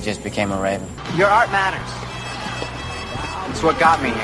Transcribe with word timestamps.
he 0.00 0.06
just 0.06 0.22
became 0.22 0.50
a 0.50 0.58
raven. 0.60 0.88
Your 1.14 1.28
art 1.28 1.50
matters. 1.50 1.80
It's 3.50 3.62
what 3.62 3.78
got 3.78 4.02
me 4.02 4.08
here. 4.08 4.16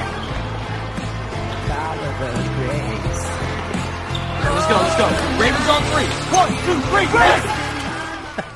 Let's 4.54 4.66
go, 4.66 4.76
let's 4.80 4.96
go. 4.96 5.06
Ravens 5.38 5.68
on 5.68 5.82
three. 5.92 6.06
One, 6.34 6.48
two, 6.64 6.80
three, 6.88 7.06
Ravens! 7.18 7.52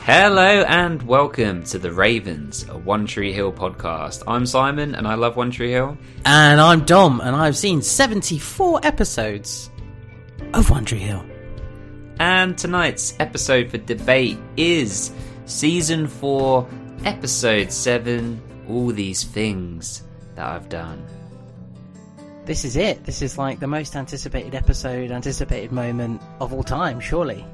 Hello 0.05 0.65
and 0.67 1.03
welcome 1.03 1.63
to 1.65 1.79
the 1.79 1.93
Ravens, 1.93 2.67
a 2.71 2.79
One 2.79 3.05
Tree 3.05 3.35
Hill 3.35 3.53
podcast. 3.53 4.23
I'm 4.27 4.47
Simon 4.47 4.95
and 4.95 5.07
I 5.07 5.15
love 5.15 5.37
One 5.37 5.51
Tree 5.51 5.73
Hill. 5.73 5.99
And 6.25 6.59
I'm 6.59 6.87
Dom, 6.87 7.21
and 7.21 7.37
I've 7.37 7.57
seen 7.57 7.83
74 7.83 8.81
episodes 8.83 9.69
of 10.55 10.71
One 10.71 10.87
Tree 10.87 10.99
Hill. 11.01 11.25
And 12.19 12.57
tonight's 12.57 13.15
episode 13.21 13.71
for 13.71 13.77
debate 13.79 14.39
is 14.57 15.13
season 15.45 16.07
4, 16.07 16.67
episode 17.05 17.73
7 17.73 18.41
All 18.69 18.89
These 18.89 19.25
Things 19.25 20.03
That 20.35 20.47
I've 20.47 20.69
Done. 20.69 21.05
This 22.45 22.65
is 22.65 22.77
it. 22.77 23.05
This 23.05 23.23
is 23.23 23.39
like 23.39 23.61
the 23.61 23.67
most 23.67 23.97
anticipated 23.97 24.55
episode, 24.55 25.11
anticipated 25.11 25.73
moment 25.73 26.21
of 26.41 26.53
all 26.53 26.63
time, 26.63 27.01
surely. 27.01 27.45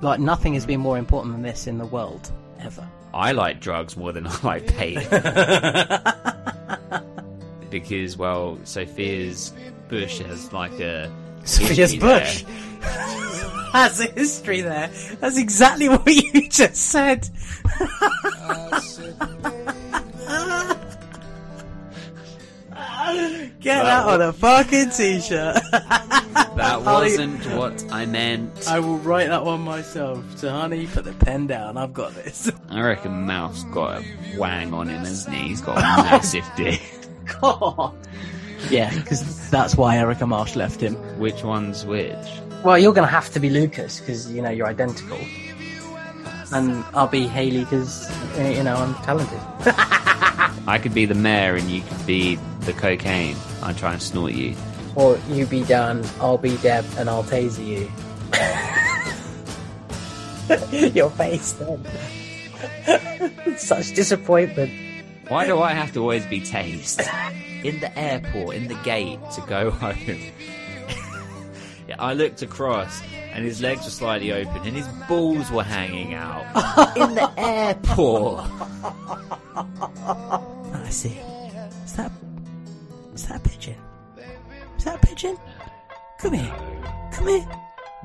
Like, 0.00 0.20
nothing 0.20 0.54
has 0.54 0.66
been 0.66 0.80
more 0.80 0.98
important 0.98 1.34
than 1.34 1.42
this 1.42 1.66
in 1.66 1.78
the 1.78 1.86
world, 1.86 2.30
ever. 2.60 2.86
I 3.12 3.32
like 3.32 3.60
drugs 3.60 3.96
more 3.96 4.12
than 4.12 4.26
I 4.26 4.38
like 4.42 4.66
pain. 4.66 4.96
because, 7.70 8.16
well, 8.16 8.58
Sophia's 8.64 9.52
Bush 9.88 10.18
has 10.18 10.52
like 10.52 10.78
a. 10.80 11.10
Sophia's 11.44 11.92
history 11.92 11.98
Bush 11.98 12.44
has 13.72 14.00
a 14.00 14.10
history 14.10 14.60
there. 14.60 14.90
That's 15.20 15.38
exactly 15.38 15.88
what 15.88 16.06
you 16.06 16.48
just 16.48 16.76
said. 16.76 17.28
Get 23.60 23.82
that 23.82 24.06
on 24.06 24.22
a 24.22 24.32
fucking 24.32 24.90
t-shirt. 24.90 25.56
That 25.72 26.82
wasn't 26.84 27.44
what 27.56 27.84
I 27.90 28.06
meant. 28.06 28.68
I 28.68 28.78
will 28.78 28.98
write 28.98 29.28
that 29.28 29.44
one 29.44 29.60
myself. 29.62 30.24
So, 30.38 30.50
honey, 30.50 30.86
put 30.86 31.04
the 31.04 31.12
pen 31.12 31.46
down. 31.46 31.76
I've 31.76 31.92
got 31.92 32.14
this. 32.14 32.50
I 32.70 32.80
reckon 32.80 33.26
Mouth 33.26 33.62
got 33.72 34.02
a 34.02 34.38
wang 34.38 34.72
on 34.72 34.88
him, 34.88 35.00
hasn't 35.00 35.34
he? 35.34 35.48
He's 35.48 35.60
got 35.60 35.78
a 35.78 35.80
massive 35.80 36.44
dick. 36.56 36.80
God. 37.40 37.94
Yeah, 38.68 38.94
because 38.94 39.50
that's 39.50 39.76
why 39.76 39.96
Erica 39.96 40.26
Marsh 40.26 40.56
left 40.56 40.80
him. 40.80 40.94
Which 41.18 41.42
one's 41.42 41.86
which? 41.86 42.16
Well, 42.64 42.78
you're 42.78 42.92
going 42.92 43.06
to 43.06 43.12
have 43.12 43.30
to 43.30 43.40
be 43.40 43.48
Lucas 43.48 44.00
because 44.00 44.30
you 44.30 44.42
know 44.42 44.50
you're 44.50 44.66
identical, 44.66 45.18
and 46.52 46.84
I'll 46.92 47.08
be 47.08 47.26
Haley 47.26 47.60
because 47.60 48.10
eh, 48.36 48.56
you 48.56 48.62
know 48.62 48.76
I'm 48.76 48.94
talented. 48.96 49.40
I 50.66 50.78
could 50.80 50.94
be 50.94 51.06
the 51.06 51.14
mayor 51.14 51.56
and 51.56 51.70
you 51.70 51.80
could 51.80 52.06
be 52.06 52.38
the 52.60 52.72
cocaine. 52.72 53.36
I'd 53.62 53.78
try 53.78 53.92
and 53.92 54.02
snort 54.02 54.32
you. 54.32 54.54
Or 54.94 55.18
you 55.30 55.46
be 55.46 55.64
Dan, 55.64 56.04
I'll 56.20 56.38
be 56.38 56.56
Deb, 56.58 56.84
and 56.98 57.08
I'll 57.08 57.24
taser 57.24 57.64
you. 57.66 57.90
Your 60.94 61.10
face 61.10 61.52
then. 61.52 61.86
Such 63.56 63.94
disappointment. 63.94 64.72
Why 65.28 65.46
do 65.46 65.60
I 65.60 65.72
have 65.72 65.92
to 65.92 66.00
always 66.00 66.26
be 66.26 66.40
tased? 66.40 67.08
In 67.64 67.80
the 67.80 67.96
airport, 67.98 68.56
in 68.56 68.68
the 68.68 68.74
gate 68.76 69.18
to 69.34 69.40
go 69.42 69.70
home. 69.82 69.96
yeah, 71.88 71.96
I 71.98 72.14
looked 72.14 72.42
across 72.42 73.02
and 73.32 73.44
his 73.44 73.60
legs 73.60 73.84
were 73.84 73.90
slightly 73.90 74.32
open 74.32 74.62
and 74.66 74.76
his 74.76 74.88
balls 75.08 75.50
were 75.50 75.62
hanging 75.62 76.14
out. 76.14 76.44
in 76.96 77.14
the 77.14 77.30
airport. 77.36 78.44
Oh, 79.52 80.70
I 80.72 80.88
see. 80.90 81.18
Is 81.84 81.92
that 81.94 82.10
is 83.14 83.26
that 83.28 83.36
a 83.36 83.48
pigeon? 83.48 83.76
Is 84.78 84.84
that 84.84 84.96
a 85.02 85.06
pigeon? 85.06 85.36
Come 86.18 86.32
here. 86.34 86.54
Come 87.12 87.28
here. 87.28 87.46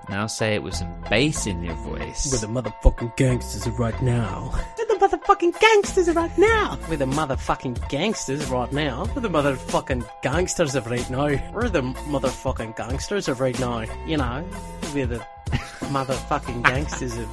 Now 0.10 0.28
say 0.28 0.56
it 0.56 0.64
with 0.64 0.76
some 0.76 0.94
bass 1.10 1.48
in 1.48 1.64
your 1.64 1.76
voice. 1.76 2.30
We're 2.32 2.40
the 2.40 2.62
motherfucking 2.62 3.16
gangsters 3.16 3.68
right 3.80 4.00
now. 4.02 4.54
We're 4.96 5.10
the 5.10 5.18
motherfucking 5.18 5.60
gangsters 5.60 6.10
right 6.16 6.38
now. 6.38 6.80
We're 6.90 6.96
the 6.96 7.06
motherfucking 7.06 7.90
gangsters 7.90 8.50
right 8.50 8.72
now. 8.72 9.06
We're 9.14 9.22
the 9.22 9.30
motherfucking 9.30 10.08
gangsters 10.22 10.76
of 10.76 10.88
right 10.88 11.10
now. 11.10 11.26
We're 11.52 11.68
the 11.68 11.82
motherfucking 11.82 12.78
gangsters 12.78 13.28
of 13.28 13.42
right 13.42 13.60
now. 13.60 13.84
You 14.06 14.16
know, 14.16 14.46
we're 14.94 15.06
the 15.06 15.18
motherfucking 15.92 16.64
gangsters 16.64 17.18
of 17.18 17.28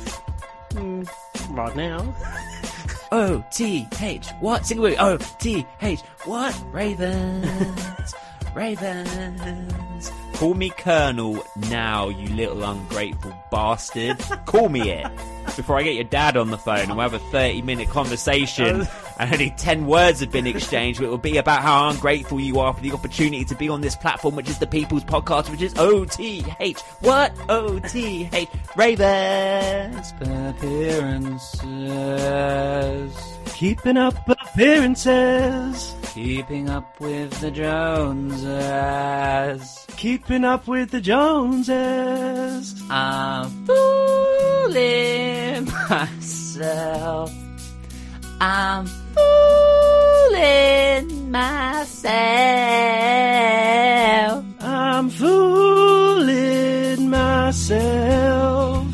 mm, 0.71 1.09
right 1.51 1.77
now. 1.77 2.13
O 3.13 3.45
T 3.53 3.87
H 4.01 4.31
what? 4.41 4.67
Sing 4.67 4.79
it 4.79 4.81
with. 4.81 4.99
O 4.99 5.19
T 5.39 5.65
H 5.83 6.01
what? 6.25 6.61
Ravens, 6.73 8.15
Ravens. 8.55 10.13
Call 10.35 10.55
me 10.55 10.71
Colonel 10.71 11.45
now, 11.71 12.09
you 12.09 12.29
little 12.35 12.63
ungrateful 12.65 13.33
bastard. 13.51 14.19
Call 14.47 14.69
me 14.69 14.91
it 14.91 15.07
before 15.57 15.79
I 15.79 15.83
get 15.83 15.95
your 15.95 16.05
dad 16.05 16.37
on 16.37 16.51
the 16.51 16.59
phone 16.59 16.81
and 16.81 16.91
we'll 16.91 17.01
have 17.09 17.15
a 17.15 17.19
thirty-minute 17.19 17.89
conversation. 17.89 18.87
And 19.19 19.31
only 19.35 19.51
ten 19.51 19.87
words 19.87 20.21
have 20.21 20.33
been 20.33 20.47
exchanged. 20.49 21.01
It 21.01 21.07
will 21.07 21.19
be 21.19 21.37
about 21.37 21.61
how 21.63 21.91
ungrateful 21.91 22.41
you 22.41 22.59
are 22.59 22.73
for 22.73 22.81
the 22.81 22.93
opportunity 22.93 23.45
to 23.45 23.55
be 23.55 23.69
on 23.69 23.83
this 23.83 23.95
platform, 23.95 24.35
which 24.35 24.49
is 24.49 24.59
the 24.59 24.67
People's 24.67 25.05
Podcast, 25.05 25.51
which 25.51 25.61
is 25.61 25.75
O 25.77 26.05
T 26.07 26.45
H 26.59 26.81
what? 27.01 27.33
O 27.49 27.79
T 27.79 28.29
H 28.33 28.49
Ravens. 28.75 30.13
Appearances. 30.23 31.53
Keeping 33.47 33.97
up 33.97 34.15
appearances. 34.29 35.95
Keeping 36.15 36.69
up 36.69 37.01
with 37.01 37.31
the 37.41 37.51
Joneses. 37.51 38.53
Keeping 39.97 40.45
up 40.45 40.69
with 40.69 40.91
the 40.91 41.01
Joneses. 41.01 42.75
I'm 42.91 43.49
fooling 43.67 45.65
myself. 45.89 47.33
I'm 48.41 48.87
fooling 50.27 51.31
myself. 51.31 52.05
I'm 54.61 55.11
fooling 55.11 57.09
myself. 57.09 58.87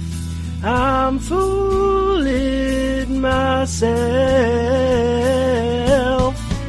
I'm 0.62 1.19
fooling 1.19 2.07
myself. 3.28 3.84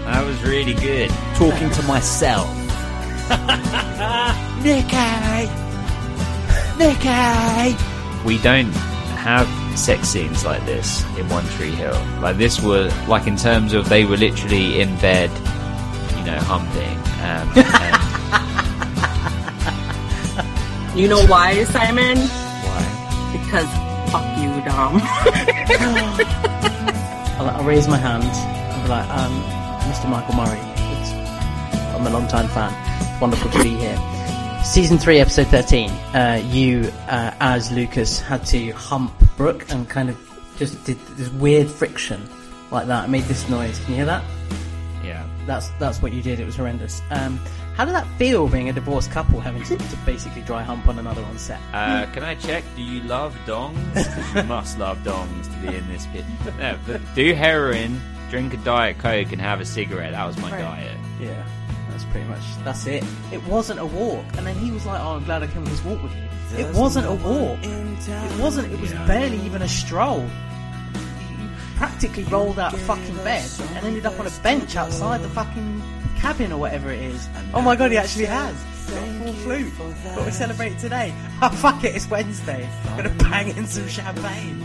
That 0.05 0.25
was 0.25 0.41
really 0.43 0.73
good. 0.73 1.09
Talking 1.35 1.69
to 1.71 1.81
myself. 1.83 2.47
Nicky! 4.63 5.49
Nicky! 6.77 7.77
We 8.25 8.37
don't 8.39 8.71
have 9.23 9.47
sex 9.77 10.09
scenes 10.09 10.43
like 10.45 10.65
this 10.65 11.03
in 11.17 11.27
One 11.29 11.45
Tree 11.49 11.71
Hill. 11.71 11.93
Like 12.21 12.37
this 12.37 12.59
were, 12.61 12.89
like 13.07 13.27
in 13.27 13.35
terms 13.37 13.73
of 13.73 13.87
they 13.89 14.05
were 14.05 14.17
literally 14.17 14.81
in 14.81 14.95
bed, 14.97 15.29
you 16.17 16.23
know, 16.25 16.37
humping. 16.39 16.97
Um, 17.21 17.49
and 20.91 20.99
You 20.99 21.07
know 21.07 21.23
why, 21.27 21.63
Simon? 21.65 22.17
why? 22.17 22.83
Because 23.31 23.67
fuck 24.11 24.37
you, 24.37 24.49
Dom. 24.65 24.99
I'll, 27.39 27.49
I'll 27.49 27.63
raise 27.63 27.87
my 27.87 27.97
hand 27.97 28.23
and 28.23 28.83
be 28.83 28.89
like, 28.89 29.07
um, 29.09 29.43
Mr. 29.91 30.09
Michael 30.09 30.35
Murray, 30.35 30.59
it's, 30.59 31.11
I'm 31.95 32.05
a 32.05 32.09
long 32.09 32.27
time 32.27 32.47
fan. 32.49 32.73
It's 33.01 33.21
wonderful 33.21 33.51
to 33.51 33.63
be 33.63 33.69
here. 33.75 33.97
Season 34.63 34.97
3, 34.97 35.19
episode 35.19 35.47
13, 35.47 35.89
uh, 35.89 36.41
you, 36.47 36.91
uh, 37.07 37.31
as 37.39 37.71
Lucas, 37.71 38.19
had 38.19 38.45
to 38.47 38.71
hump 38.71 39.13
Brooke 39.37 39.69
and 39.69 39.87
kind 39.87 40.09
of 40.09 40.17
just 40.57 40.83
did 40.85 40.99
this 41.15 41.29
weird 41.29 41.67
friction 41.69 42.21
like 42.71 42.87
that. 42.87 43.05
It 43.05 43.09
made 43.09 43.23
this 43.23 43.47
noise. 43.47 43.79
Can 43.79 43.89
you 43.91 43.95
hear 43.97 44.05
that? 44.05 44.23
Yeah. 45.03 45.25
That's 45.45 45.69
that's 45.79 46.01
what 46.01 46.13
you 46.13 46.21
did. 46.21 46.39
It 46.39 46.45
was 46.45 46.55
horrendous. 46.55 47.01
Um, 47.09 47.39
how 47.79 47.85
did 47.85 47.95
that 47.95 48.05
feel 48.17 48.49
being 48.49 48.67
a 48.67 48.73
divorced 48.73 49.09
couple 49.09 49.39
having 49.39 49.63
to, 49.63 49.77
to 49.77 49.95
basically 50.05 50.41
dry 50.41 50.61
hump 50.61 50.85
on 50.89 50.99
another 50.99 51.23
on 51.23 51.37
set? 51.37 51.61
Uh, 51.71 52.05
can 52.07 52.23
I 52.23 52.35
check? 52.35 52.65
Do 52.75 52.81
you 52.81 53.01
love 53.03 53.33
dongs? 53.45 53.93
'Cause 53.93 54.35
you 54.35 54.43
must 54.43 54.77
love 54.77 54.97
dongs 54.97 55.43
to 55.45 55.65
be 55.71 55.77
in 55.77 55.87
this 55.87 56.05
pit. 56.07 56.25
No, 56.59 56.77
but 56.85 56.99
do 57.15 57.33
heroin, 57.33 58.01
drink 58.29 58.53
a 58.53 58.57
diet 58.57 58.97
coke, 58.97 59.31
and 59.31 59.39
have 59.39 59.61
a 59.61 59.65
cigarette. 59.65 60.11
That 60.11 60.25
was 60.27 60.37
my 60.39 60.51
Right. 60.51 60.59
diet. 60.61 60.97
Yeah, 61.21 61.41
that's 61.89 62.03
pretty 62.03 62.27
much 62.27 62.41
that's 62.65 62.85
it. 62.85 63.01
It 63.31 63.41
wasn't 63.47 63.79
a 63.79 63.85
walk, 63.85 64.25
and 64.37 64.45
then 64.45 64.55
he 64.57 64.71
was 64.71 64.85
like, 64.85 64.99
"Oh, 65.01 65.15
I'm 65.15 65.23
glad 65.23 65.41
I 65.43 65.47
came 65.47 65.59
on 65.63 65.69
this 65.69 65.81
walk 65.85 66.03
with 66.03 66.11
you." 66.17 66.57
It 66.57 66.75
wasn't 66.75 67.05
a 67.07 67.13
walk. 67.13 67.59
It 67.63 68.39
wasn't. 68.41 68.73
It 68.73 68.81
was 68.81 68.91
barely 69.07 69.39
even 69.45 69.61
a 69.61 69.69
stroll. 69.69 70.27
Practically 71.77 72.25
rolled 72.25 72.59
out 72.59 72.73
of 72.73 72.81
fucking 72.81 73.15
bed 73.23 73.49
and 73.75 73.85
ended 73.87 74.05
up 74.05 74.19
on 74.19 74.27
a 74.27 74.31
bench 74.43 74.75
outside 74.75 75.21
the 75.21 75.29
fucking 75.29 75.78
cabin 76.19 76.51
or 76.51 76.59
whatever 76.59 76.91
it 76.91 77.01
is. 77.01 77.27
Oh 77.53 77.61
my 77.61 77.75
god, 77.75 77.91
he 77.91 77.97
actually 77.97 78.25
has. 78.25 78.55
Got 78.89 79.07
a 79.07 79.11
full 79.13 79.33
flute. 79.33 79.73
But 80.15 80.25
we 80.25 80.31
celebrate 80.31 80.77
today. 80.79 81.13
Oh 81.41 81.49
fuck 81.53 81.83
it, 81.83 81.95
it's 81.95 82.09
Wednesday. 82.09 82.67
I'm 82.85 82.97
Gonna 82.97 83.15
bang 83.15 83.55
in 83.57 83.65
some 83.67 83.87
champagne. 83.87 84.63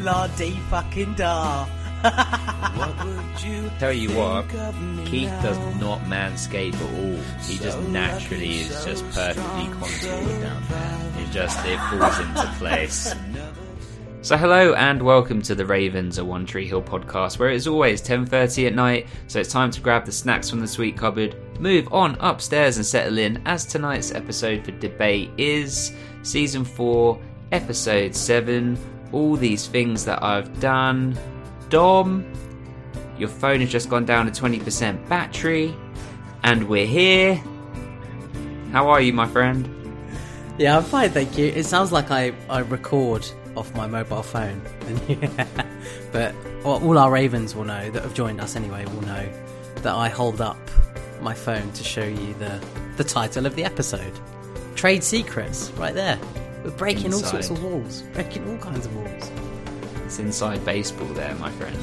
La 0.00 0.26
dee 0.28 0.58
fucking 0.70 1.14
da. 1.14 1.66
Tell 3.78 3.92
you 3.92 4.10
what, 4.10 4.48
Keith 5.06 5.30
does 5.40 5.58
not 5.80 6.00
manscape 6.00 6.74
at 6.74 6.82
all. 6.82 7.22
He 7.44 7.58
just 7.58 7.78
naturally 7.88 8.60
is 8.60 8.84
just 8.84 9.04
perfectly 9.10 9.66
contoured 9.66 10.42
down 10.42 10.62
there. 10.68 11.12
It 11.18 11.30
just 11.30 11.64
it 11.64 11.78
falls 11.78 12.18
into 12.18 12.46
place. 12.58 13.14
So 14.22 14.36
hello 14.36 14.72
and 14.74 15.02
welcome 15.02 15.42
to 15.42 15.56
the 15.56 15.66
Ravens, 15.66 16.18
a 16.18 16.24
One 16.24 16.46
Tree 16.46 16.68
Hill 16.68 16.80
podcast, 16.80 17.40
where 17.40 17.50
it 17.50 17.56
is 17.56 17.66
always 17.66 18.00
10:30 18.00 18.68
at 18.68 18.72
night. 18.72 19.08
So 19.26 19.40
it's 19.40 19.50
time 19.50 19.72
to 19.72 19.80
grab 19.80 20.04
the 20.04 20.12
snacks 20.12 20.48
from 20.48 20.60
the 20.60 20.68
sweet 20.68 20.96
cupboard, 20.96 21.34
move 21.58 21.92
on 21.92 22.16
upstairs 22.20 22.76
and 22.76 22.86
settle 22.86 23.18
in. 23.18 23.42
As 23.46 23.66
tonight's 23.66 24.14
episode 24.14 24.64
for 24.64 24.70
debate 24.70 25.30
is 25.38 25.90
season 26.22 26.64
four, 26.64 27.18
episode 27.50 28.14
seven. 28.14 28.78
All 29.10 29.34
these 29.34 29.66
things 29.66 30.04
that 30.04 30.22
I've 30.22 30.60
done. 30.60 31.18
Dom, 31.68 32.24
your 33.18 33.28
phone 33.28 33.58
has 33.58 33.70
just 33.70 33.90
gone 33.90 34.04
down 34.04 34.30
to 34.30 34.40
20% 34.40 35.08
battery, 35.08 35.74
and 36.44 36.68
we're 36.68 36.86
here. 36.86 37.42
How 38.70 38.88
are 38.88 39.00
you, 39.00 39.12
my 39.12 39.26
friend? 39.26 39.68
Yeah, 40.58 40.76
I'm 40.76 40.84
fine, 40.84 41.10
thank 41.10 41.36
you. 41.36 41.46
It 41.46 41.66
sounds 41.66 41.90
like 41.90 42.12
I, 42.12 42.32
I 42.48 42.60
record 42.60 43.28
off 43.56 43.74
my 43.74 43.86
mobile 43.86 44.22
phone. 44.22 44.60
but 46.12 46.34
all 46.64 46.98
our 46.98 47.10
Ravens 47.10 47.54
will 47.54 47.64
know, 47.64 47.90
that 47.90 48.02
have 48.02 48.14
joined 48.14 48.40
us 48.40 48.56
anyway, 48.56 48.84
will 48.86 49.02
know 49.02 49.28
that 49.76 49.94
I 49.94 50.08
hold 50.08 50.40
up 50.40 50.58
my 51.20 51.34
phone 51.34 51.70
to 51.72 51.84
show 51.84 52.04
you 52.04 52.34
the, 52.34 52.60
the 52.96 53.04
title 53.04 53.46
of 53.46 53.54
the 53.54 53.64
episode. 53.64 54.12
Trade 54.74 55.04
Secrets, 55.04 55.70
right 55.72 55.94
there. 55.94 56.18
We're 56.64 56.70
breaking 56.70 57.12
all 57.12 57.20
sorts 57.20 57.50
of 57.50 57.62
walls, 57.62 58.02
breaking 58.12 58.48
all 58.48 58.58
kinds 58.58 58.86
of 58.86 58.94
walls. 58.96 59.30
It's 60.04 60.18
inside 60.18 60.64
baseball 60.64 61.08
there, 61.08 61.34
my 61.36 61.50
friend. 61.50 61.78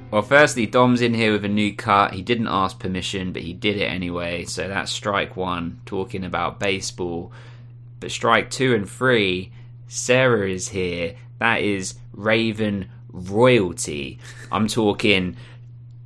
well, 0.10 0.22
firstly, 0.22 0.66
Dom's 0.66 1.00
in 1.00 1.14
here 1.14 1.32
with 1.32 1.44
a 1.44 1.48
new 1.48 1.74
cut. 1.74 2.12
He 2.12 2.22
didn't 2.22 2.46
ask 2.46 2.78
permission, 2.78 3.32
but 3.32 3.42
he 3.42 3.52
did 3.52 3.76
it 3.76 3.86
anyway. 3.86 4.44
So 4.44 4.68
that's 4.68 4.92
strike 4.92 5.36
one, 5.36 5.80
talking 5.86 6.24
about 6.24 6.60
baseball. 6.60 7.32
But 7.98 8.10
strike 8.10 8.50
two 8.50 8.74
and 8.74 8.88
three, 8.88 9.50
Sarah 9.88 10.48
is 10.48 10.68
here. 10.68 11.16
That 11.38 11.60
is 11.60 11.94
Raven 12.12 12.88
royalty. 13.10 14.18
I'm 14.50 14.68
talking 14.68 15.36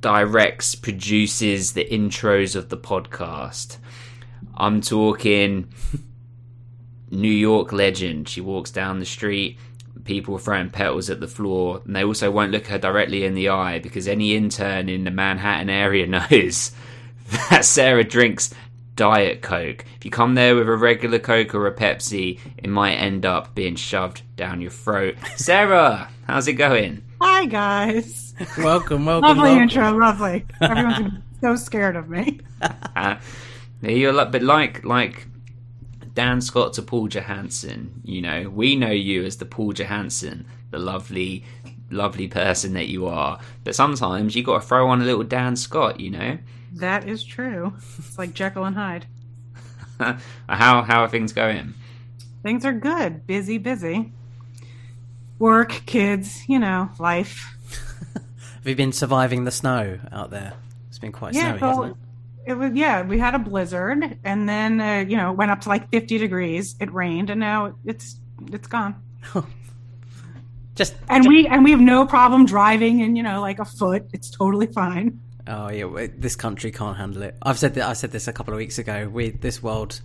directs, 0.01 0.75
produces 0.75 1.73
the 1.73 1.85
intros 1.85 2.55
of 2.55 2.69
the 2.69 2.77
podcast. 2.77 3.77
I'm 4.55 4.81
talking 4.81 5.71
New 7.09 7.31
York 7.31 7.71
legend. 7.71 8.27
She 8.29 8.41
walks 8.41 8.71
down 8.71 8.99
the 8.99 9.05
street, 9.05 9.57
people 10.03 10.37
throwing 10.37 10.69
petals 10.69 11.09
at 11.09 11.19
the 11.19 11.27
floor, 11.27 11.81
and 11.85 11.95
they 11.95 12.03
also 12.03 12.31
won't 12.31 12.51
look 12.51 12.67
her 12.67 12.77
directly 12.77 13.25
in 13.25 13.35
the 13.35 13.49
eye 13.49 13.79
because 13.79 14.07
any 14.07 14.35
intern 14.35 14.89
in 14.89 15.03
the 15.03 15.11
Manhattan 15.11 15.69
area 15.69 16.07
knows 16.29 16.71
that 17.49 17.65
Sarah 17.65 18.03
drinks 18.03 18.53
Diet 18.95 19.41
Coke. 19.41 19.85
If 19.95 20.05
you 20.05 20.11
come 20.11 20.35
there 20.35 20.55
with 20.55 20.67
a 20.67 20.75
regular 20.75 21.19
Coke 21.19 21.55
or 21.55 21.67
a 21.67 21.73
Pepsi, 21.73 22.39
it 22.57 22.69
might 22.69 22.95
end 22.95 23.25
up 23.25 23.55
being 23.55 23.75
shoved 23.75 24.21
down 24.35 24.61
your 24.61 24.71
throat. 24.71 25.15
Sarah, 25.37 26.09
how's 26.27 26.47
it 26.47 26.53
going? 26.53 27.03
Hi 27.21 27.45
guys. 27.45 28.33
Welcome, 28.57 29.05
welcome, 29.05 29.37
Lovely 29.37 29.43
welcome. 29.43 29.63
intro, 29.63 29.97
lovely. 29.97 30.45
Everyone's 30.61 30.97
gonna 30.97 31.09
be 31.11 31.17
so 31.41 31.55
scared 31.65 31.95
of 31.95 32.09
me. 32.09 32.39
Uh, 32.95 33.17
you're 33.81 34.19
a 34.19 34.25
bit 34.25 34.43
like 34.43 34.83
like 34.83 35.27
Dan 36.13 36.41
Scott 36.41 36.73
to 36.73 36.81
Paul 36.81 37.07
Johansson, 37.07 38.01
you 38.03 38.21
know, 38.21 38.49
we 38.49 38.75
know 38.75 38.91
you 38.91 39.23
as 39.23 39.37
the 39.37 39.45
Paul 39.45 39.71
Johansson, 39.71 40.45
the 40.69 40.79
lovely, 40.79 41.45
lovely 41.89 42.27
person 42.27 42.73
that 42.73 42.87
you 42.87 43.07
are. 43.07 43.39
But 43.63 43.75
sometimes 43.75 44.35
you 44.35 44.43
got 44.43 44.61
to 44.61 44.67
throw 44.67 44.89
on 44.89 45.01
a 45.01 45.05
little 45.05 45.23
Dan 45.23 45.55
Scott, 45.55 45.99
you 45.99 46.09
know. 46.11 46.37
That 46.73 47.07
is 47.07 47.23
true. 47.23 47.73
It's 47.97 48.17
like 48.17 48.33
Jekyll 48.33 48.65
and 48.65 48.75
Hyde. 48.75 49.05
how 49.99 50.81
how 50.83 51.03
are 51.03 51.09
things 51.09 51.33
going? 51.33 51.73
Things 52.43 52.65
are 52.65 52.73
good. 52.73 53.27
Busy, 53.27 53.57
busy. 53.57 54.13
Work, 55.39 55.83
kids, 55.85 56.43
you 56.47 56.59
know, 56.59 56.89
life. 56.99 57.55
Have 58.13 58.67
you 58.67 58.75
been 58.75 58.91
surviving 58.93 59.43
the 59.43 59.51
snow 59.51 59.99
out 60.11 60.29
there? 60.29 60.53
It's 60.89 60.99
been 60.99 61.11
quite 61.11 61.33
Yeah, 61.33 61.57
snowy, 61.57 61.59
so 61.59 61.67
hasn't 61.67 61.85
it? 62.45 62.51
it 62.51 62.53
was 62.55 62.71
yeah, 62.73 63.01
we 63.03 63.19
had 63.19 63.35
a 63.35 63.39
blizzard 63.39 64.17
and 64.23 64.47
then 64.49 64.79
uh, 64.81 65.05
you 65.07 65.17
know, 65.17 65.31
it 65.31 65.37
went 65.37 65.51
up 65.51 65.61
to 65.61 65.69
like 65.69 65.89
50 65.91 66.17
degrees. 66.17 66.75
It 66.79 66.91
rained 66.93 67.29
and 67.29 67.39
now 67.39 67.75
it's 67.85 68.17
it's 68.51 68.67
gone. 68.67 68.95
Just 70.75 70.95
And 71.09 71.27
we 71.27 71.47
and 71.47 71.63
we 71.63 71.71
have 71.71 71.79
no 71.81 72.05
problem 72.05 72.45
driving 72.45 73.01
and 73.01 73.17
you 73.17 73.23
know, 73.23 73.41
like 73.41 73.59
a 73.59 73.65
foot. 73.65 74.05
It's 74.13 74.29
totally 74.29 74.67
fine. 74.67 75.19
Oh 75.47 75.69
yeah, 75.69 76.07
this 76.17 76.35
country 76.35 76.71
can't 76.71 76.97
handle 76.97 77.23
it. 77.23 77.35
I've 77.41 77.57
said 77.59 77.73
that. 77.75 77.87
I 77.87 77.93
said 77.93 78.11
this 78.11 78.27
a 78.27 78.33
couple 78.33 78.53
of 78.53 78.57
weeks 78.57 78.77
ago. 78.77 79.09
We 79.11 79.29
this 79.31 79.61
world, 79.63 80.01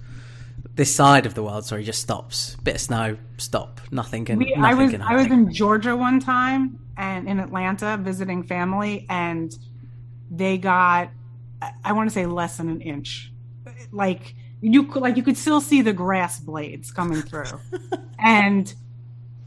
this 0.75 0.95
side 0.95 1.27
of 1.27 1.35
the 1.35 1.43
world, 1.43 1.65
sorry, 1.65 1.85
just 1.85 2.01
stops. 2.01 2.57
Bit 2.63 2.77
of 2.77 2.81
snow, 2.81 3.17
stop. 3.37 3.81
Nothing 3.91 4.25
can. 4.25 4.39
We, 4.39 4.55
nothing 4.55 4.65
I 4.65 4.75
was 4.75 4.91
can 4.93 5.03
I 5.03 5.15
was 5.15 5.27
in 5.27 5.53
Georgia 5.53 5.97
one 5.97 6.21
time 6.21 6.79
and 6.97 7.29
in 7.29 7.39
Atlanta 7.41 7.97
visiting 7.99 8.43
family, 8.43 9.07
and 9.11 9.55
they 10.31 10.59
got 10.59 11.11
I- 11.63 11.73
I 11.85 11.93
want 11.93 12.09
to 12.09 12.15
say 12.15 12.27
less 12.27 12.57
than 12.57 12.69
an 12.69 12.81
inch. 12.81 13.33
Like 13.93 14.35
you 14.61 14.85
could 14.85 15.03
like 15.03 15.17
you 15.17 15.23
could 15.23 15.37
still 15.37 15.61
see 15.61 15.83
the 15.83 15.93
grass 15.93 16.41
blades 16.41 16.91
coming 16.91 17.21
through, 17.23 17.45
and 18.19 18.73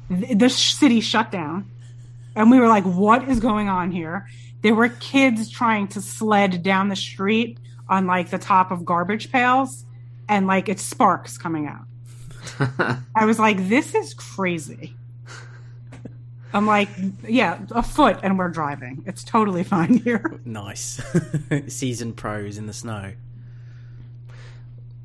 th- 0.09 0.37
the 0.37 0.49
city 0.49 1.01
shut 1.01 1.31
down, 1.31 1.69
and 2.35 2.51
we 2.51 2.59
were 2.59 2.67
like, 2.67 2.83
"What 2.83 3.27
is 3.27 3.39
going 3.39 3.69
on 3.69 3.91
here?" 3.91 4.27
There 4.61 4.75
were 4.75 4.89
kids 4.89 5.49
trying 5.49 5.87
to 5.89 6.01
sled 6.01 6.63
down 6.63 6.89
the 6.89 6.95
street 6.95 7.59
on 7.87 8.07
like 8.07 8.29
the 8.29 8.37
top 8.37 8.71
of 8.71 8.85
garbage 8.85 9.31
pails, 9.31 9.85
and 10.27 10.47
like 10.47 10.69
it's 10.69 10.81
sparks 10.81 11.37
coming 11.37 11.67
out. 11.67 11.85
I 13.15 13.25
was 13.25 13.39
like, 13.39 13.69
this 13.69 13.95
is 13.95 14.13
crazy. 14.13 14.95
I'm 16.53 16.65
like, 16.65 16.89
yeah, 17.27 17.59
a 17.71 17.83
foot 17.83 18.19
and 18.23 18.37
we're 18.37 18.49
driving. 18.49 19.03
It's 19.05 19.23
totally 19.23 19.63
fine 19.63 19.97
here. 19.97 20.39
nice. 20.45 20.99
Seasoned 21.67 22.17
pros 22.17 22.57
in 22.57 22.65
the 22.65 22.73
snow. 22.73 23.13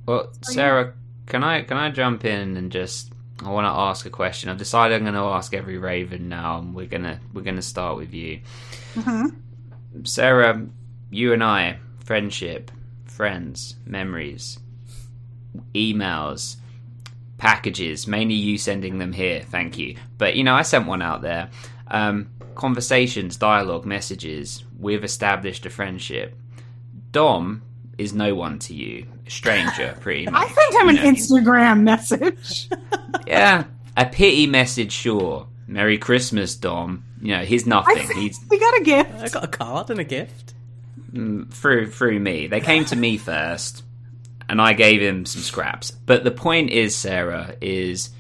Well, 0.07 0.29
oh, 0.31 0.33
Sarah, 0.43 0.95
can 1.27 1.45
I 1.45 1.63
can 1.63 1.77
I 1.77 1.91
jump 1.91 2.25
in 2.25 2.57
and 2.57 2.73
just 2.73 3.13
I 3.43 3.51
want 3.51 3.65
to 3.65 3.71
ask 3.71 4.07
a 4.07 4.11
question. 4.11 4.49
I've 4.49 4.59
decided 4.59 4.97
I'm 4.97 5.03
going 5.03 5.15
to 5.15 5.21
ask 5.21 5.55
every 5.55 5.77
Raven 5.77 6.29
now, 6.29 6.59
and 6.59 6.75
we're 6.75 6.87
gonna 6.87 7.21
we're 7.33 7.43
gonna 7.43 7.63
start 7.63 7.97
with 7.97 8.15
you, 8.15 8.41
mm-hmm. 8.95 9.27
Sarah. 10.03 10.67
You 11.11 11.33
and 11.33 11.45
I, 11.45 11.79
friendship, 12.05 12.73
friends, 13.05 13.77
memories, 13.87 14.59
emails, 15.75 16.57
packages. 17.39 18.09
Mainly 18.09 18.35
you 18.35 18.59
sending 18.59 18.99
them 18.99 19.13
here. 19.13 19.43
Thank 19.43 19.79
you. 19.79 19.97
But 20.19 20.35
you 20.35 20.43
know, 20.43 20.55
I 20.55 20.63
sent 20.63 20.87
one 20.87 21.03
out 21.03 21.23
there. 21.23 21.51
Um, 21.87 22.31
conversations, 22.55 23.37
dialogue, 23.37 23.85
messages. 23.85 24.65
We've 24.79 25.05
established 25.05 25.67
a 25.67 25.71
friendship. 25.71 26.37
Dom 27.13 27.63
is 27.99 28.13
no 28.13 28.35
one 28.35 28.59
to 28.61 28.75
you, 28.75 29.07
a 29.27 29.31
stranger, 29.31 29.97
pretty 30.01 30.27
much. 30.27 30.35
I 30.35 30.53
sent 30.53 30.75
him 30.75 30.89
an 30.89 30.97
know, 30.97 31.03
Instagram 31.03 31.83
message. 31.83 32.69
yeah, 33.27 33.65
a 33.97 34.07
pity 34.07 34.47
message, 34.47 34.93
sure. 34.93 35.47
Merry 35.67 35.99
Christmas, 35.99 36.55
Dom. 36.57 37.05
You 37.21 37.37
know, 37.37 37.45
he's 37.45 37.67
nothing. 37.67 38.07
He's 38.17 38.39
we 38.51 38.59
got 38.59 38.81
a 38.81 38.85
gift. 38.85 39.15
I 39.23 39.29
got 39.29 39.45
a 39.45 39.49
card 39.49 39.91
and 39.91 40.01
a 40.01 40.05
gift. 40.05 40.55
Mm, 41.13 41.53
through 41.53 41.91
through 41.91 42.21
me. 42.21 42.47
They 42.47 42.61
came 42.61 42.85
to 42.87 42.97
me 42.97 43.17
first, 43.19 43.83
and 44.49 44.61
I 44.61 44.73
gave 44.73 45.01
him 45.01 45.27
some 45.27 45.43
scraps. 45.43 45.91
But 45.91 46.25
the 46.25 46.31
point 46.31 46.71
is, 46.71 46.95
Sarah, 46.97 47.57
is 47.61 48.11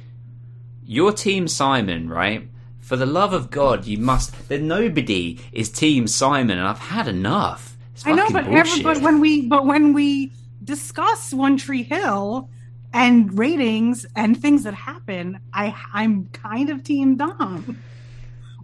your 0.85 1.13
team 1.13 1.49
Simon, 1.49 2.09
right? 2.09 2.49
For 2.81 2.97
the 2.97 3.07
love 3.07 3.33
of 3.33 3.51
God, 3.51 3.87
you 3.87 3.99
must. 3.99 4.49
That 4.49 4.61
nobody 4.61 5.41
is 5.53 5.71
Team 5.71 6.07
Simon, 6.07 6.59
and 6.59 6.67
I've 6.69 6.79
had 6.79 7.09
enough. 7.09 7.77
It's 7.95 8.07
I 8.07 8.13
know, 8.13 8.29
but 8.31 8.47
every, 8.47 8.83
but 8.83 9.01
when 9.01 9.21
we 9.21 9.47
but 9.47 9.65
when 9.65 9.93
we 9.93 10.33
discuss 10.63 11.33
One 11.33 11.57
Tree 11.57 11.83
Hill 11.83 12.51
and 12.95 13.37
ratings 13.39 14.07
and 14.17 14.41
things 14.41 14.63
that 14.65 14.73
happen, 14.75 15.41
I 15.53 15.75
I'm 15.93 16.27
kind 16.29 16.71
of 16.71 16.83
Team 16.85 17.17
Dom. 17.17 17.83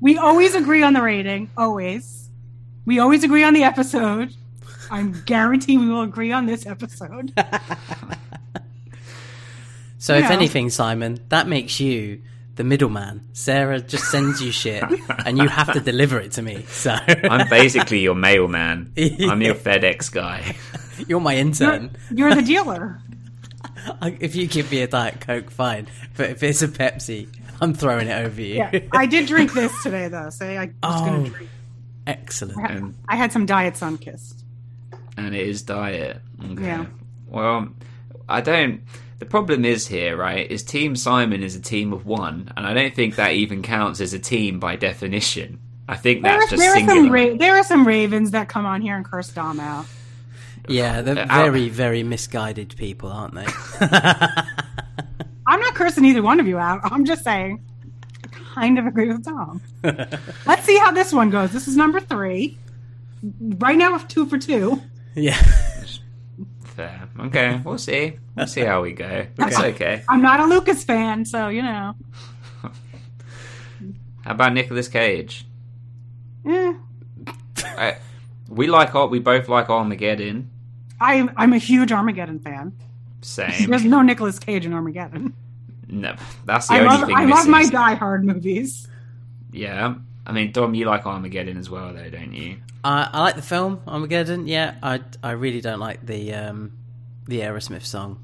We 0.01 0.17
always 0.17 0.55
agree 0.55 0.83
on 0.83 0.95
the 0.95 1.03
rating, 1.03 1.51
always. 1.59 2.31
We 2.87 2.99
always 3.01 3.23
agree 3.25 3.45
on 3.45 3.53
the 3.53 3.65
episode. 3.65 4.33
I'm 4.91 5.21
guaranteeing 5.27 5.81
we 5.81 5.89
will 5.89 6.03
agree 6.03 6.33
on 6.33 6.47
this 6.47 6.65
episode. 6.67 7.33
So, 9.99 10.15
if 10.15 10.25
Yeah. 10.25 10.33
anything, 10.33 10.71
Simon, 10.71 11.21
that 11.29 11.47
makes 11.47 11.79
you 11.79 12.23
the 12.57 12.65
middleman. 12.65 13.21
Sarah 13.35 13.81
just 13.83 14.05
sends 14.11 14.41
you 14.41 14.51
shit, 14.51 14.83
and 15.27 15.37
you 15.37 15.47
have 15.47 15.75
to 15.75 15.81
deliver 15.81 16.19
it 16.19 16.33
to 16.33 16.43
me. 16.43 16.65
So, 16.71 16.97
I'm 17.07 17.47
basically 17.51 18.01
your 18.01 18.15
mailman. 18.29 18.95
I'm 18.97 19.43
your 19.43 19.55
FedEx 19.55 20.11
guy. 20.11 20.57
you're 21.07 21.21
my 21.21 21.35
You're, 21.35 21.41
intern. 21.43 21.91
you're 22.11 22.35
the 22.35 22.41
dealer. 22.41 23.03
I- 24.03 24.17
if 24.21 24.35
you 24.37 24.47
give 24.47 24.71
me 24.71 24.83
a 24.83 24.87
diet 24.89 25.21
coke, 25.21 25.51
fine. 25.51 25.87
But 26.17 26.31
if 26.31 26.43
it's 26.43 26.63
a 26.63 26.69
Pepsi, 26.69 27.29
I'm 27.61 27.75
throwing 27.75 28.09
it 28.09 28.25
over 28.27 28.41
you. 28.41 28.57
Yeah, 28.57 28.81
I 28.93 29.07
did 29.07 29.27
drink 29.27 29.53
this 29.53 29.73
today 29.83 30.09
though. 30.09 30.31
So 30.31 30.47
I 30.47 30.67
was 30.67 30.73
Oh. 30.83 31.05
going 31.07 31.25
to 31.25 31.31
drink. 31.31 31.51
Excellent. 32.07 32.71
And, 32.71 32.95
I 33.09 33.17
had 33.17 33.33
some 33.33 33.47
Diet 33.47 33.77
Sun 33.77 33.99
Kissed. 33.99 34.45
and 35.17 35.35
it 35.35 35.47
is 35.47 35.63
diet. 35.63 36.21
Okay. 36.53 36.63
Yeah. 36.63 36.87
Well, 37.27 37.69
I 38.29 38.41
don't. 38.41 38.83
The 39.19 39.27
problem 39.27 39.67
is 39.67 39.87
here, 39.87 40.17
right? 40.17 40.51
Is 40.51 40.63
Team 40.63 40.97
Simon 40.97 41.43
is 41.43 41.55
a 41.55 41.61
team 41.61 41.93
of 41.93 42.07
one, 42.07 42.51
and 42.57 42.67
I 42.67 42.73
don't 42.73 42.95
think 42.95 43.17
that 43.17 43.33
even 43.33 43.63
counts 43.63 44.01
as 44.01 44.15
a 44.15 44.19
team 44.19 44.59
by 44.59 44.77
definition. 44.77 45.61
I 45.87 45.97
think 45.97 46.23
There, 46.23 46.39
that's 46.39 46.51
just 46.51 46.61
there 46.63 46.71
are 46.73 46.79
some 46.79 46.89
singular. 46.89 47.31
ra- 47.33 47.37
there 47.37 47.57
are 47.57 47.63
some 47.65 47.87
Ravens 47.87 48.31
that 48.31 48.49
come 48.49 48.65
on 48.65 48.81
here 48.81 48.97
and 48.97 49.05
curse 49.05 49.29
Dom 49.29 49.61
out. 49.61 49.85
Yeah, 50.71 51.03
they're 51.03 51.19
Uh, 51.19 51.27
very, 51.27 51.69
very 51.69 52.03
misguided 52.03 52.75
people, 52.77 53.11
aren't 53.11 53.35
they? 53.35 53.47
I'm 55.47 55.61
not 55.61 55.75
cursing 55.75 56.05
either 56.05 56.23
one 56.23 56.39
of 56.41 56.47
you 56.47 56.59
out. 56.59 56.81
I'm 56.85 57.05
just 57.05 57.25
saying, 57.25 57.63
I 58.25 58.29
kind 58.55 58.79
of 58.79 58.87
agree 58.87 59.09
with 59.09 59.25
Tom. 59.25 59.61
Let's 60.47 60.65
see 60.65 60.79
how 60.79 60.93
this 60.93 61.13
one 61.13 61.31
goes. 61.31 61.51
This 61.53 61.67
is 61.69 61.77
number 61.77 62.01
three. 62.01 62.57
Right 63.41 63.77
now, 63.77 63.93
with 63.93 64.07
two 64.09 64.27
for 64.27 64.39
two. 64.39 64.81
yeah. 65.15 65.37
Fair. 66.65 67.09
Okay, 67.19 67.61
we'll 67.65 67.77
see. 67.79 68.17
We'll 68.37 68.47
see 68.47 68.61
how 68.63 68.81
we 68.83 68.93
go. 68.93 69.27
That's 69.37 69.59
okay. 69.59 70.03
I'm 70.09 70.23
not 70.23 70.41
a 70.41 70.47
Lucas 70.47 70.85
fan, 70.85 71.25
so 71.27 71.49
you 71.49 71.63
know. 71.63 71.95
How 74.23 74.33
about 74.33 74.53
Nicolas 74.55 74.89
Cage? 74.89 75.47
Yeah. 76.45 76.75
I, 77.59 77.97
we 78.49 78.67
like 78.69 78.95
Ar- 78.95 79.09
we 79.09 79.19
both 79.19 79.49
like 79.49 79.69
Armageddon. 79.69 80.51
I'm 81.01 81.31
I'm 81.37 81.53
a 81.53 81.59
huge 81.59 81.93
Armageddon 81.93 82.39
fan. 82.41 82.73
Same. 83.23 83.69
There's 83.71 83.85
no 83.85 84.03
Nicolas 84.03 84.39
Cage 84.39 84.65
in 84.67 84.73
Armageddon. 84.73 85.35
No, 85.89 86.15
that's 86.45 86.69
the 86.69 86.75
I 86.75 86.79
only 86.81 86.89
love 86.91 87.07
thing 87.07 87.17
I 87.17 87.25
love 87.25 87.49
my 87.49 87.65
Die 87.67 87.95
Hard 87.95 88.25
movies. 88.25 88.87
Yeah, 89.53 89.95
I 90.27 90.33
mean, 90.33 90.53
Dom, 90.53 90.75
you 90.75 90.85
like 90.87 91.05
Armageddon 91.07 91.57
as 91.57 91.69
well, 91.69 91.93
though, 91.93 92.09
don't 92.09 92.33
you? 92.33 92.59
I, 92.85 93.09
I 93.13 93.21
like 93.23 93.35
the 93.37 93.43
film 93.43 93.81
Armageddon. 93.89 94.47
Yeah, 94.47 94.77
I, 94.83 95.01
I 95.23 95.33
really 95.33 95.61
don't 95.61 95.81
like 95.81 96.07
the 96.07 96.33
um, 96.35 96.73
the 97.27 97.41
Aerosmith 97.41 97.85
song. 97.85 98.23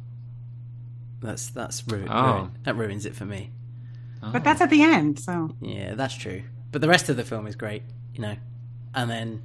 That's 1.21 1.49
that's 1.49 1.83
ru- 1.87 2.07
Oh. 2.09 2.33
ruin, 2.35 2.51
that 2.65 2.77
ruins 2.77 3.07
it 3.07 3.17
for 3.17 3.25
me. 3.25 3.51
But 4.33 4.43
that's 4.45 4.61
at 4.61 4.71
the 4.71 4.83
end, 4.83 5.19
so 5.21 5.55
Yeah, 5.61 5.95
that's 5.95 6.15
true. 6.15 6.43
But 6.73 6.81
the 6.81 6.89
rest 6.89 7.09
of 7.09 7.17
the 7.17 7.25
film 7.25 7.47
is 7.47 7.55
great, 7.55 7.83
you 8.15 8.21
know. 8.23 8.35
And 8.95 9.09
then, 9.11 9.43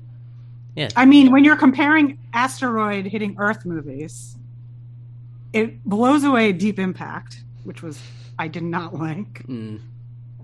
yeah, 0.75 0.89
I 0.95 1.05
mean, 1.05 1.31
when 1.31 1.43
you're 1.43 1.57
comparing 1.57 2.17
asteroid 2.33 3.05
hitting 3.05 3.35
Earth 3.37 3.65
movies, 3.65 4.37
it 5.53 5.83
blows 5.83 6.23
away 6.23 6.53
Deep 6.53 6.79
Impact, 6.79 7.43
which 7.63 7.81
was 7.83 7.99
I 8.39 8.47
did 8.47 8.63
not 8.63 8.93
like. 8.93 9.45
Mm. 9.47 9.81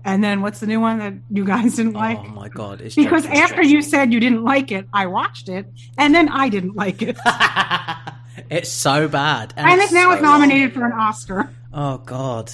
And 0.04 0.22
then 0.22 0.42
what's 0.42 0.60
the 0.60 0.66
new 0.66 0.80
one 0.80 0.98
that 0.98 1.14
you 1.30 1.44
guys 1.44 1.76
didn't 1.76 1.94
like? 1.94 2.18
oh 2.18 2.28
my 2.28 2.48
god, 2.48 2.80
it's 2.80 2.94
because 2.94 3.24
dreadful. 3.24 3.42
after 3.42 3.62
you 3.62 3.82
said 3.82 4.12
you 4.12 4.20
didn't 4.20 4.44
like 4.44 4.70
it, 4.70 4.86
I 4.92 5.06
watched 5.06 5.48
it, 5.48 5.66
and 5.96 6.14
then 6.14 6.28
I 6.28 6.48
didn't 6.48 6.76
like 6.76 7.02
it. 7.02 7.18
it's 8.50 8.70
so 8.70 9.08
bad, 9.08 9.54
and, 9.56 9.66
and 9.66 9.80
it's 9.80 9.86
it's 9.86 9.92
now 9.92 10.10
so 10.10 10.12
it's 10.12 10.22
nominated 10.22 10.72
for 10.74 10.86
an 10.86 10.92
Oscar. 10.92 11.50
Oh 11.72 11.98
god, 11.98 12.52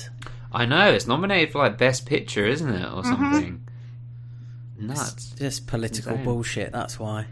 I 0.52 0.64
know 0.64 0.90
it's 0.90 1.06
nominated 1.06 1.52
for 1.52 1.58
like 1.58 1.76
Best 1.76 2.06
Picture, 2.06 2.46
isn't 2.46 2.68
it, 2.72 2.92
or 2.92 3.04
something? 3.04 3.66
Nuts. 4.78 5.30
just 5.38 5.66
political 5.66 6.12
Insane. 6.12 6.24
bullshit. 6.24 6.72
That's 6.72 6.98
why. 6.98 7.26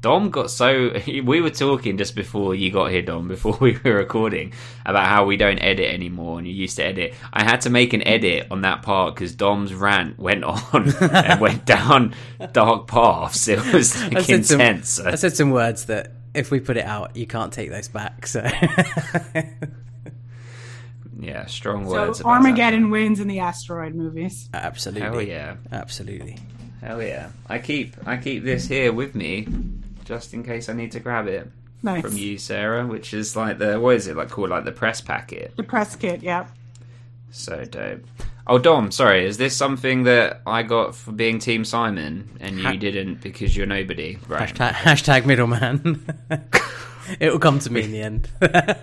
Dom 0.00 0.30
got 0.30 0.50
so. 0.50 0.92
We 1.24 1.40
were 1.40 1.50
talking 1.50 1.98
just 1.98 2.14
before 2.14 2.54
you 2.54 2.70
got 2.70 2.90
here, 2.90 3.02
Dom, 3.02 3.26
before 3.28 3.56
we 3.60 3.78
were 3.84 3.94
recording, 3.94 4.52
about 4.86 5.06
how 5.06 5.24
we 5.26 5.36
don't 5.36 5.58
edit 5.58 5.92
anymore 5.92 6.38
and 6.38 6.46
you 6.46 6.54
used 6.54 6.76
to 6.76 6.84
edit. 6.84 7.14
I 7.32 7.42
had 7.42 7.62
to 7.62 7.70
make 7.70 7.92
an 7.92 8.06
edit 8.06 8.46
on 8.50 8.62
that 8.62 8.82
part 8.82 9.14
because 9.14 9.34
Dom's 9.34 9.74
rant 9.74 10.18
went 10.18 10.44
on 10.72 10.94
and 11.00 11.40
went 11.40 11.64
down 11.66 12.14
dark 12.52 12.86
paths. 12.86 13.48
It 13.48 13.64
was 13.72 14.00
I 14.00 14.08
like, 14.08 14.24
said 14.24 14.46
some- 14.46 14.60
intense. 14.60 15.00
I 15.00 15.14
said 15.16 15.34
some 15.36 15.50
words 15.50 15.86
that 15.86 16.12
if 16.34 16.50
we 16.50 16.60
put 16.60 16.76
it 16.76 16.84
out, 16.84 17.16
you 17.16 17.26
can't 17.26 17.52
take 17.52 17.70
those 17.70 17.88
back. 17.88 18.26
So 18.26 18.46
yeah, 21.20 21.46
strong 21.46 21.84
words. 21.86 22.20
about 22.20 22.30
Armageddon 22.30 22.90
wins 22.90 23.18
in 23.20 23.26
the 23.28 23.40
asteroid 23.40 23.94
movies. 23.94 24.48
absolutely, 24.54 25.00
That. 25.08 25.12
Hell 25.14 25.22
yeah. 25.22 25.56
absolutely. 25.72 26.38
Hell 26.80 27.02
yeah. 27.02 27.30
I 27.48 27.58
keep 27.58 27.96
I 28.06 28.16
keep 28.18 28.44
this 28.44 28.68
here 28.68 28.92
with 28.92 29.14
me 29.16 29.48
just 30.08 30.32
in 30.32 30.42
case 30.42 30.70
I 30.70 30.72
need 30.72 30.90
to 30.92 31.00
grab 31.00 31.26
it 31.26 31.50
Nice. 31.82 32.00
from 32.02 32.16
you, 32.16 32.38
Sarah, 32.38 32.86
which 32.86 33.12
is 33.12 33.36
like 33.36 33.58
the 33.58 33.78
what 33.78 33.94
is 33.96 34.06
it 34.08 34.16
like 34.16 34.30
called 34.30 34.48
like 34.48 34.64
the 34.64 34.72
press 34.72 35.02
packet. 35.02 35.54
The 35.56 35.62
press 35.62 35.94
kit, 35.96 36.22
yeah. 36.22 36.46
So 37.30 37.64
dope. 37.66 38.04
Oh, 38.46 38.58
Dom, 38.58 38.90
sorry. 38.90 39.26
Is 39.26 39.36
this 39.36 39.54
something 39.54 40.04
that 40.04 40.40
I 40.46 40.62
got 40.62 40.94
for 40.94 41.12
being 41.12 41.38
Team 41.38 41.66
Simon 41.66 42.38
and 42.40 42.56
you 42.56 42.64
Ha- 42.64 42.76
didn't 42.76 43.20
because 43.20 43.54
you're 43.54 43.66
nobody? 43.66 44.18
Right. 44.26 44.48
Hashtag, 44.48 44.72
hashtag 44.88 45.26
middleman. 45.26 46.02
it 47.20 47.30
will 47.30 47.38
come 47.38 47.58
to 47.58 47.70
me 47.70 47.82
in 47.84 47.92
the 47.92 48.00
end. 48.00 48.28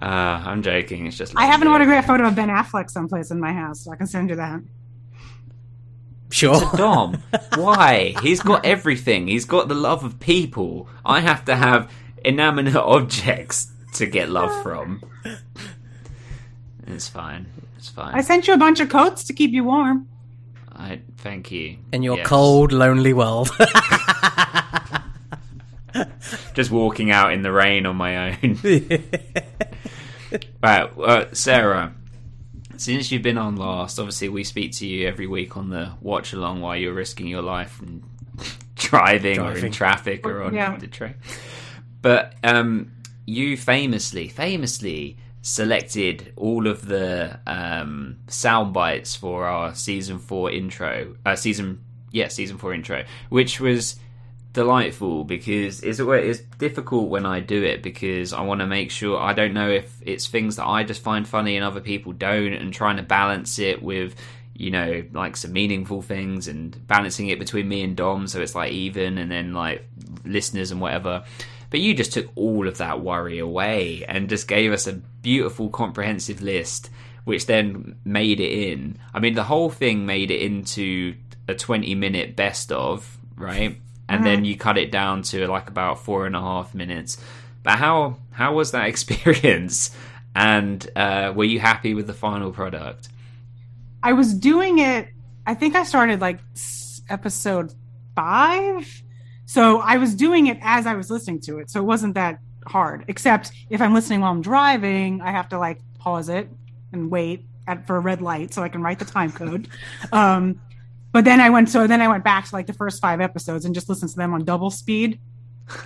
Uh, 0.00 0.40
I'm 0.46 0.62
joking. 0.62 1.06
It's 1.06 1.16
just. 1.16 1.32
I 1.36 1.46
have 1.46 1.60
an 1.60 1.66
legendary. 1.66 1.98
autographed 1.98 2.06
photo 2.06 2.28
of 2.28 2.36
Ben 2.36 2.48
Affleck 2.50 2.88
someplace 2.88 3.32
in 3.32 3.40
my 3.40 3.52
house, 3.52 3.80
so 3.80 3.90
I 3.90 3.96
can 3.96 4.06
send 4.06 4.30
you 4.30 4.36
that. 4.36 4.60
Sure. 6.30 6.60
To 6.70 6.76
Dom, 6.76 7.22
why? 7.56 8.14
He's 8.22 8.40
got 8.40 8.64
everything. 8.64 9.28
He's 9.28 9.44
got 9.44 9.68
the 9.68 9.74
love 9.74 10.04
of 10.04 10.18
people. 10.20 10.88
I 11.04 11.20
have 11.20 11.44
to 11.46 11.56
have 11.56 11.90
inanimate 12.24 12.74
objects 12.76 13.70
to 13.94 14.06
get 14.06 14.28
love 14.28 14.62
from. 14.62 15.02
It's 16.86 17.08
fine. 17.08 17.46
It's 17.76 17.88
fine. 17.88 18.14
I 18.14 18.20
sent 18.22 18.46
you 18.48 18.54
a 18.54 18.58
bunch 18.58 18.80
of 18.80 18.88
coats 18.88 19.24
to 19.24 19.32
keep 19.32 19.50
you 19.52 19.64
warm. 19.64 20.08
I 20.74 21.00
thank 21.18 21.50
you. 21.50 21.78
In 21.92 22.02
your 22.02 22.18
Yes. 22.18 22.26
cold, 22.26 22.72
lonely 22.72 23.12
world. 23.12 23.50
just 26.54 26.70
walking 26.70 27.10
out 27.10 27.32
in 27.32 27.42
the 27.42 27.50
rain 27.52 27.86
on 27.86 27.96
my 27.96 28.30
own. 28.30 28.58
right, 30.62 30.82
uh, 30.98 31.24
Sarah. 31.34 31.94
Since 32.78 33.10
you've 33.12 33.22
been 33.22 33.38
on 33.38 33.56
last, 33.56 33.98
obviously 33.98 34.28
we 34.28 34.44
speak 34.44 34.72
to 34.76 34.86
you 34.86 35.06
every 35.08 35.26
week 35.26 35.56
on 35.56 35.68
the 35.68 35.92
watch 36.00 36.32
along 36.32 36.60
while 36.60 36.76
you're 36.76 36.94
risking 36.94 37.26
your 37.26 37.42
life 37.42 37.80
and 37.80 38.02
driving, 38.76 39.38
or 39.40 39.56
in 39.56 39.72
traffic 39.72 40.26
or 40.26 40.42
on 40.42 40.54
Yeah. 40.54 40.76
the 40.76 40.86
train. 40.86 41.14
But 42.00 42.34
um, 42.44 42.92
you 43.26 43.56
famously, 43.56 44.28
famously 44.28 45.16
selected 45.42 46.32
all 46.36 46.66
of 46.66 46.86
the 46.86 47.38
um, 47.46 48.18
sound 48.28 48.72
bites 48.72 49.16
for 49.16 49.46
our 49.46 49.74
season 49.74 50.18
four 50.18 50.50
intro, 50.50 51.16
uh, 51.26 51.34
season 51.36 51.80
yeah, 52.12 52.28
season 52.28 52.56
four 52.58 52.72
intro, 52.72 53.04
which 53.28 53.60
was 53.60 53.96
delightful 54.52 55.24
because 55.24 55.82
it's 55.82 56.00
it's 56.00 56.40
difficult 56.58 57.08
when 57.08 57.26
I 57.26 57.40
do 57.40 57.62
it 57.62 57.82
because 57.82 58.32
I 58.32 58.40
want 58.42 58.60
to 58.60 58.66
make 58.66 58.90
sure 58.90 59.20
I 59.20 59.32
don't 59.32 59.54
know 59.54 59.68
if 59.70 60.00
it's 60.04 60.26
things 60.26 60.56
that 60.56 60.66
I 60.66 60.84
just 60.84 61.02
find 61.02 61.28
funny 61.28 61.56
and 61.56 61.64
other 61.64 61.80
people 61.80 62.12
don't, 62.12 62.52
and 62.52 62.72
trying 62.72 62.96
to 62.96 63.02
balance 63.02 63.58
it 63.58 63.82
with 63.82 64.14
you 64.54 64.70
know 64.70 65.04
like 65.12 65.36
some 65.36 65.52
meaningful 65.52 66.02
things 66.02 66.48
and 66.48 66.86
balancing 66.88 67.28
it 67.28 67.38
between 67.38 67.68
me 67.68 67.82
and 67.82 67.96
Dom 67.96 68.26
so 68.26 68.40
it's 68.40 68.54
like 68.54 68.72
even, 68.72 69.18
and 69.18 69.30
then 69.30 69.52
like 69.52 69.88
listeners 70.24 70.70
and 70.70 70.80
whatever. 70.80 71.24
But 71.70 71.80
you 71.80 71.94
just 71.94 72.12
took 72.12 72.28
all 72.34 72.66
of 72.66 72.78
that 72.78 73.00
worry 73.00 73.38
away 73.38 74.04
and 74.08 74.28
just 74.28 74.48
gave 74.48 74.72
us 74.72 74.86
a 74.86 74.94
beautiful, 74.94 75.68
comprehensive 75.68 76.40
list, 76.40 76.88
which 77.24 77.44
then 77.46 77.96
made 78.04 78.40
it 78.40 78.70
in. 78.70 78.98
I 79.12 79.20
mean, 79.20 79.34
the 79.34 79.44
whole 79.44 79.68
thing 79.68 80.06
made 80.06 80.30
it 80.30 80.40
into 80.40 81.14
a 81.46 81.54
20 81.54 81.94
minute 81.94 82.36
best 82.36 82.72
of, 82.72 83.18
right? 83.36 83.78
And 84.08 84.24
then 84.24 84.44
you 84.44 84.56
cut 84.56 84.78
it 84.78 84.90
down 84.90 85.22
to 85.22 85.46
like 85.48 85.68
about 85.68 86.00
four 86.00 86.26
and 86.26 86.34
a 86.34 86.40
half 86.40 86.74
minutes. 86.74 87.18
But 87.62 87.78
how 87.78 88.18
how 88.30 88.54
was 88.54 88.70
that 88.72 88.88
experience? 88.92 89.90
And 90.34 90.88
uh, 90.94 91.32
were 91.34 91.44
you 91.44 91.60
happy 91.60 91.94
with 91.94 92.06
the 92.06 92.14
final 92.14 92.52
product? 92.52 93.08
I 94.02 94.12
was 94.12 94.32
doing 94.32 94.78
it. 94.78 95.08
I 95.46 95.54
think 95.54 95.74
I 95.74 95.82
started 95.82 96.20
like 96.20 96.38
episode 97.08 97.74
five, 98.14 99.02
so 99.46 99.80
I 99.80 99.96
was 99.96 100.14
doing 100.14 100.46
it 100.46 100.58
as 100.62 100.86
I 100.86 100.94
was 100.94 101.10
listening 101.10 101.40
to 101.42 101.58
it. 101.58 101.70
So 101.70 101.80
it 101.80 101.84
wasn't 101.84 102.14
that 102.14 102.38
hard. 102.66 103.04
Except 103.08 103.50
if 103.70 103.80
I'm 103.80 103.94
listening 103.94 104.20
while 104.20 104.30
I'm 104.30 104.42
driving, 104.42 105.20
I 105.20 105.32
have 105.32 105.48
to 105.50 105.58
like 105.58 105.80
pause 105.98 106.28
it 106.28 106.48
and 106.92 107.10
wait 107.10 107.44
at, 107.66 107.86
for 107.86 107.96
a 107.96 108.00
red 108.00 108.22
light 108.22 108.54
so 108.54 108.62
I 108.62 108.68
can 108.68 108.82
write 108.82 108.98
the 108.98 109.04
time 109.04 109.32
code. 109.32 109.68
Um, 110.12 110.60
but 111.12 111.24
then 111.24 111.40
I 111.40 111.50
went 111.50 111.68
so 111.68 111.86
then 111.86 112.00
I 112.00 112.08
went 112.08 112.24
back 112.24 112.48
to 112.48 112.54
like 112.54 112.66
the 112.66 112.72
first 112.72 113.00
five 113.00 113.20
episodes 113.20 113.64
and 113.64 113.74
just 113.74 113.88
listened 113.88 114.10
to 114.10 114.16
them 114.16 114.34
on 114.34 114.44
double 114.44 114.70
speed. 114.70 115.18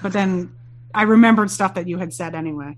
But 0.03 0.13
then 0.13 0.55
I 0.95 1.03
remembered 1.03 1.51
stuff 1.51 1.75
that 1.75 1.89
you 1.89 1.99
had 1.99 2.13
said 2.13 2.35
anyway. 2.35 2.77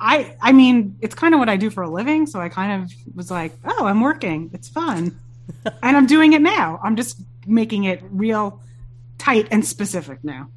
I 0.00 0.36
I 0.40 0.52
mean, 0.52 0.96
it's 1.00 1.14
kind 1.14 1.34
of 1.34 1.40
what 1.40 1.48
I 1.48 1.56
do 1.56 1.70
for 1.70 1.82
a 1.82 1.88
living, 1.88 2.26
so 2.26 2.40
I 2.40 2.48
kind 2.48 2.82
of 2.82 2.92
was 3.14 3.30
like, 3.30 3.52
"Oh, 3.64 3.86
I'm 3.86 4.00
working. 4.00 4.50
It's 4.52 4.68
fun." 4.68 5.18
and 5.82 5.96
I'm 5.96 6.06
doing 6.06 6.32
it 6.32 6.42
now. 6.42 6.80
I'm 6.82 6.96
just 6.96 7.20
making 7.46 7.84
it 7.84 8.02
real 8.10 8.60
tight 9.18 9.48
and 9.50 9.64
specific 9.64 10.24
now. 10.24 10.48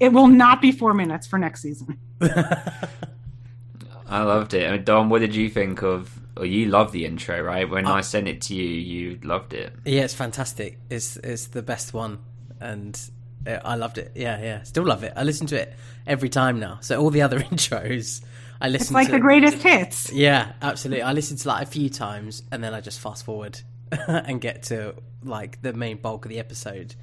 It 0.00 0.12
will 0.12 0.26
not 0.26 0.60
be 0.60 0.72
4 0.72 0.94
minutes 0.94 1.26
for 1.26 1.38
next 1.38 1.62
season. 1.62 1.98
I 2.20 4.22
loved 4.22 4.54
it. 4.54 4.66
I 4.66 4.72
mean, 4.72 4.84
Dom, 4.84 5.10
what 5.10 5.20
did 5.20 5.34
you 5.34 5.48
think 5.48 5.82
of? 5.82 6.18
Well, 6.36 6.46
you 6.46 6.66
love 6.66 6.90
the 6.92 7.04
intro, 7.04 7.40
right? 7.40 7.68
When 7.68 7.86
I 7.86 8.00
sent 8.00 8.26
it 8.26 8.42
to 8.42 8.54
you, 8.54 8.64
you 8.64 9.20
loved 9.22 9.54
it. 9.54 9.72
Yeah, 9.84 10.02
it's 10.02 10.14
fantastic. 10.14 10.78
It's 10.90 11.16
it's 11.18 11.46
the 11.48 11.62
best 11.62 11.94
one, 11.94 12.18
and 12.60 12.98
uh, 13.46 13.58
I 13.64 13.76
loved 13.76 13.98
it. 13.98 14.12
Yeah, 14.14 14.40
yeah, 14.40 14.62
still 14.62 14.84
love 14.84 15.04
it. 15.04 15.12
I 15.16 15.22
listen 15.22 15.46
to 15.48 15.60
it 15.60 15.74
every 16.06 16.28
time 16.28 16.58
now. 16.58 16.78
So 16.80 17.00
all 17.00 17.10
the 17.10 17.22
other 17.22 17.38
intros, 17.40 18.24
I 18.60 18.68
listen. 18.68 18.78
To. 18.78 18.82
It's 18.82 18.90
like 18.92 19.06
to, 19.08 19.12
the 19.12 19.20
greatest 19.20 19.62
hits. 19.62 20.12
Yeah, 20.12 20.52
absolutely. 20.60 21.02
I 21.02 21.12
listen 21.12 21.36
to 21.36 21.48
like 21.48 21.62
a 21.62 21.70
few 21.70 21.88
times, 21.88 22.42
and 22.50 22.64
then 22.64 22.74
I 22.74 22.80
just 22.80 22.98
fast 22.98 23.24
forward 23.24 23.60
and 24.08 24.40
get 24.40 24.64
to 24.64 24.96
like 25.22 25.62
the 25.62 25.72
main 25.72 25.98
bulk 25.98 26.24
of 26.24 26.30
the 26.30 26.38
episode. 26.38 26.94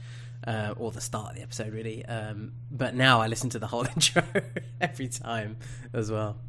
Uh, 0.45 0.73
or 0.77 0.91
the 0.91 0.99
start 0.99 1.29
of 1.29 1.35
the 1.35 1.43
episode, 1.43 1.71
really. 1.71 2.03
Um, 2.03 2.53
but 2.71 2.95
now 2.95 3.21
I 3.21 3.27
listen 3.27 3.51
to 3.51 3.59
the 3.59 3.67
whole 3.67 3.85
intro 3.95 4.23
every 4.81 5.07
time 5.07 5.57
as 5.93 6.09
well. 6.09 6.39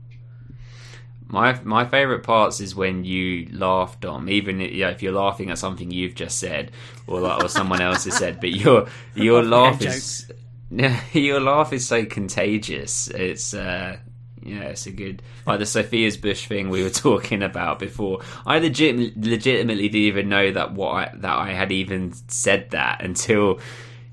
My 1.32 1.58
my 1.64 1.86
favorite 1.86 2.22
parts 2.22 2.60
is 2.60 2.76
when 2.76 3.04
you 3.04 3.48
laugh, 3.52 3.98
Dom. 4.00 4.28
Even 4.28 4.60
if, 4.60 4.72
yeah, 4.72 4.90
if 4.90 5.02
you're 5.02 5.12
laughing 5.12 5.50
at 5.50 5.56
something 5.56 5.90
you've 5.90 6.14
just 6.14 6.38
said, 6.38 6.70
or 7.06 7.20
like, 7.20 7.42
or 7.42 7.48
someone 7.48 7.80
else 7.80 8.04
has 8.04 8.18
said, 8.18 8.38
but 8.38 8.50
your 8.50 8.86
your 9.14 9.42
laugh 9.42 9.80
is 9.80 10.30
your 11.12 11.40
laugh 11.40 11.72
is 11.72 11.88
so 11.88 12.04
contagious. 12.04 13.08
It's 13.08 13.54
uh, 13.54 13.96
yeah, 14.42 14.64
it's 14.64 14.86
a 14.86 14.90
good 14.90 15.22
like 15.46 15.58
the 15.58 15.66
Sophia's 15.66 16.18
Bush 16.18 16.46
thing 16.46 16.68
we 16.68 16.82
were 16.82 16.90
talking 17.08 17.42
about 17.42 17.78
before. 17.78 18.20
I 18.44 18.58
legit 18.58 19.16
legitimately 19.16 19.88
didn't 19.88 20.06
even 20.06 20.28
know 20.28 20.52
that 20.52 20.72
what 20.74 20.90
I, 20.90 21.10
that 21.16 21.38
I 21.38 21.50
had 21.52 21.72
even 21.72 22.12
said 22.28 22.70
that 22.70 23.02
until 23.02 23.58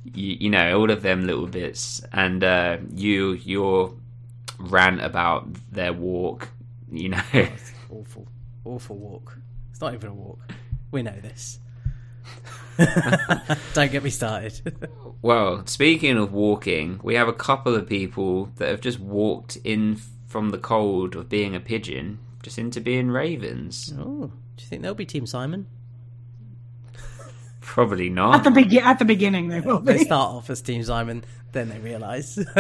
you, 0.05 0.37
you 0.39 0.49
know 0.49 0.79
all 0.79 0.89
of 0.89 1.01
them 1.01 1.27
little 1.27 1.47
bits 1.47 2.01
and 2.13 2.43
uh, 2.43 2.77
you 2.93 3.33
your 3.33 3.93
rant 4.57 5.01
about 5.01 5.47
their 5.71 5.93
walk. 5.93 6.49
You 6.91 7.09
know, 7.09 7.21
oh, 7.33 7.47
Awful, 7.91 8.27
awful 8.65 8.97
walk. 8.97 9.37
It's 9.71 9.81
not 9.81 9.93
even 9.93 10.09
a 10.09 10.13
walk. 10.13 10.39
We 10.91 11.03
know 11.03 11.15
this. 11.21 11.59
Don't 13.73 13.91
get 13.91 14.03
me 14.03 14.09
started. 14.09 14.77
Well, 15.21 15.65
speaking 15.67 16.17
of 16.17 16.31
walking, 16.31 17.01
we 17.03 17.15
have 17.15 17.27
a 17.27 17.33
couple 17.33 17.75
of 17.75 17.89
people 17.89 18.45
that 18.55 18.69
have 18.69 18.79
just 18.79 19.01
walked 19.01 19.57
in 19.65 19.99
from 20.27 20.51
the 20.51 20.57
cold 20.57 21.13
of 21.13 21.27
being 21.27 21.53
a 21.55 21.59
pigeon 21.59 22.19
just 22.41 22.57
into 22.57 22.79
being 22.79 23.11
ravens. 23.11 23.93
oh, 23.99 24.31
do 24.55 24.63
you 24.63 24.67
think 24.67 24.81
they'll 24.81 24.93
be 24.95 25.05
Team 25.05 25.25
Simon? 25.25 25.67
Probably 27.59 28.09
not. 28.09 28.35
At 28.35 28.37
not. 28.37 28.43
the 28.45 28.51
begin 28.61 28.83
at 28.85 28.97
the 28.97 29.03
beginning, 29.03 29.49
they 29.49 29.59
will 29.59 29.79
They 29.79 29.97
start 29.97 30.35
off 30.35 30.49
as 30.49 30.61
Team 30.61 30.81
Simon, 30.83 31.25
then 31.51 31.67
they 31.67 31.79
realise. 31.79 32.39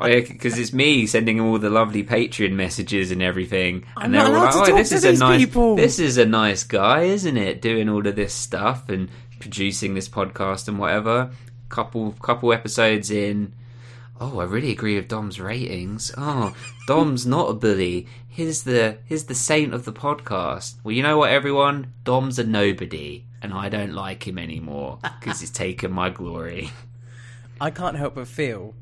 Because 0.00 0.58
it's 0.58 0.72
me 0.72 1.06
sending 1.06 1.36
them 1.36 1.46
all 1.46 1.58
the 1.58 1.70
lovely 1.70 2.02
Patreon 2.04 2.52
messages 2.52 3.10
and 3.10 3.22
everything, 3.22 3.84
I'm 3.96 4.06
and 4.06 4.14
they're 4.14 4.22
not 4.22 4.54
all 4.54 4.60
like, 4.60 4.66
to 4.66 4.72
"Oh, 4.72 4.76
this 4.76 4.92
is 4.92 5.04
a 5.04 5.12
nice, 5.12 5.40
people." 5.40 5.76
this 5.76 5.98
is 5.98 6.18
a 6.18 6.26
nice 6.26 6.64
guy, 6.64 7.02
isn't 7.02 7.36
it? 7.36 7.60
Doing 7.62 7.88
all 7.88 8.06
of 8.06 8.16
this 8.16 8.34
stuff 8.34 8.88
and 8.88 9.08
producing 9.38 9.94
this 9.94 10.08
podcast 10.08 10.68
and 10.68 10.78
whatever." 10.78 11.30
Couple 11.68 12.12
couple 12.20 12.52
episodes 12.52 13.12
in, 13.12 13.52
Oh, 14.22 14.38
I 14.38 14.44
really 14.44 14.70
agree 14.70 14.96
with 14.96 15.08
Dom's 15.08 15.40
ratings. 15.40 16.12
Oh, 16.18 16.54
Dom's 16.86 17.26
not 17.26 17.48
a 17.48 17.54
bully. 17.54 18.06
He's 18.28 18.64
the 18.64 18.98
he's 19.06 19.24
the 19.24 19.34
saint 19.34 19.72
of 19.72 19.86
the 19.86 19.94
podcast. 19.94 20.74
Well, 20.84 20.92
you 20.92 21.02
know 21.02 21.16
what, 21.16 21.30
everyone? 21.30 21.94
Dom's 22.04 22.38
a 22.38 22.44
nobody, 22.44 23.24
and 23.40 23.54
I 23.54 23.70
don't 23.70 23.94
like 23.94 24.28
him 24.28 24.38
anymore 24.38 24.98
because 25.02 25.40
he's 25.40 25.50
taken 25.50 25.90
my 25.90 26.10
glory. 26.10 26.70
I 27.62 27.70
can't 27.70 27.96
help 27.96 28.14
but 28.14 28.28
feel 28.28 28.74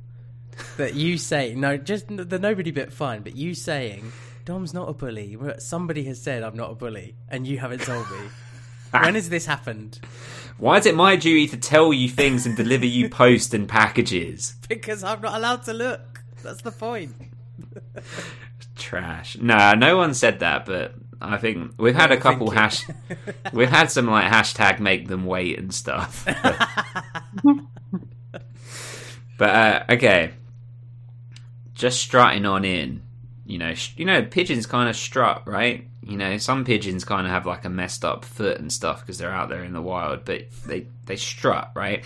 that 0.76 0.94
you 0.94 1.18
say 1.18 1.54
no, 1.54 1.76
just 1.76 2.06
the 2.08 2.38
nobody 2.38 2.70
bit 2.70 2.92
fine, 2.92 3.22
but 3.22 3.36
you 3.36 3.54
saying 3.54 4.12
Dom's 4.48 4.72
not 4.72 4.88
a 4.88 4.94
bully. 4.94 5.36
Somebody 5.58 6.04
has 6.04 6.22
said 6.22 6.42
I'm 6.42 6.56
not 6.56 6.70
a 6.70 6.74
bully, 6.74 7.14
and 7.28 7.46
you 7.46 7.58
haven't 7.58 7.82
told 7.82 8.10
me. 8.10 8.16
when 8.90 9.14
has 9.14 9.28
this 9.28 9.44
happened? 9.44 10.00
Why 10.56 10.78
is 10.78 10.86
it 10.86 10.94
my 10.94 11.16
duty 11.16 11.46
to 11.48 11.58
tell 11.58 11.92
you 11.92 12.08
things 12.08 12.46
and 12.46 12.56
deliver 12.56 12.86
you 12.86 13.10
post 13.10 13.52
and 13.52 13.68
packages? 13.68 14.54
Because 14.68 15.04
I'm 15.04 15.20
not 15.20 15.34
allowed 15.34 15.64
to 15.64 15.74
look. 15.74 16.22
That's 16.42 16.62
the 16.62 16.72
point. 16.72 17.14
Trash. 18.76 19.36
Nah, 19.38 19.74
no 19.74 19.98
one 19.98 20.14
said 20.14 20.40
that, 20.40 20.64
but 20.64 20.94
I 21.20 21.36
think 21.36 21.72
we've 21.78 21.94
had 21.94 22.10
a 22.12 22.16
couple 22.16 22.50
hash. 22.50 22.86
we've 23.52 23.68
had 23.68 23.90
some 23.90 24.06
like 24.06 24.32
hashtag 24.32 24.78
make 24.80 25.08
them 25.08 25.26
wait 25.26 25.58
and 25.58 25.74
stuff. 25.74 26.26
but 29.38 29.50
uh, 29.50 29.84
okay, 29.90 30.32
just 31.78 32.00
strutting 32.00 32.44
on 32.44 32.64
in. 32.64 33.02
You 33.46 33.56
know, 33.56 33.72
sh- 33.72 33.94
you 33.96 34.04
know, 34.04 34.22
pigeons 34.22 34.66
kind 34.66 34.90
of 34.90 34.96
strut, 34.96 35.44
right? 35.46 35.86
You 36.02 36.18
know, 36.18 36.36
some 36.36 36.64
pigeons 36.64 37.04
kind 37.04 37.26
of 37.26 37.32
have 37.32 37.46
like 37.46 37.64
a 37.64 37.70
messed 37.70 38.04
up 38.04 38.24
foot 38.24 38.58
and 38.58 38.70
stuff 38.70 39.00
because 39.00 39.16
they're 39.16 39.32
out 39.32 39.48
there 39.48 39.64
in 39.64 39.72
the 39.72 39.80
wild, 39.80 40.26
but 40.26 40.50
they 40.66 40.86
they 41.06 41.16
strut, 41.16 41.70
right? 41.74 42.04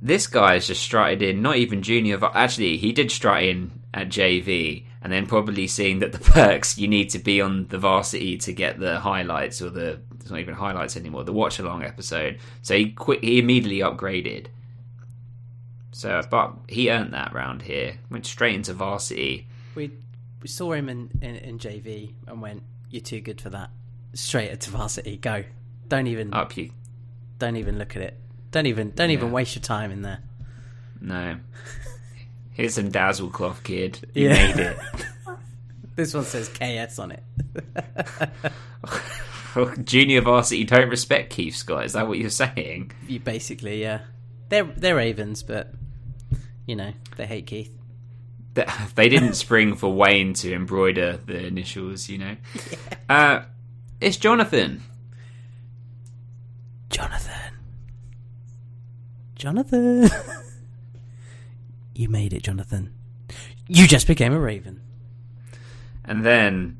This 0.00 0.26
guy's 0.26 0.66
just 0.66 0.82
strutted 0.82 1.22
in, 1.22 1.42
not 1.42 1.56
even 1.56 1.82
junior. 1.82 2.20
Actually, 2.22 2.76
he 2.76 2.92
did 2.92 3.10
strut 3.10 3.42
in 3.42 3.72
at 3.92 4.08
JV, 4.08 4.84
and 5.02 5.12
then 5.12 5.26
probably 5.26 5.66
seeing 5.66 5.98
that 6.00 6.12
the 6.12 6.18
perks 6.32 6.78
you 6.78 6.86
need 6.86 7.10
to 7.10 7.18
be 7.18 7.40
on 7.40 7.66
the 7.68 7.78
varsity 7.78 8.36
to 8.38 8.52
get 8.52 8.78
the 8.78 9.00
highlights 9.00 9.60
or 9.62 9.70
the 9.70 10.00
it's 10.20 10.30
not 10.30 10.40
even 10.40 10.54
highlights 10.54 10.96
anymore, 10.96 11.24
the 11.24 11.32
watch 11.32 11.58
along 11.58 11.82
episode. 11.82 12.38
So 12.62 12.76
he 12.76 12.90
quick 12.92 13.22
he 13.22 13.38
immediately 13.38 13.80
upgraded. 13.80 14.46
So, 15.94 16.20
but 16.28 16.54
he 16.68 16.90
earned 16.90 17.12
that 17.14 17.32
round 17.32 17.62
here. 17.62 17.98
Went 18.10 18.26
straight 18.26 18.54
into 18.56 18.74
varsity. 18.74 19.46
We 19.76 19.92
we 20.42 20.48
saw 20.48 20.72
him 20.72 20.88
in, 20.88 21.10
in, 21.22 21.36
in 21.36 21.58
JV 21.58 22.14
and 22.26 22.42
went, 22.42 22.62
"You're 22.90 23.00
too 23.02 23.20
good 23.20 23.40
for 23.40 23.50
that." 23.50 23.70
Straight 24.12 24.50
into 24.50 24.70
varsity. 24.70 25.16
Go. 25.16 25.44
Don't 25.88 26.06
even 26.08 26.34
Up 26.34 26.56
you 26.56 26.70
don't 27.38 27.56
even 27.56 27.78
look 27.78 27.94
at 27.96 28.02
it. 28.02 28.18
Don't 28.50 28.66
even 28.66 28.90
don't 28.92 29.10
even 29.10 29.30
waste 29.32 29.54
your 29.54 29.62
time 29.62 29.90
in 29.92 30.02
there. 30.02 30.20
no. 31.00 31.36
Here's 32.52 32.74
some 32.74 32.90
dazzle 32.90 33.30
cloth, 33.30 33.62
kid. 33.64 34.08
You 34.14 34.28
Yeah. 34.28 34.34
made 34.34 34.56
it. 34.58 34.78
This 35.96 36.12
one 36.12 36.24
says 36.24 36.48
KS 36.48 36.98
on 36.98 37.12
it. 37.12 37.22
Oh, 39.56 39.72
junior 39.84 40.20
varsity 40.20 40.64
don't 40.64 40.88
respect 40.88 41.30
Keith 41.30 41.54
Scott. 41.54 41.84
Is 41.84 41.92
that 41.92 42.08
what 42.08 42.18
you're 42.18 42.28
saying? 42.30 42.90
you 43.06 43.20
basically, 43.20 43.80
yeah. 43.80 44.00
They're 44.48 44.64
they're 44.64 44.96
Ravens, 44.96 45.44
but 45.44 45.72
you 46.66 46.76
know 46.76 46.92
they 47.16 47.26
hate 47.26 47.46
Keith. 47.46 47.76
Th- 48.54 48.68
They 48.94 49.08
didn't 49.08 49.34
spring 49.34 49.74
for 49.74 49.92
Wayne 49.92 50.32
to 50.34 50.52
embroider 50.54 51.18
the 51.24 51.46
initials, 51.46 52.08
you 52.08 52.18
know. 52.18 52.36
Uh, 53.08 53.42
it's 54.00 54.16
Jonathan. 54.16 54.82
Jonathan. 56.90 57.52
Jonathan. 59.34 60.08
you 61.94 62.08
made 62.08 62.32
it, 62.32 62.42
Jonathan. 62.44 62.92
You 63.66 63.86
just 63.86 64.06
became 64.06 64.32
a 64.32 64.38
Raven. 64.38 64.80
And 66.04 66.24
then 66.24 66.76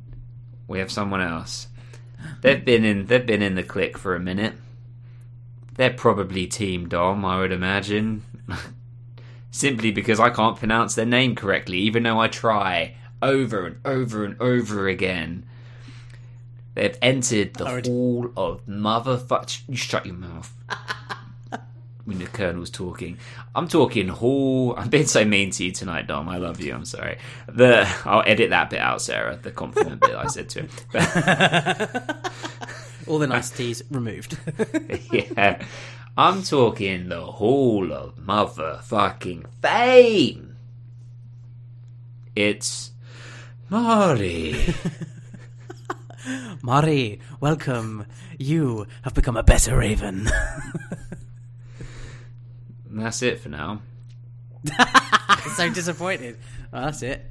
we 0.68 0.78
have 0.78 0.90
someone 0.92 1.20
else. 1.20 1.68
They've 2.42 2.64
been 2.64 2.84
in 2.84 3.06
they've 3.06 3.24
been 3.26 3.42
in 3.42 3.54
the 3.54 3.62
click 3.62 3.98
for 3.98 4.14
a 4.14 4.20
minute. 4.20 4.54
They're 5.74 5.92
probably 5.92 6.46
Team 6.46 6.88
Dom, 6.88 7.24
I 7.24 7.38
would 7.40 7.52
imagine. 7.52 8.22
Simply 9.54 9.92
because 9.92 10.18
I 10.18 10.30
can't 10.30 10.56
pronounce 10.56 10.96
their 10.96 11.06
name 11.06 11.36
correctly, 11.36 11.78
even 11.78 12.02
though 12.02 12.18
I 12.18 12.26
try 12.26 12.96
over 13.22 13.66
and 13.66 13.76
over 13.84 14.24
and 14.24 14.34
over 14.40 14.88
again. 14.88 15.46
They've 16.74 16.98
entered 17.00 17.54
the 17.54 17.62
Lord. 17.62 17.86
hall 17.86 18.32
of 18.36 18.66
motherfuck. 18.66 19.62
You 19.68 19.76
shut 19.76 20.06
your 20.06 20.16
mouth. 20.16 20.52
when 22.04 22.18
the 22.18 22.26
colonel's 22.26 22.68
talking. 22.68 23.16
I'm 23.54 23.68
talking 23.68 24.08
hall. 24.08 24.74
I'm 24.76 24.88
being 24.88 25.06
so 25.06 25.24
mean 25.24 25.52
to 25.52 25.66
you 25.66 25.70
tonight, 25.70 26.08
Dom. 26.08 26.28
I 26.28 26.38
love 26.38 26.60
you. 26.60 26.74
I'm 26.74 26.84
sorry. 26.84 27.18
The 27.46 27.88
I'll 28.04 28.24
edit 28.26 28.50
that 28.50 28.70
bit 28.70 28.80
out, 28.80 29.02
Sarah. 29.02 29.38
The 29.40 29.52
compliment 29.52 30.00
bit 30.00 30.16
I 30.16 30.26
said 30.26 30.48
to 30.48 30.62
him. 30.62 30.68
All 33.06 33.20
the 33.20 33.28
niceties 33.28 33.84
removed. 33.88 34.36
yeah, 35.12 35.64
I'm 36.16 36.44
talking 36.44 37.08
the 37.08 37.26
hall 37.26 37.92
of 37.92 38.14
motherfucking 38.16 39.46
fame. 39.60 40.56
It's 42.36 42.92
Mari. 43.68 44.54
Mari, 46.62 47.18
welcome. 47.40 48.06
You 48.38 48.86
have 49.02 49.14
become 49.14 49.36
a 49.36 49.42
better 49.42 49.76
Raven. 49.76 50.28
That's 52.86 53.20
it 53.22 53.40
for 53.40 53.48
now. 53.48 53.82
so 55.56 55.68
disappointed. 55.70 56.38
Well, 56.72 56.84
that's 56.84 57.02
it. 57.02 57.24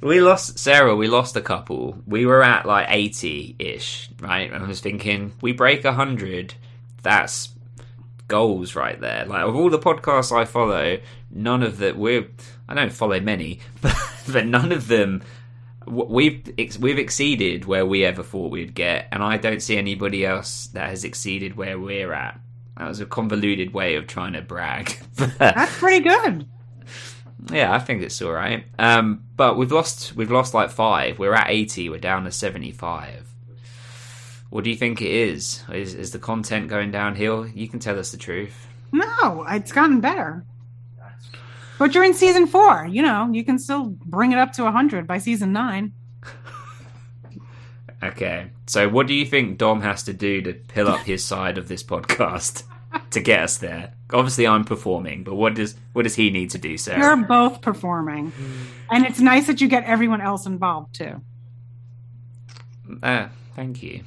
We 0.00 0.20
lost 0.20 0.58
Sarah. 0.58 0.96
We 0.96 1.08
lost 1.08 1.36
a 1.36 1.42
couple. 1.42 1.98
We 2.06 2.24
were 2.24 2.42
at 2.42 2.64
like 2.64 2.86
eighty 2.88 3.54
ish, 3.58 4.10
right? 4.18 4.50
And 4.50 4.64
I 4.64 4.66
was 4.66 4.80
thinking, 4.80 5.34
we 5.42 5.52
break 5.52 5.84
hundred. 5.84 6.54
That's 7.02 7.50
goals 8.28 8.76
right 8.76 9.00
there. 9.00 9.24
Like 9.26 9.44
of 9.44 9.56
all 9.56 9.70
the 9.70 9.78
podcasts 9.78 10.34
I 10.34 10.44
follow, 10.44 10.98
none 11.30 11.62
of 11.62 11.78
that 11.78 11.96
we're 11.96 12.28
I 12.68 12.74
don't 12.74 12.92
follow 12.92 13.20
many, 13.20 13.60
but, 13.80 13.96
but 14.28 14.46
none 14.46 14.72
of 14.72 14.88
them 14.88 15.22
we've 15.86 16.42
we've 16.78 16.98
exceeded 16.98 17.64
where 17.64 17.86
we 17.86 18.04
ever 18.04 18.22
thought 18.22 18.50
we'd 18.50 18.74
get, 18.74 19.08
and 19.12 19.22
I 19.22 19.36
don't 19.36 19.60
see 19.60 19.76
anybody 19.76 20.24
else 20.24 20.68
that 20.68 20.88
has 20.88 21.04
exceeded 21.04 21.56
where 21.56 21.78
we're 21.78 22.12
at. 22.12 22.40
That 22.76 22.88
was 22.88 23.00
a 23.00 23.06
convoluted 23.06 23.74
way 23.74 23.96
of 23.96 24.06
trying 24.06 24.32
to 24.34 24.42
brag. 24.42 24.98
That's 25.16 25.78
pretty 25.78 26.02
good. 26.02 26.48
Yeah, 27.52 27.74
I 27.74 27.78
think 27.78 28.02
it's 28.02 28.20
all 28.22 28.32
right. 28.32 28.64
Um, 28.78 29.24
but 29.36 29.56
we've 29.56 29.72
lost 29.72 30.14
we've 30.14 30.30
lost 30.30 30.54
like 30.54 30.70
five. 30.70 31.18
We're 31.18 31.34
at 31.34 31.50
eighty. 31.50 31.88
We're 31.88 31.98
down 31.98 32.24
to 32.24 32.30
seventy 32.30 32.72
five. 32.72 33.29
What 34.50 34.64
do 34.64 34.70
you 34.70 34.76
think 34.76 35.00
it 35.00 35.10
is? 35.10 35.62
Is 35.72 35.94
is 35.94 36.10
the 36.10 36.18
content 36.18 36.68
going 36.68 36.90
downhill? 36.90 37.46
You 37.46 37.68
can 37.68 37.78
tell 37.78 37.98
us 37.98 38.10
the 38.10 38.18
truth. 38.18 38.66
No, 38.92 39.46
it's 39.48 39.72
gotten 39.72 40.00
better. 40.00 40.44
But 41.78 41.94
you're 41.94 42.04
in 42.04 42.12
season 42.12 42.46
four. 42.46 42.86
You 42.86 43.00
know, 43.02 43.30
you 43.32 43.42
can 43.44 43.58
still 43.58 43.84
bring 44.04 44.32
it 44.32 44.38
up 44.38 44.52
to 44.54 44.64
100 44.64 45.06
by 45.06 45.18
season 45.18 45.52
nine. 45.52 45.92
Okay. 48.02 48.50
So 48.66 48.88
what 48.88 49.06
do 49.06 49.12
you 49.12 49.26
think 49.26 49.58
Dom 49.58 49.82
has 49.82 50.04
to 50.04 50.14
do 50.14 50.40
to 50.42 50.54
pill 50.54 50.88
up 50.88 51.00
his 51.00 51.22
side 51.22 51.58
of 51.58 51.68
this 51.68 51.82
podcast 51.82 52.62
to 53.10 53.20
get 53.20 53.40
us 53.42 53.58
there? 53.58 53.92
Obviously 54.10 54.46
I'm 54.46 54.64
performing, 54.64 55.22
but 55.22 55.34
what 55.34 55.54
does 55.54 55.74
what 55.92 56.04
does 56.04 56.14
he 56.14 56.30
need 56.30 56.48
to 56.52 56.58
do, 56.58 56.78
Sarah? 56.78 56.98
You're 56.98 57.26
both 57.26 57.60
performing. 57.60 58.32
And 58.90 59.04
it's 59.04 59.20
nice 59.20 59.48
that 59.48 59.60
you 59.60 59.68
get 59.68 59.84
everyone 59.84 60.22
else 60.22 60.46
involved 60.46 60.94
too. 60.94 61.20
Uh, 63.02 63.28
thank 63.54 63.82
you. 63.82 64.02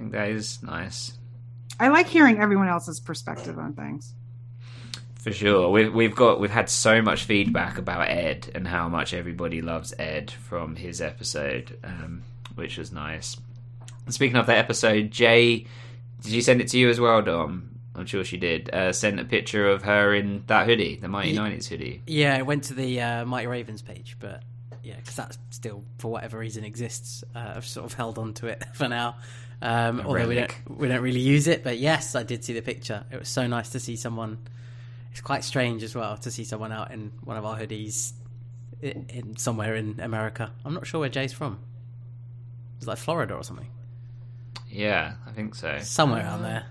I 0.00 0.02
think 0.02 0.12
that 0.12 0.30
is 0.30 0.62
nice. 0.62 1.12
I 1.78 1.88
like 1.88 2.06
hearing 2.06 2.40
everyone 2.40 2.68
else's 2.68 2.98
perspective 2.98 3.58
on 3.58 3.74
things. 3.74 4.14
For 5.16 5.30
sure. 5.30 5.68
We've 5.68 5.92
we've 5.92 6.16
got 6.16 6.40
we've 6.40 6.50
had 6.50 6.70
so 6.70 7.02
much 7.02 7.24
feedback 7.24 7.76
about 7.76 8.08
Ed 8.08 8.50
and 8.54 8.66
how 8.66 8.88
much 8.88 9.12
everybody 9.12 9.60
loves 9.60 9.92
Ed 9.98 10.30
from 10.30 10.74
his 10.74 11.02
episode, 11.02 11.78
um, 11.84 12.22
which 12.54 12.78
was 12.78 12.92
nice. 12.92 13.36
And 14.06 14.14
speaking 14.14 14.38
of 14.38 14.46
that 14.46 14.56
episode, 14.56 15.10
Jay, 15.10 15.66
did 16.22 16.32
you 16.32 16.40
send 16.40 16.62
it 16.62 16.68
to 16.68 16.78
you 16.78 16.88
as 16.88 16.98
well, 16.98 17.20
Dom? 17.20 17.78
I'm 17.94 18.06
sure 18.06 18.24
she 18.24 18.38
did. 18.38 18.70
Uh, 18.72 18.94
sent 18.94 19.20
a 19.20 19.24
picture 19.26 19.68
of 19.68 19.82
her 19.82 20.14
in 20.14 20.44
that 20.46 20.66
hoodie, 20.66 20.96
the 20.96 21.08
Mighty 21.08 21.34
Nineties 21.34 21.68
hoodie. 21.68 22.00
Yeah, 22.06 22.38
it 22.38 22.46
went 22.46 22.64
to 22.64 22.74
the 22.74 23.02
uh, 23.02 23.24
Mighty 23.26 23.48
Ravens 23.48 23.82
page, 23.82 24.16
but 24.18 24.42
yeah, 24.82 24.96
because 24.96 25.16
that 25.16 25.36
still, 25.50 25.84
for 25.98 26.10
whatever 26.10 26.38
reason, 26.38 26.64
exists. 26.64 27.22
Uh, 27.34 27.52
I've 27.56 27.66
sort 27.66 27.84
of 27.84 27.92
held 27.92 28.16
on 28.16 28.32
to 28.34 28.46
it 28.46 28.64
for 28.72 28.88
now. 28.88 29.16
Um, 29.62 30.00
although 30.06 30.26
we 30.26 30.36
don't, 30.36 30.78
we 30.78 30.88
don't 30.88 31.02
really 31.02 31.20
use 31.20 31.46
it, 31.46 31.62
but 31.62 31.78
yes, 31.78 32.14
I 32.14 32.22
did 32.22 32.44
see 32.44 32.54
the 32.54 32.62
picture. 32.62 33.04
It 33.12 33.18
was 33.18 33.28
so 33.28 33.46
nice 33.46 33.70
to 33.70 33.80
see 33.80 33.96
someone. 33.96 34.38
It's 35.12 35.20
quite 35.20 35.44
strange 35.44 35.82
as 35.82 35.94
well 35.94 36.16
to 36.18 36.30
see 36.30 36.44
someone 36.44 36.72
out 36.72 36.92
in 36.92 37.12
one 37.24 37.36
of 37.36 37.44
our 37.44 37.58
hoodies 37.58 38.12
in, 38.80 39.06
in 39.10 39.36
somewhere 39.36 39.74
in 39.76 40.00
America. 40.00 40.50
I'm 40.64 40.72
not 40.72 40.86
sure 40.86 41.00
where 41.00 41.08
Jay's 41.10 41.32
from. 41.32 41.58
It's 42.78 42.86
like 42.86 42.96
Florida 42.96 43.34
or 43.34 43.42
something, 43.44 43.66
Yeah, 44.70 45.14
I 45.26 45.32
think 45.32 45.54
so. 45.54 45.78
somewhere 45.82 46.22
around 46.22 46.42
there. 46.42 46.64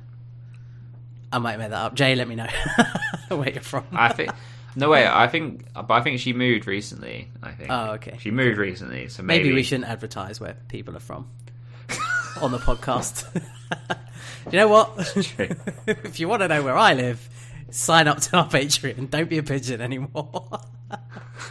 I 1.31 1.37
might 1.37 1.57
make 1.59 1.69
that 1.69 1.77
up. 1.77 1.93
Jay, 1.93 2.15
let 2.15 2.27
me 2.27 2.33
know 2.33 2.47
where 3.29 3.49
you're 3.51 3.61
from. 3.61 3.85
I 3.91 4.11
think. 4.13 4.31
No 4.75 4.89
wait, 4.89 5.05
I 5.07 5.27
think, 5.27 5.65
but 5.73 5.91
I 5.91 6.01
think 6.01 6.19
she 6.19 6.33
moved 6.33 6.65
recently. 6.65 7.29
I 7.43 7.51
think. 7.51 7.69
Oh, 7.71 7.91
okay. 7.93 8.17
She 8.19 8.31
moved 8.31 8.57
recently, 8.57 9.09
so 9.09 9.21
Maybe, 9.21 9.43
maybe, 9.43 9.55
we 9.55 9.61
shouldn't 9.63 9.87
advertise 9.89 10.39
where 10.39 10.55
people 10.69 10.97
are 10.97 11.01
from 11.01 11.29
on 12.41 12.51
the 12.51 12.57
podcast. 12.57 13.25
you 14.51 14.57
know 14.59 14.67
what? 14.67 15.13
if 15.87 16.19
you 16.19 16.27
want 16.27 16.41
to 16.41 16.47
know 16.47 16.63
where 16.63 16.77
I 16.77 16.93
live, 16.93 17.29
sign 17.69 18.07
up 18.07 18.19
to 18.21 18.37
our 18.37 18.47
Patreon. 18.47 19.09
Don't 19.09 19.29
be 19.29 19.37
a 19.37 19.43
pigeon 19.43 19.81
anymore. 19.81 20.59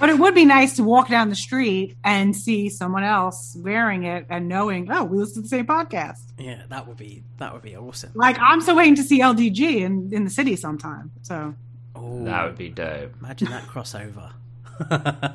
But 0.01 0.11
it 0.11 0.18
would 0.18 0.35
be 0.35 0.44
nice 0.44 0.77
to 0.77 0.83
walk 0.85 1.09
down 1.09 1.29
the 1.29 1.35
street 1.37 1.96
and 2.05 2.37
see 2.37 2.68
someone 2.68 3.05
else 3.05 3.57
wearing 3.59 4.03
it 4.05 4.27
and 4.29 4.46
knowing, 4.48 4.90
oh, 4.92 5.05
we 5.05 5.16
listen 5.16 5.37
to 5.37 5.40
the 5.42 5.48
same 5.48 5.66
podcast. 5.66 6.18
yeah, 6.38 6.62
that 6.68 6.87
would 6.87 6.96
be 6.98 7.22
that 7.38 7.53
would 7.53 7.62
be 7.62 7.77
awesome. 7.77 8.11
Like 8.14 8.37
I'm 8.38 8.61
still 8.61 8.77
waiting 8.77 8.96
to 8.96 9.03
see 9.03 9.20
LDG 9.20 9.77
in, 9.81 10.11
in 10.12 10.24
the 10.24 10.31
city 10.31 10.57
sometime. 10.57 11.11
So 11.22 11.55
Oh, 11.96 12.24
That 12.24 12.44
would 12.44 12.59
be 12.59 12.68
dope. 12.68 13.14
imagine 13.20 13.48
that 13.51 13.64
crossover. 13.64 14.33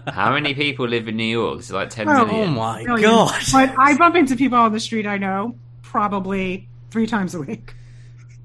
How 0.07 0.33
many 0.33 0.53
people 0.53 0.87
live 0.87 1.07
in 1.07 1.17
New 1.17 1.23
York? 1.25 1.59
It's 1.59 1.71
like 1.71 1.89
ten 1.89 2.07
Oh, 2.09 2.25
million. 2.25 2.49
Oh 2.49 2.51
my 2.53 2.83
millions. 2.83 3.01
god! 3.03 3.41
But 3.51 3.75
I 3.79 3.97
bump 3.97 4.15
into 4.15 4.35
people 4.35 4.57
on 4.57 4.71
the 4.73 4.79
street 4.79 5.05
I 5.05 5.17
know 5.17 5.55
probably 5.81 6.67
three 6.91 7.07
times 7.07 7.35
a 7.35 7.39
week. 7.39 7.73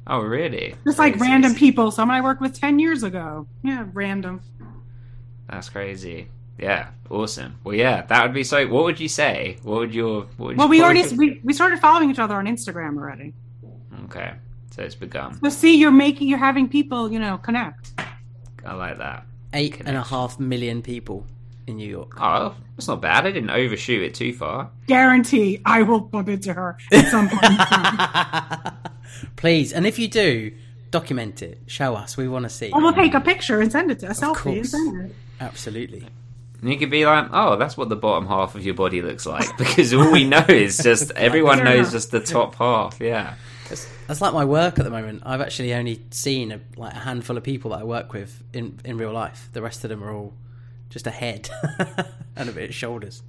Oh, 0.06 0.20
really? 0.20 0.74
Just 0.86 0.98
like 0.98 1.14
Crazy. 1.18 1.30
random 1.30 1.54
people, 1.54 1.90
someone 1.90 2.16
I 2.16 2.22
worked 2.22 2.40
with 2.40 2.58
10 2.58 2.78
years 2.78 3.02
ago. 3.02 3.46
Yeah, 3.62 3.84
random. 3.92 4.40
That's 5.50 5.68
crazy. 5.68 6.28
Yeah, 6.58 6.88
awesome. 7.10 7.56
Well, 7.62 7.74
yeah, 7.74 8.02
that 8.06 8.22
would 8.22 8.32
be 8.34 8.42
so. 8.42 8.66
What 8.66 8.84
would 8.84 8.98
you 8.98 9.08
say? 9.08 9.58
What 9.62 9.78
would 9.80 9.94
your? 9.94 10.22
What 10.38 10.46
would 10.48 10.56
Well, 10.58 10.66
you- 10.66 10.70
we 10.70 10.82
already 10.82 11.02
would 11.02 11.18
we, 11.18 11.40
we 11.44 11.52
started 11.52 11.78
following 11.78 12.10
each 12.10 12.18
other 12.18 12.34
on 12.34 12.46
Instagram 12.46 12.96
already. 12.96 13.34
okay, 14.06 14.32
so 14.70 14.82
it's 14.82 14.94
begun. 14.94 15.38
So 15.42 15.50
see, 15.50 15.76
you're 15.76 15.90
making 15.92 16.26
you're 16.28 16.38
having 16.38 16.68
people, 16.68 17.12
you 17.12 17.18
know, 17.18 17.38
connect. 17.38 17.92
I 18.64 18.74
like 18.74 18.98
that. 18.98 19.24
Eight 19.52 19.80
and 19.84 19.96
a 19.96 20.02
half 20.02 20.38
million 20.38 20.82
people 20.82 21.26
in 21.66 21.76
New 21.76 21.88
York. 21.88 22.14
Oh, 22.20 22.54
that's 22.76 22.88
not 22.88 23.00
bad. 23.00 23.26
I 23.26 23.30
didn't 23.30 23.50
overshoot 23.50 24.02
it 24.02 24.14
too 24.14 24.32
far. 24.32 24.70
Guarantee 24.86 25.60
I 25.64 25.82
will 25.82 26.00
bump 26.00 26.28
into 26.28 26.52
her 26.52 26.76
at 26.92 27.10
some 27.10 27.28
point. 27.28 28.74
Please, 29.36 29.72
and 29.72 29.86
if 29.86 29.98
you 29.98 30.08
do, 30.08 30.52
document 30.90 31.42
it. 31.42 31.60
Show 31.66 31.94
us. 31.94 32.16
We 32.16 32.28
want 32.28 32.44
to 32.44 32.48
see. 32.50 32.70
Or 32.72 32.80
we'll 32.80 32.92
take 32.92 33.14
a 33.14 33.20
picture 33.20 33.60
and 33.60 33.70
send 33.72 33.90
it 33.90 34.00
to 34.00 34.06
a 34.06 34.10
selfie. 34.10 34.26
and 34.28 34.36
course. 34.36 34.70
send 34.70 35.10
it. 35.10 35.16
Absolutely. 35.40 36.06
And 36.60 36.70
you 36.70 36.78
could 36.78 36.90
be 36.90 37.06
like, 37.06 37.28
"Oh, 37.32 37.56
that's 37.56 37.76
what 37.76 37.88
the 37.88 37.96
bottom 37.96 38.26
half 38.26 38.54
of 38.54 38.64
your 38.64 38.74
body 38.74 39.00
looks 39.00 39.26
like," 39.26 39.56
because 39.58 39.94
all 39.94 40.10
we 40.10 40.24
know 40.24 40.44
is 40.48 40.78
just 40.78 41.12
everyone 41.12 41.62
knows 41.62 41.92
just 41.92 42.10
the 42.10 42.20
top 42.20 42.56
half. 42.56 43.00
Yeah. 43.00 43.34
That's 44.06 44.20
like 44.20 44.34
my 44.34 44.44
work 44.44 44.78
at 44.78 44.84
the 44.84 44.90
moment. 44.90 45.22
I've 45.26 45.40
actually 45.40 45.74
only 45.74 46.00
seen 46.10 46.52
a, 46.52 46.60
like 46.76 46.92
a 46.94 46.98
handful 46.98 47.36
of 47.36 47.42
people 47.42 47.70
that 47.72 47.80
I 47.80 47.84
work 47.84 48.12
with 48.12 48.42
in 48.52 48.78
in 48.84 48.98
real 48.98 49.12
life. 49.12 49.48
The 49.52 49.62
rest 49.62 49.84
of 49.84 49.90
them 49.90 50.02
are 50.02 50.12
all 50.12 50.34
just 50.90 51.06
a 51.06 51.10
head 51.10 51.50
and 52.36 52.48
a 52.48 52.52
bit 52.52 52.70
of 52.70 52.74
shoulders. 52.74 53.22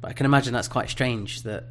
But 0.00 0.10
I 0.10 0.12
can 0.12 0.26
imagine 0.26 0.52
that's 0.52 0.68
quite 0.68 0.90
strange 0.90 1.42
that 1.42 1.64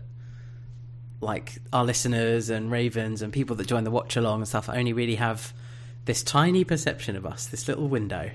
like 1.22 1.58
our 1.74 1.84
listeners 1.84 2.50
and 2.50 2.72
ravens 2.72 3.22
and 3.22 3.32
people 3.34 3.56
that 3.58 3.68
join 3.68 3.84
the 3.84 3.92
watch 3.92 4.16
along 4.16 4.42
and 4.42 4.48
stuff 4.48 4.70
only 4.70 4.94
really 4.94 5.16
have 5.16 5.54
this 6.06 6.24
tiny 6.24 6.64
perception 6.64 7.16
of 7.16 7.26
us, 7.26 7.48
this 7.48 7.68
little 7.68 7.88
window. 7.88 8.32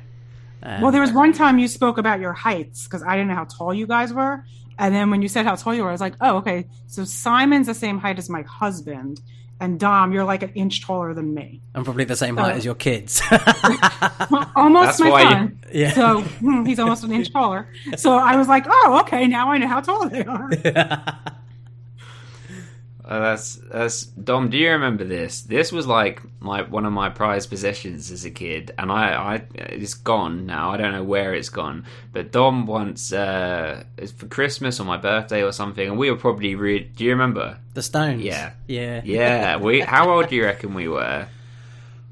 Um, 0.62 0.80
Well, 0.82 0.92
there 0.92 1.00
was 1.00 1.12
one 1.12 1.32
time 1.32 1.58
you 1.58 1.68
spoke 1.68 1.98
about 1.98 2.20
your 2.20 2.32
heights 2.32 2.84
because 2.84 3.02
I 3.02 3.12
didn't 3.12 3.28
know 3.28 3.34
how 3.34 3.44
tall 3.44 3.72
you 3.72 3.86
guys 3.86 4.12
were. 4.12 4.44
And 4.78 4.94
then 4.94 5.10
when 5.10 5.22
you 5.22 5.28
said 5.28 5.44
how 5.44 5.54
tall 5.56 5.74
you 5.74 5.82
were, 5.82 5.90
I 5.90 5.92
was 5.92 6.00
like, 6.00 6.14
oh, 6.20 6.38
okay. 6.38 6.66
So 6.86 7.04
Simon's 7.04 7.66
the 7.66 7.74
same 7.74 7.98
height 7.98 8.18
as 8.18 8.28
my 8.28 8.42
husband. 8.42 9.20
And 9.60 9.78
Dom, 9.78 10.12
you're 10.12 10.24
like 10.24 10.42
an 10.42 10.50
inch 10.54 10.82
taller 10.82 11.12
than 11.12 11.34
me. 11.34 11.60
I'm 11.74 11.84
probably 11.84 12.04
the 12.04 12.16
same 12.16 12.36
height 12.38 12.56
as 12.56 12.64
your 12.64 12.74
kids. 12.74 13.20
Almost 13.30 14.98
That's 14.98 15.00
my 15.00 15.10
why 15.10 15.22
you- 15.22 15.28
son. 15.28 15.60
Yeah. 15.72 15.92
So 15.92 16.22
hmm, 16.22 16.64
he's 16.64 16.78
almost 16.78 17.04
an 17.04 17.12
inch 17.12 17.30
taller. 17.32 17.68
So 17.96 18.14
I 18.16 18.36
was 18.36 18.48
like, 18.48 18.64
oh, 18.68 19.00
okay. 19.02 19.26
Now 19.26 19.50
I 19.52 19.58
know 19.58 19.68
how 19.68 19.80
tall 19.80 20.08
they 20.08 20.24
are. 20.24 20.50
Uh, 23.10 23.18
that's 23.18 23.56
that's 23.56 24.04
Dom. 24.04 24.50
Do 24.50 24.56
you 24.56 24.70
remember 24.70 25.02
this? 25.02 25.40
This 25.42 25.72
was 25.72 25.84
like 25.84 26.22
my 26.40 26.62
one 26.62 26.86
of 26.86 26.92
my 26.92 27.08
prized 27.08 27.50
possessions 27.50 28.12
as 28.12 28.24
a 28.24 28.30
kid, 28.30 28.70
and 28.78 28.92
I, 28.92 29.34
I 29.34 29.42
it's 29.56 29.94
gone 29.94 30.46
now. 30.46 30.70
I 30.70 30.76
don't 30.76 30.92
know 30.92 31.02
where 31.02 31.34
it's 31.34 31.48
gone. 31.48 31.86
But 32.12 32.30
Dom 32.30 32.66
once 32.66 33.12
uh, 33.12 33.82
it's 33.98 34.12
for 34.12 34.26
Christmas 34.26 34.78
or 34.78 34.84
my 34.84 34.96
birthday 34.96 35.42
or 35.42 35.50
something, 35.50 35.88
and 35.88 35.98
we 35.98 36.08
were 36.08 36.16
probably. 36.16 36.54
Re- 36.54 36.78
do 36.84 37.02
you 37.02 37.10
remember? 37.10 37.58
the 37.74 37.82
Stones. 37.82 38.22
Yeah. 38.22 38.52
Yeah. 38.68 39.00
Yeah, 39.04 39.56
we. 39.56 39.80
How 39.80 40.12
old 40.12 40.28
do 40.28 40.36
you 40.36 40.44
reckon 40.44 40.74
we 40.74 40.86
were? 40.86 41.26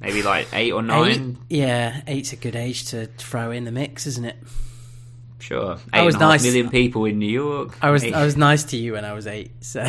Maybe 0.00 0.22
like 0.24 0.48
eight 0.52 0.72
or 0.72 0.80
Eight, 0.82 0.86
nine. 0.86 1.38
yeah, 1.48 2.02
eight's 2.08 2.32
a 2.32 2.36
good 2.36 2.56
age 2.56 2.86
to 2.90 3.06
throw 3.18 3.52
in 3.52 3.62
the 3.64 3.72
mix, 3.72 4.06
isn't 4.08 4.24
it? 4.24 4.36
Sure, 5.40 5.74
eight 5.94 6.00
I 6.00 6.02
was 6.02 6.14
and 6.16 6.22
a 6.22 6.26
half 6.26 6.32
nice. 6.34 6.44
million 6.44 6.68
people 6.68 7.04
in 7.04 7.18
New 7.18 7.30
York. 7.30 7.78
I 7.80 7.90
was. 7.90 8.04
I 8.04 8.24
was 8.24 8.36
nice 8.48 8.64
to 8.64 8.76
you 8.76 8.94
when 8.94 9.04
I 9.04 9.12
was 9.12 9.26
eight. 9.26 9.52
So 9.60 9.86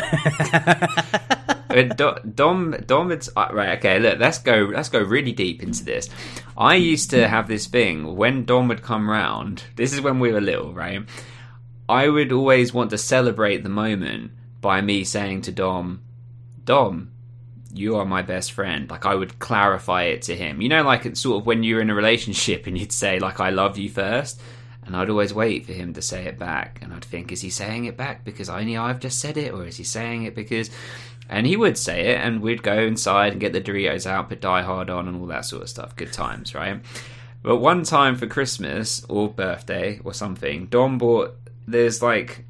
Dom, 2.34 2.76
Dom, 2.86 3.10
it's 3.12 3.28
uh, 3.36 3.48
right. 3.52 3.78
Okay, 3.78 3.98
look, 3.98 4.18
let's 4.18 4.38
go. 4.38 4.70
Let's 4.72 4.88
go 4.88 5.00
really 5.00 5.32
deep 5.32 5.62
into 5.62 5.84
this. 5.84 6.08
I 6.56 6.74
used 6.76 7.10
to 7.10 7.28
have 7.28 7.48
this 7.48 7.66
thing 7.66 8.16
when 8.16 8.44
Dom 8.44 8.68
would 8.68 8.82
come 8.82 9.08
round. 9.08 9.64
This 9.76 9.92
is 9.92 10.00
when 10.00 10.18
we 10.20 10.32
were 10.32 10.40
little, 10.40 10.72
right? 10.72 11.02
I 11.88 12.08
would 12.08 12.32
always 12.32 12.72
want 12.72 12.90
to 12.90 12.98
celebrate 12.98 13.62
the 13.62 13.68
moment 13.68 14.32
by 14.60 14.80
me 14.80 15.04
saying 15.04 15.42
to 15.42 15.52
Dom, 15.52 16.02
"Dom, 16.64 17.10
you 17.72 17.96
are 17.96 18.04
my 18.04 18.22
best 18.22 18.52
friend." 18.52 18.88
Like 18.88 19.04
I 19.06 19.14
would 19.14 19.38
clarify 19.38 20.04
it 20.04 20.22
to 20.22 20.36
him. 20.36 20.60
You 20.60 20.68
know, 20.68 20.82
like 20.82 21.06
it's 21.06 21.20
sort 21.20 21.40
of 21.40 21.46
when 21.46 21.62
you're 21.62 21.80
in 21.80 21.90
a 21.90 21.94
relationship 21.94 22.66
and 22.66 22.78
you'd 22.78 22.92
say 22.92 23.18
like, 23.18 23.40
"I 23.40 23.50
love 23.50 23.78
you" 23.78 23.88
first. 23.90 24.40
And 24.90 24.96
I'd 24.96 25.08
always 25.08 25.32
wait 25.32 25.66
for 25.66 25.72
him 25.72 25.94
to 25.94 26.02
say 26.02 26.24
it 26.24 26.36
back, 26.36 26.80
and 26.82 26.92
I'd 26.92 27.04
think, 27.04 27.30
is 27.30 27.42
he 27.42 27.48
saying 27.48 27.84
it 27.84 27.96
back 27.96 28.24
because 28.24 28.48
only 28.50 28.76
I've 28.76 28.98
just 28.98 29.20
said 29.20 29.36
it, 29.36 29.54
or 29.54 29.64
is 29.64 29.76
he 29.76 29.84
saying 29.84 30.24
it 30.24 30.34
because? 30.34 30.68
And 31.28 31.46
he 31.46 31.56
would 31.56 31.78
say 31.78 32.08
it, 32.08 32.16
and 32.16 32.42
we'd 32.42 32.64
go 32.64 32.76
inside 32.76 33.30
and 33.30 33.40
get 33.40 33.52
the 33.52 33.60
Doritos 33.60 34.04
out, 34.04 34.28
put 34.28 34.40
Die 34.40 34.62
Hard 34.62 34.90
on, 34.90 35.06
and 35.06 35.20
all 35.20 35.28
that 35.28 35.44
sort 35.44 35.62
of 35.62 35.68
stuff. 35.68 35.94
Good 35.94 36.12
times, 36.12 36.56
right? 36.56 36.80
But 37.40 37.58
one 37.58 37.84
time 37.84 38.16
for 38.16 38.26
Christmas 38.26 39.04
or 39.08 39.28
birthday 39.28 40.00
or 40.02 40.12
something, 40.12 40.66
Dom 40.66 40.98
bought. 40.98 41.36
There's 41.68 42.02
like, 42.02 42.44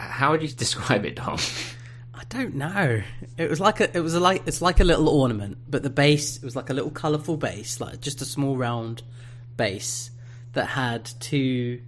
how 0.00 0.30
would 0.30 0.40
you 0.40 0.48
describe 0.56 1.04
it, 1.04 1.16
Dom? 1.16 1.36
I 2.14 2.22
don't 2.30 2.54
know. 2.54 3.02
It 3.36 3.50
was 3.50 3.60
like 3.60 3.80
a. 3.80 3.94
It 3.94 4.00
was 4.00 4.14
a 4.14 4.20
like. 4.20 4.44
It's 4.46 4.62
like 4.62 4.80
a 4.80 4.84
little 4.84 5.10
ornament, 5.10 5.58
but 5.68 5.82
the 5.82 5.90
base. 5.90 6.38
It 6.38 6.42
was 6.42 6.56
like 6.56 6.70
a 6.70 6.72
little 6.72 6.90
colourful 6.90 7.36
base, 7.36 7.82
like 7.82 8.00
just 8.00 8.22
a 8.22 8.24
small 8.24 8.56
round 8.56 9.02
base 9.58 10.10
that 10.54 10.66
had 10.66 11.04
two 11.20 11.80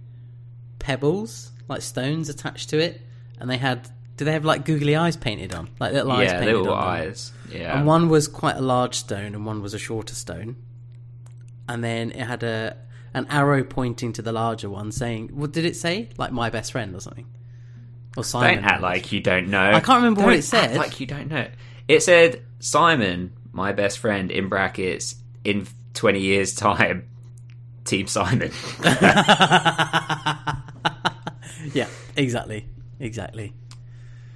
pebbles, 0.79 1.51
like 1.67 1.81
stones, 1.81 2.29
attached 2.29 2.69
to 2.69 2.79
it, 2.79 3.01
and 3.39 3.49
they 3.49 3.57
had. 3.57 3.89
Do 4.17 4.25
they 4.25 4.31
have 4.31 4.45
like 4.45 4.65
googly 4.65 4.95
eyes 4.95 5.15
painted 5.15 5.53
on, 5.53 5.69
like 5.79 5.93
little 5.93 6.11
eyes 6.11 6.31
yeah, 6.31 6.39
painted 6.39 6.55
little 6.57 6.73
on 6.73 6.79
them? 6.81 6.89
eyes. 7.09 7.31
Yeah, 7.51 7.77
And 7.77 7.85
one 7.85 8.09
was 8.09 8.27
quite 8.27 8.55
a 8.57 8.61
large 8.61 8.95
stone, 8.95 9.35
and 9.35 9.45
one 9.45 9.61
was 9.61 9.75
a 9.75 9.79
shorter 9.79 10.15
stone. 10.15 10.55
And 11.69 11.83
then 11.83 12.11
it 12.11 12.25
had 12.25 12.41
a 12.43 12.77
an 13.13 13.27
arrow 13.29 13.63
pointing 13.63 14.13
to 14.13 14.21
the 14.23 14.31
larger 14.31 14.69
one, 14.71 14.91
saying, 14.91 15.29
"What 15.33 15.51
did 15.51 15.65
it 15.65 15.75
say? 15.75 16.09
Like 16.17 16.31
my 16.31 16.49
best 16.49 16.71
friend 16.71 16.95
or 16.95 16.99
something?" 16.99 17.27
Or 18.15 18.23
Simon? 18.23 18.55
Don't 18.55 18.65
act 18.65 18.81
like 18.81 19.11
you 19.11 19.19
don't 19.19 19.49
know. 19.49 19.71
I 19.71 19.79
can't 19.81 19.97
remember 19.97 20.21
what 20.21 20.29
Don't 20.31 20.39
it 20.39 20.43
said. 20.43 20.75
like 20.77 20.99
you 20.99 21.05
don't 21.05 21.29
know. 21.29 21.47
It 21.87 22.01
said 22.01 22.41
Simon, 22.59 23.33
my 23.51 23.71
best 23.71 23.99
friend, 23.99 24.31
in 24.31 24.49
brackets, 24.49 25.15
in 25.43 25.67
twenty 25.93 26.21
years' 26.21 26.55
time, 26.55 27.07
Team 27.87 28.07
Simon. 28.07 28.51
yeah, 31.73 31.87
exactly, 32.15 32.65
exactly. 32.99 33.53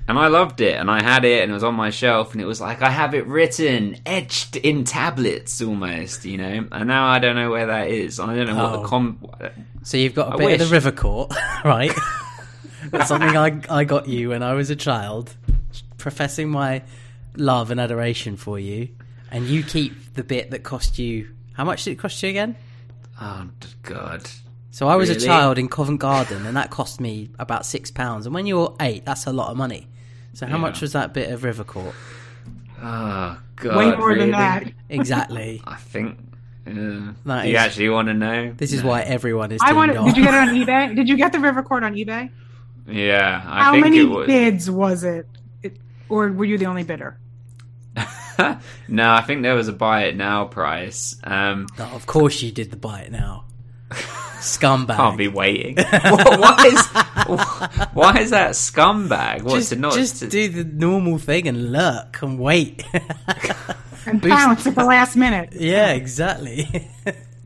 and 0.08 0.18
I 0.18 0.28
loved 0.28 0.62
it, 0.62 0.76
and 0.78 0.90
I 0.90 1.02
had 1.04 1.26
it, 1.26 1.44
and 1.44 1.52
it 1.52 1.54
was 1.54 1.64
on 1.64 1.76
my 1.76 1.90
shelf, 1.90 2.34
and 2.34 2.42
it 2.42 2.46
was 2.46 2.60
like 2.60 2.82
I 2.82 2.90
have 2.90 3.14
it 3.14 3.26
written, 3.28 3.98
etched 4.06 4.56
in 4.58 4.84
tablets, 4.84 5.62
almost, 5.62 6.26
you 6.26 6.38
know. 6.38 6.66
And 6.72 6.88
now 6.88 7.08
I 7.08 7.20
don't 7.20 7.36
know 7.36 7.52
where 7.52 7.68
that 7.68 7.90
is. 7.90 8.20
I 8.20 8.36
don't 8.36 8.48
know 8.48 8.56
what 8.56 8.74
Oh. 8.74 8.82
the 8.82 8.88
com. 8.88 9.20
So 9.84 9.98
you've 9.98 10.16
got 10.16 10.32
a 10.32 10.34
I 10.34 10.38
bit 10.38 10.62
of 10.62 10.70
the 10.70 10.74
river 10.74 10.92
court, 10.92 11.34
right? 11.66 11.92
That's 12.90 13.08
something 13.08 13.38
I 13.38 13.62
I 13.70 13.84
got 13.84 14.08
you 14.08 14.30
when 14.30 14.44
I 14.44 14.54
was 14.54 14.70
a 14.70 14.76
child, 14.76 15.36
professing 15.98 16.50
my 16.50 16.82
love 17.38 17.72
and 17.72 17.80
adoration 17.80 18.36
for 18.38 18.60
you, 18.60 18.90
and 19.32 19.46
you 19.48 19.64
keep 19.64 20.14
the 20.16 20.24
bit 20.24 20.52
that 20.52 20.64
cost 20.64 21.00
you. 21.00 21.30
How 21.54 21.64
much 21.64 21.84
did 21.84 21.92
it 21.92 22.00
cost 22.00 22.22
you 22.24 22.30
again? 22.30 22.56
Oh 23.24 23.48
God! 23.84 24.28
So 24.72 24.88
I 24.88 24.96
was 24.96 25.10
a 25.10 25.16
child 25.20 25.58
in 25.60 25.68
Covent 25.70 26.00
Garden, 26.00 26.46
and 26.48 26.58
that 26.58 26.72
cost 26.72 27.00
me 27.00 27.30
about 27.38 27.66
six 27.66 27.92
pounds. 27.92 28.26
And 28.26 28.34
when 28.34 28.48
you're 28.48 28.76
eight, 28.80 29.06
that's 29.06 29.28
a 29.28 29.32
lot 29.32 29.52
of 29.52 29.58
money. 29.58 29.88
So 30.34 30.46
how 30.48 30.56
Yeah. 30.56 30.62
much 30.62 30.82
was 30.82 30.94
that 30.94 31.14
bit 31.14 31.30
of 31.32 31.44
river 31.44 31.64
court? 31.64 31.94
Oh 32.82 33.38
God! 33.58 33.78
Way 33.78 33.96
more 33.96 34.08
really? 34.10 34.20
than 34.22 34.32
that. 34.32 34.72
Exactly. 34.90 35.62
I 35.66 35.76
think. 35.76 36.18
Uh, 36.68 37.14
That 37.26 37.44
do 37.44 37.50
you 37.50 37.56
is- 37.56 37.62
actually 37.62 37.90
want 37.90 38.08
to 38.08 38.14
know? 38.14 38.54
This 38.58 38.74
is 38.74 38.84
No. 38.84 38.90
why 38.90 39.02
everyone 39.02 39.52
is. 39.52 39.62
I 39.64 39.74
want. 39.74 39.96
on. 39.96 40.06
Did 40.06 40.18
you 40.18 40.24
get 40.24 40.34
it 40.34 40.40
on 40.40 40.50
eBay? 40.56 40.96
Did 40.96 41.08
you 41.10 41.18
get 41.18 41.32
the 41.32 41.40
river 41.40 41.62
court 41.64 41.84
on 41.84 41.94
eBay? 41.96 42.30
Yeah, 42.88 43.42
I 43.46 43.64
How 43.64 43.72
think 43.74 43.84
many 43.86 44.00
it 44.00 44.04
was. 44.10 44.26
bids 44.28 44.70
was 44.72 45.04
it? 45.04 45.28
it? 45.64 45.78
Or 46.10 46.32
were 46.32 46.46
you 46.46 46.58
the 46.58 46.66
only 46.66 46.84
bidder? 46.84 47.18
no, 48.88 49.12
I 49.12 49.22
think 49.22 49.42
there 49.44 49.56
was 49.56 49.68
a 49.68 49.74
buy 49.74 50.04
it 50.06 50.16
now 50.16 50.46
price. 50.46 51.16
Um, 51.24 51.68
Oh, 51.80 51.84
of 51.96 52.06
course 52.06 52.42
you 52.42 52.52
did 52.52 52.72
the 52.72 52.78
buy 52.78 53.02
it 53.02 53.12
now. 53.12 53.46
Scumbag. 54.40 54.96
can't 54.96 55.18
be 55.18 55.28
waiting. 55.28 55.76
What- 55.78 56.40
why 56.40 56.64
is 56.66 56.88
why 57.94 58.18
is 58.20 58.32
that 58.32 58.52
scumbag? 58.52 59.44
What's 59.44 59.56
just 59.56 59.70
to 59.74 59.76
not 59.76 59.94
just 59.94 60.20
to- 60.20 60.28
do 60.30 60.50
the 60.50 60.64
normal 60.64 61.18
thing 61.20 61.48
and 61.48 61.72
lurk 61.72 62.22
and 62.22 62.40
wait. 62.40 62.84
And 64.08 64.20
Boost- 64.20 64.36
pounce 64.36 64.66
at 64.66 64.74
the 64.74 64.84
last 64.84 65.16
minute. 65.16 65.50
yeah, 65.60 65.92
exactly. 65.92 66.90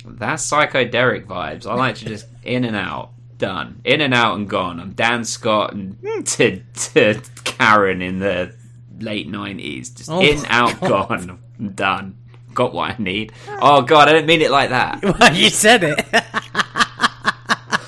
That's 0.05 0.41
Psycho 0.41 0.85
Derek 0.85 1.27
vibes. 1.27 1.65
I 1.69 1.73
like 1.73 1.95
to 1.95 2.05
just 2.05 2.27
in 2.43 2.63
and 2.63 2.77
out, 2.77 3.09
done, 3.37 3.81
in 3.83 3.99
and 3.99 4.13
out 4.13 4.37
and 4.37 4.49
gone. 4.49 4.79
I'm 4.79 4.91
Dan 4.93 5.25
Scott 5.25 5.73
and 5.73 5.97
to 6.27 6.61
to 6.93 7.21
Karen 7.43 8.01
in 8.01 8.19
the 8.19 8.55
late 8.99 9.27
nineties. 9.27 9.89
Just 9.91 10.09
Oh 10.09 10.21
in, 10.21 10.45
out, 10.47 10.79
God. 10.81 11.09
gone. 11.09 11.39
I'm 11.59 11.69
done. 11.73 12.17
Got 12.53 12.73
what 12.73 12.91
I 12.91 12.95
need. 13.01 13.33
Oh 13.47 13.81
God, 13.81 14.07
I 14.07 14.13
didn't 14.13 14.27
mean 14.27 14.41
it 14.41 14.51
like 14.51 14.69
that. 14.69 15.01
well, 15.19 15.33
you 15.35 15.49
said 15.49 15.83
it. 15.83 16.05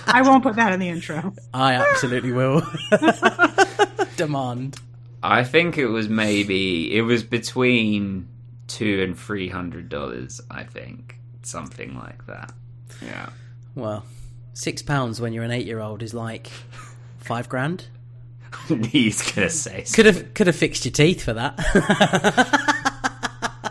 I 0.09 0.21
won't 0.23 0.43
put 0.43 0.55
that 0.55 0.73
in 0.73 0.79
the 0.79 0.89
intro. 0.89 1.33
I 1.53 1.73
absolutely 1.75 2.31
will. 2.31 2.63
Demand. 4.15 4.77
I 5.21 5.43
think 5.43 5.77
it 5.77 5.87
was 5.87 6.09
maybe 6.09 6.95
it 6.95 7.01
was 7.01 7.23
between 7.23 8.27
two 8.67 9.01
and 9.03 9.17
three 9.17 9.47
hundred 9.49 9.89
dollars. 9.89 10.41
I 10.49 10.63
think 10.63 11.17
something 11.43 11.97
like 11.97 12.25
that. 12.27 12.51
Yeah. 13.01 13.29
Well, 13.75 14.05
six 14.53 14.81
pounds 14.81 15.21
when 15.21 15.33
you're 15.33 15.43
an 15.43 15.51
eight-year-old 15.51 16.01
is 16.03 16.13
like 16.13 16.47
five 17.19 17.47
grand. 17.49 17.87
He's 18.91 19.31
gonna 19.31 19.49
say, 19.49 19.85
Could 19.93 20.05
have 20.05 20.33
could 20.33 20.47
have 20.47 20.55
fixed 20.55 20.85
your 20.85 20.91
teeth 20.91 21.23
for 21.23 21.33
that. 21.33 21.57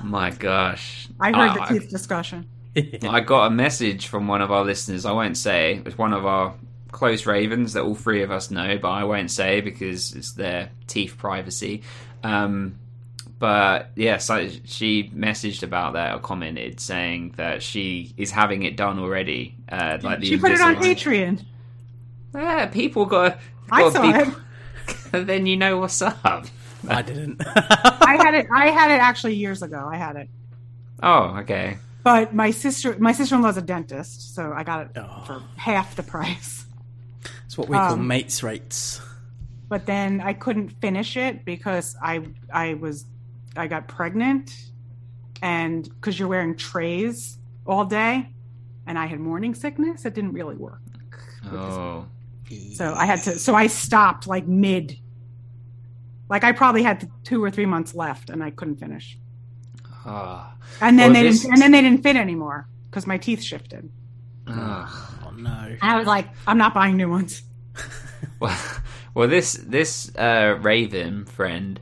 "My 0.02 0.30
gosh." 0.30 1.08
I 1.20 1.28
heard 1.32 1.58
I- 1.58 1.68
the 1.72 1.78
teeth 1.78 1.90
discussion. 1.90 2.48
I 3.08 3.20
got 3.20 3.46
a 3.46 3.50
message 3.50 4.06
from 4.08 4.28
one 4.28 4.42
of 4.42 4.52
our 4.52 4.64
listeners. 4.64 5.06
I 5.06 5.12
won't 5.12 5.36
say. 5.38 5.80
It's 5.86 5.96
one 5.96 6.12
of 6.12 6.26
our 6.26 6.54
close 6.92 7.24
ravens 7.26 7.72
that 7.72 7.82
all 7.82 7.94
three 7.94 8.22
of 8.22 8.30
us 8.30 8.50
know, 8.50 8.78
but 8.78 8.90
I 8.90 9.04
won't 9.04 9.30
say 9.30 9.60
because 9.62 10.14
it's 10.14 10.32
their 10.32 10.70
teeth 10.86 11.16
privacy. 11.16 11.82
Um, 12.22 12.78
but 13.38 13.90
yes, 13.96 14.30
I, 14.30 14.50
she 14.64 15.10
messaged 15.14 15.62
about 15.62 15.94
that 15.94 16.14
or 16.14 16.20
commented 16.20 16.80
saying 16.80 17.34
that 17.36 17.62
she 17.62 18.14
is 18.16 18.30
having 18.30 18.62
it 18.62 18.76
done 18.76 18.98
already. 18.98 19.56
Uh, 19.68 19.98
like 20.02 20.20
the 20.20 20.26
She 20.26 20.38
put 20.38 20.52
it 20.52 20.60
on 20.60 20.76
Patreon. 20.76 21.44
Yeah, 22.34 22.66
people 22.66 23.06
got. 23.06 23.38
I 23.70 23.90
saw 23.90 24.08
it. 24.08 24.28
it. 24.28 24.34
then 25.26 25.46
you 25.46 25.56
know 25.56 25.78
what's 25.78 26.00
up. 26.02 26.46
I 26.88 27.02
didn't. 27.02 27.42
I 27.46 28.16
had 28.22 28.34
it. 28.34 28.46
I 28.54 28.70
had 28.70 28.90
it 28.90 29.00
actually 29.00 29.34
years 29.34 29.62
ago. 29.62 29.88
I 29.90 29.96
had 29.96 30.16
it, 30.16 30.28
Oh, 31.02 31.36
okay. 31.40 31.78
but 32.04 32.34
my 32.34 32.50
sister, 32.52 32.96
my 32.98 33.12
sister-in-law's 33.12 33.56
a 33.56 33.62
dentist, 33.62 34.34
so 34.34 34.52
I 34.52 34.62
got 34.62 34.86
it 34.86 34.88
Oh. 34.96 35.22
for 35.26 35.42
half 35.56 35.96
the 35.96 36.02
price. 36.02 36.64
It's 37.46 37.58
what 37.58 37.68
we 37.68 37.76
call 37.76 37.94
Um, 37.94 38.06
mates 38.06 38.42
rates. 38.42 39.00
But 39.68 39.86
then 39.86 40.20
I 40.20 40.32
couldn't 40.32 40.70
finish 40.80 41.16
it 41.16 41.44
because 41.44 41.96
I 42.00 42.20
I 42.52 42.74
was 42.74 43.04
I 43.56 43.66
got 43.66 43.88
pregnant, 43.88 44.54
and 45.42 45.82
because 45.84 46.18
you're 46.18 46.28
wearing 46.28 46.56
trays 46.56 47.38
all 47.66 47.84
day, 47.84 48.30
and 48.86 48.96
I 48.96 49.06
had 49.06 49.18
morning 49.18 49.54
sickness, 49.56 50.04
it 50.04 50.14
didn't 50.14 50.32
really 50.34 50.54
work. 50.56 50.80
Oh, 51.50 52.06
So 52.74 52.94
I 52.94 53.06
had 53.06 53.22
to. 53.22 53.38
So 53.38 53.54
I 53.54 53.66
stopped 53.66 54.26
like 54.26 54.46
mid. 54.46 54.98
Like 56.28 56.44
I 56.44 56.52
probably 56.52 56.82
had 56.82 57.10
two 57.24 57.42
or 57.42 57.50
three 57.50 57.66
months 57.66 57.94
left, 57.94 58.30
and 58.30 58.42
I 58.42 58.50
couldn't 58.50 58.76
finish. 58.76 59.18
oh. 60.04 60.52
And 60.80 60.98
then 60.98 61.12
Well, 61.12 61.22
they 61.22 61.28
this- 61.28 61.40
didn't. 61.42 61.52
And 61.54 61.62
then 61.62 61.72
they 61.72 61.80
didn't 61.82 62.02
fit 62.02 62.16
anymore 62.16 62.68
because 62.90 63.06
my 63.06 63.18
teeth 63.18 63.42
shifted. 63.42 63.88
Ugh. 64.46 64.88
Oh 65.26 65.30
no. 65.36 65.50
And 65.50 65.78
I 65.82 65.96
was 65.98 66.06
like, 66.06 66.28
I'm 66.46 66.58
not 66.58 66.74
buying 66.74 66.96
new 66.96 67.10
ones. 67.10 67.42
Well, 68.38 68.58
well, 69.14 69.28
this 69.28 69.52
this 69.54 70.14
uh, 70.14 70.58
Raven 70.60 71.24
friend 71.24 71.80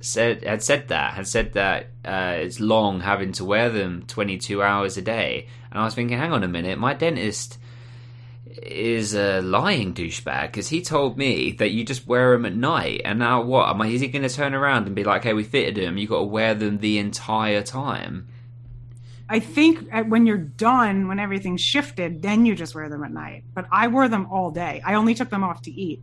said 0.00 0.44
had 0.44 0.62
said 0.62 0.88
that 0.88 1.14
had 1.14 1.26
said 1.26 1.54
that 1.54 1.88
uh, 2.04 2.34
it's 2.38 2.60
long 2.60 3.00
having 3.00 3.32
to 3.32 3.44
wear 3.44 3.70
them 3.70 4.04
twenty 4.06 4.38
two 4.38 4.62
hours 4.62 4.96
a 4.96 5.02
day, 5.02 5.48
and 5.70 5.80
I 5.80 5.84
was 5.84 5.94
thinking, 5.94 6.16
hang 6.16 6.32
on 6.32 6.44
a 6.44 6.48
minute, 6.48 6.78
my 6.78 6.94
dentist 6.94 7.58
is 8.62 9.14
a 9.14 9.40
lying 9.40 9.94
douchebag 9.94 10.46
because 10.46 10.68
he 10.68 10.80
told 10.82 11.18
me 11.18 11.52
that 11.52 11.70
you 11.70 11.84
just 11.84 12.06
wear 12.06 12.32
them 12.32 12.46
at 12.46 12.54
night, 12.54 13.02
and 13.04 13.18
now 13.18 13.42
what? 13.42 13.68
Am 13.68 13.80
I? 13.82 13.88
Is 13.88 14.00
he 14.00 14.08
going 14.08 14.26
to 14.26 14.34
turn 14.34 14.54
around 14.54 14.86
and 14.86 14.94
be 14.94 15.04
like, 15.04 15.24
"Hey, 15.24 15.32
we 15.34 15.44
fitted 15.44 15.74
them. 15.76 15.98
You 15.98 16.06
got 16.06 16.18
to 16.18 16.24
wear 16.24 16.54
them 16.54 16.78
the 16.78 16.98
entire 16.98 17.62
time"? 17.62 18.28
I 19.28 19.40
think 19.40 19.88
uh, 19.92 20.02
when 20.04 20.26
you're 20.26 20.38
done, 20.38 21.08
when 21.08 21.18
everything's 21.18 21.60
shifted, 21.60 22.22
then 22.22 22.46
you 22.46 22.54
just 22.54 22.74
wear 22.74 22.88
them 22.88 23.02
at 23.02 23.12
night. 23.12 23.44
But 23.54 23.66
I 23.72 23.88
wore 23.88 24.08
them 24.08 24.26
all 24.30 24.50
day. 24.50 24.80
I 24.84 24.94
only 24.94 25.14
took 25.14 25.30
them 25.30 25.42
off 25.42 25.62
to 25.62 25.70
eat, 25.70 26.02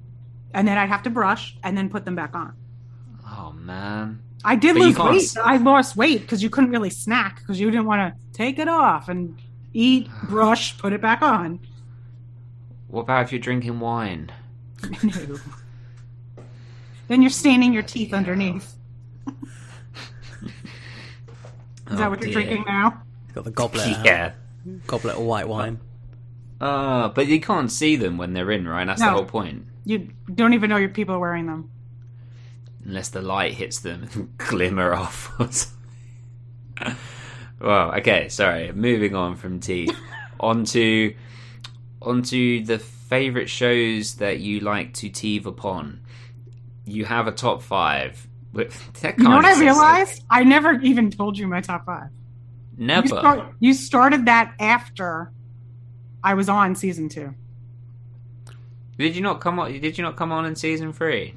and 0.54 0.68
then 0.68 0.78
I'd 0.78 0.90
have 0.90 1.04
to 1.04 1.10
brush 1.10 1.56
and 1.64 1.78
then 1.78 1.90
put 1.90 2.06
them 2.06 2.16
back 2.16 2.36
on. 2.36 2.54
Oh 3.26 3.54
man. 3.54 4.22
I 4.46 4.56
did 4.58 4.76
But 4.76 4.82
lose 4.82 5.36
weight. 5.36 5.44
I 5.44 5.58
lost 5.58 5.96
weight 5.96 6.22
because 6.22 6.44
you 6.44 6.50
couldn't 6.50 6.72
really 6.72 6.90
snack 6.90 7.40
because 7.40 7.60
you 7.60 7.72
didn't 7.72 7.86
want 7.86 8.14
to 8.14 8.38
take 8.38 8.60
it 8.60 8.68
off 8.68 9.08
and 9.08 9.40
eat, 9.74 10.10
brush, 10.24 10.78
put 10.78 10.92
it 10.92 11.02
back 11.02 11.22
on. 11.22 11.60
What 12.94 13.02
about 13.02 13.24
if 13.26 13.32
you're 13.32 13.42
drinking 13.42 13.80
wine? 13.80 14.32
No. 15.02 15.40
then 17.08 17.24
you're 17.24 17.32
staining 17.32 17.74
your 17.74 17.82
teeth 17.82 18.14
underneath. 18.14 18.76
Is 20.46 20.52
Oh, 21.90 21.96
that 21.96 22.10
what 22.12 22.22
you're 22.22 22.32
dear. 22.32 22.44
Drinking 22.44 22.66
now? 22.68 23.02
Got 23.34 23.46
the 23.46 23.50
goblet. 23.50 23.88
out. 23.88 24.06
Yeah. 24.06 24.34
Goblet 24.86 25.16
of 25.16 25.24
white 25.24 25.48
wine. 25.48 25.80
Uh, 26.62 27.10
but 27.10 27.26
you 27.26 27.42
can't 27.42 27.72
see 27.72 27.96
them 27.96 28.20
when 28.20 28.34
they're 28.34 28.52
in, 28.52 28.68
right? 28.68 28.86
That's 28.86 29.02
the 29.02 29.10
whole 29.10 29.26
point. 29.26 29.66
You 29.86 30.10
don't 30.32 30.54
even 30.54 30.70
know 30.70 30.78
your 30.78 30.90
people 30.90 31.16
are 31.16 31.20
wearing 31.20 31.48
them. 31.48 31.72
Unless 32.86 33.10
the 33.10 33.24
light 33.24 33.56
hits 33.56 33.80
them 33.80 34.08
and 34.14 34.38
glimmer 34.38 34.94
off. 34.94 35.32
or 35.40 35.50
well, 37.60 37.96
okay, 37.96 38.30
sorry. 38.30 38.72
Moving 38.72 39.16
on 39.16 39.36
from 39.36 39.60
teeth. 39.60 39.98
onto 40.40 41.16
onto 42.04 42.64
the 42.64 42.80
favourite 42.80 43.50
shows 43.50 44.16
that 44.16 44.40
you 44.40 44.60
like 44.60 44.94
to 44.96 45.10
teeve 45.10 45.46
upon. 45.46 46.02
You 46.86 47.06
have 47.06 47.28
a 47.28 47.32
top 47.32 47.62
five. 47.62 48.28
That 49.02 49.18
You 49.18 49.24
know 49.28 49.36
what 49.38 49.46
I 49.46 49.54
it. 49.54 49.60
realized? 49.60 50.24
I 50.30 50.44
never 50.44 50.74
even 50.82 51.10
told 51.10 51.38
you 51.38 51.48
my 51.48 51.62
top 51.62 51.86
five. 51.86 52.10
You, 52.78 52.86
Never. 52.86 53.08
start, 53.08 53.54
you 53.60 53.74
started 53.74 54.26
that 54.26 54.54
after 54.60 55.32
I 56.24 56.34
was 56.36 56.50
on 56.50 56.76
season 56.76 57.10
two. 57.10 57.34
Did 58.98 59.16
you 59.16 59.22
not 59.22 59.42
come 59.42 59.60
on? 59.60 59.72
Did 59.72 59.98
you 59.98 60.04
not 60.04 60.16
come 60.16 60.32
on 60.32 60.46
in 60.46 60.56
season 60.56 60.94
three? 60.94 61.34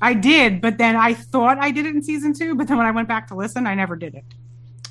I 0.00 0.14
did, 0.14 0.60
but 0.60 0.78
then 0.78 0.96
I 0.96 1.12
thought 1.14 1.58
I 1.58 1.70
did 1.72 1.86
it 1.86 1.94
in 1.94 2.02
season 2.02 2.32
two, 2.32 2.54
but 2.54 2.68
then 2.68 2.78
when 2.78 2.86
I 2.86 2.90
went 2.92 3.08
back 3.08 3.26
to 3.28 3.34
listen, 3.34 3.66
I 3.66 3.74
never 3.74 3.96
did 3.96 4.14
it. 4.14 4.24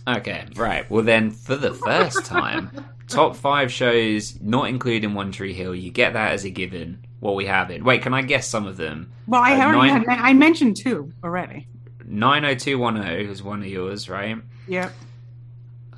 Okay, 0.07 0.45
right. 0.55 0.89
Well, 0.91 1.03
then, 1.03 1.31
for 1.31 1.55
the 1.55 1.73
first 1.73 2.25
time, 2.25 2.69
top 3.09 3.35
five 3.35 3.71
shows, 3.71 4.39
not 4.41 4.69
including 4.69 5.13
One 5.13 5.31
Tree 5.31 5.53
Hill, 5.53 5.75
you 5.75 5.91
get 5.91 6.13
that 6.13 6.31
as 6.33 6.45
a 6.45 6.49
given. 6.49 7.05
What 7.19 7.35
we 7.35 7.45
have 7.47 7.69
in. 7.69 7.83
Wait, 7.83 8.01
can 8.01 8.13
I 8.13 8.21
guess 8.21 8.47
some 8.47 8.65
of 8.65 8.77
them? 8.77 9.11
Well, 9.27 9.41
I 9.41 9.53
Uh, 9.59 9.65
already 9.65 9.91
nine- 9.91 10.03
had, 10.05 10.19
I 10.19 10.31
mentioned 10.33 10.77
two 10.77 11.11
already. 11.23 11.67
90210 12.05 13.29
is 13.29 13.43
one 13.43 13.59
of 13.61 13.67
yours, 13.67 14.07
right? 14.09 14.37
Yep, 14.67 14.93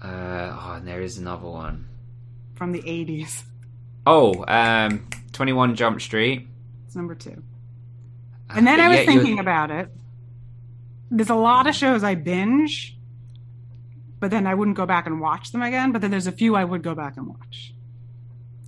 Uh, 0.04 0.08
oh, 0.60 0.74
and 0.78 0.88
there 0.88 1.02
is 1.02 1.17
another 1.19 1.47
one. 1.47 1.86
from 2.56 2.71
the 2.71 2.82
'80s. 2.88 3.43
Oh, 4.08 4.43
um, 4.47 5.06
21 5.32 5.76
Jump 5.76 6.02
Street. 6.02 6.47
It's 6.88 6.95
number 6.95 7.13
two. 7.15 7.41
And 8.50 8.65
then 8.67 8.78
But 8.80 8.86
I 8.86 8.88
was 8.89 9.06
thinking 9.06 9.39
about 9.39 9.69
it. 9.71 9.89
There's 11.12 11.30
a 11.30 11.36
lot 11.36 11.67
of 11.67 11.76
shows 11.76 12.04
I 12.04 12.15
binge, 12.15 12.97
but 14.21 14.29
then 14.31 14.47
I 14.47 14.53
wouldn't 14.53 14.77
go 14.77 14.86
back 14.86 15.07
and 15.07 15.19
watch 15.19 15.51
them 15.51 15.63
again. 15.63 15.91
But 15.91 16.01
then 16.01 16.12
there's 16.12 16.27
a 16.27 16.31
few 16.31 16.55
I 16.55 16.63
would 16.63 16.84
go 16.84 16.95
back 16.95 17.17
and 17.17 17.27
watch. 17.27 17.73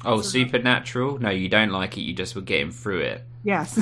Oh, 0.04 0.20
Supernatural? 0.20 1.20
No, 1.20 1.30
you 1.30 1.48
don't 1.48 1.70
like 1.70 1.96
it, 1.98 2.02
you 2.02 2.14
just 2.14 2.36
were 2.36 2.42
getting 2.42 2.72
through 2.72 3.00
it. 3.02 3.24
Yes, 3.46 3.80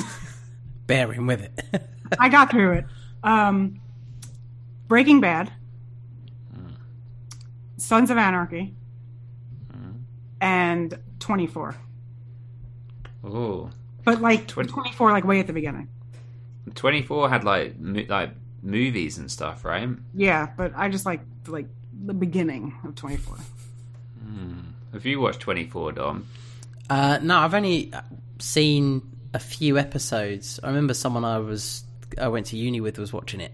Bearing 0.86 1.26
with 1.26 1.40
it. 1.42 1.88
I 2.20 2.28
got 2.28 2.50
through 2.50 2.72
it. 2.72 2.84
Um, 3.24 3.80
Breaking 4.86 5.20
Bad, 5.20 5.50
Sons 7.78 8.10
of 8.10 8.18
Anarchy, 8.18 8.74
and 10.40 10.96
24. 11.20 11.74
Oh. 13.24 13.70
But 14.04 14.20
like 14.20 14.46
Twen- 14.46 14.66
24, 14.68 15.10
like 15.10 15.24
way 15.24 15.40
at 15.40 15.46
the 15.46 15.52
beginning. 15.52 15.88
24 16.74 17.28
had 17.30 17.44
like 17.44 17.74
like 17.80 18.30
movies 18.62 19.18
and 19.18 19.30
stuff, 19.30 19.64
right? 19.64 19.88
Yeah, 20.14 20.48
but 20.56 20.72
I 20.76 20.88
just 20.88 21.06
like 21.06 21.20
like 21.46 21.66
the 22.04 22.14
beginning 22.14 22.74
of 22.84 22.94
24. 22.94 23.36
Have 24.92 25.06
you 25.06 25.20
watched 25.20 25.40
24, 25.40 25.92
Dom? 25.92 26.26
Uh, 26.90 27.18
no, 27.22 27.38
I've 27.38 27.54
only 27.54 27.92
seen 28.38 29.00
a 29.32 29.38
few 29.38 29.78
episodes. 29.78 30.60
I 30.62 30.68
remember 30.68 30.92
someone 30.92 31.24
I 31.24 31.38
was 31.38 31.84
I 32.20 32.28
went 32.28 32.46
to 32.46 32.56
uni 32.56 32.80
with 32.80 32.98
was 32.98 33.12
watching 33.12 33.40
it. 33.40 33.52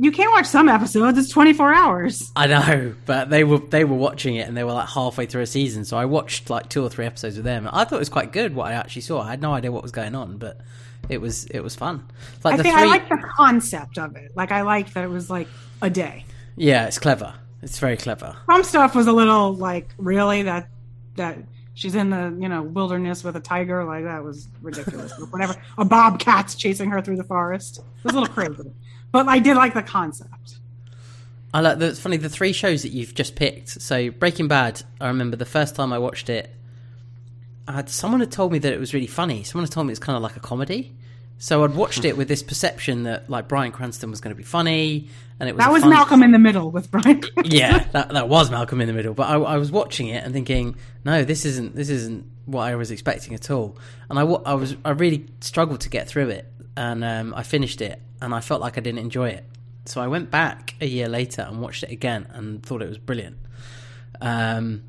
You 0.00 0.12
can't 0.12 0.30
watch 0.30 0.46
some 0.46 0.68
episodes. 0.68 1.18
It's 1.18 1.28
24 1.28 1.74
hours. 1.74 2.30
I 2.36 2.46
know, 2.46 2.94
but 3.04 3.30
they 3.30 3.44
were 3.44 3.58
they 3.58 3.84
were 3.84 3.96
watching 3.96 4.36
it 4.36 4.48
and 4.48 4.56
they 4.56 4.64
were 4.64 4.72
like 4.72 4.88
halfway 4.88 5.26
through 5.26 5.42
a 5.42 5.46
season. 5.46 5.84
So 5.84 5.98
I 5.98 6.06
watched 6.06 6.48
like 6.48 6.68
two 6.68 6.82
or 6.84 6.88
three 6.88 7.04
episodes 7.04 7.36
with 7.36 7.44
them. 7.44 7.68
I 7.70 7.84
thought 7.84 7.96
it 7.96 7.98
was 7.98 8.08
quite 8.08 8.32
good 8.32 8.54
what 8.54 8.68
I 8.68 8.74
actually 8.74 9.02
saw. 9.02 9.20
I 9.20 9.30
had 9.30 9.42
no 9.42 9.52
idea 9.52 9.72
what 9.72 9.82
was 9.82 9.92
going 9.92 10.14
on, 10.14 10.38
but 10.38 10.60
it 11.08 11.20
was 11.20 11.46
it 11.46 11.60
was 11.60 11.74
fun. 11.74 12.06
Like 12.44 12.54
I 12.54 12.56
the 12.58 12.62
think 12.64 12.74
three, 12.74 12.84
I 12.84 12.86
like 12.86 13.08
the 13.08 13.16
concept 13.36 13.98
of 13.98 14.16
it. 14.16 14.32
Like 14.36 14.52
I 14.52 14.62
like 14.62 14.92
that 14.94 15.04
it 15.04 15.10
was 15.10 15.28
like 15.30 15.48
a 15.82 15.90
day. 15.90 16.24
yeah, 16.56 16.86
it's 16.86 16.98
clever. 16.98 17.34
It's 17.62 17.78
very 17.78 17.96
clever. 17.96 18.36
Some 18.46 18.62
stuff 18.64 18.94
was 18.94 19.06
a 19.06 19.12
little 19.12 19.52
like 19.54 19.88
really 19.98 20.42
that 20.42 20.68
that 21.16 21.38
she's 21.74 21.94
in 21.94 22.10
the 22.10 22.36
you 22.40 22.48
know 22.48 22.62
wilderness 22.62 23.24
with 23.24 23.34
a 23.36 23.40
tiger 23.40 23.84
like 23.84 24.04
that 24.04 24.22
was 24.22 24.48
ridiculous. 24.62 25.12
But 25.18 25.32
Whenever 25.32 25.56
a 25.76 25.84
bobcat's 25.84 26.54
chasing 26.54 26.90
her 26.90 27.00
through 27.02 27.16
the 27.16 27.24
forest, 27.24 27.78
it 27.78 28.04
was 28.04 28.14
a 28.14 28.20
little 28.20 28.32
crazy. 28.34 28.70
But 29.10 29.26
I 29.28 29.38
did 29.38 29.56
like 29.56 29.74
the 29.74 29.82
concept. 29.82 30.58
I 31.54 31.60
like. 31.62 31.78
the- 31.78 31.86
It's 31.88 31.98
funny 31.98 32.18
the 32.18 32.28
three 32.28 32.52
shows 32.52 32.82
that 32.82 32.90
you've 32.92 33.14
just 33.14 33.34
picked. 33.34 33.70
So 33.80 34.10
Breaking 34.10 34.48
Bad. 34.48 34.82
I 35.00 35.08
remember 35.08 35.36
the 35.36 35.46
first 35.46 35.74
time 35.74 35.92
I 35.92 35.98
watched 35.98 36.28
it. 36.28 36.54
I 37.66 37.72
had, 37.72 37.90
someone 37.90 38.20
had 38.20 38.30
told 38.32 38.52
me 38.52 38.58
that 38.60 38.72
it 38.72 38.78
was 38.80 38.94
really 38.94 39.06
funny. 39.06 39.42
Someone 39.44 39.64
had 39.66 39.72
told 39.72 39.86
me 39.86 39.92
it's 39.92 39.98
kind 40.00 40.16
of 40.16 40.22
like 40.22 40.36
a 40.36 40.40
comedy. 40.40 40.94
So 41.40 41.62
I'd 41.62 41.74
watched 41.74 42.04
it 42.04 42.16
with 42.16 42.26
this 42.26 42.42
perception 42.42 43.04
that 43.04 43.30
like 43.30 43.46
Bryan 43.46 43.70
Cranston 43.70 44.10
was 44.10 44.20
going 44.20 44.34
to 44.34 44.36
be 44.36 44.42
funny, 44.42 45.08
and 45.38 45.48
it 45.48 45.54
was 45.54 45.64
That 45.64 45.70
was 45.70 45.84
Malcolm 45.84 46.24
in 46.24 46.32
the 46.32 46.38
Middle 46.38 46.70
with 46.72 46.90
Bryan. 46.90 47.22
yeah, 47.44 47.84
that, 47.92 48.08
that 48.08 48.28
was 48.28 48.50
Malcolm 48.50 48.80
in 48.80 48.88
the 48.88 48.92
Middle. 48.92 49.14
But 49.14 49.28
I, 49.28 49.36
I 49.36 49.56
was 49.56 49.70
watching 49.70 50.08
it 50.08 50.24
and 50.24 50.34
thinking, 50.34 50.76
no, 51.04 51.22
this 51.22 51.44
isn't 51.44 51.76
this 51.76 51.90
isn't 51.90 52.26
what 52.46 52.62
I 52.62 52.74
was 52.74 52.90
expecting 52.90 53.34
at 53.34 53.52
all. 53.52 53.78
And 54.10 54.18
I, 54.18 54.22
I 54.22 54.54
was 54.54 54.76
I 54.84 54.90
really 54.90 55.26
struggled 55.40 55.82
to 55.82 55.88
get 55.88 56.08
through 56.08 56.30
it, 56.30 56.52
and 56.76 57.04
um, 57.04 57.32
I 57.36 57.44
finished 57.44 57.80
it, 57.80 58.02
and 58.20 58.34
I 58.34 58.40
felt 58.40 58.60
like 58.60 58.76
I 58.76 58.80
didn't 58.80 59.00
enjoy 59.00 59.28
it. 59.28 59.44
So 59.84 60.00
I 60.00 60.08
went 60.08 60.32
back 60.32 60.74
a 60.80 60.86
year 60.86 61.08
later 61.08 61.42
and 61.42 61.60
watched 61.62 61.84
it 61.84 61.92
again, 61.92 62.26
and 62.32 62.64
thought 62.66 62.82
it 62.82 62.88
was 62.88 62.98
brilliant. 62.98 63.36
Um, 64.20 64.82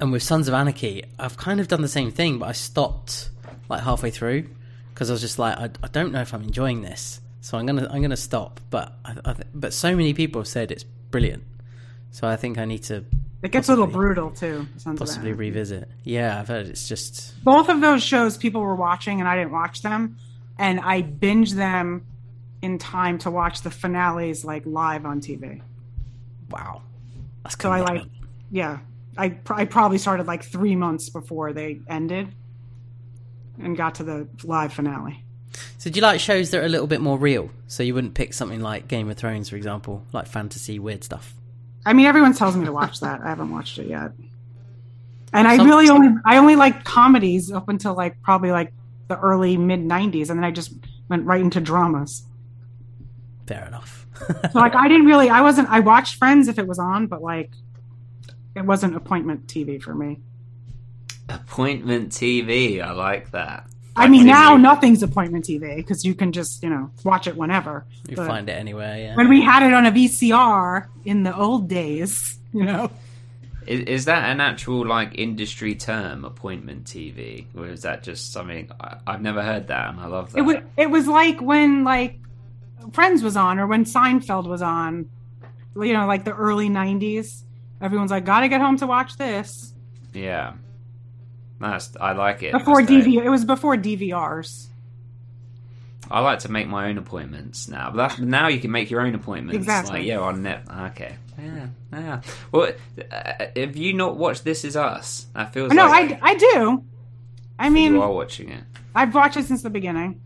and 0.00 0.12
with 0.12 0.22
Sons 0.22 0.48
of 0.48 0.54
Anarchy, 0.54 1.04
I've 1.18 1.36
kind 1.36 1.60
of 1.60 1.68
done 1.68 1.82
the 1.82 1.88
same 1.88 2.10
thing, 2.10 2.38
but 2.38 2.48
I 2.48 2.52
stopped 2.52 3.28
like 3.68 3.82
halfway 3.82 4.10
through 4.10 4.48
because 4.94 5.10
I 5.10 5.12
was 5.14 5.20
just 5.20 5.38
like, 5.38 5.56
I, 5.58 5.70
I 5.82 5.88
don't 5.88 6.12
know 6.12 6.20
if 6.20 6.32
I'm 6.34 6.42
enjoying 6.42 6.82
this, 6.82 7.20
so 7.40 7.58
I'm 7.58 7.66
gonna 7.66 7.88
I'm 7.90 8.02
gonna 8.02 8.16
stop. 8.16 8.60
But 8.70 8.92
I, 9.04 9.16
I, 9.24 9.32
th- 9.34 9.48
but 9.54 9.72
so 9.72 9.94
many 9.96 10.14
people 10.14 10.40
have 10.40 10.48
said 10.48 10.70
it's 10.70 10.84
brilliant, 10.84 11.42
so 12.10 12.26
I 12.28 12.36
think 12.36 12.58
I 12.58 12.64
need 12.64 12.82
to 12.84 13.04
It 13.42 13.50
gets 13.52 13.68
a 13.68 13.72
little 13.72 13.86
brutal 13.86 14.30
too. 14.30 14.66
Possibly 14.96 15.32
revisit. 15.32 15.88
Yeah, 16.04 16.38
I've 16.38 16.48
heard 16.48 16.66
it's 16.66 16.88
just 16.88 17.42
Both 17.44 17.68
of 17.68 17.80
those 17.80 18.02
shows 18.02 18.36
people 18.36 18.60
were 18.60 18.74
watching 18.76 19.20
and 19.20 19.28
I 19.28 19.36
didn't 19.36 19.52
watch 19.52 19.82
them, 19.82 20.16
and 20.58 20.80
I 20.80 21.02
binged 21.02 21.54
them 21.54 22.06
in 22.62 22.78
time 22.78 23.18
to 23.18 23.30
watch 23.30 23.62
the 23.62 23.70
finales 23.70 24.44
like 24.44 24.62
live 24.66 25.04
on 25.04 25.20
TV. 25.20 25.60
wow. 26.50 26.82
That's 27.42 27.60
So 27.60 27.72
I 27.72 27.80
like, 27.80 28.02
yeah, 28.52 28.78
I 29.18 29.30
pr- 29.30 29.54
I 29.54 29.64
probably 29.64 29.98
started 29.98 30.26
like 30.28 30.44
three 30.44 30.76
months 30.76 31.08
before 31.10 31.52
they 31.52 31.80
ended, 31.88 32.28
and 33.60 33.76
got 33.76 33.96
to 33.96 34.04
the 34.04 34.28
live 34.44 34.72
finale. 34.72 35.24
So 35.78 35.90
do 35.90 35.96
you 35.96 36.02
like 36.02 36.20
shows 36.20 36.50
that 36.50 36.62
are 36.62 36.66
a 36.66 36.68
little 36.68 36.86
bit 36.86 37.00
more 37.00 37.18
real? 37.18 37.50
So 37.66 37.82
you 37.82 37.94
wouldn't 37.94 38.14
pick 38.14 38.32
something 38.32 38.60
like 38.60 38.88
Game 38.88 39.10
of 39.10 39.16
Thrones, 39.16 39.48
for 39.48 39.56
example, 39.56 40.04
like 40.12 40.26
fantasy 40.26 40.78
weird 40.78 41.04
stuff. 41.04 41.34
I 41.84 41.92
mean, 41.92 42.06
everyone 42.06 42.32
tells 42.32 42.56
me 42.56 42.64
to 42.64 42.72
watch 42.72 43.00
that. 43.00 43.20
I 43.20 43.28
haven't 43.28 43.50
watched 43.50 43.78
it 43.78 43.88
yet, 43.88 44.12
and 45.32 45.48
I 45.48 45.56
Some- 45.56 45.66
really 45.66 45.88
only 45.88 46.20
I 46.24 46.38
only 46.38 46.56
like 46.56 46.84
comedies 46.84 47.50
up 47.50 47.68
until 47.68 47.94
like 47.94 48.22
probably 48.22 48.52
like 48.52 48.72
the 49.08 49.18
early 49.18 49.56
mid 49.56 49.80
'90s, 49.80 50.30
and 50.30 50.38
then 50.38 50.44
I 50.44 50.52
just 50.52 50.72
went 51.08 51.26
right 51.26 51.40
into 51.40 51.60
dramas. 51.60 52.24
Fair 53.46 53.66
enough. 53.66 54.06
So 54.52 54.58
like 54.60 54.76
I 54.76 54.86
didn't 54.86 55.06
really 55.06 55.28
I 55.28 55.40
wasn't 55.40 55.68
I 55.68 55.80
watched 55.80 56.14
Friends 56.14 56.46
if 56.46 56.58
it 56.58 56.66
was 56.68 56.78
on, 56.78 57.08
but 57.08 57.20
like 57.20 57.50
it 58.54 58.64
wasn't 58.64 58.94
appointment 58.94 59.48
TV 59.48 59.82
for 59.82 59.94
me. 59.94 60.20
Appointment 61.34 62.10
TV. 62.10 62.82
I 62.82 62.92
like 62.92 63.30
that. 63.32 63.66
I 63.94 64.02
Like 64.02 64.10
mean 64.10 64.26
now 64.26 64.50
Disney. 64.52 64.62
nothing's 64.62 65.02
appointment 65.02 65.44
TV 65.44 65.76
because 65.76 66.04
you 66.04 66.14
can 66.14 66.32
just 66.32 66.62
you 66.62 66.70
know 66.70 66.90
watch 67.04 67.26
it 67.26 67.36
whenever. 67.36 67.84
you 68.08 68.16
But 68.16 68.26
find 68.26 68.48
it 68.48 68.52
anywhere, 68.52 68.96
yeah. 68.98 69.14
when 69.16 69.28
we 69.28 69.42
had 69.42 69.62
it 69.62 69.72
on 69.74 69.84
a 69.86 69.92
VCR 69.92 70.86
in 71.04 71.22
the 71.24 71.36
old 71.36 71.68
days, 71.68 72.38
you 72.52 72.64
know. 72.64 72.90
Is, 73.66 73.80
is 73.80 74.04
that 74.06 74.28
an 74.30 74.40
actual 74.40 74.84
like 74.86 75.16
industry 75.18 75.74
term, 75.76 76.24
appointment 76.24 76.84
TV, 76.84 77.46
or 77.54 77.66
is 77.68 77.82
that 77.82 78.02
just 78.02 78.32
something 78.32 78.70
I, 78.80 78.96
I've 79.06 79.20
never 79.22 79.42
heard 79.42 79.68
that, 79.68 79.90
and 79.90 80.00
I 80.00 80.06
love 80.06 80.32
that. 80.32 80.38
It 80.38 80.42
was 80.42 80.56
it 80.76 80.90
was 80.90 81.06
like 81.06 81.40
when 81.40 81.84
like 81.84 82.18
Friends 82.92 83.22
was 83.22 83.36
on 83.36 83.58
or 83.60 83.66
when 83.68 83.84
Seinfeld 83.84 84.46
was 84.48 84.62
on, 84.62 85.08
you 85.76 85.92
know, 85.92 86.06
like 86.06 86.24
the 86.24 86.34
early 86.34 86.68
'90s. 86.70 87.42
Everyone's 87.80 88.10
like, 88.10 88.24
"Got 88.24 88.40
to 88.40 88.48
get 88.48 88.60
home 88.60 88.78
to 88.78 88.86
watch 88.86 89.16
this." 89.16 89.72
yeah, 90.14 90.54
that's 91.62 91.96
I 92.00 92.12
like 92.12 92.42
it. 92.42 92.52
Before 92.52 92.80
Just, 92.82 92.92
uh, 92.92 93.10
DV, 93.10 93.24
it 93.24 93.28
was 93.28 93.44
before 93.44 93.76
DVRs. 93.76 94.66
I 96.10 96.20
like 96.20 96.40
to 96.40 96.50
make 96.50 96.68
my 96.68 96.88
own 96.88 96.98
appointments 96.98 97.68
now, 97.68 97.90
but 97.90 97.96
that's, 97.96 98.18
now 98.18 98.48
you 98.48 98.60
can 98.60 98.70
make 98.70 98.90
your 98.90 99.00
own 99.00 99.14
appointments. 99.14 99.56
Exactly. 99.56 100.00
Like, 100.00 100.06
yeah, 100.06 100.18
on 100.18 100.42
net. 100.42 100.64
Okay. 100.90 101.16
Yeah. 101.40 101.66
Yeah. 101.92 102.20
Well, 102.50 102.72
uh, 103.10 103.46
have 103.56 103.76
you 103.76 103.94
not 103.94 104.16
watched 104.16 104.44
This 104.44 104.64
Is 104.64 104.76
Us? 104.76 105.26
That 105.34 105.52
feels 105.54 105.72
No, 105.72 105.86
like 105.86 106.22
I 106.22 106.30
I 106.30 106.34
do. 106.34 106.84
I 107.58 107.70
mean, 107.70 107.94
you 107.94 108.02
are 108.02 108.12
watching 108.12 108.50
it. 108.50 108.64
I've 108.94 109.14
watched 109.14 109.36
it 109.36 109.46
since 109.46 109.62
the 109.62 109.70
beginning. 109.70 110.20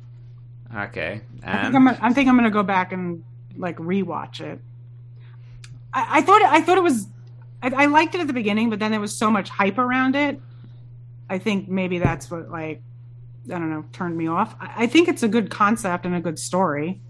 Okay. 0.75 1.21
I 1.45 1.63
think 1.63 1.75
I'm, 1.75 1.89
I 1.89 2.13
think 2.13 2.29
I'm 2.29 2.37
gonna 2.37 2.51
go 2.51 2.63
back 2.63 2.93
and 2.93 3.23
like 3.57 3.77
rewatch 3.77 4.41
it. 4.41 4.61
I, 5.93 6.19
I 6.19 6.23
thought 6.23 6.43
I 6.43 6.61
thought 6.63 6.79
it 6.79 6.83
was 6.83 7.07
I, 7.63 7.85
I 7.85 7.87
liked 7.87 8.15
it 8.15 8.21
at 8.21 8.27
the 8.27 8.33
beginning, 8.33 8.71
but 8.71 8.79
then 8.79 8.91
there 8.91 9.01
was 9.01 9.15
so 9.15 9.31
much 9.31 9.49
hype 9.51 9.79
around 9.79 10.17
it 10.17 10.41
I 11.29 11.39
think 11.39 11.69
maybe 11.69 11.99
that's 11.99 12.31
what 12.31 12.51
like 12.51 12.83
I 13.47 13.59
don't 13.59 13.71
know 13.71 13.85
turned 13.93 14.17
me 14.17 14.29
off. 14.29 14.55
I, 14.61 14.85
I 14.85 14.87
think 14.87 15.09
it's 15.09 15.23
a 15.23 15.29
good 15.29 15.51
concept 15.51 16.07
and 16.07 16.15
a 16.15 16.21
good 16.21 16.39
story. 16.39 17.01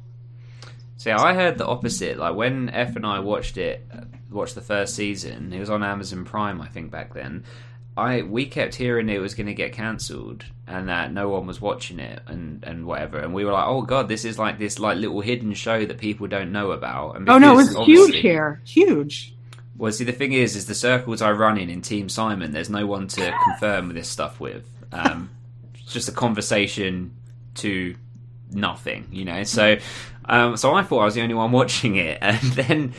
See, 0.98 1.10
I 1.10 1.34
heard 1.34 1.58
the 1.58 1.66
opposite. 1.66 2.18
Like 2.18 2.34
when 2.34 2.70
F 2.70 2.96
and 2.96 3.06
I 3.06 3.20
watched 3.20 3.58
it, 3.58 3.86
watched 4.30 4.54
the 4.54 4.62
first 4.62 4.94
season. 4.94 5.52
It 5.52 5.60
was 5.60 5.70
on 5.70 5.82
Amazon 5.82 6.24
Prime, 6.24 6.60
I 6.60 6.68
think, 6.68 6.90
back 6.90 7.14
then. 7.14 7.44
I 7.96 8.22
we 8.22 8.46
kept 8.46 8.74
hearing 8.74 9.08
it 9.08 9.18
was 9.18 9.34
going 9.34 9.46
to 9.46 9.54
get 9.54 9.72
cancelled 9.72 10.44
and 10.66 10.88
that 10.90 11.12
no 11.12 11.30
one 11.30 11.46
was 11.46 11.60
watching 11.60 11.98
it 11.98 12.20
and 12.26 12.62
and 12.64 12.84
whatever. 12.84 13.18
And 13.18 13.32
we 13.32 13.44
were 13.44 13.52
like, 13.52 13.66
oh 13.66 13.82
god, 13.82 14.08
this 14.08 14.24
is 14.24 14.38
like 14.38 14.58
this 14.58 14.78
like 14.78 14.98
little 14.98 15.20
hidden 15.20 15.54
show 15.54 15.84
that 15.84 15.98
people 15.98 16.26
don't 16.26 16.52
know 16.52 16.72
about. 16.72 17.16
And 17.16 17.28
Oh 17.28 17.38
no, 17.38 17.52
it 17.52 17.56
was 17.56 17.76
huge 17.86 18.16
here, 18.16 18.60
huge. 18.66 19.34
Well, 19.78 19.92
see, 19.92 20.04
the 20.04 20.12
thing 20.12 20.32
is, 20.32 20.56
is 20.56 20.66
the 20.66 20.74
circles 20.74 21.20
I 21.20 21.32
run 21.32 21.58
in 21.58 21.68
in 21.68 21.82
Team 21.82 22.08
Simon. 22.08 22.52
There's 22.52 22.70
no 22.70 22.86
one 22.86 23.08
to 23.08 23.34
confirm 23.44 23.92
this 23.92 24.08
stuff 24.08 24.40
with. 24.40 24.64
Um, 24.92 25.30
it's 25.74 25.92
just 25.92 26.08
a 26.08 26.12
conversation 26.12 27.14
to 27.56 27.94
nothing, 28.50 29.08
you 29.10 29.24
know. 29.24 29.42
So, 29.44 29.76
um, 30.24 30.56
so 30.56 30.74
I 30.74 30.82
thought 30.82 31.00
I 31.00 31.04
was 31.04 31.14
the 31.14 31.22
only 31.22 31.34
one 31.34 31.52
watching 31.52 31.96
it, 31.96 32.18
and 32.22 32.40
then, 32.52 32.94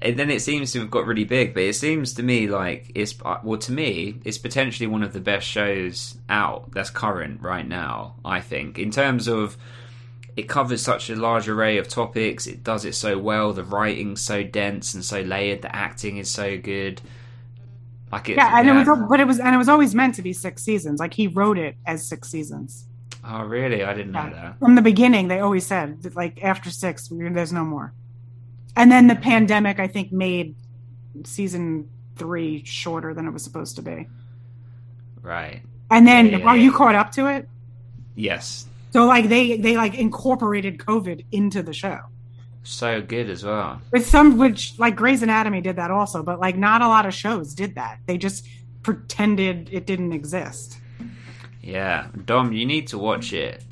and 0.00 0.18
then 0.18 0.30
it 0.30 0.40
seems 0.40 0.72
to 0.72 0.80
have 0.80 0.90
got 0.90 1.06
really 1.06 1.24
big. 1.24 1.54
But 1.54 1.64
it 1.64 1.74
seems 1.74 2.14
to 2.14 2.22
me 2.22 2.48
like 2.48 2.90
it's 2.94 3.14
uh, 3.24 3.38
well, 3.42 3.58
to 3.60 3.72
me, 3.72 4.20
it's 4.24 4.38
potentially 4.38 4.86
one 4.86 5.02
of 5.02 5.12
the 5.12 5.20
best 5.20 5.46
shows 5.46 6.16
out 6.28 6.72
that's 6.72 6.90
current 6.90 7.42
right 7.42 7.66
now. 7.66 8.16
I 8.24 8.40
think 8.40 8.78
in 8.78 8.90
terms 8.90 9.28
of 9.28 9.56
it 10.36 10.48
covers 10.48 10.82
such 10.82 11.10
a 11.10 11.16
large 11.16 11.48
array 11.48 11.78
of 11.78 11.88
topics. 11.88 12.46
It 12.46 12.62
does 12.64 12.84
it 12.84 12.94
so 12.94 13.18
well. 13.18 13.52
The 13.52 13.64
writing's 13.64 14.20
so 14.20 14.42
dense 14.42 14.94
and 14.94 15.04
so 15.04 15.20
layered. 15.20 15.62
The 15.62 15.74
acting 15.74 16.16
is 16.16 16.30
so 16.30 16.56
good. 16.58 17.00
Like 18.10 18.28
it, 18.28 18.36
Yeah, 18.36 18.58
and 18.58 18.68
it 18.68 18.72
was, 18.72 18.98
but 19.08 19.20
it 19.20 19.26
was, 19.26 19.38
and 19.40 19.54
it 19.54 19.58
was 19.58 19.68
always 19.68 19.94
meant 19.94 20.14
to 20.16 20.22
be 20.22 20.32
six 20.32 20.62
seasons. 20.62 21.00
Like 21.00 21.14
he 21.14 21.26
wrote 21.26 21.58
it 21.58 21.76
as 21.86 22.06
six 22.06 22.30
seasons 22.30 22.86
Oh, 23.24 23.44
really? 23.44 23.84
I 23.84 23.94
didn't 23.94 24.12
know 24.12 24.30
that. 24.30 24.58
from 24.58 24.74
the 24.74 24.82
beginning. 24.82 25.28
They 25.28 25.38
always 25.40 25.66
said 25.66 26.02
that, 26.02 26.16
like 26.16 26.42
after 26.42 26.70
six, 26.70 27.08
there's 27.10 27.52
no 27.52 27.64
more. 27.64 27.92
And 28.76 28.90
then 28.90 29.06
the 29.06 29.14
pandemic, 29.14 29.78
I 29.78 29.86
think, 29.86 30.12
made 30.12 30.56
season 31.24 31.88
three 32.16 32.64
shorter 32.64 33.14
than 33.14 33.26
it 33.26 33.30
was 33.30 33.44
supposed 33.44 33.76
to 33.76 33.82
be. 33.82 34.08
Right. 35.20 35.62
And 35.90 36.06
then, 36.06 36.26
Yeah, 36.26 36.38
yeah, 36.38 36.44
are 36.46 36.56
yeah. 36.56 36.62
you 36.64 36.72
caught 36.72 36.94
up 36.96 37.12
to 37.12 37.26
it? 37.26 37.48
Yes. 38.16 38.66
So 38.92 39.06
like 39.06 39.28
they 39.28 39.56
they 39.56 39.76
like 39.76 39.94
incorporated 39.94 40.78
COVID 40.78 41.24
into 41.32 41.62
the 41.62 41.72
show. 41.72 41.98
So 42.62 43.02
good 43.02 43.28
as 43.28 43.44
well. 43.44 43.80
With 43.90 44.06
some 44.06 44.38
which 44.38 44.78
like 44.78 44.94
Grey's 44.94 45.22
Anatomy 45.22 45.60
did 45.60 45.76
that 45.76 45.90
also, 45.90 46.22
but 46.22 46.38
like 46.38 46.56
not 46.56 46.82
a 46.82 46.88
lot 46.88 47.06
of 47.06 47.14
shows 47.14 47.54
did 47.54 47.74
that. 47.74 47.98
They 48.06 48.18
just 48.18 48.46
pretended 48.82 49.70
it 49.72 49.86
didn't 49.86 50.12
exist. 50.12 50.78
Yeah, 51.62 52.08
Dom, 52.24 52.52
you 52.52 52.66
need 52.66 52.88
to 52.88 52.98
watch 52.98 53.32
it. 53.32 53.64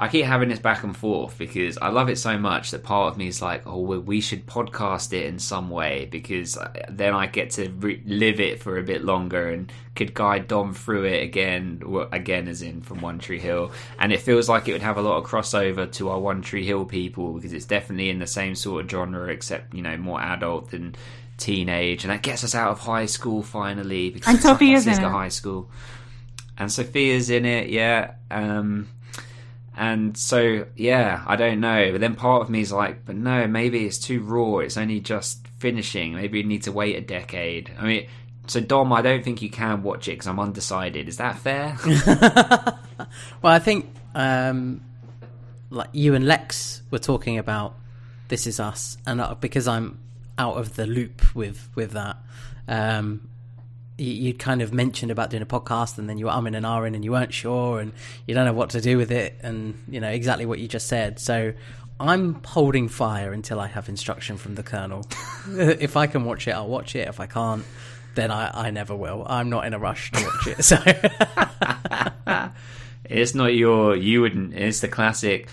I 0.00 0.08
keep 0.08 0.24
having 0.24 0.48
this 0.48 0.58
back 0.58 0.82
and 0.82 0.96
forth 0.96 1.36
because 1.36 1.76
I 1.76 1.90
love 1.90 2.08
it 2.08 2.16
so 2.16 2.38
much 2.38 2.70
that 2.70 2.82
part 2.82 3.12
of 3.12 3.18
me 3.18 3.26
is 3.26 3.42
like, 3.42 3.66
oh, 3.66 3.80
well, 3.80 4.00
we 4.00 4.22
should 4.22 4.46
podcast 4.46 5.12
it 5.12 5.26
in 5.26 5.38
some 5.38 5.68
way 5.68 6.08
because 6.10 6.56
uh, 6.56 6.72
then 6.88 7.12
I 7.12 7.26
get 7.26 7.50
to 7.50 7.68
re- 7.68 8.02
live 8.06 8.40
it 8.40 8.62
for 8.62 8.78
a 8.78 8.82
bit 8.82 9.04
longer 9.04 9.50
and 9.50 9.70
could 9.94 10.14
guide 10.14 10.48
Dom 10.48 10.72
through 10.72 11.04
it 11.04 11.22
again, 11.22 11.82
well, 11.84 12.08
again 12.12 12.48
as 12.48 12.62
in 12.62 12.80
from 12.80 13.02
One 13.02 13.18
Tree 13.18 13.38
Hill. 13.38 13.72
And 13.98 14.10
it 14.10 14.22
feels 14.22 14.48
like 14.48 14.68
it 14.68 14.72
would 14.72 14.80
have 14.80 14.96
a 14.96 15.02
lot 15.02 15.18
of 15.18 15.26
crossover 15.28 15.92
to 15.92 16.08
our 16.08 16.18
One 16.18 16.40
Tree 16.40 16.64
Hill 16.64 16.86
people 16.86 17.34
because 17.34 17.52
it's 17.52 17.66
definitely 17.66 18.08
in 18.08 18.20
the 18.20 18.26
same 18.26 18.54
sort 18.54 18.86
of 18.86 18.90
genre, 18.90 19.28
except 19.30 19.74
you 19.74 19.82
know 19.82 19.98
more 19.98 20.18
adult 20.18 20.70
than 20.70 20.94
teenage, 21.36 22.04
and 22.04 22.10
that 22.10 22.22
gets 22.22 22.42
us 22.42 22.54
out 22.54 22.70
of 22.70 22.78
high 22.80 23.04
school 23.04 23.42
finally. 23.42 24.08
Because 24.08 24.28
And 24.28 24.36
it's 24.36 24.46
like 24.46 24.54
Sophia's 24.54 24.86
in 24.86 24.94
it. 24.94 25.02
High 25.02 25.28
School 25.28 25.68
and 26.60 26.70
Sophia's 26.70 27.30
in 27.30 27.46
it, 27.46 27.70
yeah. 27.70 28.12
Um, 28.30 28.88
and 29.80 30.14
so, 30.14 30.66
yeah, 30.76 31.24
I 31.26 31.36
don't 31.36 31.58
know. 31.58 31.92
But 31.92 32.02
then 32.02 32.14
part 32.14 32.42
of 32.42 32.50
me 32.50 32.60
is 32.60 32.70
like, 32.70 33.06
but 33.06 33.16
no, 33.16 33.46
maybe 33.46 33.86
it's 33.86 33.96
too 33.96 34.20
raw. 34.20 34.58
It's 34.58 34.76
only 34.76 35.00
just 35.00 35.48
finishing. 35.58 36.14
Maybe 36.14 36.36
you 36.36 36.44
need 36.44 36.64
to 36.64 36.72
wait 36.72 36.96
a 36.96 37.00
decade. 37.00 37.72
I 37.78 37.84
mean, 37.84 38.06
so 38.46 38.60
Dom, 38.60 38.92
I 38.92 39.00
don't 39.00 39.24
think 39.24 39.40
you 39.40 39.48
can 39.48 39.82
watch 39.82 40.06
it 40.06 40.12
because 40.12 40.26
I'm 40.26 40.38
undecided. 40.38 41.08
Is 41.08 41.16
that 41.16 41.38
fair? 41.38 41.78
Well, 43.40 43.54
I 43.54 43.58
think 43.58 43.90
um, 44.14 44.82
like 45.70 45.88
you 45.92 46.14
and 46.14 46.26
Lex 46.26 46.82
were 46.90 46.98
talking 46.98 47.38
about 47.38 47.74
This 48.28 48.46
Is 48.46 48.60
Us, 48.60 48.98
and 49.06 49.18
uh, 49.18 49.34
because 49.34 49.66
I'm 49.66 49.98
out 50.36 50.58
of 50.58 50.76
the 50.76 50.86
loop 50.86 51.34
with 51.34 51.70
with 51.74 51.92
that, 51.92 52.18
um, 52.68 53.26
you, 54.00 54.34
kind 54.34 54.62
of 54.62 54.72
mentioned 54.72 55.10
about 55.10 55.30
doing 55.30 55.42
a 55.42 55.46
podcast, 55.46 55.98
and 55.98 56.08
then 56.08 56.18
you 56.18 56.26
were 56.26 56.32
umming 56.32 56.56
and 56.56 56.66
ahhing, 56.66 56.94
and 56.94 57.04
you 57.04 57.12
weren't 57.12 57.32
sure, 57.32 57.80
and 57.80 57.92
you 58.26 58.34
don't 58.34 58.44
know 58.44 58.52
what 58.52 58.70
to 58.70 58.80
do 58.80 58.96
with 58.96 59.10
it, 59.10 59.38
and 59.42 59.74
you 59.88 60.00
know 60.00 60.08
exactly 60.08 60.46
what 60.46 60.58
you 60.58 60.68
just 60.68 60.86
said. 60.86 61.18
So. 61.18 61.52
I'm 62.02 62.42
holding 62.44 62.88
fire 62.88 63.30
until 63.30 63.60
I 63.60 63.66
have 63.66 63.90
instruction 63.90 64.38
from 64.38 64.54
the 64.54 64.62
colonel. 64.62 65.04
if 65.50 65.98
I 65.98 66.06
can 66.06 66.24
watch 66.24 66.48
it, 66.48 66.52
I'll 66.52 66.66
watch 66.66 66.96
it. 66.96 67.06
If 67.06 67.20
I 67.20 67.26
can't, 67.26 67.62
then 68.14 68.30
I, 68.30 68.68
I 68.68 68.70
never 68.70 68.96
will. 68.96 69.26
I'm 69.28 69.50
not 69.50 69.66
in 69.66 69.74
a 69.74 69.78
rush 69.78 70.10
to 70.12 70.24
watch 70.24 70.46
it. 70.46 70.64
So 70.64 70.78
it's 73.04 73.34
not 73.34 73.54
your. 73.54 73.96
You 73.96 74.22
wouldn't. 74.22 74.54
It's 74.54 74.80
the 74.80 74.88
classic. 74.88 75.48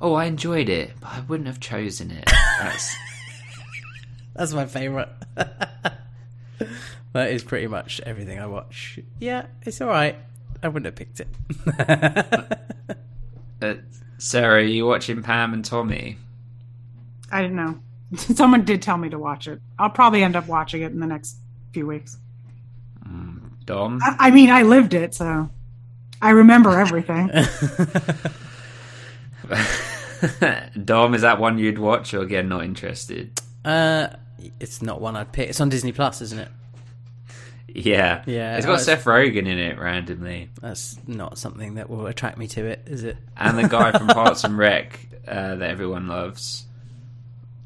Oh, 0.00 0.14
I 0.14 0.24
enjoyed 0.24 0.68
it, 0.68 0.90
but 1.00 1.10
I 1.12 1.20
wouldn't 1.20 1.46
have 1.46 1.60
chosen 1.60 2.10
it. 2.10 2.24
That's 2.58 2.96
That's 4.34 4.52
my 4.52 4.66
favourite. 4.66 5.08
That 7.12 7.30
is 7.30 7.44
pretty 7.44 7.66
much 7.66 8.00
everything 8.04 8.38
I 8.38 8.46
watch. 8.46 8.98
Yeah, 9.20 9.46
it's 9.62 9.80
alright. 9.80 10.16
I 10.62 10.68
wouldn't 10.68 10.86
have 10.86 10.94
picked 10.94 11.20
it. 11.20 11.28
uh, 13.62 13.74
Sarah. 14.18 14.56
Are 14.56 14.60
you 14.60 14.86
watching 14.86 15.22
Pam 15.22 15.52
and 15.52 15.64
Tommy? 15.64 16.18
I 17.30 17.42
didn't 17.42 17.56
know. 17.56 17.78
Someone 18.16 18.64
did 18.64 18.82
tell 18.82 18.96
me 18.96 19.08
to 19.10 19.18
watch 19.18 19.48
it. 19.48 19.60
I'll 19.78 19.90
probably 19.90 20.22
end 20.22 20.36
up 20.36 20.46
watching 20.46 20.82
it 20.82 20.92
in 20.92 21.00
the 21.00 21.06
next 21.06 21.36
few 21.72 21.86
weeks. 21.86 22.16
Dom. 23.64 24.00
I, 24.02 24.16
I 24.18 24.30
mean, 24.30 24.50
I 24.50 24.62
lived 24.62 24.94
it, 24.94 25.14
so 25.14 25.48
I 26.20 26.30
remember 26.30 26.78
everything. 26.78 27.28
Dom, 30.84 31.14
is 31.14 31.22
that 31.22 31.38
one 31.38 31.58
you'd 31.58 31.78
watch 31.78 32.14
or 32.14 32.20
again 32.20 32.48
not 32.48 32.64
interested? 32.64 33.40
uh, 33.64 34.08
it's 34.58 34.82
not 34.82 35.00
one 35.00 35.16
I'd 35.16 35.32
pick. 35.32 35.48
It's 35.48 35.60
on 35.60 35.68
Disney 35.68 35.92
Plus, 35.92 36.20
isn't 36.20 36.38
it? 36.38 36.48
Yeah. 37.74 38.22
Yeah, 38.26 38.56
It's 38.56 38.66
got 38.66 38.72
was- 38.72 38.84
Seth 38.84 39.04
Rogen 39.04 39.46
in 39.46 39.58
it 39.58 39.78
randomly. 39.78 40.50
That's 40.60 40.98
not 41.06 41.38
something 41.38 41.74
that 41.74 41.88
will 41.90 42.06
attract 42.06 42.38
me 42.38 42.46
to 42.48 42.64
it, 42.66 42.82
is 42.86 43.02
it? 43.04 43.16
And 43.36 43.58
the 43.58 43.68
guy 43.68 43.92
from 43.92 44.06
Parks 44.08 44.44
and 44.44 44.56
Rec 44.58 44.98
uh, 45.26 45.54
that 45.56 45.70
everyone 45.70 46.06
loves. 46.08 46.64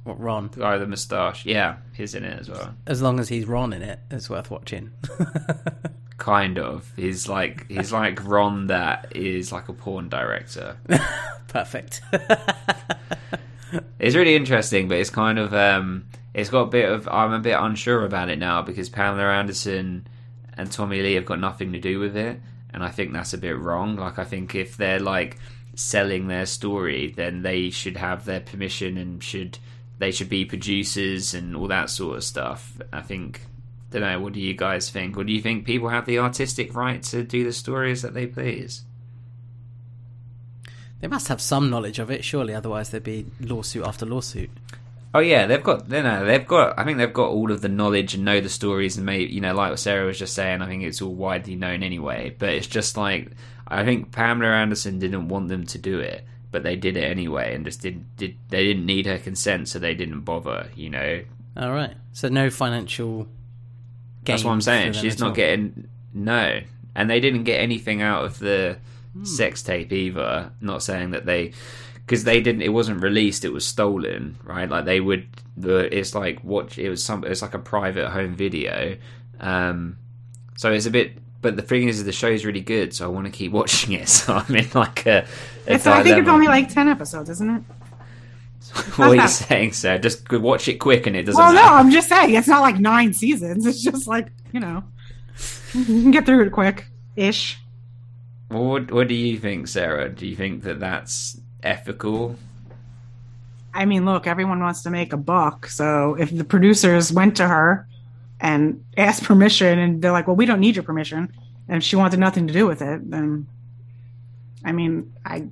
What 0.04 0.20
Ron? 0.20 0.48
The 0.52 0.60
guy 0.60 0.72
with 0.72 0.82
the 0.82 0.86
moustache. 0.86 1.44
Yeah, 1.44 1.76
he's 1.94 2.14
in 2.14 2.22
it 2.24 2.38
as 2.38 2.48
well. 2.48 2.74
As 2.86 3.02
long 3.02 3.18
as 3.18 3.28
he's 3.28 3.44
Ron 3.46 3.72
in 3.72 3.82
it, 3.82 3.98
it's 4.10 4.30
worth 4.30 4.50
watching. 4.50 4.92
Kind 6.18 6.58
of. 6.58 6.90
He's 6.96 7.28
like 7.28 7.68
he's 7.68 7.92
like 7.92 8.24
Ron 8.24 8.68
that 8.68 9.16
is 9.16 9.50
like 9.50 9.68
a 9.68 9.72
porn 9.72 10.08
director. 10.08 10.76
Perfect. 11.48 12.02
It's 13.98 14.14
really 14.14 14.36
interesting, 14.36 14.88
but 14.88 14.98
it's 14.98 15.10
kind 15.10 15.38
of 15.38 15.52
um, 15.52 16.06
it's 16.36 16.50
got 16.50 16.60
a 16.60 16.66
bit 16.66 16.90
of 16.90 17.08
I'm 17.08 17.32
a 17.32 17.38
bit 17.38 17.56
unsure 17.58 18.04
about 18.04 18.28
it 18.28 18.38
now 18.38 18.60
because 18.60 18.90
Pamela 18.90 19.32
Anderson 19.32 20.06
and 20.52 20.70
Tommy 20.70 21.00
Lee 21.00 21.14
have 21.14 21.24
got 21.24 21.40
nothing 21.40 21.72
to 21.72 21.80
do 21.80 21.98
with 21.98 22.14
it, 22.14 22.38
and 22.74 22.84
I 22.84 22.90
think 22.90 23.14
that's 23.14 23.32
a 23.32 23.38
bit 23.38 23.58
wrong. 23.58 23.96
Like 23.96 24.18
I 24.18 24.24
think 24.24 24.54
if 24.54 24.76
they're 24.76 25.00
like 25.00 25.38
selling 25.74 26.28
their 26.28 26.44
story, 26.44 27.14
then 27.16 27.40
they 27.40 27.70
should 27.70 27.96
have 27.96 28.26
their 28.26 28.40
permission 28.40 28.98
and 28.98 29.24
should 29.24 29.58
they 29.98 30.12
should 30.12 30.28
be 30.28 30.44
producers 30.44 31.32
and 31.32 31.56
all 31.56 31.68
that 31.68 31.88
sort 31.88 32.18
of 32.18 32.24
stuff. 32.24 32.78
I 32.92 33.00
think. 33.00 33.40
Don't 33.90 34.02
know. 34.02 34.20
What 34.20 34.34
do 34.34 34.40
you 34.40 34.52
guys 34.52 34.90
think? 34.90 35.16
Or 35.16 35.24
do 35.24 35.32
you 35.32 35.40
think 35.40 35.64
people 35.64 35.88
have 35.88 36.04
the 36.04 36.18
artistic 36.18 36.74
right 36.74 37.02
to 37.04 37.22
do 37.22 37.44
the 37.44 37.52
stories 37.52 38.02
that 38.02 38.12
they 38.12 38.26
please? 38.26 38.84
they 41.00 41.08
must 41.08 41.28
have 41.28 41.40
some 41.40 41.70
knowledge 41.70 41.98
of 41.98 42.10
it, 42.10 42.24
surely, 42.24 42.54
otherwise 42.54 42.90
there'd 42.90 43.04
be 43.04 43.26
lawsuit 43.40 43.86
after 43.86 44.04
lawsuit. 44.04 44.50
Oh 45.16 45.20
yeah, 45.20 45.46
they've 45.46 45.62
got 45.62 45.90
you 45.90 46.02
know 46.02 46.26
they've 46.26 46.46
got 46.46 46.78
I 46.78 46.84
think 46.84 46.98
they've 46.98 47.12
got 47.12 47.30
all 47.30 47.50
of 47.50 47.62
the 47.62 47.68
knowledge 47.70 48.12
and 48.14 48.24
know 48.24 48.40
the 48.40 48.50
stories 48.50 48.96
and 48.98 49.06
maybe 49.06 49.32
you 49.32 49.40
know 49.40 49.54
like 49.54 49.70
what 49.70 49.78
Sarah 49.78 50.04
was 50.06 50.18
just 50.18 50.34
saying 50.34 50.60
I 50.60 50.66
think 50.66 50.82
it's 50.82 51.00
all 51.00 51.14
widely 51.14 51.56
known 51.56 51.82
anyway 51.82 52.34
but 52.38 52.50
it's 52.50 52.66
just 52.66 52.96
like 52.96 53.30
I 53.66 53.84
think 53.84 54.12
Pamela 54.12 54.50
Anderson 54.50 54.98
didn't 54.98 55.28
want 55.28 55.48
them 55.48 55.64
to 55.66 55.78
do 55.78 56.00
it 56.00 56.24
but 56.50 56.62
they 56.64 56.76
did 56.76 56.96
it 56.98 57.04
anyway 57.04 57.54
and 57.54 57.64
just 57.64 57.80
did 57.80 58.04
did 58.16 58.36
they 58.50 58.64
didn't 58.64 58.84
need 58.84 59.06
her 59.06 59.16
consent 59.18 59.68
so 59.68 59.78
they 59.78 59.94
didn't 59.94 60.20
bother 60.20 60.68
you 60.76 60.90
know 60.90 61.22
All 61.56 61.72
right. 61.72 61.94
So 62.12 62.28
no 62.28 62.50
financial. 62.50 63.26
that's 64.24 64.44
what 64.44 64.52
I'm 64.52 64.60
saying 64.60 64.92
she's 64.92 65.18
not 65.18 65.28
all. 65.30 65.34
getting 65.34 65.88
no 66.12 66.60
and 66.94 67.08
they 67.08 67.20
didn't 67.20 67.44
get 67.44 67.60
anything 67.60 68.02
out 68.02 68.24
of 68.26 68.38
the 68.38 68.76
Hmm. 69.14 69.24
sex 69.24 69.62
tape 69.62 69.92
either 69.94 70.50
not 70.60 70.82
saying 70.82 71.12
that 71.12 71.24
they 71.24 71.52
because 72.06 72.24
they 72.24 72.40
didn't 72.40 72.62
it 72.62 72.68
wasn't 72.68 73.02
released 73.02 73.44
it 73.44 73.52
was 73.52 73.66
stolen 73.66 74.38
right 74.44 74.70
like 74.70 74.84
they 74.84 75.00
would 75.00 75.26
the 75.56 75.94
it's 75.96 76.14
like 76.14 76.42
watch 76.44 76.78
it 76.78 76.88
was 76.88 77.02
some 77.02 77.24
it's 77.24 77.42
like 77.42 77.54
a 77.54 77.58
private 77.58 78.08
home 78.08 78.34
video 78.34 78.96
um 79.40 79.98
so 80.56 80.72
it's 80.72 80.86
a 80.86 80.90
bit 80.90 81.18
but 81.46 81.54
the 81.54 81.62
thing 81.62 81.86
is, 81.86 82.02
the 82.02 82.10
show's 82.10 82.44
really 82.44 82.60
good, 82.60 82.92
so 82.92 83.04
I 83.04 83.08
want 83.08 83.26
to 83.26 83.30
keep 83.30 83.52
watching 83.60 83.92
it. 83.92 84.08
So 84.08 84.34
I'm 84.34 84.56
in 84.56 84.68
like 84.74 85.06
a. 85.06 85.18
a 85.18 85.74
It's, 85.74 85.86
I 85.86 86.02
think 86.02 86.18
it's 86.18 86.28
only 86.28 86.48
like 86.48 86.68
ten 86.68 86.88
episodes, 86.88 87.30
isn't 87.30 87.48
it? 87.48 87.62
what 88.96 89.10
are 89.10 89.14
you 89.14 89.28
saying, 89.28 89.72
sir? 89.72 89.96
Just 89.96 90.30
watch 90.32 90.66
it 90.66 90.78
quick, 90.78 91.06
and 91.06 91.14
it 91.14 91.22
doesn't. 91.22 91.38
Well, 91.38 91.52
no. 91.52 91.62
I'm 91.62 91.92
just 91.92 92.08
saying 92.08 92.34
it's 92.34 92.48
not 92.48 92.62
like 92.62 92.80
nine 92.80 93.12
seasons. 93.12 93.64
It's 93.64 93.80
just 93.80 94.08
like 94.08 94.26
you 94.52 94.58
know, 94.58 94.82
you 95.72 95.84
can 95.84 96.10
get 96.10 96.26
through 96.26 96.44
it 96.46 96.50
quick 96.50 96.86
ish. 97.14 97.58
Well, 98.50 98.64
what, 98.64 98.90
what 98.90 99.08
do 99.08 99.14
you 99.14 99.38
think, 99.38 99.68
Sarah? 99.68 100.08
Do 100.08 100.26
you 100.26 100.34
think 100.34 100.64
that 100.64 100.80
that's 100.80 101.40
ethical? 101.62 102.36
I 103.74 103.84
mean, 103.84 104.04
look, 104.06 104.26
everyone 104.26 104.60
wants 104.60 104.82
to 104.84 104.90
make 104.90 105.12
a 105.12 105.16
buck. 105.16 105.66
So 105.66 106.14
if 106.14 106.34
the 106.34 106.44
producers 106.44 107.12
went 107.12 107.36
to 107.36 107.46
her 107.46 107.86
and 108.40 108.84
asked 108.96 109.24
permission, 109.24 109.78
and 109.78 110.00
they're 110.00 110.12
like, 110.12 110.26
"Well, 110.26 110.36
we 110.36 110.46
don't 110.46 110.60
need 110.60 110.76
your 110.76 110.82
permission," 110.82 111.32
and 111.68 111.76
if 111.78 111.82
she 111.82 111.96
wanted 111.96 112.18
nothing 112.18 112.46
to 112.46 112.52
do 112.52 112.66
with 112.66 112.80
it, 112.80 113.10
then 113.10 113.46
I 114.64 114.72
mean, 114.72 115.12
I 115.24 115.48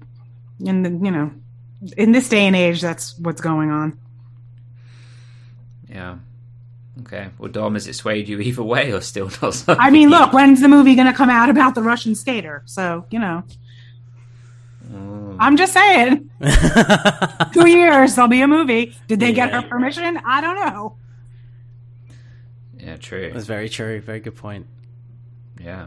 in 0.60 0.82
the 0.82 0.90
you 0.90 1.10
know, 1.10 1.32
in 1.96 2.12
this 2.12 2.28
day 2.28 2.46
and 2.46 2.56
age, 2.56 2.80
that's 2.80 3.18
what's 3.18 3.40
going 3.40 3.70
on. 3.70 3.98
Yeah. 5.88 6.16
Okay. 7.02 7.28
Well, 7.38 7.50
Dom, 7.50 7.74
has 7.74 7.86
it 7.86 7.94
swayed 7.94 8.28
you 8.28 8.40
either 8.40 8.62
way, 8.62 8.92
or 8.92 9.00
still 9.00 9.30
not? 9.42 9.64
I 9.68 9.90
mean, 9.90 10.10
look, 10.10 10.32
when's 10.32 10.60
the 10.60 10.68
movie 10.68 10.94
going 10.94 11.08
to 11.08 11.12
come 11.12 11.30
out 11.30 11.50
about 11.50 11.74
the 11.74 11.82
Russian 11.82 12.14
skater? 12.14 12.62
So 12.66 13.06
you 13.10 13.18
know, 13.18 13.44
Oh. 14.94 15.36
I'm 15.40 15.56
just 15.56 15.72
saying, 15.72 16.30
two 17.52 17.68
years 17.68 18.14
there'll 18.14 18.28
be 18.28 18.42
a 18.42 18.46
movie. 18.48 18.96
Did 19.08 19.20
they 19.20 19.32
get 19.32 19.52
her 19.52 19.62
permission? 19.62 20.18
I 20.24 20.40
don't 20.40 20.56
know. 20.56 20.96
Yeah, 22.78 22.96
true. 22.96 23.30
That's 23.32 23.46
very 23.46 23.68
true. 23.68 24.00
Very 24.00 24.20
good 24.20 24.36
point. 24.36 24.66
Yeah. 25.60 25.86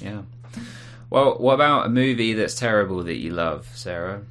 Yeah. 0.00 0.22
Well, 1.10 1.36
what 1.38 1.54
about 1.54 1.86
a 1.86 1.88
movie 1.90 2.32
that's 2.32 2.54
terrible 2.54 3.02
that 3.04 3.16
you 3.16 3.32
love, 3.32 3.68
Sarah? 3.74 4.22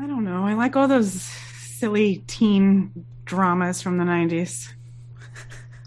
I 0.00 0.06
don't 0.06 0.24
know. 0.24 0.44
I 0.44 0.54
like 0.54 0.76
all 0.76 0.88
those 0.88 1.12
silly 1.12 2.22
teen 2.26 3.04
dramas 3.24 3.82
from 3.82 3.98
the 3.98 4.04
90s. 4.04 4.72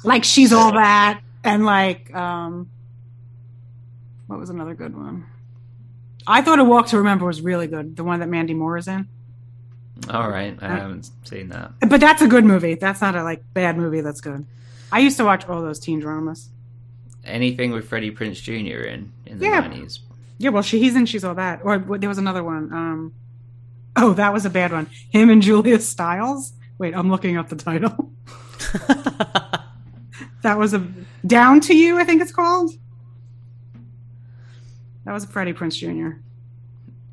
like 0.03 0.23
She's 0.23 0.53
All 0.53 0.73
That 0.73 1.21
and 1.43 1.65
like 1.65 2.13
um 2.13 2.69
what 4.29 4.39
was 4.39 4.49
another 4.51 4.75
good 4.75 4.95
one? 4.95 5.25
I 6.27 6.41
thought 6.43 6.59
A 6.59 6.63
Walk 6.63 6.87
to 6.87 6.97
Remember 6.97 7.25
was 7.25 7.41
really 7.41 7.65
good, 7.65 7.95
the 7.95 8.03
one 8.03 8.19
that 8.19 8.29
Mandy 8.29 8.53
Moore 8.53 8.77
is 8.77 8.87
in. 8.87 9.07
All 10.09 10.29
right, 10.29 10.55
I 10.61 10.67
haven't 10.67 11.09
seen 11.23 11.49
that. 11.49 11.71
But 11.89 11.99
that's 11.99 12.21
a 12.21 12.27
good 12.27 12.45
movie. 12.45 12.75
That's 12.75 13.01
not 13.01 13.15
a 13.15 13.23
like 13.23 13.41
bad 13.55 13.75
movie 13.77 14.01
that's 14.01 14.21
good. 14.21 14.45
I 14.91 14.99
used 14.99 15.17
to 15.17 15.25
watch 15.25 15.47
all 15.49 15.61
those 15.63 15.79
teen 15.79 15.99
dramas. 15.99 16.49
Anything 17.25 17.71
with 17.71 17.87
Freddie 17.89 18.11
Prinze 18.11 18.41
Jr. 18.41 18.83
in 18.87 19.11
in 19.25 19.39
the 19.39 19.45
Yeah. 19.45 19.61
nineties? 19.61 19.99
Yeah, 20.37 20.51
well, 20.51 20.61
she 20.63 20.79
he's 20.79 20.95
in 20.95 21.05
She's 21.07 21.23
All 21.23 21.35
That. 21.35 21.61
Or 21.63 21.79
what- 21.79 21.99
there 22.01 22.07
was 22.09 22.17
another 22.19 22.43
one. 22.43 22.71
Um 22.71 23.13
Oh, 23.95 24.13
that 24.13 24.31
was 24.31 24.45
a 24.45 24.49
bad 24.49 24.71
one. 24.71 24.87
Him 25.09 25.29
and 25.31 25.41
Julia 25.41 25.79
Stiles. 25.79 26.53
Wait, 26.77 26.95
I'm 26.95 27.09
looking 27.09 27.35
up 27.37 27.49
the 27.49 27.55
title. 27.57 28.11
That 30.41 30.57
was 30.57 30.73
a 30.73 30.87
Down 31.25 31.59
to 31.61 31.75
You, 31.75 31.99
I 31.99 32.05
think 32.05 32.21
it's 32.21 32.31
called. 32.31 32.71
That 35.09 35.13
was 35.13 35.23
a 35.23 35.27
Freddie 35.27 35.53
Prinze 35.53 35.75
Jr. 35.75 36.19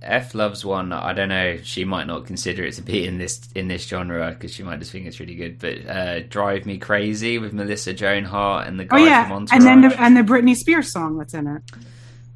F 0.03 0.35
loves 0.35 0.67
one. 0.67 0.93
I 0.93 1.15
don't 1.15 1.31
know. 1.31 1.57
She 1.63 1.87
might 1.87 2.07
not 2.07 2.27
consider 2.27 2.63
it 2.63 2.75
to 2.75 2.83
be 2.83 3.07
in 3.07 3.17
this 3.17 3.49
in 3.55 3.69
this 3.69 3.87
genre 3.87 4.33
because 4.33 4.53
she 4.53 4.63
might 4.63 4.81
just 4.81 4.93
think 4.93 5.07
it's 5.07 5.19
really 5.19 5.35
good. 5.35 5.59
But 5.59 5.89
uh, 5.89 6.21
"Drive 6.21 6.67
Me 6.67 6.77
Crazy" 6.77 7.39
with 7.39 7.55
Melissa 7.55 7.95
Joan 7.95 8.25
Hart 8.25 8.69
and 8.69 8.79
the 8.79 8.87
Oh 8.91 8.99
yeah, 8.99 9.23
from 9.23 9.33
Entourage. 9.33 9.57
and 9.57 9.67
then 9.67 9.81
the, 9.89 9.99
and 9.99 10.15
the 10.15 10.21
Britney 10.21 10.55
Spears 10.55 10.93
song 10.93 11.17
that's 11.17 11.33
in 11.33 11.47
it. 11.47 11.63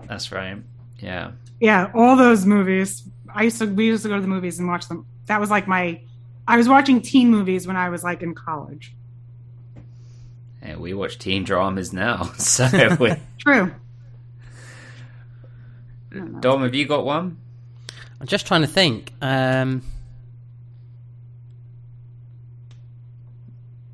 That's 0.07 0.33
right. 0.33 0.57
Yeah. 0.99 1.33
Yeah, 1.61 1.91
all 1.95 2.17
those 2.17 2.47
movies. 2.47 3.03
I 3.35 3.43
used 3.43 3.59
to 3.59 3.67
we 3.67 3.85
used 3.85 4.05
to 4.05 4.09
go 4.09 4.15
to 4.15 4.23
the 4.23 4.29
movies 4.29 4.59
and 4.61 4.67
watch 4.67 4.89
them. 4.89 5.05
That 5.27 5.41
was 5.41 5.51
like 5.51 5.69
my. 5.69 6.01
I 6.49 6.57
was 6.57 6.71
watching 6.71 7.03
teen 7.03 7.29
movies 7.29 7.67
when 7.67 7.77
I 7.77 7.91
was 7.91 8.03
like 8.03 8.23
in 8.23 8.35
college. 8.35 8.95
Yeah, 10.63 10.77
we 10.77 10.95
watch 10.95 11.19
teen 11.19 11.45
dramas 11.45 11.93
now. 11.93 12.33
So, 12.39 12.67
True. 13.39 13.75
Dom, 16.41 16.63
have 16.63 16.75
you 16.75 16.87
got 16.87 17.05
one? 17.05 17.39
I'm 18.21 18.27
just 18.27 18.47
trying 18.47 18.63
to 18.63 18.67
think. 18.67 19.13
Um, 19.23 19.83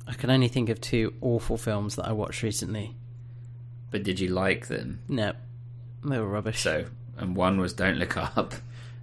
I 0.07 0.13
can 0.13 0.29
only 0.29 0.47
think 0.47 0.69
of 0.69 0.81
two 0.81 1.13
awful 1.21 1.57
films 1.57 1.95
that 1.95 2.05
I 2.07 2.11
watched 2.11 2.43
recently. 2.43 2.95
But 3.91 4.03
did 4.03 4.19
you 4.19 4.29
like 4.29 4.67
them? 4.67 4.99
No, 5.07 5.33
they 6.03 6.19
were 6.19 6.27
rubbish. 6.27 6.59
So, 6.59 6.85
and 7.17 7.35
one 7.35 7.59
was 7.59 7.73
"Don't 7.73 7.97
Look 7.97 8.17
Up." 8.17 8.53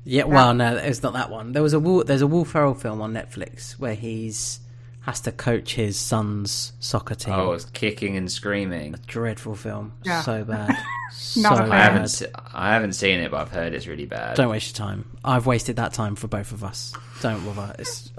Yeah, 0.04 0.24
well, 0.24 0.52
no, 0.52 0.76
it's 0.76 1.02
not 1.02 1.14
that 1.14 1.30
one. 1.30 1.52
There 1.52 1.62
was 1.62 1.72
a 1.72 1.80
Will, 1.80 2.04
there's 2.04 2.20
a 2.20 2.26
Will 2.26 2.44
Ferrell 2.44 2.74
film 2.74 3.00
on 3.00 3.14
Netflix 3.14 3.78
where 3.78 3.94
he's 3.94 4.60
has 5.04 5.20
to 5.22 5.32
coach 5.32 5.74
his 5.74 5.98
son's 5.98 6.72
soccer 6.80 7.14
team. 7.14 7.34
Oh, 7.34 7.52
it's 7.52 7.66
kicking 7.66 8.16
and 8.16 8.30
screaming. 8.32 8.94
A 8.94 8.98
dreadful 8.98 9.54
film, 9.54 9.92
Yeah. 10.02 10.22
so 10.22 10.44
bad, 10.46 10.74
so 11.12 11.40
Not 11.42 11.52
a 11.54 11.56
fan. 11.64 11.72
I 11.72 11.76
haven't. 11.82 12.08
Se- 12.08 12.30
I 12.54 12.72
haven't 12.72 12.94
seen 12.94 13.20
it, 13.20 13.30
but 13.30 13.40
I've 13.42 13.50
heard 13.50 13.74
it's 13.74 13.86
really 13.86 14.06
bad. 14.06 14.36
Don't 14.36 14.48
waste 14.50 14.78
your 14.78 14.86
time. 14.86 15.10
I've 15.24 15.46
wasted 15.46 15.76
that 15.76 15.92
time 15.92 16.16
for 16.16 16.26
both 16.28 16.52
of 16.52 16.64
us. 16.64 16.92
Don't 17.20 17.44
bother. 17.44 17.74
It's 17.78 18.10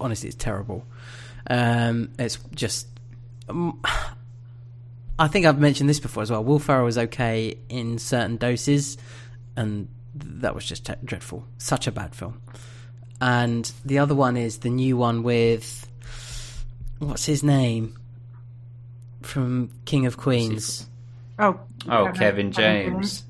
honestly, 0.00 0.28
it's 0.28 0.36
terrible. 0.36 0.84
Um, 1.48 2.10
it's 2.18 2.38
just. 2.54 2.88
Um, 3.48 3.80
I 5.18 5.28
think 5.28 5.46
I've 5.46 5.58
mentioned 5.60 5.88
this 5.88 6.00
before 6.00 6.22
as 6.24 6.30
well. 6.30 6.42
Will 6.42 6.58
Ferrell 6.58 6.84
was 6.84 6.98
okay 6.98 7.56
in 7.68 7.98
certain 7.98 8.36
doses, 8.36 8.98
and 9.56 9.88
that 10.14 10.54
was 10.54 10.64
just 10.66 10.84
te- 10.86 10.94
dreadful. 11.04 11.46
Such 11.58 11.86
a 11.86 11.92
bad 11.92 12.14
film. 12.14 12.40
And 13.20 13.70
the 13.84 13.98
other 14.00 14.14
one 14.14 14.36
is 14.36 14.58
the 14.58 14.70
new 14.70 14.96
one 14.96 15.22
with 15.22 15.88
what's 17.04 17.24
his 17.26 17.42
name 17.42 17.96
from 19.22 19.70
King 19.84 20.06
of 20.06 20.16
Queens. 20.16 20.86
Oh. 21.38 21.60
Oh, 21.88 22.12
Kevin 22.14 22.50
that- 22.50 22.56
James. 22.56 23.24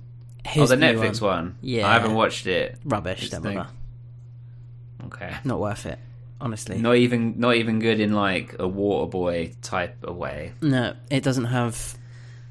oh, 0.56 0.66
the 0.66 0.76
Netflix 0.76 1.20
one. 1.20 1.56
Yeah. 1.60 1.88
I 1.88 1.94
haven't 1.94 2.14
watched 2.14 2.46
it. 2.46 2.78
Rubbish. 2.84 3.22
It's 3.22 3.30
Don't 3.30 3.42
bother. 3.42 3.68
Okay. 5.06 5.34
Not 5.44 5.60
worth 5.60 5.86
it. 5.86 5.98
Honestly. 6.40 6.78
Not 6.78 6.96
even. 6.96 7.38
Not 7.38 7.56
even 7.56 7.78
good 7.78 8.00
in 8.00 8.12
like 8.12 8.54
a 8.54 8.68
Waterboy 8.68 9.54
type 9.62 10.02
of 10.04 10.16
way. 10.16 10.52
No, 10.60 10.94
it 11.10 11.22
doesn't 11.22 11.46
have 11.46 11.96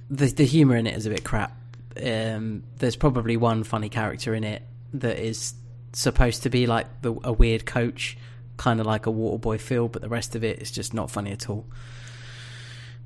the 0.10 0.28
the 0.28 0.46
humor 0.46 0.76
in 0.76 0.88
it 0.88 0.96
is 0.96 1.06
a 1.06 1.10
bit 1.10 1.24
crap. 1.24 1.56
Um, 2.04 2.64
there's 2.78 2.96
probably 2.96 3.38
one 3.38 3.64
funny 3.64 3.90
character 3.90 4.34
in 4.34 4.44
it 4.44 4.64
that 4.94 5.20
is 5.20 5.54
supposed 5.92 6.44
to 6.44 6.50
be 6.50 6.66
like 6.66 6.88
the, 7.02 7.14
a 7.24 7.32
weird 7.32 7.66
coach, 7.66 8.18
kind 8.64 8.80
of 8.80 8.86
like 8.86 9.06
a 9.08 9.12
Waterboy 9.12 9.60
feel, 9.60 9.90
but 9.90 10.02
the 10.02 10.08
rest 10.10 10.36
of 10.36 10.44
it 10.44 10.62
is 10.62 10.72
just 10.72 10.94
not 10.94 11.12
funny 11.12 11.32
at 11.32 11.50
all. 11.50 11.66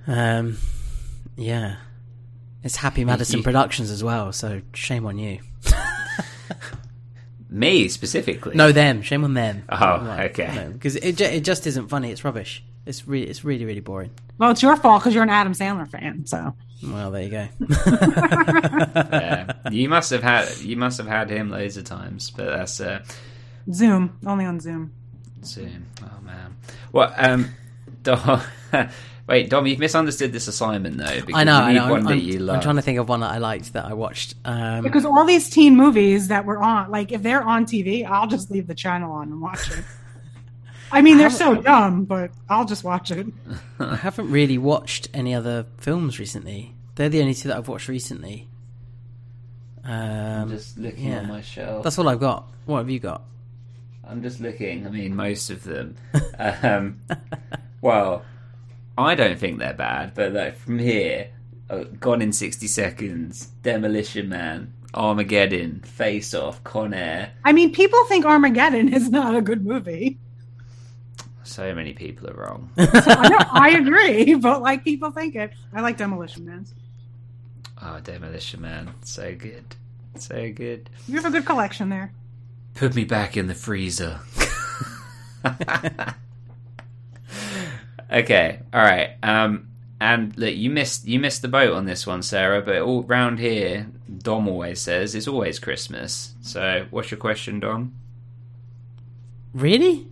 Um, 0.06 0.58
yeah, 1.36 1.78
it's 2.64 2.76
Happy 2.76 3.04
Madison 3.04 3.40
you- 3.40 3.44
Productions 3.44 3.90
as 3.90 4.04
well, 4.04 4.32
so 4.32 4.62
shame 4.74 5.06
on 5.08 5.18
you. 5.18 5.40
Me 7.50 7.88
specifically. 7.88 8.56
No, 8.56 8.72
them. 8.72 9.02
Shame 9.02 9.24
on 9.24 9.34
them. 9.34 9.64
Oh, 9.70 9.96
okay. 10.26 10.70
Because 10.72 10.96
it 10.98 11.20
it 11.22 11.44
just 11.46 11.66
isn't 11.66 11.88
funny. 11.88 12.12
It's 12.12 12.24
rubbish. 12.26 12.64
It's 12.86 13.08
really 13.08 13.28
it's 13.28 13.44
really 13.46 13.66
really 13.66 13.80
boring. 13.80 14.12
Well, 14.38 14.52
it's 14.52 14.62
your 14.62 14.76
fault 14.76 15.02
because 15.02 15.14
you're 15.16 15.24
an 15.24 15.30
Adam 15.30 15.54
Sandler 15.54 15.90
fan. 15.90 16.26
So 16.28 16.54
Well, 16.84 17.10
there 17.12 17.24
you 17.24 17.30
go. 17.30 17.48
Yeah. 19.12 19.54
you 19.72 19.88
must 19.90 20.12
have 20.12 20.24
had. 20.24 20.58
You 20.60 20.76
must 20.78 20.98
have 20.98 21.08
had 21.08 21.30
him 21.30 21.50
loads 21.50 21.78
of 21.78 21.86
times. 21.86 22.30
But 22.32 22.46
that's. 22.58 22.80
Uh, 22.82 23.04
Zoom, 23.74 24.18
only 24.26 24.46
on 24.46 24.60
Zoom. 24.60 24.92
Zoom. 25.44 25.86
Oh 26.02 26.22
man. 26.24 26.56
Well, 26.92 27.14
um, 27.18 27.50
Dom. 28.04 28.42
Wait, 29.28 29.50
Dom, 29.50 29.68
you've 29.68 29.80
misunderstood 29.80 30.32
this 30.32 30.48
assignment 30.48 30.98
though. 30.98 31.22
Because 31.22 31.36
I 31.36 31.44
know. 31.44 31.60
You 31.60 31.66
I 31.66 31.74
know. 31.74 31.90
One 31.90 32.00
I'm, 32.00 32.06
that 32.06 32.12
I'm- 32.12 32.20
you 32.20 32.52
I'm 32.52 32.62
trying 32.62 32.78
to 32.78 32.82
think 32.82 32.98
of 32.98 33.10
one 33.10 33.20
that 33.20 33.32
I 33.32 33.40
liked 33.40 33.74
that 33.74 33.86
I 33.86 33.94
watched. 33.94 34.36
Um, 34.46 34.84
Because 34.84 35.06
all 35.06 35.26
these 35.26 35.50
teen 35.50 35.76
movies 35.76 36.30
that 36.30 36.46
were 36.46 36.58
on, 36.58 36.90
like 36.90 37.12
if 37.12 37.24
they're 37.24 37.44
on 37.44 37.66
TV, 37.66 38.06
I'll 38.06 38.28
just 38.28 38.50
leave 38.50 38.68
the 38.68 38.76
channel 38.76 39.12
on 39.12 39.30
and 39.32 39.42
watch 39.42 39.70
it. 39.72 39.84
I 40.92 41.02
mean, 41.02 41.18
they're 41.18 41.30
so 41.30 41.56
dumb, 41.56 42.06
but 42.06 42.32
I'll 42.50 42.66
just 42.66 42.86
watch 42.86 43.12
it. 43.12 43.28
I 43.80 43.98
haven't 43.98 44.32
really 44.32 44.58
watched 44.58 45.10
any 45.14 45.36
other 45.36 45.66
films 45.78 46.18
recently. 46.20 46.74
They're 46.96 47.10
the 47.10 47.20
only 47.20 47.34
two 47.34 47.50
that 47.50 47.58
I've 47.58 47.68
watched 47.68 47.90
recently. 47.90 48.48
Um, 49.84 49.94
I'm 49.94 50.50
just 50.50 50.78
looking 50.78 51.10
yeah. 51.10 51.20
on 51.20 51.28
my 51.28 51.42
shelf. 51.42 51.84
That's 51.84 52.00
all 52.00 52.08
I've 52.08 52.22
got. 52.22 52.50
What 52.66 52.80
have 52.80 52.90
you 52.90 53.00
got? 53.00 53.24
I'm 54.10 54.22
just 54.22 54.40
looking. 54.40 54.88
I 54.88 54.90
mean, 54.90 55.16
most 55.16 55.50
of 55.50 55.64
them. 55.64 55.96
um, 56.40 57.02
well, 57.82 58.24
I 58.98 59.16
don't 59.16 59.38
think 59.38 59.60
they're 59.60 59.74
bad, 59.74 60.14
but 60.16 60.34
like 60.34 60.56
from 60.56 60.80
here, 60.80 61.30
uh, 61.70 61.84
Gone 62.00 62.22
in 62.22 62.32
sixty 62.32 62.68
seconds, 62.68 63.48
Demolition 63.64 64.30
Man, 64.30 64.74
Armageddon, 64.94 65.82
Face 65.82 66.34
Off, 66.34 66.64
Con 66.64 66.94
Air. 66.94 67.32
I 67.44 67.52
mean, 67.52 67.72
people 67.74 68.04
think 68.06 68.26
Armageddon 68.26 68.94
is 68.94 69.10
not 69.10 69.36
a 69.36 69.42
good 69.42 69.66
movie. 69.66 70.18
So 71.44 71.74
many 71.74 71.94
people 71.94 72.30
are 72.30 72.34
wrong. 72.34 72.70
I 72.78 73.30
know, 73.30 73.38
I 73.52 73.70
agree, 73.78 74.34
but 74.42 74.62
like 74.62 74.84
people 74.84 75.12
think 75.12 75.36
it. 75.36 75.52
I 75.74 75.82
like 75.82 75.98
Demolition 75.98 76.46
Man. 76.46 76.66
Oh, 77.82 78.00
Demolition 78.00 78.62
Man, 78.62 78.94
so 79.04 79.36
good, 79.36 79.76
so 80.16 80.52
good. 80.52 80.90
You 81.08 81.16
have 81.16 81.26
a 81.26 81.30
good 81.32 81.46
collection 81.46 81.90
there. 81.90 82.12
Put 82.78 82.96
me 82.96 83.04
back 83.06 83.36
in 83.36 83.48
the 83.48 83.56
freezer. 83.56 84.20
okay, 88.12 88.60
all 88.74 88.82
right. 88.82 89.12
Um, 89.24 89.68
and 90.00 90.38
look, 90.38 90.54
you 90.56 90.70
missed 90.70 91.08
you 91.08 91.20
missed 91.20 91.42
the 91.42 91.48
boat 91.48 91.74
on 91.74 91.86
this 91.86 92.06
one, 92.06 92.22
Sarah. 92.22 92.62
But 92.62 92.78
all 92.82 93.04
round 93.04 93.40
here, 93.40 93.88
Dom 94.20 94.48
always 94.48 94.80
says 94.80 95.16
it's 95.16 95.28
always 95.28 95.58
Christmas. 95.60 96.34
So, 96.42 96.86
what's 96.92 97.10
your 97.12 97.20
question, 97.20 97.60
Dom? 97.60 97.94
Really? 99.54 100.08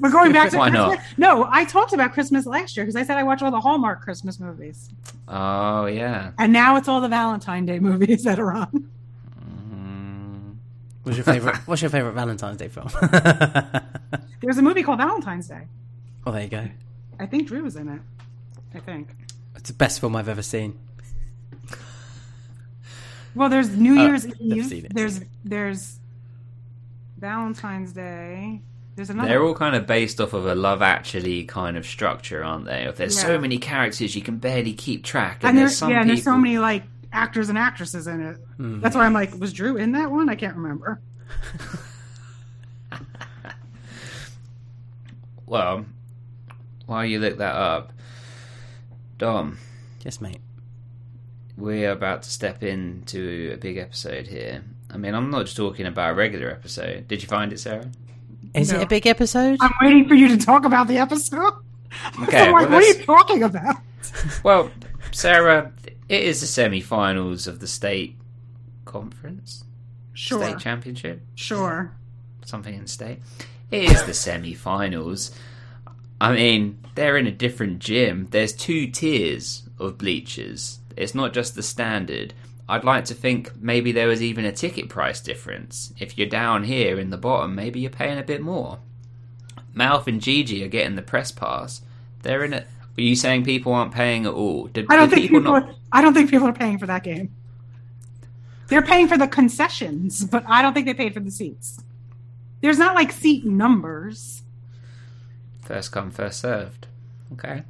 We're 0.00 0.10
going 0.10 0.32
back 0.32 0.50
to 0.50 0.56
Why 0.58 0.70
Christmas. 0.70 0.96
not? 0.96 1.04
No, 1.18 1.46
I 1.50 1.64
talked 1.66 1.92
about 1.92 2.12
Christmas 2.14 2.46
last 2.46 2.76
year 2.76 2.84
because 2.84 2.96
I 2.96 3.04
said 3.04 3.16
I 3.18 3.22
watch 3.22 3.42
all 3.42 3.50
the 3.50 3.60
Hallmark 3.60 4.00
Christmas 4.00 4.40
movies, 4.40 4.88
Oh 5.28 5.86
yeah. 5.86 6.32
and 6.38 6.52
now 6.52 6.76
it's 6.76 6.88
all 6.88 7.00
the 7.00 7.08
Valentine 7.08 7.66
Day 7.66 7.78
movies 7.78 8.24
that 8.24 8.38
are 8.40 8.52
on. 8.52 8.90
What's 11.04 11.16
your 11.16 11.24
favorite? 11.24 11.56
what's 11.66 11.80
your 11.82 11.90
favorite 11.90 12.12
Valentine's 12.12 12.56
Day 12.56 12.68
film? 12.68 12.88
There's 14.40 14.58
a 14.58 14.62
movie 14.62 14.82
called 14.82 14.98
Valentine's 14.98 15.48
Day. 15.48 15.68
Oh, 16.26 16.32
there 16.32 16.42
you 16.42 16.48
go. 16.48 16.68
I 17.20 17.26
think 17.26 17.46
Drew 17.48 17.62
was 17.62 17.76
in 17.76 17.88
it. 17.88 18.00
I 18.74 18.80
think. 18.80 19.08
It's 19.54 19.70
the 19.70 19.74
best 19.76 20.00
film 20.00 20.16
I've 20.16 20.28
ever 20.28 20.42
seen. 20.42 20.78
Well, 23.34 23.48
there's 23.48 23.68
New 23.76 23.98
Uh, 23.98 24.04
Year's 24.06 24.26
never 24.26 24.74
Eve. 24.74 24.86
There's 24.90 25.20
there's 25.44 25.98
Valentine's 27.18 27.92
Day. 27.92 28.62
There's 28.96 29.10
another. 29.10 29.28
They're 29.28 29.42
all 29.42 29.54
kind 29.54 29.74
of 29.74 29.86
based 29.86 30.20
off 30.20 30.34
of 30.34 30.46
a 30.46 30.54
Love 30.54 30.82
Actually 30.82 31.44
kind 31.44 31.76
of 31.76 31.84
structure, 31.84 32.44
aren't 32.44 32.64
they? 32.66 32.84
If 32.84 32.96
there's 32.96 33.18
so 33.20 33.38
many 33.38 33.58
characters, 33.58 34.14
you 34.14 34.22
can 34.22 34.38
barely 34.38 34.72
keep 34.72 35.02
track. 35.04 35.38
And, 35.42 35.50
and 35.50 35.58
there's 35.58 35.70
there's 35.70 35.78
some 35.78 35.90
yeah, 35.90 35.96
and 35.96 36.04
people. 36.04 36.14
there's 36.14 36.24
so 36.24 36.36
many 36.38 36.58
like 36.58 36.84
actors 37.14 37.48
and 37.48 37.56
actresses 37.56 38.06
in 38.06 38.20
it. 38.20 38.36
Hmm. 38.56 38.80
That's 38.80 38.94
why 38.96 39.06
I'm 39.06 39.12
like, 39.14 39.38
was 39.38 39.52
Drew 39.52 39.76
in 39.76 39.92
that 39.92 40.10
one? 40.10 40.28
I 40.28 40.34
can't 40.34 40.56
remember. 40.56 41.00
Well, 45.46 45.84
while 46.86 47.04
you 47.04 47.18
look 47.18 47.38
that 47.38 47.54
up, 47.54 47.92
Dom, 49.18 49.58
Yes, 50.04 50.20
mate. 50.20 50.40
we're 51.56 51.90
about 51.92 52.22
to 52.22 52.30
step 52.30 52.62
into 52.62 53.50
a 53.52 53.56
big 53.58 53.76
episode 53.76 54.26
here. 54.26 54.64
I 54.90 54.96
mean, 54.96 55.14
I'm 55.14 55.30
not 55.30 55.44
just 55.44 55.56
talking 55.56 55.86
about 55.86 56.12
a 56.12 56.14
regular 56.14 56.50
episode. 56.50 57.08
Did 57.08 57.22
you 57.22 57.28
find 57.28 57.52
it, 57.52 57.60
Sarah? 57.60 57.90
Is 58.54 58.72
No. 58.72 58.78
it 58.80 58.84
a 58.84 58.86
big 58.86 59.06
episode? 59.06 59.58
I'm 59.60 59.72
waiting 59.82 60.08
for 60.08 60.14
you 60.14 60.28
to 60.28 60.36
talk 60.38 60.64
about 60.64 60.88
the 60.88 60.98
episode. 60.98 61.52
Okay, 62.22 62.40
I'm 62.46 62.52
like, 62.52 62.68
well, 62.68 62.80
what 62.80 62.82
are 62.82 62.86
you 62.86 63.04
talking 63.04 63.42
about? 63.42 63.76
Well, 64.42 64.70
Sarah, 65.12 65.72
it 66.08 66.22
is 66.22 66.40
the 66.40 66.46
semi-finals 66.46 67.46
of 67.46 67.60
the 67.60 67.66
state 67.66 68.16
conference, 68.84 69.64
Sure, 70.12 70.42
state 70.44 70.58
championship. 70.58 71.22
sure. 71.34 71.92
something 72.44 72.74
in 72.74 72.86
state. 72.86 73.18
It 73.70 73.90
is 73.90 74.04
the 74.04 74.14
semi-finals. 74.14 75.30
I 76.20 76.32
mean, 76.34 76.78
they're 76.94 77.16
in 77.16 77.26
a 77.26 77.32
different 77.32 77.78
gym. 77.80 78.28
There's 78.30 78.52
two 78.52 78.86
tiers 78.86 79.62
of 79.78 79.98
bleachers. 79.98 80.78
It's 80.96 81.14
not 81.14 81.32
just 81.32 81.54
the 81.54 81.62
standard. 81.62 82.34
I'd 82.68 82.84
like 82.84 83.04
to 83.06 83.14
think 83.14 83.56
maybe 83.60 83.92
there 83.92 84.06
was 84.06 84.22
even 84.22 84.44
a 84.44 84.52
ticket 84.52 84.88
price 84.88 85.20
difference. 85.20 85.92
If 85.98 86.16
you're 86.16 86.28
down 86.28 86.64
here 86.64 86.98
in 86.98 87.10
the 87.10 87.16
bottom, 87.18 87.54
maybe 87.54 87.80
you're 87.80 87.90
paying 87.90 88.18
a 88.18 88.22
bit 88.22 88.40
more. 88.40 88.78
Mouth 89.74 90.06
and 90.06 90.20
Gigi 90.20 90.62
are 90.64 90.68
getting 90.68 90.94
the 90.94 91.02
press 91.02 91.32
pass. 91.32 91.82
They're 92.22 92.44
in 92.44 92.52
it. 92.54 92.68
Were 92.96 93.02
you 93.02 93.16
saying 93.16 93.44
people 93.44 93.72
aren't 93.72 93.92
paying 93.92 94.24
at 94.26 94.32
all? 94.32 94.66
Did, 94.68 94.86
I 94.88 94.96
don't 94.96 95.08
did 95.08 95.16
think 95.16 95.30
people. 95.30 95.40
not? 95.40 95.74
I 95.92 96.00
don't 96.00 96.14
think 96.14 96.30
people 96.30 96.46
are 96.48 96.52
paying 96.52 96.78
for 96.78 96.86
that 96.86 97.02
game. 97.02 97.34
They're 98.68 98.82
paying 98.82 99.08
for 99.08 99.18
the 99.18 99.26
concessions, 99.28 100.24
but 100.24 100.44
I 100.46 100.62
don't 100.62 100.72
think 100.74 100.86
they 100.86 100.94
paid 100.94 101.12
for 101.12 101.20
the 101.20 101.30
seats. 101.30 101.78
There's 102.60 102.78
not 102.78 102.94
like 102.94 103.12
seat 103.12 103.44
numbers. 103.44 104.42
First 105.62 105.92
come, 105.92 106.10
first 106.10 106.40
served. 106.40 106.86
Okay. 107.32 107.62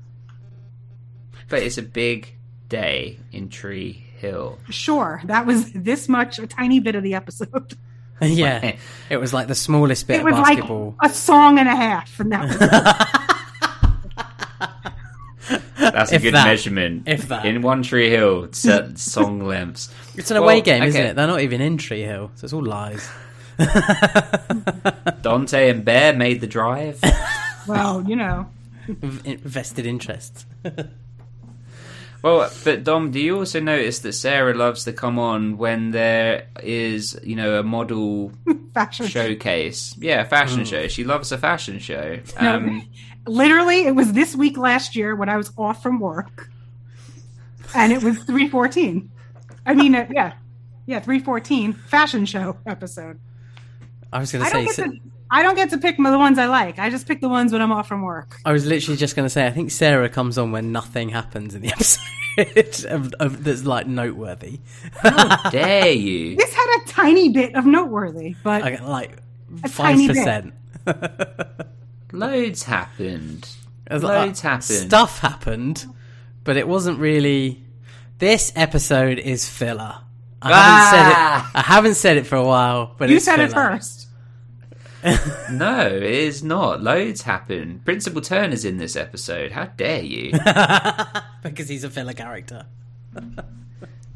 But 1.48 1.62
it's 1.62 1.78
a 1.78 1.82
big 1.82 2.36
day 2.68 3.18
in 3.32 3.48
Tree 3.48 4.04
Hill. 4.18 4.58
Sure, 4.70 5.20
that 5.24 5.46
was 5.46 5.72
this 5.72 6.08
much, 6.08 6.38
a 6.38 6.46
tiny 6.46 6.80
bit 6.80 6.94
of 6.94 7.02
the 7.02 7.14
episode. 7.14 7.74
yeah. 8.20 8.76
It 9.10 9.16
was 9.18 9.34
like 9.34 9.48
the 9.48 9.54
smallest 9.54 10.06
bit 10.06 10.16
It 10.16 10.18
of 10.20 10.24
was 10.26 10.34
basketball. 10.34 10.94
like 11.02 11.10
a 11.10 11.14
song 11.14 11.58
and 11.58 11.68
a 11.68 11.74
half, 11.76 12.20
and 12.20 12.32
that 12.32 12.42
was 12.44 12.56
it. 12.60 12.70
That's 15.94 16.12
a 16.12 16.16
If 16.16 16.22
good 16.22 16.34
that. 16.34 16.46
measurement. 16.46 17.04
If 17.06 17.28
that. 17.28 17.44
In 17.46 17.62
One 17.62 17.82
Tree 17.82 18.10
Hill, 18.10 18.48
certain 18.52 18.96
song 19.14 19.40
lengths. 19.46 19.92
it's 20.16 20.30
an 20.30 20.36
away 20.36 20.56
Well, 20.56 20.62
game, 20.62 20.82
isn't 20.82 21.00
it? 21.00 21.16
They're 21.16 21.26
not 21.26 21.40
even 21.40 21.60
in 21.60 21.78
Tree 21.78 22.02
Hill, 22.02 22.30
so 22.34 22.44
it's 22.44 22.52
all 22.52 22.64
lies. 22.64 23.08
Daunte 25.22 25.70
and 25.70 25.84
Bear 25.84 26.12
made 26.14 26.40
the 26.40 26.46
drive. 26.46 27.00
well, 27.66 28.02
you 28.08 28.16
know, 28.16 28.48
V- 28.88 29.36
Vested 29.36 29.86
interests. 29.86 30.44
Well, 32.22 32.50
but 32.64 32.84
Dom, 32.84 33.10
do 33.10 33.20
you 33.20 33.36
also 33.38 33.60
notice 33.60 33.98
that 34.00 34.14
Sarah 34.14 34.54
loves 34.54 34.84
to 34.84 34.94
come 34.94 35.18
on 35.18 35.58
when 35.58 35.90
there 35.90 36.46
is, 36.62 37.18
you 37.22 37.36
know, 37.36 37.58
a 37.58 37.62
model 37.62 38.32
fashion. 38.72 39.06
showcase? 39.06 39.94
Yeah, 39.98 40.22
a 40.22 40.24
fashion 40.24 40.64
show. 40.64 40.88
She 40.88 41.04
loves 41.04 41.32
a 41.32 41.38
fashion 41.38 41.78
show. 41.80 42.18
No, 42.40 42.54
Um, 42.56 42.88
literally, 43.26 43.86
it 43.86 43.94
was 43.94 44.12
this 44.12 44.34
week 44.36 44.56
last 44.56 44.94
year 44.96 45.14
when 45.16 45.28
I 45.28 45.36
was 45.36 45.52
off 45.56 45.82
from 45.82 45.98
work, 46.00 46.48
and 47.74 47.92
it 47.92 48.02
was 48.02 48.18
three 48.24 48.48
fourteen. 48.48 49.10
I 49.66 49.74
mean, 49.74 49.94
uh, 49.94 50.06
yeah, 50.10 50.34
yeah, 50.86 51.00
three 51.00 51.18
fourteen 51.20 51.72
fashion 51.72 52.26
show 52.26 52.56
episode. 52.66 53.18
I 54.12 54.20
was 54.20 54.30
going 54.32 54.44
to 54.44 54.50
don't 54.50 54.66
say, 54.68 54.72
so- 54.72 54.84
to. 54.90 54.98
I 55.30 55.42
don't 55.42 55.56
get 55.56 55.70
to 55.70 55.78
pick 55.78 55.96
the 55.96 56.02
ones 56.18 56.38
I 56.38 56.46
like. 56.46 56.78
I 56.78 56.90
just 56.90 57.08
pick 57.08 57.20
the 57.20 57.28
ones 57.28 57.50
when 57.52 57.60
I'm 57.60 57.72
off 57.72 57.88
from 57.88 58.02
work. 58.02 58.36
I 58.44 58.52
was 58.52 58.66
literally 58.66 58.96
just 58.96 59.16
going 59.16 59.26
to 59.26 59.30
say, 59.30 59.44
I 59.46 59.50
think 59.50 59.72
Sarah 59.72 60.08
comes 60.08 60.38
on 60.38 60.52
when 60.52 60.70
nothing 60.70 61.08
happens 61.08 61.56
in 61.56 61.62
the 61.62 61.68
episode 61.72 62.84
of, 62.92 63.12
of, 63.14 63.42
that's 63.42 63.64
like 63.64 63.88
noteworthy. 63.88 64.60
How 64.98 65.50
dare 65.50 65.90
you? 65.90 66.36
This 66.36 66.54
had 66.54 66.82
a 66.84 66.86
tiny 66.88 67.30
bit 67.30 67.56
of 67.56 67.66
noteworthy, 67.66 68.36
but 68.44 68.62
Like, 68.62 68.80
like 68.82 69.16
A 69.64 69.68
five 69.68 69.96
tiny 69.96 70.06
bit. 70.06 70.16
percent. 70.16 70.54
Loads 72.14 72.62
happened. 72.62 73.48
Loads 73.90 74.40
happened. 74.40 74.62
Stuff 74.64 75.18
happened, 75.18 75.84
but 76.44 76.56
it 76.56 76.66
wasn't 76.68 76.98
really. 76.98 77.62
This 78.18 78.52
episode 78.56 79.18
is 79.18 79.48
filler. 79.48 79.98
I 80.40 80.48
haven't 80.52 80.90
said 80.90 81.12
Ah! 81.16 81.50
it. 81.50 81.58
I 81.58 81.62
haven't 81.62 81.94
said 81.94 82.16
it 82.16 82.26
for 82.26 82.36
a 82.36 82.44
while, 82.44 82.94
but 82.96 83.08
you 83.10 83.16
it's 83.16 83.24
said 83.24 83.40
it 83.40 83.52
first. 83.52 84.02
No, 85.50 85.86
it 85.86 86.02
is 86.02 86.42
not. 86.42 86.82
Loads 86.82 87.20
happened. 87.22 87.84
Principal 87.84 88.22
Turner's 88.22 88.64
in 88.64 88.78
this 88.78 88.96
episode. 88.96 89.52
How 89.52 89.66
dare 89.66 90.02
you? 90.02 90.32
because 91.42 91.68
he's 91.68 91.84
a 91.84 91.90
filler 91.90 92.14
character. 92.14 92.64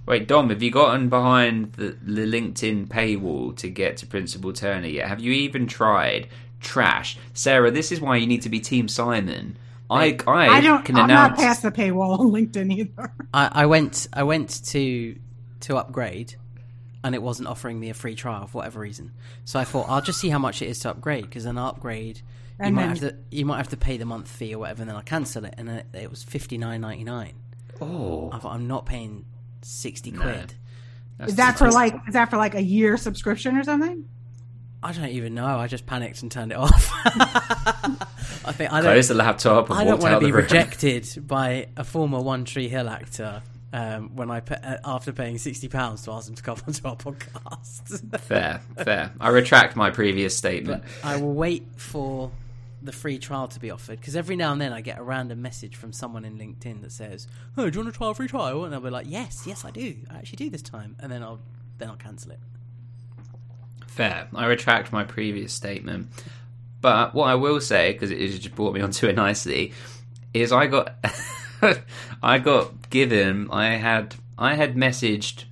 Wait, 0.07 0.27
Dom, 0.27 0.49
have 0.49 0.63
you 0.63 0.71
gotten 0.71 1.11
behind 1.11 1.75
the, 1.75 1.99
the 2.03 2.23
LinkedIn 2.27 2.89
paywall 2.89 3.55
to 3.59 3.69
get 3.69 3.99
to 3.99 4.07
Principal 4.07 4.55
Turner 4.55 4.87
yet? 4.87 5.09
Have 5.09 5.21
you 5.21 5.33
even 5.33 5.67
tried? 5.67 6.29
Trash. 6.61 7.17
Sarah, 7.35 7.71
this 7.71 7.93
is 7.93 8.01
why 8.01 8.17
you 8.17 8.27
need 8.27 8.43
to 8.43 8.49
be 8.49 8.61
Team 8.61 8.89
Simon. 8.89 9.57
I, 9.91 10.19
I, 10.27 10.49
I 10.49 10.61
don't. 10.61 10.85
can 10.85 10.97
I'm 10.97 11.05
announce. 11.05 11.39
not 11.39 11.47
past 11.47 11.63
the 11.63 11.71
paywall 11.71 12.19
on 12.19 12.31
LinkedIn 12.31 12.73
either. 12.73 13.13
I, 13.33 13.49
I 13.63 13.67
went. 13.67 14.07
I 14.13 14.23
went 14.25 14.65
to 14.67 15.17
to 15.61 15.77
upgrade, 15.79 16.35
and 17.03 17.15
it 17.15 17.23
wasn't 17.23 17.49
offering 17.49 17.81
me 17.81 17.89
a 17.89 17.95
free 17.95 18.15
trial 18.15 18.47
for 18.47 18.59
whatever 18.59 18.81
reason. 18.81 19.13
So 19.47 19.59
I 19.59 19.65
thought 19.65 19.87
I'll 19.89 20.03
just 20.03 20.21
see 20.21 20.29
how 20.29 20.39
much 20.39 20.61
it 20.61 20.67
is 20.69 20.81
to 20.81 20.91
upgrade 20.91 21.25
because 21.25 21.45
then 21.45 21.57
I'll 21.57 21.69
upgrade. 21.69 22.19
You 22.19 22.23
And 22.67 22.75
might 22.77 22.83
then- 22.83 22.89
have 22.91 22.99
to. 23.01 23.17
You 23.31 23.47
might 23.47 23.57
have 23.59 23.69
to 23.69 23.77
pay 23.79 23.97
the 23.97 24.05
month 24.05 24.29
fee 24.29 24.55
or 24.55 24.59
whatever, 24.59 24.83
and 24.83 24.91
then 24.91 24.97
I'll 24.97 25.03
cancel 25.03 25.45
it. 25.47 25.55
And 25.57 25.69
then 25.69 25.77
it, 25.79 25.87
it 25.95 26.11
was 26.11 26.23
fifty 26.23 26.59
nine 26.59 26.83
ninety 26.83 27.05
nine. 27.05 27.35
oh, 27.81 28.29
I 28.33 28.39
thought 28.41 28.55
I'm 28.55 28.67
not 28.69 28.85
paying 28.85 29.25
sixty 29.63 30.11
quid. 30.13 30.53
that's 31.17 31.31
Is 31.31 31.37
that 31.37 31.57
for 31.57 31.71
like? 31.71 31.95
Is 32.09 32.13
that 32.13 32.29
for 32.29 32.37
like 32.37 32.55
a 32.55 32.63
year 32.63 32.99
subscription 32.99 33.57
or 33.57 33.65
something? 33.65 34.07
I 34.83 34.93
don't 34.93 35.09
even 35.09 35.35
know. 35.35 35.47
I 35.47 35.67
just 35.67 35.87
panicked 35.87 36.23
and 36.23 36.31
turned 36.31 36.53
it 36.53 36.59
off. 36.59 36.91
I 37.05 38.53
think 38.53 38.73
I 38.73 38.81
don't. 38.81 38.93
Close 38.93 39.09
the 39.09 39.15
laptop 39.15 39.71
and 39.71 39.79
I 39.79 39.85
don't 39.85 40.01
want 40.01 40.21
to 40.21 40.25
be 40.25 40.33
rejected 40.33 41.09
by 41.27 41.69
a 41.77 41.85
former 41.85 42.21
One 42.21 42.45
Tree 42.45 42.69
Hill 42.69 42.89
actor 42.89 43.43
um, 43.73 44.15
when 44.15 44.31
I 44.31 44.39
uh, 44.39 44.77
after 44.85 45.13
paying 45.13 45.39
sixty 45.39 45.69
pounds 45.69 46.03
to 46.05 46.13
ask 46.13 46.27
them 46.27 46.37
to 46.37 46.43
come 46.43 46.59
onto 46.67 46.87
our 46.87 46.97
podcast. 46.97 48.19
Fair, 48.21 48.61
fair. 48.83 49.13
I 49.21 49.29
retract 49.31 49.77
my 49.77 49.91
previous 49.91 50.37
statement. 50.37 50.85
I 51.03 51.17
will 51.17 51.35
wait 51.35 51.67
for 51.77 52.31
the 52.81 52.93
free 52.93 53.19
trial 53.19 53.49
to 53.49 53.59
be 53.59 53.73
offered 53.73 53.99
because 53.99 54.15
every 54.15 54.37
now 54.37 54.53
and 54.53 54.61
then 54.61 54.73
I 54.73 54.81
get 54.81 54.99
a 54.99 55.03
random 55.03 55.43
message 55.43 55.75
from 55.75 55.93
someone 55.93 56.25
in 56.25 56.39
LinkedIn 56.39 56.83
that 56.83 56.93
says, 56.93 57.27
"Oh, 57.57 57.69
do 57.69 57.79
you 57.79 57.85
want 57.85 57.93
to 57.95 57.99
try 57.99 58.11
a 58.11 58.15
free 58.15 58.29
trial?" 58.29 58.65
And 58.65 58.75
I'll 58.75 58.81
be 58.81 58.91
like, 58.91 59.07
"Yes, 59.09 59.43
yes, 59.45 59.65
I 59.65 59.73
do. 59.73 59.97
I 60.11 60.19
actually 60.19 60.37
do 60.37 60.51
this 60.51 60.63
time," 60.63 60.95
and 61.01 61.11
then 61.11 61.23
I'll 61.23 61.41
then 61.79 61.89
I'll 61.91 61.97
cancel 61.97 62.31
it. 62.33 62.39
Fair. 63.89 64.29
I 64.35 64.47
retract 64.47 64.93
my 64.93 65.03
previous 65.03 65.53
statement. 65.53 66.09
But 66.81 67.15
what 67.15 67.29
I 67.29 67.35
will 67.35 67.61
say, 67.61 67.93
because 67.93 68.11
it 68.11 68.29
just 68.29 68.55
brought 68.55 68.75
me 68.75 68.81
onto 68.83 69.09
it 69.09 69.17
nicely, 69.17 69.73
is 70.33 70.53
I 70.53 70.67
got 70.67 70.95
I 72.23 72.39
got 72.39 72.91
given 72.91 73.49
I 73.51 73.71
had 73.71 74.15
I 74.39 74.55
had 74.55 74.77
messaged 74.77 75.45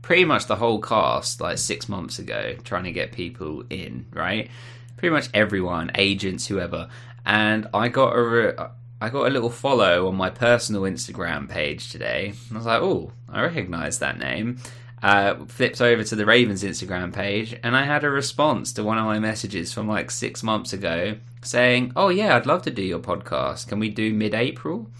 pretty 0.00 0.24
much 0.24 0.46
the 0.46 0.56
whole 0.56 0.80
cast 0.80 1.40
like 1.40 1.58
six 1.58 1.88
months 1.88 2.18
ago 2.18 2.56
trying 2.64 2.84
to 2.84 2.92
get 2.92 3.12
people 3.12 3.64
in, 3.68 4.06
right? 4.12 4.50
Pretty 4.96 5.12
much 5.12 5.28
everyone, 5.34 5.90
agents, 5.96 6.46
whoever, 6.46 6.88
and 7.26 7.66
I 7.74 7.88
got 7.88 8.16
a 8.16 8.22
re- 8.22 8.66
I 9.00 9.10
got 9.10 9.26
a 9.26 9.30
little 9.30 9.50
follow 9.50 10.08
on 10.08 10.14
my 10.14 10.30
personal 10.30 10.82
Instagram 10.82 11.48
page 11.48 11.90
today. 11.90 12.32
I 12.50 12.56
was 12.56 12.64
like, 12.64 12.80
oh, 12.80 13.12
I 13.28 13.42
recognise 13.42 13.98
that 13.98 14.18
name. 14.18 14.58
Uh, 15.04 15.44
flipped 15.48 15.82
over 15.82 16.02
to 16.02 16.16
the 16.16 16.24
Ravens 16.24 16.64
Instagram 16.64 17.12
page, 17.12 17.54
and 17.62 17.76
I 17.76 17.84
had 17.84 18.04
a 18.04 18.08
response 18.08 18.72
to 18.72 18.82
one 18.82 18.96
of 18.96 19.04
my 19.04 19.18
messages 19.18 19.70
from 19.70 19.86
like 19.86 20.10
six 20.10 20.42
months 20.42 20.72
ago 20.72 21.18
saying, 21.42 21.92
"Oh 21.94 22.08
yeah, 22.08 22.34
I'd 22.34 22.46
love 22.46 22.62
to 22.62 22.70
do 22.70 22.80
your 22.80 23.00
podcast. 23.00 23.68
Can 23.68 23.78
we 23.78 23.90
do 23.90 24.14
mid-April?" 24.14 24.90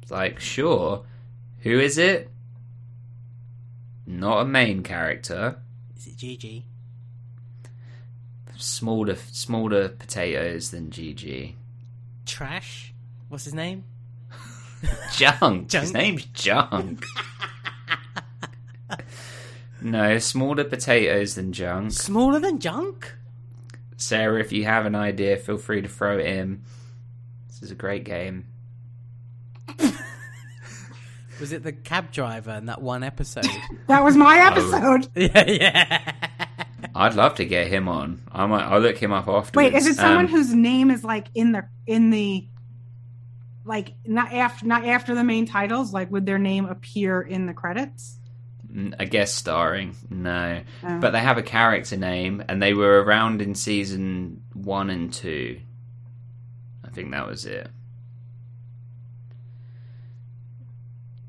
It's 0.00 0.10
like, 0.10 0.40
sure. 0.40 1.04
Who 1.60 1.78
is 1.78 1.98
it? 1.98 2.30
Not 4.06 4.40
a 4.40 4.44
main 4.46 4.82
character. 4.82 5.58
Is 5.94 6.06
it 6.06 6.16
Gigi? 6.16 6.64
Smaller, 8.56 9.16
smaller 9.30 9.90
potatoes 9.90 10.70
than 10.70 10.90
Gigi. 10.90 11.56
Trash? 12.24 12.94
What's 13.28 13.44
his 13.44 13.52
name? 13.52 13.84
Junk. 15.12 15.68
Junk. 15.68 15.72
His 15.72 15.92
name's 15.92 16.24
Junk. 16.24 17.04
no, 19.84 20.18
smaller 20.18 20.64
potatoes 20.64 21.36
than 21.36 21.52
Junk. 21.52 21.92
Smaller 21.92 22.40
than 22.40 22.58
Junk? 22.58 23.14
Sarah, 23.96 24.40
if 24.40 24.50
you 24.50 24.64
have 24.64 24.86
an 24.86 24.96
idea, 24.96 25.36
feel 25.36 25.58
free 25.58 25.80
to 25.82 25.88
throw 25.88 26.18
it 26.18 26.26
in. 26.26 26.62
This 27.46 27.62
is 27.62 27.70
a 27.70 27.76
great 27.76 28.02
game. 28.04 28.46
Was 31.40 31.52
it 31.52 31.62
the 31.62 31.72
cab 31.72 32.10
driver 32.12 32.52
in 32.52 32.66
that 32.66 32.80
one 32.82 33.02
episode? 33.02 33.46
That 33.86 34.02
was 34.02 34.16
my 34.16 34.38
episode. 34.38 35.08
yeah, 35.14 35.44
yeah. 35.50 36.12
I'd 36.94 37.14
love 37.14 37.34
to 37.34 37.44
get 37.44 37.66
him 37.68 37.86
on. 37.88 38.22
I 38.32 38.46
might. 38.46 38.64
I'll 38.64 38.80
look 38.80 38.96
him 38.96 39.12
up 39.12 39.28
afterwards. 39.28 39.54
Wait, 39.56 39.74
is 39.74 39.86
it 39.86 39.96
someone 39.96 40.24
Um, 40.26 40.30
whose 40.30 40.54
name 40.54 40.90
is 40.90 41.04
like 41.04 41.26
in 41.34 41.52
the 41.52 41.68
in 41.86 42.08
the 42.10 42.46
like 43.64 43.92
not 44.06 44.32
after 44.32 44.64
not 44.66 44.84
after 44.86 45.14
the 45.14 45.22
main 45.24 45.44
titles? 45.46 45.92
Like, 45.92 46.10
would 46.10 46.24
their 46.24 46.38
name 46.38 46.64
appear 46.66 47.20
in 47.20 47.44
the 47.46 47.52
credits? 47.52 48.18
N- 48.74 48.94
a 48.98 49.06
guest 49.06 49.36
starring? 49.36 49.94
No, 50.10 50.62
Oh. 50.82 50.98
but 51.00 51.10
they 51.12 51.20
have 51.20 51.38
a 51.38 51.42
character 51.42 51.96
name, 51.96 52.42
and 52.48 52.62
they 52.62 52.74
were 52.74 53.02
around 53.02 53.40
in 53.42 53.54
season 53.54 54.42
one 54.52 54.90
and 54.90 55.12
two. 55.12 55.60
I 56.84 56.88
think 56.90 57.10
that 57.12 57.26
was 57.26 57.44
it. 57.46 57.68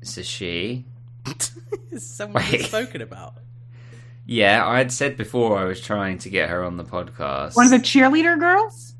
It's 0.00 0.16
a 0.16 0.22
she. 0.22 0.84
Is 1.90 2.06
someone 2.08 2.42
Wait. 2.52 2.62
spoken 2.66 3.00
about? 3.02 3.34
Yeah, 4.24 4.66
I 4.66 4.78
had 4.78 4.92
said 4.92 5.16
before 5.16 5.58
I 5.58 5.64
was 5.64 5.80
trying 5.80 6.18
to 6.18 6.30
get 6.30 6.50
her 6.50 6.64
on 6.64 6.76
the 6.76 6.84
podcast. 6.84 7.56
One 7.56 7.66
of 7.66 7.70
the 7.70 7.78
cheerleader 7.78 8.38
girls. 8.38 8.94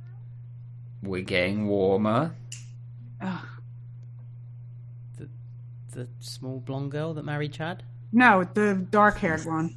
We're 1.02 1.22
getting 1.22 1.66
warmer. 1.66 2.34
Ugh. 3.20 3.46
The 5.92 6.08
small 6.20 6.60
blonde 6.60 6.90
girl 6.90 7.14
that 7.14 7.24
married 7.24 7.52
Chad? 7.54 7.82
No, 8.16 8.44
the 8.44 8.74
dark 8.90 9.18
haired 9.18 9.44
one. 9.44 9.76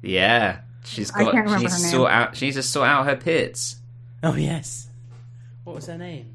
Yeah, 0.00 0.60
she's 0.84 1.10
I 1.12 1.18
got. 1.24 1.28
I 1.28 1.32
can't 1.32 1.44
remember 1.46 1.68
She's 1.68 1.76
her 1.78 1.82
name. 1.82 1.90
sort 1.92 2.10
out. 2.12 2.36
She 2.36 2.44
needs 2.46 2.56
to 2.56 2.62
sort 2.62 2.86
out 2.88 3.06
her 3.06 3.16
pits. 3.16 3.76
Oh, 4.22 4.34
yes. 4.36 4.88
What 5.64 5.74
was 5.74 5.86
her 5.86 5.98
name? 5.98 6.32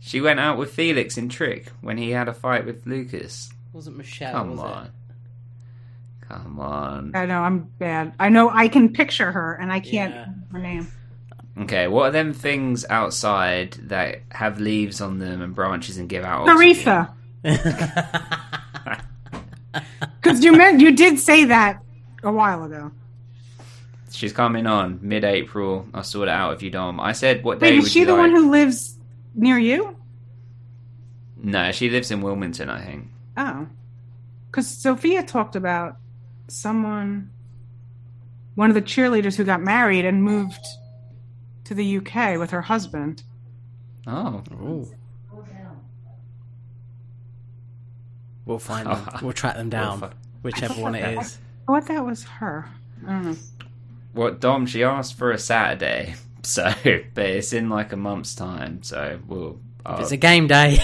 She 0.00 0.20
went 0.20 0.40
out 0.40 0.58
with 0.58 0.72
Felix 0.74 1.16
in 1.16 1.28
TRIC 1.28 1.68
when 1.82 1.98
he 1.98 2.10
had 2.10 2.26
a 2.28 2.34
fight 2.34 2.66
with 2.66 2.84
Lucas. 2.84 3.52
wasn't 3.72 3.96
Michelle, 3.96 4.32
Come 4.32 4.50
was 4.50 4.60
on. 4.60 4.90
Come 6.28 6.58
on. 6.58 7.12
I 7.14 7.24
know 7.26 7.40
I'm 7.42 7.60
bad. 7.78 8.12
I 8.18 8.28
know 8.28 8.50
I 8.50 8.66
can 8.66 8.92
picture 8.92 9.30
her, 9.30 9.54
and 9.54 9.72
I 9.72 9.78
can't 9.78 10.12
Yeah. 10.14 10.26
her 10.50 10.58
name. 10.58 10.88
Okay, 11.60 11.86
what 11.86 12.08
are 12.08 12.10
them 12.10 12.32
things 12.32 12.84
outside 12.90 13.72
that 13.84 14.22
have 14.30 14.58
leaves 14.60 15.00
on 15.00 15.18
them 15.20 15.42
and 15.42 15.54
branches 15.54 15.96
and 15.96 16.08
give 16.08 16.24
out 16.24 16.48
oxygen? 16.48 16.56
Theresa, 16.56 17.14
it? 19.74 20.07
Because 20.20 20.44
you 20.44 20.52
meant 20.52 20.80
you 20.80 20.92
did 20.92 21.18
say 21.18 21.44
that 21.44 21.82
a 22.22 22.32
while 22.32 22.64
ago. 22.64 22.90
She's 24.10 24.32
coming 24.32 24.66
on 24.66 24.98
mid-April. 25.02 25.86
I'll 25.94 26.02
sort 26.02 26.28
it 26.28 26.32
out 26.32 26.54
if 26.54 26.62
you 26.62 26.70
don't. 26.70 26.98
I 26.98 27.12
said, 27.12 27.44
what 27.44 27.58
day 27.60 27.70
Wait, 27.72 27.78
is 27.78 27.84
would 27.84 27.92
she 27.92 28.00
you 28.00 28.06
the 28.06 28.12
like? 28.12 28.20
one 28.22 28.30
who 28.30 28.50
lives 28.50 28.96
near 29.34 29.58
you? 29.58 29.96
No, 31.36 31.70
she 31.72 31.88
lives 31.90 32.10
in 32.10 32.20
Wilmington, 32.20 32.68
I 32.68 32.84
think. 32.84 33.08
Oh, 33.36 33.68
because 34.50 34.66
Sophia 34.66 35.22
talked 35.22 35.54
about 35.54 35.96
someone, 36.48 37.30
one 38.56 38.70
of 38.70 38.74
the 38.74 38.82
cheerleaders 38.82 39.36
who 39.36 39.44
got 39.44 39.60
married 39.60 40.04
and 40.04 40.22
moved 40.24 40.66
to 41.64 41.74
the 41.74 41.98
UK 41.98 42.38
with 42.38 42.50
her 42.50 42.62
husband. 42.62 43.22
Oh, 44.06 44.42
Ooh. 44.54 44.90
We'll 48.48 48.58
find 48.58 48.88
them. 48.88 49.08
We'll 49.22 49.32
track 49.32 49.56
them 49.56 49.68
down, 49.70 50.00
We'll 50.00 50.10
fi- 50.10 50.16
whichever 50.42 50.80
one 50.80 50.94
it 50.96 51.18
is. 51.18 51.38
I 51.68 51.72
thought 51.80 51.86
that 51.88 52.04
was 52.04 52.24
her. 52.24 52.68
I 53.06 53.12
don't 53.12 53.24
know. 53.24 53.36
What 54.14 54.40
Dom? 54.40 54.66
She 54.66 54.82
asked 54.82 55.14
for 55.14 55.30
a 55.30 55.38
Saturday, 55.38 56.14
so 56.42 56.72
but 57.14 57.26
it's 57.26 57.52
in 57.52 57.68
like 57.68 57.92
a 57.92 57.96
month's 57.96 58.34
time. 58.34 58.82
So 58.82 59.20
we'll. 59.28 59.60
I'll, 59.86 59.98
uh, 59.98 60.00
It's 60.00 60.10
a 60.12 60.16
game 60.16 60.46
day. 60.48 60.78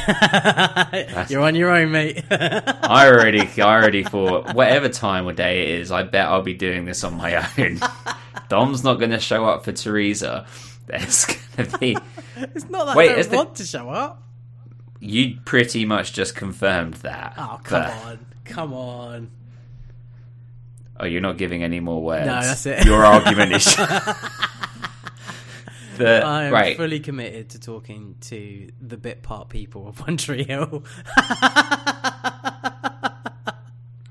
You're 1.28 1.42
on 1.42 1.54
your 1.56 1.70
own, 1.70 1.90
mate. 1.90 2.22
I 2.30 3.08
already, 3.10 3.40
I 3.40 3.60
already 3.62 4.04
thought 4.04 4.54
whatever 4.54 4.88
time 4.88 5.26
of 5.26 5.36
day 5.36 5.62
it 5.74 5.80
is, 5.80 5.90
I 5.90 6.04
bet 6.04 6.26
I'll 6.28 6.42
be 6.42 6.54
doing 6.54 6.84
this 6.84 7.02
on 7.02 7.14
my 7.16 7.36
own. 7.58 7.80
Dom's 8.48 8.84
not 8.84 8.94
going 8.94 9.10
to 9.10 9.18
show 9.18 9.44
up 9.46 9.64
for 9.64 9.72
Theresa. 9.72 10.46
There's 10.86 11.24
going 11.56 11.70
to 11.70 11.78
be. 11.78 11.96
it's 12.36 12.68
not 12.70 12.86
that 12.86 12.96
Wait, 12.96 13.10
I 13.10 13.14
don't 13.22 13.30
the- 13.30 13.36
want 13.36 13.54
to 13.56 13.64
show 13.64 13.88
up. 13.90 14.22
You 15.04 15.36
pretty 15.44 15.84
much 15.84 16.14
just 16.14 16.34
confirmed 16.34 16.94
that. 16.94 17.34
Oh, 17.36 17.60
come 17.62 17.82
but- 17.82 18.04
on. 18.06 18.26
Come 18.46 18.72
on. 18.72 19.30
Oh, 20.98 21.04
you're 21.04 21.20
not 21.20 21.36
giving 21.36 21.62
any 21.62 21.80
more 21.80 22.02
words. 22.02 22.26
No, 22.26 22.40
that's 22.40 22.64
it. 22.66 22.84
Your 22.86 23.04
argument 23.04 23.52
is. 23.52 23.64
the, 25.96 26.22
I 26.24 26.44
am 26.44 26.52
right. 26.52 26.76
fully 26.76 27.00
committed 27.00 27.50
to 27.50 27.60
talking 27.60 28.14
to 28.22 28.70
the 28.80 28.96
bit 28.96 29.22
part 29.22 29.48
people 29.48 29.88
of 29.88 30.00
One 30.00 30.16
Tree 30.16 30.44
Hill. 30.44 30.84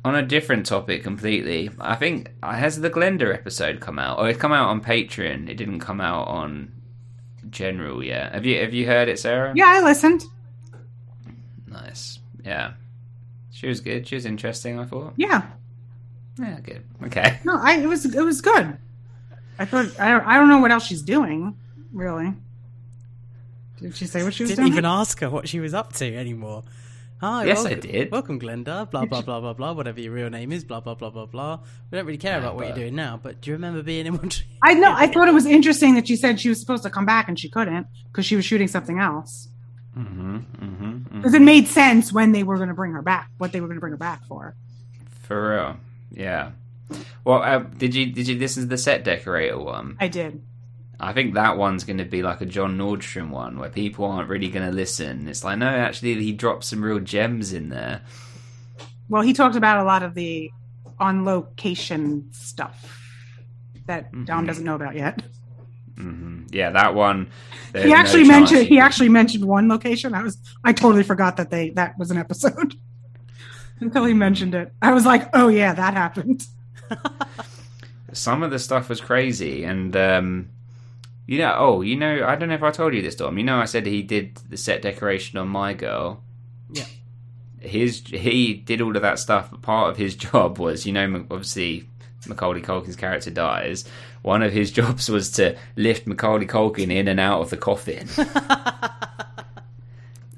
On 0.06 0.14
a 0.16 0.22
different 0.22 0.66
topic 0.66 1.02
completely, 1.04 1.72
I 1.80 1.96
think 1.96 2.34
has 2.44 2.82
the 2.82 2.90
Glenda 2.90 3.34
episode 3.34 3.80
come 3.80 3.98
out? 3.98 4.20
Oh, 4.20 4.26
it 4.26 4.38
come 4.38 4.52
out 4.52 4.68
on 4.68 4.82
Patreon. 4.82 5.50
It 5.50 5.56
didn't 5.56 5.80
come 5.80 6.02
out 6.02 6.28
on 6.28 6.74
general 7.50 8.04
yet. 8.04 8.34
Have 8.34 8.46
you 8.46 8.60
have 8.60 8.74
you 8.74 8.86
heard 8.86 9.08
it, 9.08 9.18
Sarah? 9.18 9.54
Yeah, 9.56 9.68
I 9.68 9.82
listened. 9.82 10.26
Nice. 11.74 12.20
Yeah. 12.46 12.74
She 13.52 13.68
was 13.68 13.82
good. 13.82 14.08
She 14.08 14.16
was 14.16 14.26
interesting. 14.26 14.80
I 14.80 14.86
thought. 14.86 15.14
Yeah, 15.18 15.44
Yeah, 16.40 16.60
good. 16.62 16.84
Okay. 17.04 17.40
no, 17.44 17.56
I 17.58 17.78
it 17.78 17.88
was 17.88 18.06
it 18.06 18.22
was 18.24 18.42
good. 18.42 18.78
I 19.60 19.66
thought 19.66 20.00
I 20.00 20.10
don't 20.12 20.26
I 20.28 20.38
don't 20.38 20.50
know 20.50 20.60
what 20.60 20.72
else 20.72 20.86
she's 20.86 21.02
doing 21.02 21.56
really. 21.92 22.34
Did 23.80 23.96
she 23.96 24.06
say 24.06 24.24
what 24.24 24.34
she 24.34 24.44
was 24.44 24.52
Didn't 24.52 24.66
doing? 24.66 24.74
even 24.74 24.86
ask 24.86 25.20
her 25.20 25.30
what 25.30 25.48
she 25.48 25.60
was 25.60 25.74
up 25.74 25.94
to 25.94 26.16
anymore. 26.16 26.64
Hi, 27.22 27.46
Yes, 27.46 27.60
I 27.60 27.70
welcome, 27.70 27.80
did. 27.92 28.12
Welcome, 28.12 28.40
Glenda. 28.40 28.90
Blah 28.90 29.06
blah 29.06 29.22
blah 29.22 29.40
blah 29.40 29.54
blah. 29.54 29.72
Whatever 29.74 30.02
your 30.02 30.12
real 30.14 30.30
name 30.30 30.52
is. 30.52 30.64
Blah 30.64 30.80
blah 30.82 30.96
blah 30.96 31.10
blah 31.10 31.26
blah. 31.26 31.60
We 31.92 31.98
don't 31.98 32.06
really 32.06 32.18
care 32.18 32.34
Yeah, 32.34 32.38
about 32.40 32.56
what 32.56 32.62
but- 32.62 32.68
you're 32.70 32.86
doing 32.86 32.96
now. 32.96 33.20
But 33.22 33.40
do 33.42 33.52
you 33.52 33.56
remember 33.56 33.82
being 33.84 34.06
in 34.06 34.18
One 34.18 34.30
I 34.64 34.74
know. 34.74 34.92
I 34.94 35.08
thought 35.14 35.28
it 35.28 35.34
was 35.34 35.46
interesting 35.46 35.96
that 35.96 36.08
she 36.08 36.16
said 36.16 36.40
she 36.40 36.50
was 36.50 36.60
supposed 36.60 36.84
to 36.84 36.90
come 36.90 37.06
back 37.06 37.30
and 37.30 37.40
she 37.40 37.50
couldn't 37.50 37.88
because 38.12 38.26
she 38.26 38.36
was 38.36 38.44
shooting 38.46 38.68
something 38.68 39.00
else. 39.00 39.48
Mm-hmm. 39.98 40.38
Mm-hmm. 40.38 41.18
Because 41.18 41.34
it 41.34 41.42
made 41.42 41.68
sense 41.68 42.12
when 42.12 42.32
they 42.32 42.44
were 42.44 42.58
going 42.58 42.70
to 42.70 42.74
bring 42.76 42.94
her 42.94 43.02
back, 43.02 43.30
what 43.38 43.52
they 43.52 43.62
were 43.62 43.68
going 43.68 43.78
to 43.78 43.82
bring 43.82 43.92
her 43.94 43.98
back 43.98 44.26
for. 44.26 44.56
For 45.22 45.52
real. 45.56 45.78
Yeah. 46.12 46.52
Well, 47.24 47.42
uh, 47.42 47.60
did 47.60 47.96
you 47.96 48.08
did 48.12 48.28
you 48.28 48.38
listen 48.38 48.64
to 48.64 48.70
the 48.70 48.78
set 48.78 49.04
decorator 49.04 49.58
one? 49.60 49.98
I 50.00 50.08
did. 50.08 50.42
I 51.00 51.12
think 51.14 51.34
that 51.34 51.58
one's 51.58 51.84
going 51.84 51.98
to 51.98 52.06
be 52.06 52.22
like 52.24 52.42
a 52.42 52.46
John 52.46 52.78
Nordstrom 52.78 53.30
one 53.30 53.58
where 53.60 53.70
people 53.70 54.06
aren't 54.06 54.30
really 54.30 54.50
going 54.50 54.66
to 54.70 54.74
listen. 54.76 55.28
It's 55.28 55.44
like 55.44 55.58
no, 55.58 55.68
actually, 55.68 56.16
he 56.24 56.32
dropped 56.34 56.64
some 56.66 56.84
real 56.84 57.00
gems 57.00 57.52
in 57.54 57.70
there. 57.70 58.02
Well, 59.10 59.22
he 59.22 59.34
talked 59.34 59.56
about 59.56 59.80
a 59.80 59.84
lot 59.84 60.04
of 60.04 60.14
the 60.14 60.52
on 61.00 61.26
location 61.26 62.30
stuff 62.32 63.00
that 63.88 64.12
Dom 64.26 64.44
Mhm. 64.44 64.48
doesn't 64.48 64.64
know 64.64 64.76
about 64.76 64.96
yet. 64.96 65.24
Hmm 65.98 66.44
Yeah, 66.52 66.72
that 66.72 66.96
one. 66.96 67.30
he 67.74 67.94
actually 67.94 68.26
chance 68.26 68.52
mentioned 68.52 68.68
he 68.68 68.80
actually 68.80 69.10
mentioned 69.10 69.46
one 69.46 69.68
location. 69.68 70.14
I 70.14 70.24
was 70.24 70.38
I 70.64 70.74
totally 70.74 71.04
forgot 71.04 71.38
that 71.38 71.50
they 71.50 71.72
that 71.72 71.98
was 71.98 72.12
an 72.12 72.18
episode 72.18 72.76
until 73.80 74.06
he 74.06 74.14
mentioned 74.14 74.56
it. 74.56 74.74
I 74.82 74.94
was 74.94 75.06
like, 75.06 75.30
oh 75.34 75.48
yeah, 75.50 75.74
that 75.74 75.94
happened. 75.94 76.46
some 78.12 78.44
of 78.44 78.52
the 78.52 78.60
stuff 78.60 78.90
was 78.90 79.02
crazy 79.02 79.64
and 79.64 79.96
um 79.96 80.50
You 81.26 81.40
know, 81.40 81.56
oh, 81.58 81.82
you 81.82 81.96
know, 81.96 82.26
I 82.28 82.36
don't 82.36 82.50
know 82.50 82.56
if 82.56 82.64
I 82.64 82.72
told 82.72 82.94
you 82.94 83.02
this, 83.02 83.16
Dom. 83.16 83.38
You 83.38 83.46
know, 83.46 83.60
I 83.60 83.66
said 83.66 83.86
he 83.86 84.04
did 84.04 84.36
the 84.50 84.58
set 84.58 84.82
decoration 84.82 85.40
on 85.40 85.48
My 85.48 85.74
Girl. 85.74 86.22
Yeah. 86.70 86.86
His 87.60 88.04
he 88.08 88.56
did 88.56 88.82
all 88.82 88.96
of 88.96 89.02
that 89.04 89.20
stuff, 89.20 89.50
but 89.52 89.62
part 89.62 89.90
of 89.92 89.98
his 89.98 90.16
job 90.28 90.60
was, 90.60 90.86
you 90.86 90.94
know, 90.94 91.26
obviously 91.32 91.88
Macaulay 92.28 92.62
Culkin's 92.62 92.96
character 92.98 93.32
dies. 93.32 93.86
One 94.24 94.42
of 94.42 94.52
his 94.52 94.72
jobs 94.80 95.10
was 95.10 95.30
to 95.34 95.56
lift 95.76 96.08
Macaulay 96.08 96.48
Culkin 96.48 96.92
in 96.92 97.08
and 97.08 97.20
out 97.20 97.42
of 97.42 97.52
the 97.52 97.58
coffin. 97.58 98.08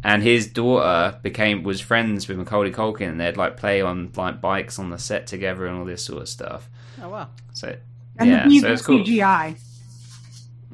and 0.03 0.21
his 0.21 0.47
daughter 0.47 1.17
became 1.23 1.63
was 1.63 1.81
friends 1.81 2.27
with 2.27 2.37
Macaulay 2.37 2.71
Culkin, 2.71 3.09
and 3.09 3.19
they'd 3.19 3.37
like 3.37 3.57
play 3.57 3.81
on 3.81 4.11
like 4.15 4.41
bikes 4.41 4.77
on 4.77 4.89
the 4.89 4.99
set 4.99 5.27
together 5.27 5.65
and 5.65 5.79
all 5.79 5.85
this 5.85 6.03
sort 6.03 6.21
of 6.23 6.29
stuff. 6.29 6.69
Oh 7.01 7.09
wow. 7.09 7.29
So 7.53 7.75
And 8.17 8.29
yeah, 8.29 8.43
the 8.43 8.49
bees 8.49 8.61
so 8.61 8.73
it's 8.73 8.81
cool. 8.81 9.03
CGI. 9.03 9.57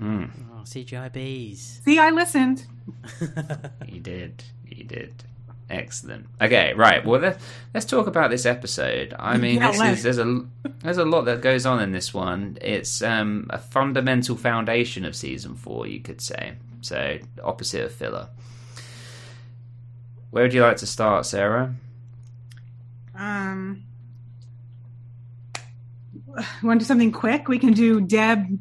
Mm, 0.01 0.29
Oh, 0.53 0.63
CGI 0.63 1.13
bees. 1.13 1.79
See, 1.85 1.99
I 1.99 2.09
listened. 2.09 2.65
he 3.85 3.99
did, 3.99 4.43
He 4.65 4.83
did. 4.83 5.13
Excellent. 5.71 6.27
Okay, 6.41 6.73
right. 6.73 7.05
Well, 7.05 7.21
let, 7.21 7.39
let's 7.73 7.85
talk 7.85 8.05
about 8.05 8.29
this 8.29 8.45
episode. 8.45 9.15
I 9.17 9.37
mean, 9.37 9.55
Yeah, 9.55 9.71
this 9.71 9.99
is 9.99 10.03
there's 10.03 10.17
a 10.17 10.45
there's 10.83 10.97
a 10.97 11.05
lot 11.05 11.21
that 11.25 11.41
goes 11.41 11.65
on 11.65 11.81
in 11.81 11.93
this 11.93 12.13
one. 12.13 12.57
It's 12.61 13.01
um, 13.01 13.47
a 13.49 13.57
fundamental 13.57 14.35
foundation 14.35 15.05
of 15.05 15.15
season 15.15 15.55
four, 15.55 15.87
you 15.87 16.01
could 16.01 16.19
say. 16.19 16.55
So 16.81 17.19
opposite 17.41 17.85
of 17.85 17.93
filler. 17.93 18.27
Where 20.31 20.43
would 20.43 20.53
you 20.53 20.61
like 20.61 20.77
to 20.77 20.87
start, 20.87 21.25
Sarah? 21.25 21.73
Um, 23.15 23.83
want 26.61 26.79
to 26.81 26.83
do 26.83 26.85
something 26.85 27.13
quick? 27.13 27.47
We 27.47 27.59
can 27.59 27.71
do 27.71 28.01
Deb, 28.01 28.59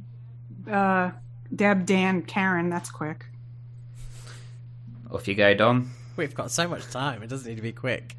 uh, 0.70 1.10
Deb, 1.54 1.86
Dan, 1.86 2.22
Karen. 2.22 2.70
That's 2.70 2.90
quick. 2.90 3.26
Off 5.10 5.26
you 5.26 5.34
go, 5.34 5.54
Don. 5.54 5.90
We've 6.16 6.34
got 6.34 6.50
so 6.50 6.68
much 6.68 6.86
time. 6.90 7.22
It 7.22 7.28
doesn't 7.28 7.48
need 7.48 7.56
to 7.56 7.62
be 7.62 7.72
quick. 7.72 8.16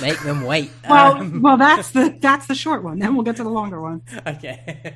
Make 0.00 0.18
them 0.20 0.42
wait. 0.44 0.70
Well, 0.88 1.16
Um, 1.16 1.42
well, 1.42 1.56
that's 1.56 1.90
the 1.90 2.16
that's 2.20 2.46
the 2.46 2.54
short 2.54 2.82
one. 2.82 2.98
Then 2.98 3.14
we'll 3.14 3.24
get 3.24 3.36
to 3.36 3.44
the 3.44 3.50
longer 3.50 3.80
one. 3.80 4.02
okay. 4.26 4.94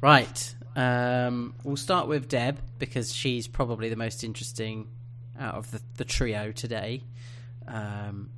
right. 0.00 0.54
Um, 0.76 1.54
we'll 1.64 1.76
start 1.76 2.06
with 2.08 2.28
Deb 2.28 2.60
because 2.78 3.12
she's 3.14 3.46
probably 3.48 3.88
the 3.88 3.96
most 3.96 4.22
interesting 4.24 4.88
out 5.38 5.54
of 5.56 5.70
the, 5.70 5.80
the 5.96 6.04
trio 6.04 6.52
today. 6.52 7.02
Um, 7.66 8.30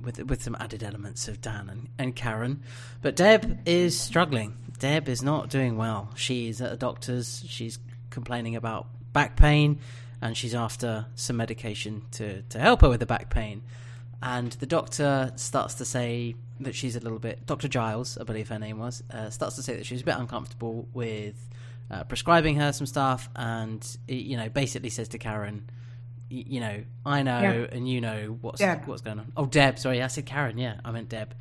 with 0.00 0.22
with 0.24 0.42
some 0.42 0.56
added 0.60 0.82
elements 0.82 1.26
of 1.26 1.40
Dan 1.40 1.68
and, 1.70 1.88
and 1.98 2.14
Karen, 2.14 2.62
but 3.02 3.16
Deb 3.16 3.60
is 3.66 3.98
struggling. 3.98 4.54
Deb 4.78 5.08
is 5.08 5.22
not 5.22 5.48
doing 5.48 5.76
well. 5.78 6.10
She's 6.16 6.60
at 6.60 6.70
a 6.70 6.76
doctor's. 6.76 7.42
She's 7.48 7.78
complaining 8.10 8.56
about 8.56 8.86
back 9.12 9.36
pain, 9.36 9.80
and 10.26 10.36
she's 10.36 10.54
after 10.54 11.06
some 11.14 11.36
medication 11.36 12.02
to 12.12 12.42
to 12.42 12.58
help 12.58 12.80
her 12.82 12.88
with 12.88 13.00
the 13.00 13.06
back 13.06 13.30
pain. 13.30 13.62
And 14.22 14.50
the 14.52 14.66
doctor 14.66 15.32
starts 15.36 15.74
to 15.74 15.84
say 15.84 16.34
that 16.60 16.74
she's 16.74 16.96
a 16.96 17.00
little 17.00 17.18
bit. 17.18 17.44
Dr. 17.46 17.68
Giles, 17.68 18.16
I 18.18 18.24
believe 18.24 18.48
her 18.48 18.58
name 18.58 18.78
was, 18.78 19.02
uh, 19.12 19.28
starts 19.30 19.56
to 19.56 19.62
say 19.62 19.76
that 19.76 19.84
she's 19.84 20.00
a 20.00 20.04
bit 20.04 20.16
uncomfortable 20.16 20.88
with 20.94 21.36
uh, 21.90 22.02
prescribing 22.04 22.56
her 22.56 22.72
some 22.72 22.86
stuff, 22.86 23.28
and 23.36 23.86
you 24.08 24.36
know, 24.36 24.48
basically 24.48 24.88
says 24.90 25.08
to 25.08 25.18
Karen, 25.18 25.68
you 26.28 26.60
know, 26.60 26.82
I 27.04 27.22
know 27.22 27.40
Yeah. 27.40 27.66
and 27.76 27.88
you 27.88 28.00
know 28.00 28.38
what's 28.40 28.58
Deb. 28.58 28.86
what's 28.86 29.02
going 29.02 29.18
on. 29.20 29.30
Oh, 29.36 29.46
Deb. 29.46 29.78
Sorry, 29.78 30.02
I 30.02 30.08
said 30.08 30.26
Karen. 30.26 30.58
Yeah, 30.58 30.80
I 30.84 30.90
meant 30.90 31.08
Deb. 31.10 31.34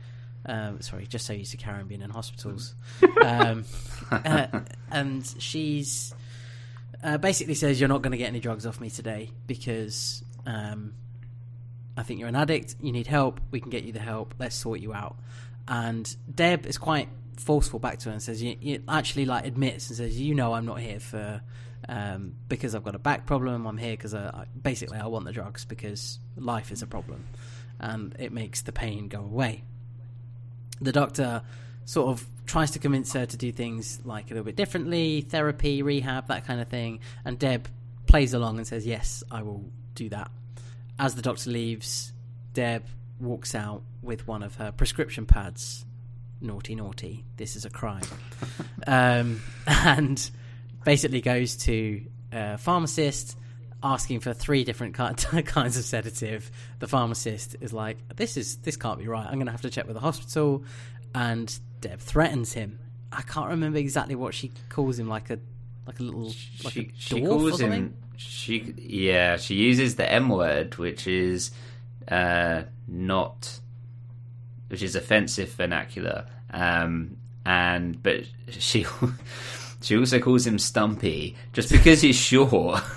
Um, 0.46 0.80
sorry, 0.82 1.08
just 1.08 1.26
so 1.26 1.34
used 1.34 1.52
to 1.52 1.58
Karen 1.58 1.88
being 1.88 2.02
in 2.04 2.12
hospitals. 2.12 2.76
um, 3.24 3.64
uh, 4.12 4.48
and 4.92 5.26
she's 5.40 6.14
uh, 7.04 7.18
basically 7.18 7.56
says 7.56 7.80
you're 7.80 7.90
not 7.90 8.02
going 8.02 8.12
to 8.12 8.18
get 8.18 8.28
any 8.28 8.40
drugs 8.40 8.66
off 8.66 8.80
me 8.80 8.90
today 8.90 9.32
because 9.48 10.24
um, 10.46 10.94
I 11.98 12.04
think 12.04 12.20
you're 12.20 12.30
an 12.30 12.36
addict. 12.36 12.76
You 12.82 12.92
need 12.92 13.08
help. 13.08 13.40
We 13.52 13.60
can 13.60 13.70
get 13.70 13.84
you 13.84 13.94
the 13.94 14.00
help. 14.00 14.36
Let's 14.40 14.56
sort 14.56 14.80
you 14.80 14.94
out. 14.94 15.18
And 15.68 16.16
Deb 16.34 16.66
is 16.66 16.78
quite 16.78 17.10
forceful 17.38 17.80
back 17.80 18.00
to 18.00 18.10
her 18.10 18.12
and 18.12 18.22
says, 18.22 18.42
you, 18.42 18.56
you 18.60 18.84
actually 18.88 19.26
like 19.26 19.46
admits 19.46 19.88
and 19.90 19.98
says, 19.98 20.20
you 20.20 20.36
know, 20.36 20.54
I'm 20.54 20.66
not 20.66 20.80
here 20.80 21.00
for 21.00 21.42
um, 21.88 22.34
because 22.48 22.76
I've 22.76 22.84
got 22.84 22.96
a 22.96 23.00
back 23.00 23.26
problem. 23.26 23.66
I'm 23.66 23.78
here 23.78 23.92
because 23.92 24.14
I, 24.14 24.28
I, 24.28 24.46
basically 24.62 24.98
I 24.98 25.08
want 25.08 25.26
the 25.26 25.32
drugs 25.32 25.66
because 25.66 26.20
life 26.36 26.72
is 26.72 26.82
a 26.82 26.88
problem, 26.88 27.26
and 27.80 28.16
it 28.20 28.32
makes 28.32 28.62
the 28.62 28.72
pain 28.72 29.08
go 29.08 29.20
away. 29.20 29.64
The 30.82 30.92
doctor 30.92 31.44
sort 31.86 32.10
of 32.10 32.28
tries 32.46 32.72
to 32.72 32.80
convince 32.80 33.14
her 33.14 33.26
to 33.26 33.38
do 33.38 33.52
things 33.52 34.00
like 34.04 34.26
a 34.26 34.34
little 34.34 34.44
bit 34.44 34.56
differently, 34.56 35.22
therapy, 35.22 35.82
rehab, 35.82 36.28
that 36.28 36.46
kind 36.46 36.60
of 36.60 36.68
thing. 36.68 37.00
And 37.24 37.40
Deb 37.40 37.68
plays 38.08 38.34
along 38.34 38.58
and 38.58 38.68
says, 38.68 38.86
"Yes, 38.86 39.24
I 39.32 39.44
will 39.44 39.64
do 39.94 40.10
that." 40.10 40.32
As 41.00 41.16
the 41.16 41.22
doctor 41.22 41.50
leaves, 41.50 42.12
Deb 42.54 42.86
walks 43.20 43.56
out 43.56 43.84
with 44.02 44.28
one 44.28 44.44
of 44.44 44.56
her 44.56 44.72
prescription 44.72 45.26
pads. 45.26 45.86
Naughty, 46.42 46.76
naughty! 46.76 47.24
This 47.38 47.56
is 47.56 47.66
a 47.66 47.70
crime. 47.70 48.04
um, 48.88 49.42
and 49.66 50.30
basically 50.84 51.22
goes 51.22 51.56
to 51.56 52.06
a 52.32 52.58
pharmacist 52.58 53.38
asking 53.84 54.20
for 54.20 54.34
three 54.34 54.64
different 54.64 54.94
kinds 55.46 55.78
of 55.78 55.84
sedative. 55.84 56.50
The 56.80 56.88
pharmacist 56.88 57.56
is 57.62 57.74
like, 57.74 57.98
"This 58.16 58.38
is 58.38 58.58
this 58.58 58.78
can't 58.78 59.00
be 59.00 59.08
right. 59.08 59.26
I'm 59.26 59.36
going 59.36 59.46
to 59.48 59.52
have 59.52 59.62
to 59.62 59.70
check 59.70 59.86
with 59.86 59.96
the 59.96 60.02
hospital." 60.02 60.64
And 61.14 61.58
Threatens 61.98 62.54
him. 62.54 62.80
I 63.12 63.22
can't 63.22 63.50
remember 63.50 63.78
exactly 63.78 64.16
what 64.16 64.34
she 64.34 64.52
calls 64.70 65.00
him, 65.00 65.08
like 65.08 65.30
a 65.30 65.40
like 65.88 66.00
a 66.00 66.04
little 66.04 66.34
like 66.64 66.74
she 66.74 66.82
a 66.82 66.92
she 66.98 67.22
calls 67.22 67.60
him. 67.60 67.96
She 68.18 68.74
yeah. 68.78 69.38
She 69.38 69.56
uses 69.56 69.96
the 69.96 70.12
M 70.12 70.30
word, 70.30 70.76
which 70.78 71.08
is 71.08 71.52
uh, 72.08 72.64
not, 72.88 73.60
which 74.68 74.84
is 74.84 74.96
offensive 74.96 75.50
vernacular. 75.50 76.28
Um, 76.52 77.18
and 77.46 78.02
but 78.02 78.24
she 78.50 78.86
she 79.82 79.98
also 79.98 80.20
calls 80.20 80.46
him 80.46 80.60
Stumpy 80.60 81.36
just 81.54 81.72
because 81.72 82.02
he's 82.02 82.16
short. 82.16 82.82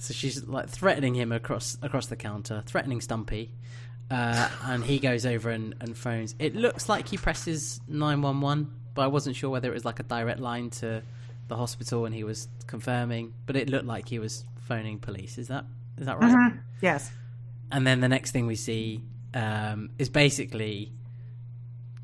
So 0.00 0.14
she's 0.14 0.46
like 0.46 0.70
threatening 0.70 1.14
him 1.14 1.30
across 1.30 1.76
across 1.82 2.06
the 2.06 2.16
counter, 2.16 2.62
threatening 2.64 3.02
Stumpy, 3.02 3.52
uh, 4.10 4.48
and 4.64 4.84
he 4.84 4.98
goes 4.98 5.24
over 5.26 5.50
and, 5.50 5.74
and 5.80 5.96
phones. 5.96 6.34
It 6.38 6.54
looks 6.56 6.88
like 6.88 7.08
he 7.08 7.16
presses 7.16 7.80
nine 7.88 8.22
one 8.22 8.40
one, 8.40 8.72
but 8.94 9.02
I 9.02 9.06
wasn't 9.06 9.36
sure 9.36 9.50
whether 9.50 9.68
it 9.70 9.74
was 9.74 9.84
like 9.84 10.00
a 10.00 10.04
direct 10.04 10.40
line 10.40 10.70
to 10.70 11.02
the 11.48 11.56
hospital, 11.56 12.04
and 12.06 12.14
he 12.14 12.24
was 12.24 12.48
confirming. 12.66 13.32
But 13.46 13.56
it 13.56 13.68
looked 13.70 13.86
like 13.86 14.08
he 14.08 14.18
was 14.18 14.44
phoning 14.66 14.98
police. 14.98 15.38
Is 15.38 15.48
that 15.48 15.64
is 15.98 16.06
that 16.06 16.18
right? 16.20 16.32
Mhm. 16.52 16.60
Yes. 16.82 17.10
And 17.72 17.86
then 17.86 18.00
the 18.00 18.08
next 18.08 18.32
thing 18.32 18.46
we 18.46 18.56
see 18.56 19.02
um, 19.34 19.90
is 19.98 20.08
basically 20.08 20.92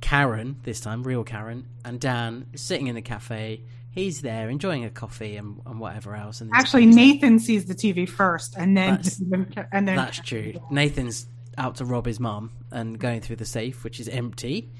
Karen, 0.00 0.56
this 0.62 0.80
time, 0.80 1.02
real 1.02 1.24
Karen, 1.24 1.66
and 1.84 1.98
Dan 2.00 2.46
sitting 2.54 2.86
in 2.86 2.94
the 2.94 3.02
cafe. 3.02 3.62
He's 3.90 4.20
there 4.20 4.50
enjoying 4.50 4.84
a 4.84 4.90
coffee 4.90 5.36
and, 5.36 5.60
and 5.64 5.80
whatever 5.80 6.14
else. 6.14 6.42
And 6.42 6.50
Actually, 6.52 6.84
Nathan 6.86 7.38
sees 7.38 7.64
the 7.64 7.74
TV 7.74 8.06
first, 8.08 8.54
and 8.56 8.76
then 8.76 8.90
That's- 8.96 9.20
and 9.72 9.88
then 9.88 9.96
That's 9.96 10.20
true. 10.20 10.52
Nathan's 10.70 11.26
out 11.58 11.76
to 11.76 11.84
rob 11.84 12.06
his 12.06 12.20
mum 12.20 12.52
and 12.70 12.98
going 12.98 13.20
through 13.20 13.36
the 13.36 13.44
safe, 13.44 13.84
which 13.84 14.00
is 14.00 14.08
empty. 14.08 14.70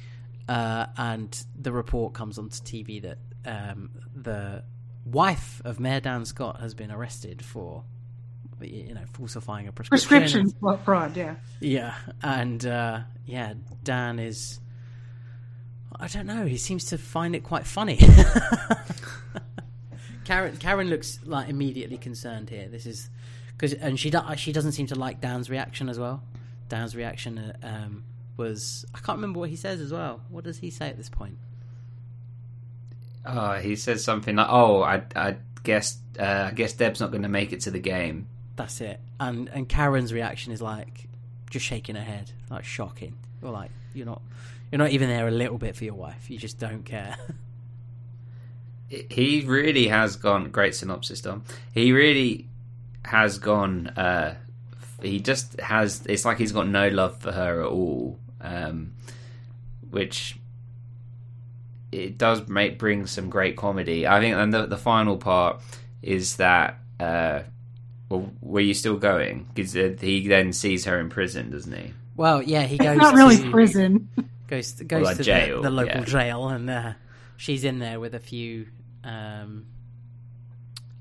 Uh, 0.49 0.87
and 0.97 1.45
the 1.61 1.73
report 1.73 2.15
comes 2.15 2.39
onto 2.39 2.63
TV 2.63 3.03
that 3.03 3.19
um, 3.45 3.91
the 4.15 4.63
wife 5.05 5.61
of 5.65 5.81
Mayor 5.81 6.01
Dan 6.01 6.25
Scott 6.25 6.61
has 6.61 6.75
been 6.75 6.91
arrested 6.91 7.45
for, 7.45 7.85
you 8.61 8.95
know, 8.95 9.05
falsifying 9.13 9.69
a 9.69 9.73
prescription. 9.73 10.21
prescription 10.21 10.79
fraud. 10.85 11.17
Yeah. 11.17 11.37
Yeah, 11.61 11.95
and 12.23 12.65
uh, 12.65 13.01
yeah, 13.25 13.55
Dan 13.83 14.19
is. 14.19 14.61
I 15.99 16.09
don't 16.09 16.27
know. 16.27 16.45
He 16.45 16.59
seems 16.59 16.85
to 16.87 16.99
find 16.99 17.35
it 17.35 17.43
quite 17.43 17.67
funny. 17.67 17.99
Karen 20.25 20.57
Karen 20.57 20.91
looks 20.91 21.21
like 21.25 21.49
immediately 21.49 21.97
concerned 21.97 22.51
here. 22.51 22.69
This 22.69 22.85
is 22.85 23.09
because, 23.53 23.73
and 23.73 23.99
she 23.99 24.11
do, 24.11 24.21
she 24.37 24.53
doesn't 24.53 24.73
seem 24.73 24.89
to 24.89 24.95
like 24.95 25.21
Dan's 25.21 25.49
reaction 25.49 25.89
as 25.89 25.99
well. 25.99 26.23
Dan's 26.69 26.97
reaction 26.97 27.39
uh, 27.39 27.57
um, 27.63 28.05
was 28.37 28.85
I 28.95 28.99
can't 28.99 29.19
remember 29.19 29.41
what 29.41 29.51
he 29.51 29.57
says 29.57 29.81
as 29.81 29.93
well. 29.93 30.21
What 30.29 30.45
does 30.45 30.59
he 30.59 30.71
say 30.71 30.89
at 30.89 30.97
this 30.97 31.09
point? 31.09 31.39
Oh, 33.25 33.55
he 33.55 33.77
says 33.77 34.05
something 34.05 34.37
like, 34.37 34.49
"Oh, 34.49 34.83
I, 34.83 35.03
I 35.15 35.37
guess, 35.65 35.99
uh, 36.19 36.49
I 36.51 36.53
guess 36.53 36.73
Deb's 36.75 37.01
not 37.01 37.11
going 37.11 37.23
to 37.23 37.29
make 37.29 37.53
it 37.53 37.61
to 37.63 37.71
the 37.71 37.81
game." 37.81 38.29
That's 38.57 38.81
it. 38.81 39.01
And 39.19 39.49
and 39.49 39.69
Karen's 39.69 40.13
reaction 40.13 40.53
is 40.53 40.63
like 40.63 41.09
just 41.51 41.67
shaking 41.67 41.97
her 41.97 42.05
head, 42.05 42.31
like 42.51 42.65
shocking. 42.65 43.17
Or 43.43 43.51
like 43.51 43.71
you're 43.95 44.07
not 44.07 44.23
you're 44.71 44.79
not 44.79 44.91
even 44.91 45.09
there 45.09 45.29
a 45.29 45.33
little 45.33 45.59
bit 45.59 45.77
for 45.77 45.85
your 45.85 45.95
wife. 45.95 46.31
You 46.31 46.39
just 46.39 46.59
don't 46.59 46.85
care. 46.85 47.17
He 48.89 49.45
really 49.45 49.89
has 49.89 50.15
gone. 50.15 50.51
Great 50.51 50.75
synopsis, 50.77 51.21
Dom. 51.21 51.43
He 51.75 51.91
really 51.91 52.47
has 53.05 53.41
gone. 53.41 53.89
Uh, 53.89 54.37
he 55.03 55.21
just 55.21 55.61
has. 55.61 56.05
It's 56.07 56.25
like 56.25 56.39
he's 56.39 56.53
got 56.53 56.69
no 56.69 56.89
love 56.89 57.19
for 57.19 57.33
her 57.33 57.63
at 57.63 57.69
all. 57.69 58.19
Um, 58.41 58.93
which 59.91 60.39
it 61.93 62.19
does 62.19 62.49
make 62.49 62.79
bring 62.79 63.07
some 63.07 63.31
great 63.31 63.57
comedy. 63.57 64.07
I 64.07 64.21
think, 64.21 64.37
and 64.37 64.53
the 64.53 64.67
the 64.67 64.77
final 64.77 65.17
part 65.17 65.61
is 66.03 66.37
that. 66.37 66.79
Uh, 66.99 67.43
well, 68.09 68.31
were 68.41 68.61
you 68.61 68.73
still 68.73 68.97
going? 68.97 69.49
Because 69.53 69.73
he 69.73 70.29
then 70.29 70.53
sees 70.53 70.85
her 70.85 71.01
in 71.01 71.09
prison, 71.09 71.51
doesn't 71.51 71.73
he? 71.73 71.93
Well, 72.15 72.41
yeah, 72.41 72.63
he 72.63 72.79
goes 72.79 72.93
It's 72.97 73.03
not 73.03 73.15
really 73.15 73.37
to, 73.39 73.51
prison. 73.51 74.09
goes 74.47 74.73
goes 74.73 75.05
like 75.05 75.17
to 75.17 75.25
jail, 75.25 75.57
the, 75.57 75.71
the 75.71 75.75
local 75.75 75.99
yeah. 75.99 76.05
jail, 76.05 76.49
and 76.49 76.71
uh, 76.71 76.93
she's 77.37 77.65
in 77.65 77.81
there 77.81 77.99
with 77.99 78.15
a 78.15 78.21
few 78.21 78.67
um, 79.03 79.67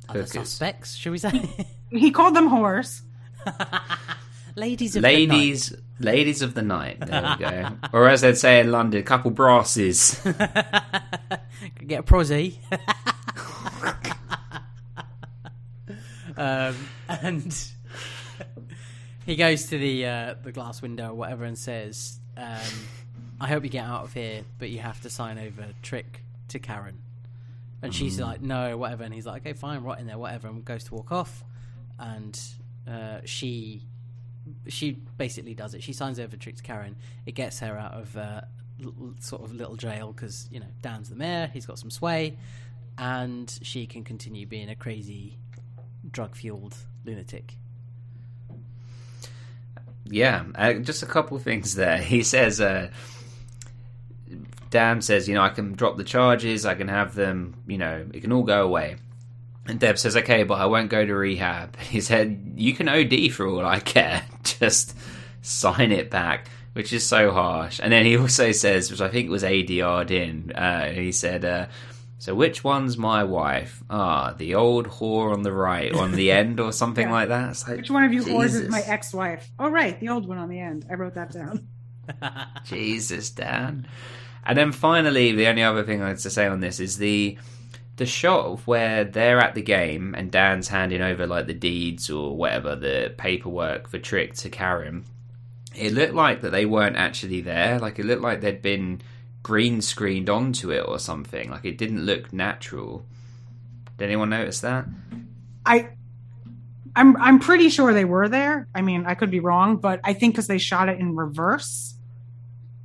other 0.09 0.23
Hookers. 0.23 0.31
suspects, 0.31 0.95
should 0.95 1.11
we 1.11 1.19
say? 1.19 1.47
He 1.91 2.09
called 2.11 2.35
them 2.35 2.49
whores. 2.49 3.01
ladies 4.55 4.95
of 4.95 5.03
ladies, 5.03 5.75
ladies 5.99 6.41
of 6.41 6.53
the 6.53 6.61
night. 6.61 6.99
There 6.99 7.35
we 7.39 7.45
go. 7.45 7.69
or 7.93 8.07
as 8.07 8.21
they'd 8.21 8.37
say 8.37 8.59
in 8.59 8.71
London, 8.71 8.99
a 8.99 9.03
couple 9.03 9.31
brasses. 9.31 10.19
Get 11.87 11.99
a 11.99 12.03
prosy. 12.03 12.59
um, 16.37 16.75
and 17.07 17.71
he 19.25 19.35
goes 19.35 19.65
to 19.67 19.77
the 19.77 20.05
uh, 20.05 20.35
the 20.43 20.51
glass 20.51 20.81
window 20.81 21.09
or 21.11 21.15
whatever 21.15 21.45
and 21.45 21.57
says, 21.57 22.19
um, 22.37 22.59
"I 23.39 23.47
hope 23.47 23.63
you 23.63 23.69
get 23.69 23.85
out 23.85 24.03
of 24.03 24.13
here, 24.13 24.43
but 24.59 24.69
you 24.69 24.79
have 24.79 25.01
to 25.01 25.09
sign 25.09 25.37
over 25.37 25.67
TRIC 25.81 26.21
to 26.49 26.59
Karen." 26.59 26.99
And 27.81 27.93
she's 27.93 28.19
like, 28.19 28.41
"No, 28.41 28.77
whatever." 28.77 29.03
And 29.03 29.13
he's 29.13 29.25
like, 29.27 29.43
"Okay, 29.43 29.53
fine, 29.53 29.83
right 29.83 29.99
in 29.99 30.07
there, 30.07 30.17
whatever." 30.17 30.47
And 30.47 30.65
goes 30.65 30.85
to 30.85 30.95
walk 30.95 31.11
off, 31.11 31.43
and 31.99 32.39
uh, 32.87 33.19
she 33.25 33.83
she 34.67 34.91
basically 35.17 35.53
does 35.53 35.73
it. 35.73 35.83
She 35.83 35.93
signs 35.93 36.19
over 36.19 36.37
TRIC 36.37 36.57
to 36.57 36.63
Karen. 36.63 36.95
It 37.25 37.33
gets 37.33 37.59
her 37.59 37.77
out 37.77 37.93
of 37.93 38.15
uh, 38.15 38.41
l- 38.83 39.15
sort 39.19 39.43
of 39.43 39.53
little 39.53 39.75
jail 39.75 40.13
because 40.13 40.47
you 40.51 40.59
know 40.59 40.67
Dan's 40.81 41.09
the 41.09 41.15
mayor. 41.15 41.49
He's 41.51 41.65
got 41.65 41.79
some 41.79 41.89
sway, 41.89 42.37
and 42.97 43.57
she 43.61 43.85
can 43.87 44.03
continue 44.03 44.45
being 44.45 44.69
a 44.69 44.75
crazy, 44.75 45.37
drug 46.11 46.35
fueled 46.35 46.75
lunatic. 47.05 47.55
Yeah, 50.07 50.43
uh, 50.53 50.73
just 50.73 51.01
a 51.03 51.07
couple 51.07 51.37
things 51.39 51.75
there. 51.75 51.97
He 52.01 52.21
says, 52.23 52.61
uh, 52.61 52.91
Dan 54.69 55.01
says, 55.01 55.27
you 55.27 55.33
know, 55.35 55.41
I 55.41 55.49
can 55.49 55.73
drop 55.73 55.97
the 55.97 56.03
charges, 56.03 56.65
I 56.65 56.75
can 56.75 56.87
have 56.87 57.15
them, 57.15 57.55
you 57.67 57.77
know, 57.77 58.05
it 58.13 58.21
can 58.21 58.31
all 58.31 58.43
go 58.43 58.63
away. 58.63 58.97
And 59.67 59.79
Deb 59.79 59.97
says, 59.97 60.15
okay, 60.17 60.43
but 60.43 60.55
I 60.59 60.65
won't 60.67 60.89
go 60.89 61.05
to 61.05 61.13
rehab. 61.15 61.75
He 61.79 62.01
said, 62.01 62.53
you 62.55 62.73
can 62.73 62.87
OD 62.87 63.31
for 63.31 63.47
all 63.47 63.65
I 63.65 63.79
care. 63.95 64.23
Just 64.43 64.95
sign 65.41 65.91
it 65.91 66.09
back, 66.11 66.47
which 66.73 66.93
is 66.93 67.05
so 67.05 67.31
harsh. 67.31 67.79
And 67.81 67.91
then 67.91 68.05
he 68.05 68.17
also 68.23 68.51
says, 68.51 68.91
which 68.91 69.01
I 69.01 69.09
think 69.09 69.29
was 69.29 69.43
ADR'd 69.43 70.11
in, 70.11 70.51
uh, 70.53 70.91
he 70.91 71.11
said, 71.11 71.43
uh, 71.45 71.65
so 72.17 72.33
which 72.33 72.63
one's 72.63 72.97
my 72.97 73.23
wife? 73.23 73.83
Ah, 73.89 74.33
the 74.37 74.55
old 74.55 74.87
whore 74.87 75.33
on 75.33 75.43
the 75.43 75.51
right, 75.51 75.93
on 75.93 76.13
the 76.13 76.31
end, 76.31 76.59
or 76.59 76.71
something 76.71 77.07
Yeah. 77.07 77.13
like 77.13 77.27
that. 77.29 77.49
It's 77.51 77.67
like, 77.67 77.77
Which 77.77 77.91
one 77.91 78.03
of 78.03 78.13
you 78.13 78.23
whores 78.23 78.55
is 78.55 78.69
my 78.69 78.81
ex-wife? 78.81 79.49
Oh, 79.59 79.69
right, 79.69 79.99
the 79.99 80.09
old 80.09 80.27
one 80.27 80.37
on 80.37 80.49
the 80.49 80.59
end. 80.59 80.85
I 80.89 80.93
wrote 80.93 81.15
that 81.15 81.31
down. 81.31 81.67
Jesus, 82.65 83.29
Dan. 83.31 83.87
And 84.45 84.57
then 84.57 84.71
finally, 84.71 85.31
the 85.33 85.47
only 85.47 85.63
other 85.63 85.83
thing 85.83 86.01
I 86.01 86.09
had 86.09 86.19
to 86.19 86.29
say 86.29 86.45
on 86.47 86.59
this 86.59 86.79
is 86.79 86.97
the 86.97 87.37
the 87.97 88.05
shot 88.05 88.45
of 88.45 88.67
where 88.67 89.03
they're 89.05 89.39
at 89.39 89.55
the 89.55 89.61
game 89.61 90.15
and 90.17 90.29
Dan's 90.31 90.67
handing 90.67 91.01
over 91.01 91.25
like 91.25 91.47
the 91.47 91.53
deeds 91.53 92.09
or 92.09 92.35
whatever 92.35 92.75
the 92.75 93.13
paperwork 93.17 93.87
for 93.89 93.99
TRIC 93.99 94.33
to 94.35 94.49
Karen. 94.49 95.05
It 95.73 95.93
looked 95.93 96.13
like 96.13 96.41
that 96.41 96.51
they 96.51 96.65
weren't 96.65 96.97
actually 96.97 97.41
there. 97.41 97.79
Like 97.79 97.99
it 97.99 98.05
looked 98.05 98.21
like 98.21 98.41
they'd 98.41 98.61
been 98.61 99.01
green 99.43 99.81
screened 99.81 100.29
onto 100.29 100.71
it 100.71 100.83
or 100.87 100.99
something. 100.99 101.49
Like 101.49 101.65
it 101.65 101.77
didn't 101.77 102.05
look 102.05 102.33
natural. 102.33 103.05
Did 103.97 104.05
anyone 104.05 104.29
notice 104.29 104.59
that? 104.61 104.85
I, 105.65 105.89
I'm 106.95 107.15
I'm 107.17 107.39
pretty 107.39 107.69
sure 107.69 107.93
they 107.93 108.05
were 108.05 108.27
there. 108.29 108.67
I 108.75 108.81
mean, 108.81 109.05
I 109.05 109.15
could 109.15 109.31
be 109.31 109.39
wrong, 109.39 109.77
but 109.77 109.99
I 110.03 110.13
think 110.13 110.33
because 110.33 110.47
they 110.47 110.57
shot 110.57 110.89
it 110.89 110.99
in 110.99 111.15
reverse, 111.15 111.95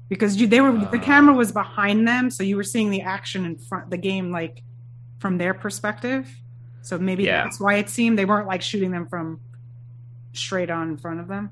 because 0.09 0.37
you 0.41 0.47
they 0.47 0.61
were 0.61 0.73
the 0.73 0.99
Ah. 0.99 1.03
camera 1.03 1.35
was 1.35 1.53
behind 1.53 2.07
them, 2.07 2.31
so 2.31 2.43
you 2.43 2.57
were 2.57 2.65
seeing 2.65 2.91
the 2.91 3.03
action 3.03 3.45
in 3.45 3.57
front, 3.59 3.91
the 3.91 3.97
game 3.99 4.31
like 4.31 4.63
from 5.21 5.39
their 5.39 5.55
perspective. 5.55 6.29
So 6.83 6.99
maybe 6.99 7.25
Yeah. 7.25 7.45
that's 7.45 7.61
why 7.61 7.75
it 7.75 7.89
seemed 7.89 8.19
they 8.19 8.25
weren't 8.25 8.49
like 8.49 8.63
shooting 8.63 8.91
them 8.91 9.07
from 9.07 9.41
straight 10.33 10.71
on 10.71 10.89
in 10.89 10.97
front 10.97 11.21
of 11.21 11.29
them. 11.29 11.51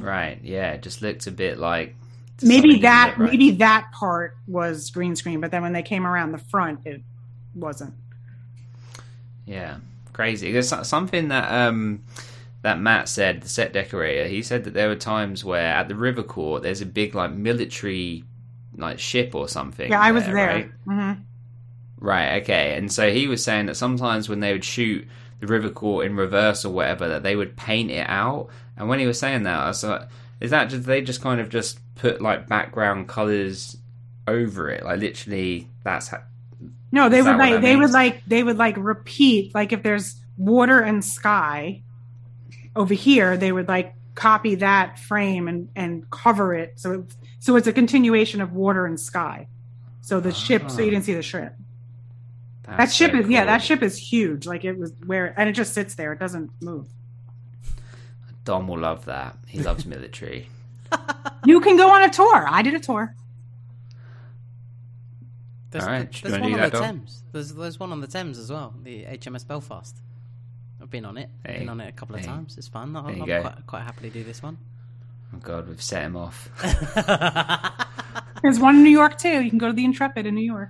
Right. 0.00 0.40
Yeah. 0.42 0.72
It 0.72 0.82
just 0.82 1.02
looked 1.02 1.26
a 1.26 1.30
bit 1.30 1.58
like 1.58 1.94
maybe 2.42 2.78
that 2.80 3.16
right. 3.18 3.30
maybe 3.30 3.52
that 3.52 3.92
part 3.92 4.36
was 4.46 4.90
green 4.90 5.14
screen, 5.14 5.40
but 5.40 5.50
then 5.50 5.62
when 5.62 5.72
they 5.72 5.82
came 5.82 6.06
around 6.06 6.32
the 6.32 6.38
front, 6.38 6.80
it 6.84 7.02
wasn't. 7.54 7.94
Yeah, 9.46 9.76
crazy. 10.12 10.52
There's 10.52 10.68
something 10.88 11.28
that 11.28 11.52
um 11.52 12.02
that 12.62 12.80
Matt 12.80 13.10
said, 13.10 13.42
the 13.42 13.48
set 13.48 13.74
decorator. 13.74 14.26
He 14.26 14.42
said 14.42 14.64
that 14.64 14.72
there 14.72 14.88
were 14.88 14.96
times 14.96 15.44
where 15.44 15.66
at 15.66 15.88
the 15.88 15.94
river 15.94 16.22
court 16.22 16.62
there's 16.62 16.80
a 16.80 16.86
big 16.86 17.14
like 17.14 17.32
military 17.32 18.24
like 18.76 18.98
ship 18.98 19.34
or 19.34 19.48
something. 19.48 19.90
Yeah, 19.90 20.00
I 20.00 20.12
was 20.12 20.24
there, 20.24 20.34
there. 20.34 20.46
Right? 20.48 20.70
hmm 20.86 21.12
right. 21.98 22.42
Okay. 22.42 22.76
And 22.76 22.92
so 22.92 23.10
he 23.10 23.26
was 23.26 23.42
saying 23.42 23.66
that 23.66 23.76
sometimes 23.76 24.28
when 24.28 24.40
they 24.40 24.52
would 24.52 24.64
shoot 24.64 25.06
the 25.40 25.46
river 25.46 25.70
court 25.70 26.06
in 26.06 26.16
reverse 26.16 26.64
or 26.64 26.70
whatever, 26.70 27.08
that 27.08 27.22
they 27.22 27.36
would 27.36 27.56
paint 27.56 27.90
it 27.90 28.06
out. 28.08 28.48
And 28.76 28.88
when 28.88 28.98
he 28.98 29.06
was 29.06 29.18
saying 29.18 29.44
that, 29.44 29.60
I 29.60 29.68
was 29.68 29.84
like, 29.84 30.08
is 30.40 30.50
that 30.50 30.68
just 30.70 30.84
they 30.84 31.00
just 31.00 31.22
kind 31.22 31.40
of 31.40 31.48
just 31.48 31.78
put 31.94 32.20
like 32.20 32.48
background 32.48 33.08
colors 33.08 33.76
over 34.26 34.70
it? 34.70 34.84
Like 34.84 35.00
literally, 35.00 35.68
that's 35.84 36.08
how, 36.08 36.22
No, 36.92 37.08
they 37.08 37.22
would 37.22 37.36
like 37.36 37.62
they 37.62 37.76
would 37.76 37.92
like 37.92 38.24
they 38.26 38.42
would 38.42 38.58
like 38.58 38.76
repeat 38.76 39.54
like 39.54 39.72
if 39.72 39.82
there's 39.82 40.16
water 40.36 40.80
and 40.80 41.04
sky 41.04 41.82
over 42.76 42.94
here, 42.94 43.36
they 43.36 43.52
would 43.52 43.68
like 43.68 43.94
copy 44.14 44.56
that 44.56 44.98
frame 44.98 45.48
and 45.48 45.68
and 45.74 46.08
cover 46.10 46.54
it 46.54 46.78
so 46.78 46.92
it, 46.92 47.14
so 47.40 47.56
it's 47.56 47.66
a 47.66 47.72
continuation 47.72 48.40
of 48.40 48.52
water 48.52 48.86
and 48.86 48.98
sky. 48.98 49.48
So 50.00 50.20
the 50.20 50.32
ship, 50.32 50.70
so 50.70 50.80
you 50.80 50.88
ah. 50.88 50.90
didn't 50.90 51.04
see 51.04 51.14
the 51.14 51.22
ship. 51.22 51.54
That's 52.66 52.76
That 52.78 52.92
ship 52.92 53.12
so 53.12 53.18
is 53.18 53.28
yeah, 53.28 53.44
that 53.44 53.62
ship 53.62 53.82
is 53.82 53.96
huge. 53.96 54.46
Like 54.46 54.64
it 54.64 54.78
was 54.78 54.92
where 55.06 55.34
and 55.38 55.48
it 55.48 55.52
just 55.52 55.72
sits 55.74 55.94
there. 55.94 56.12
It 56.12 56.18
doesn't 56.18 56.50
move. 56.62 56.88
Dom 58.44 58.68
will 58.68 58.78
love 58.78 59.04
that. 59.06 59.36
He 59.46 59.60
loves 59.62 59.86
military. 59.94 60.48
You 61.44 61.60
can 61.60 61.76
go 61.76 61.90
on 61.90 62.02
a 62.02 62.10
tour. 62.10 62.46
I 62.48 62.62
did 62.62 62.74
a 62.74 62.80
tour. 62.80 63.14
There's, 65.70 65.84
All 65.84 65.90
right, 65.90 66.12
there's 66.22 66.34
do 66.34 66.40
one 66.40 66.52
on 66.52 66.58
that, 66.60 66.72
the 66.72 66.78
Dom? 66.78 66.86
Thames. 66.98 67.22
There's 67.32 67.52
there's 67.54 67.80
one 67.80 67.90
on 67.90 68.00
the 68.00 68.06
Thames 68.06 68.38
as 68.38 68.50
well. 68.50 68.74
The 68.84 69.04
HMS 69.04 69.46
Belfast. 69.46 69.96
I've 70.80 70.90
been 70.90 71.04
on 71.04 71.16
it. 71.16 71.30
Hey. 71.44 71.58
Been 71.60 71.68
on 71.68 71.80
it 71.80 71.88
a 71.88 71.92
couple 71.92 72.14
of 72.14 72.20
Hey. 72.20 72.26
times. 72.28 72.56
It's 72.58 72.68
fun. 72.68 72.94
I'll, 72.94 73.06
I'll 73.08 73.14
quite, 73.42 73.66
quite 73.66 73.82
happily 73.82 74.10
do 74.10 74.22
this 74.22 74.42
one. 74.42 74.56
Oh 75.34 75.38
God, 75.38 75.66
we've 75.66 75.82
set 75.82 76.02
him 76.02 76.16
off. 76.16 76.48
There's 78.42 78.60
one 78.60 78.76
in 78.76 78.82
New 78.84 78.90
York 78.90 79.18
too. 79.18 79.40
You 79.42 79.48
can 79.50 79.58
go 79.58 79.66
to 79.66 79.72
the 79.72 79.84
Intrepid 79.84 80.26
in 80.26 80.34
New 80.34 80.44
York. 80.44 80.68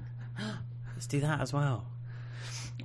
Let's 1.14 1.22
do 1.22 1.28
that 1.28 1.40
as 1.40 1.52
well. 1.52 1.86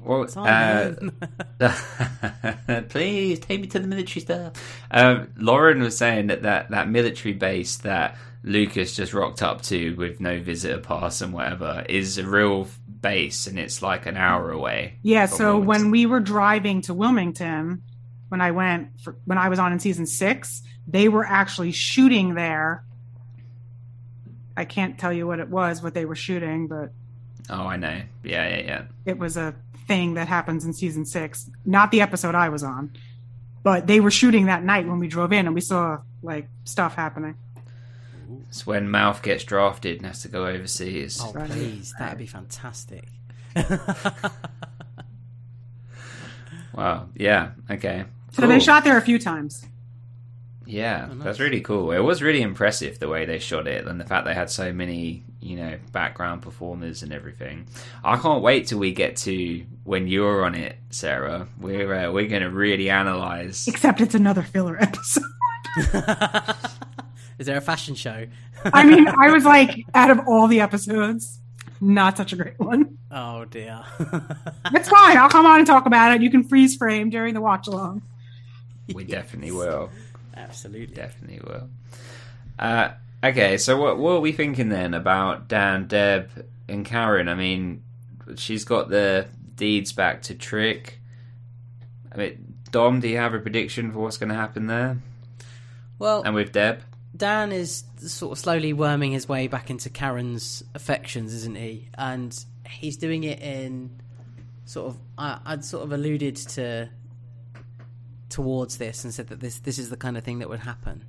Well, 0.02 0.24
uh, 0.24 0.28
Simon. 0.28 1.12
please 2.90 3.40
take 3.40 3.62
me 3.62 3.68
to 3.68 3.80
the 3.80 3.88
military 3.88 4.22
stuff. 4.22 4.54
Um, 4.92 5.30
Lauren 5.36 5.82
was 5.82 5.98
saying 5.98 6.28
that, 6.28 6.44
that 6.44 6.70
that 6.70 6.90
military 6.90 7.34
base 7.34 7.78
that 7.78 8.18
Lucas 8.44 8.96
just 8.96 9.14
rocked 9.14 9.42
up 9.42 9.62
to 9.64 9.96
with 9.96 10.22
no 10.22 10.40
visitor 10.40 10.80
pass 10.80 11.22
and 11.22 11.34
whatever 11.34 11.84
is 11.90 12.18
a 12.18 12.26
real 12.26 12.68
base, 13.02 13.48
and 13.48 13.60
it's 13.60 13.82
like 13.82 14.06
an 14.06 14.16
hour 14.16 14.52
away. 14.52 15.00
Yeah, 15.02 15.26
so 15.26 15.58
Wilmington. 15.58 15.68
when 15.68 15.92
we 15.92 16.06
were 16.06 16.20
driving 16.20 16.82
to 16.84 16.94
Wilmington, 16.94 17.82
when 18.30 18.42
I 18.42 18.52
went 18.52 19.02
for, 19.02 19.18
when 19.26 19.38
I 19.38 19.50
was 19.50 19.60
on 19.60 19.74
in 19.74 19.80
season 19.80 20.06
six, 20.06 20.62
they 20.88 21.10
were 21.10 21.26
actually 21.26 21.72
shooting 21.72 22.36
there. 22.36 22.86
I 24.56 24.66
can't 24.66 24.98
tell 24.98 25.12
you 25.12 25.28
what 25.28 25.40
it 25.40 25.50
was, 25.50 25.82
what 25.82 25.94
they 25.94 26.06
were 26.06 26.16
shooting, 26.16 26.68
but 26.68 26.94
oh, 27.50 27.68
I 27.68 27.78
know, 27.78 28.02
yeah, 28.24 28.48
yeah, 28.50 28.62
yeah. 28.66 28.84
it 29.06 29.18
was 29.18 29.38
a 29.38 29.54
thing 29.88 30.14
that 30.16 30.28
happens 30.28 30.66
in 30.66 30.74
season 30.74 31.06
six. 31.06 31.50
Not 31.66 31.92
the 31.92 32.02
episode 32.02 32.36
I 32.36 32.50
was 32.50 32.64
on, 32.64 32.94
but 33.64 33.88
they 33.88 34.00
were 34.00 34.12
shooting 34.12 34.46
that 34.46 34.64
night 34.64 34.88
when 34.88 35.00
we 35.00 35.08
drove 35.08 35.34
in, 35.34 35.46
and 35.46 35.56
we 35.56 35.62
saw 35.62 36.00
like 36.22 36.48
stuff 36.66 36.96
happening. 36.96 37.36
It's 38.50 38.66
when 38.66 38.90
Mouth 38.90 39.22
gets 39.22 39.44
drafted 39.44 39.98
and 39.98 40.06
has 40.08 40.22
to 40.24 40.28
go 40.28 40.46
overseas. 40.46 41.20
Oh, 41.24 41.32
Right. 41.34 41.50
please. 41.50 41.94
That'd 42.00 42.18
be 42.20 42.26
fantastic. 42.28 43.08
Wow, 46.74 47.10
yeah, 47.16 47.52
okay. 47.70 48.06
So 48.32 48.48
they 48.48 48.60
shot 48.60 48.84
there 48.84 48.98
a 48.98 49.02
few 49.02 49.20
times. 49.20 49.66
Yeah, 50.66 51.08
Oh, 51.10 51.14
nice. 51.16 51.24
that's 51.26 51.40
really 51.40 51.62
cool. 51.62 51.92
It 51.92 52.00
was 52.00 52.22
really 52.22 52.42
impressive 52.42 53.00
the 53.00 53.08
way 53.10 53.26
they 53.26 53.40
shot 53.40 53.68
it 53.68 53.86
and 53.88 54.00
the 54.00 54.06
fact 54.06 54.26
they 54.26 54.36
had 54.36 54.50
so 54.50 54.72
many, 54.72 55.24
you 55.42 55.56
know, 55.56 55.78
background 55.92 56.42
performers 56.42 57.02
and 57.04 57.14
everything. 57.14 57.68
I 58.04 58.18
can't 58.18 58.42
wait 58.42 58.68
till 58.68 58.80
we 58.80 58.92
get 58.94 59.16
to 59.18 59.64
when 59.84 60.08
you're 60.08 60.44
on 60.46 60.56
it, 60.56 60.78
Sarah. 60.90 61.48
We're 61.60 61.94
uh, 61.94 62.12
we're 62.12 62.28
going 62.28 62.42
to 62.42 62.50
really 62.50 62.90
analyze. 62.90 63.68
Except 63.68 64.02
it's 64.02 64.16
another 64.16 64.42
filler 64.44 64.78
episode. 64.82 65.24
Is 67.40 67.46
there 67.48 67.58
a 67.58 67.62
fashion 67.62 67.96
show? 67.96 68.26
I 68.74 68.84
mean, 68.84 69.08
I 69.08 69.32
was 69.32 69.46
like, 69.46 69.86
out 69.96 70.10
of 70.12 70.20
all 70.28 70.48
the 70.48 70.60
episodes, 70.60 71.40
Not 71.80 72.18
such 72.18 72.34
a 72.34 72.36
great 72.36 72.60
one. 72.60 72.98
Oh 73.12 73.46
dear. 73.46 73.82
It's 74.74 74.90
fine. 74.90 75.18
I'll 75.18 75.30
come 75.30 75.46
on 75.46 75.60
and 75.60 75.68
talk 75.68 75.86
about 75.86 76.14
it. 76.14 76.22
You 76.22 76.30
can 76.30 76.44
freeze 76.44 76.76
frame 76.76 77.10
during 77.10 77.34
the 77.34 77.42
watch 77.42 77.68
along. 77.68 78.02
We 78.94 79.04
definitely 79.06 79.52
will. 79.52 79.90
Absolutely. 80.36 80.94
Definitely 80.96 81.40
will. 81.46 81.70
Uh, 82.60 82.90
okay, 83.24 83.58
so 83.58 83.78
what 83.78 83.98
what 83.98 84.12
are 84.14 84.20
we 84.20 84.32
thinking 84.32 84.70
then 84.70 84.94
about 84.94 85.48
Dan, 85.48 85.88
Deb, 85.88 86.48
and 86.68 86.86
Karen? 86.86 87.28
I 87.28 87.36
mean, 87.36 87.84
she's 88.36 88.64
got 88.64 88.90
the 88.90 89.28
deeds 89.56 89.92
back 89.92 90.22
to 90.24 90.36
TRIC. 90.36 91.00
I 92.12 92.18
mean, 92.18 92.54
Dom, 92.72 93.00
do 93.00 93.08
you 93.08 93.18
have 93.18 93.34
a 93.34 93.40
prediction 93.40 93.92
for 93.92 94.00
what's 94.00 94.18
going 94.18 94.30
to 94.30 94.36
happen 94.36 94.68
there? 94.68 94.98
Well, 95.98 96.22
And 96.24 96.34
with 96.34 96.52
Deb, 96.52 96.82
Dan 97.16 97.52
is 97.52 97.84
sort 97.98 98.32
of 98.32 98.40
slowly 98.40 98.72
worming 98.72 99.12
his 99.12 99.28
way 99.28 99.48
back 99.48 99.70
into 99.70 99.90
Karen's 99.90 100.64
affections, 100.74 101.34
isn't 101.34 101.58
he? 101.58 101.90
And 101.98 102.34
he's 102.66 102.98
doing 102.98 103.24
it 103.24 103.42
in 103.42 104.00
sort 104.66 104.88
of. 104.88 104.98
I, 105.18 105.40
I'd 105.46 105.66
sort 105.66 105.84
of 105.84 105.92
alluded 105.92 106.36
to 106.38 106.90
towards 108.30 108.78
this 108.78 109.04
and 109.04 109.14
said 109.14 109.28
that 109.28 109.40
this 109.40 109.60
this 109.60 109.80
is 109.80 109.90
the 109.90 109.98
kind 109.98 110.16
of 110.18 110.24
thing 110.24 110.40
that 110.40 110.50
would 110.50 110.60
happen 110.60 111.04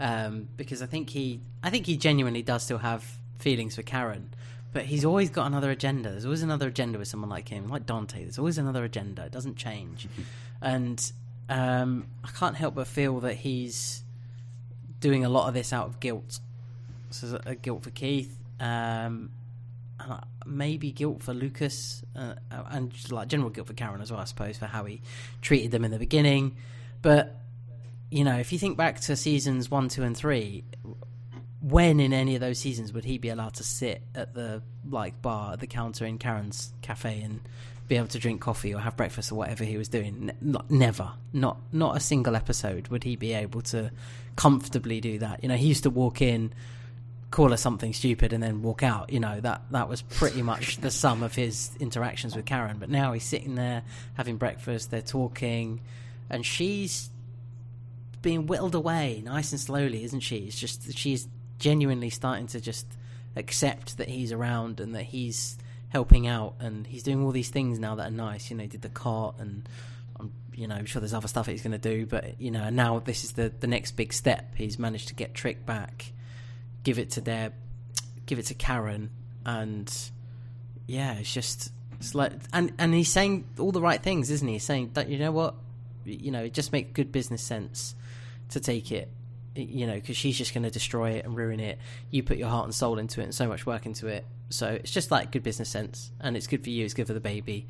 um, 0.00 0.48
because 0.56 0.82
I 0.82 0.86
think 0.86 1.10
he 1.10 1.40
I 1.62 1.70
think 1.70 1.86
he 1.86 1.96
genuinely 1.96 2.42
does 2.42 2.64
still 2.64 2.78
have 2.78 3.04
feelings 3.38 3.76
for 3.76 3.82
Karen. 3.82 4.34
But 4.72 4.84
he's 4.84 5.04
always 5.04 5.30
got 5.30 5.46
another 5.46 5.70
agenda. 5.70 6.10
There's 6.10 6.24
always 6.24 6.42
another 6.42 6.68
agenda 6.68 6.98
with 6.98 7.08
someone 7.08 7.28
like 7.28 7.48
him, 7.48 7.68
like 7.68 7.86
Daunte. 7.86 8.12
There's 8.12 8.38
always 8.38 8.56
another 8.56 8.84
agenda. 8.84 9.24
It 9.24 9.32
doesn't 9.32 9.56
change. 9.56 10.08
and 10.62 11.12
um, 11.48 12.06
I 12.22 12.28
can't 12.28 12.56
help 12.56 12.76
but 12.76 12.86
feel 12.86 13.20
that 13.20 13.34
he's 13.34 14.04
doing 15.00 15.24
a 15.24 15.28
lot 15.28 15.48
of 15.48 15.54
this 15.54 15.72
out 15.72 15.86
of 15.86 16.00
guilt. 16.00 16.38
So 17.10 17.40
a 17.44 17.56
guilt 17.56 17.82
for 17.82 17.90
Keith, 17.90 18.38
um, 18.60 19.32
and 19.98 20.12
uh, 20.12 20.20
maybe 20.46 20.92
guilt 20.92 21.24
for 21.24 21.34
Lucas, 21.34 22.04
uh, 22.14 22.34
and 22.70 22.92
just 22.92 23.10
like 23.10 23.26
general 23.26 23.50
guilt 23.50 23.66
for 23.66 23.74
Karen 23.74 24.00
as 24.00 24.12
well, 24.12 24.20
I 24.20 24.24
suppose, 24.24 24.56
for 24.56 24.66
how 24.66 24.84
he 24.84 25.02
treated 25.42 25.72
them 25.72 25.84
in 25.84 25.90
the 25.90 25.98
beginning. 25.98 26.54
But 27.02 27.39
you 28.10 28.24
know, 28.24 28.38
if 28.38 28.52
you 28.52 28.58
think 28.58 28.76
back 28.76 29.00
to 29.00 29.16
seasons 29.16 29.70
one, 29.70 29.88
two, 29.88 30.02
and 30.02 30.16
three, 30.16 30.64
when 31.60 32.00
in 32.00 32.12
any 32.12 32.34
of 32.34 32.40
those 32.40 32.58
seasons 32.58 32.92
would 32.92 33.04
he 33.04 33.18
be 33.18 33.28
allowed 33.28 33.54
to 33.54 33.62
sit 33.62 34.02
at 34.14 34.34
the 34.34 34.62
like 34.88 35.20
bar 35.22 35.52
at 35.52 35.60
the 35.60 35.66
counter 35.66 36.04
in 36.06 36.18
Karen's 36.18 36.72
cafe 36.82 37.20
and 37.20 37.40
be 37.86 37.96
able 37.96 38.08
to 38.08 38.18
drink 38.18 38.40
coffee 38.40 38.74
or 38.74 38.80
have 38.80 38.96
breakfast 38.96 39.30
or 39.30 39.34
whatever 39.34 39.62
he 39.62 39.76
was 39.76 39.88
doing? 39.88 40.32
Not, 40.40 40.70
never, 40.70 41.12
not 41.32 41.58
not 41.72 41.96
a 41.96 42.00
single 42.00 42.34
episode 42.34 42.88
would 42.88 43.04
he 43.04 43.14
be 43.16 43.32
able 43.32 43.60
to 43.62 43.90
comfortably 44.36 45.00
do 45.00 45.18
that. 45.18 45.42
You 45.42 45.48
know, 45.48 45.56
he 45.56 45.68
used 45.68 45.82
to 45.82 45.90
walk 45.90 46.22
in, 46.22 46.52
call 47.30 47.50
her 47.50 47.56
something 47.56 47.92
stupid, 47.92 48.32
and 48.32 48.42
then 48.42 48.62
walk 48.62 48.82
out. 48.82 49.12
You 49.12 49.20
know 49.20 49.38
that 49.40 49.62
that 49.70 49.88
was 49.88 50.02
pretty 50.02 50.42
much 50.42 50.76
the 50.80 50.90
sum 50.90 51.22
of 51.22 51.34
his 51.34 51.70
interactions 51.78 52.34
with 52.34 52.46
Karen. 52.46 52.78
But 52.80 52.90
now 52.90 53.12
he's 53.12 53.24
sitting 53.24 53.54
there 53.54 53.82
having 54.14 54.36
breakfast. 54.36 54.90
They're 54.90 55.02
talking, 55.02 55.80
and 56.30 56.44
she's 56.44 57.09
being 58.22 58.46
whittled 58.46 58.74
away 58.74 59.22
nice 59.24 59.52
and 59.52 59.60
slowly, 59.60 60.04
isn't 60.04 60.20
she? 60.20 60.38
It's 60.38 60.58
just 60.58 60.96
she's 60.96 61.28
genuinely 61.58 62.10
starting 62.10 62.46
to 62.48 62.60
just 62.60 62.86
accept 63.36 63.98
that 63.98 64.08
he's 64.08 64.32
around 64.32 64.80
and 64.80 64.94
that 64.94 65.04
he's 65.04 65.56
helping 65.88 66.26
out 66.26 66.54
and 66.60 66.86
he's 66.86 67.02
doing 67.02 67.22
all 67.22 67.30
these 67.30 67.50
things 67.50 67.78
now 67.78 67.94
that 67.96 68.08
are 68.08 68.14
nice. 68.14 68.50
You 68.50 68.56
know, 68.56 68.62
he 68.62 68.68
did 68.68 68.82
the 68.82 68.88
cart 68.88 69.36
and 69.38 69.68
I'm, 70.18 70.32
you 70.54 70.66
know, 70.66 70.74
I'm 70.74 70.86
sure 70.86 71.00
there's 71.00 71.14
other 71.14 71.28
stuff 71.28 71.46
he's 71.46 71.62
going 71.62 71.72
to 71.72 71.78
do, 71.78 72.06
but 72.06 72.40
you 72.40 72.50
know, 72.50 72.68
now 72.70 72.98
this 72.98 73.24
is 73.24 73.32
the 73.32 73.52
the 73.60 73.66
next 73.66 73.92
big 73.92 74.12
step. 74.12 74.54
He's 74.54 74.78
managed 74.78 75.08
to 75.08 75.14
get 75.14 75.34
TRIC 75.34 75.64
back, 75.64 76.12
give 76.82 76.98
it 76.98 77.10
to 77.10 77.20
Deb, 77.20 77.54
give 78.26 78.38
it 78.38 78.46
to 78.46 78.54
Karen, 78.54 79.10
and 79.44 79.92
yeah, 80.86 81.14
it's 81.14 81.32
just 81.32 81.72
it's 81.98 82.14
like 82.14 82.32
and 82.52 82.72
and 82.78 82.94
he's 82.94 83.10
saying 83.10 83.46
all 83.58 83.72
the 83.72 83.80
right 83.80 84.02
things, 84.02 84.30
isn't 84.30 84.46
he? 84.46 84.54
He's 84.54 84.64
saying 84.64 84.90
that 84.94 85.08
you 85.08 85.18
know 85.18 85.32
what, 85.32 85.54
you 86.04 86.30
know, 86.30 86.44
it 86.44 86.54
just 86.54 86.72
makes 86.72 86.92
good 86.92 87.12
business 87.12 87.42
sense 87.42 87.94
to 88.50 88.60
take 88.60 88.92
it 88.92 89.10
you 89.54 89.86
know, 89.86 89.94
because 89.94 90.16
she's 90.16 90.38
just 90.38 90.54
going 90.54 90.62
to 90.62 90.70
destroy 90.70 91.12
it 91.12 91.24
and 91.24 91.36
ruin 91.36 91.60
it. 91.60 91.78
You 92.10 92.22
put 92.22 92.36
your 92.36 92.48
heart 92.48 92.64
and 92.64 92.74
soul 92.74 92.98
into 92.98 93.20
it 93.20 93.24
and 93.24 93.34
so 93.34 93.48
much 93.48 93.66
work 93.66 93.86
into 93.86 94.06
it. 94.06 94.24
So 94.48 94.68
it's 94.68 94.90
just 94.90 95.10
like 95.10 95.32
good 95.32 95.42
business 95.42 95.68
sense, 95.68 96.10
and 96.20 96.36
it's 96.36 96.46
good 96.46 96.62
for 96.62 96.70
you. 96.70 96.84
It's 96.84 96.94
good 96.94 97.06
for 97.06 97.12
the 97.12 97.20
baby. 97.20 97.66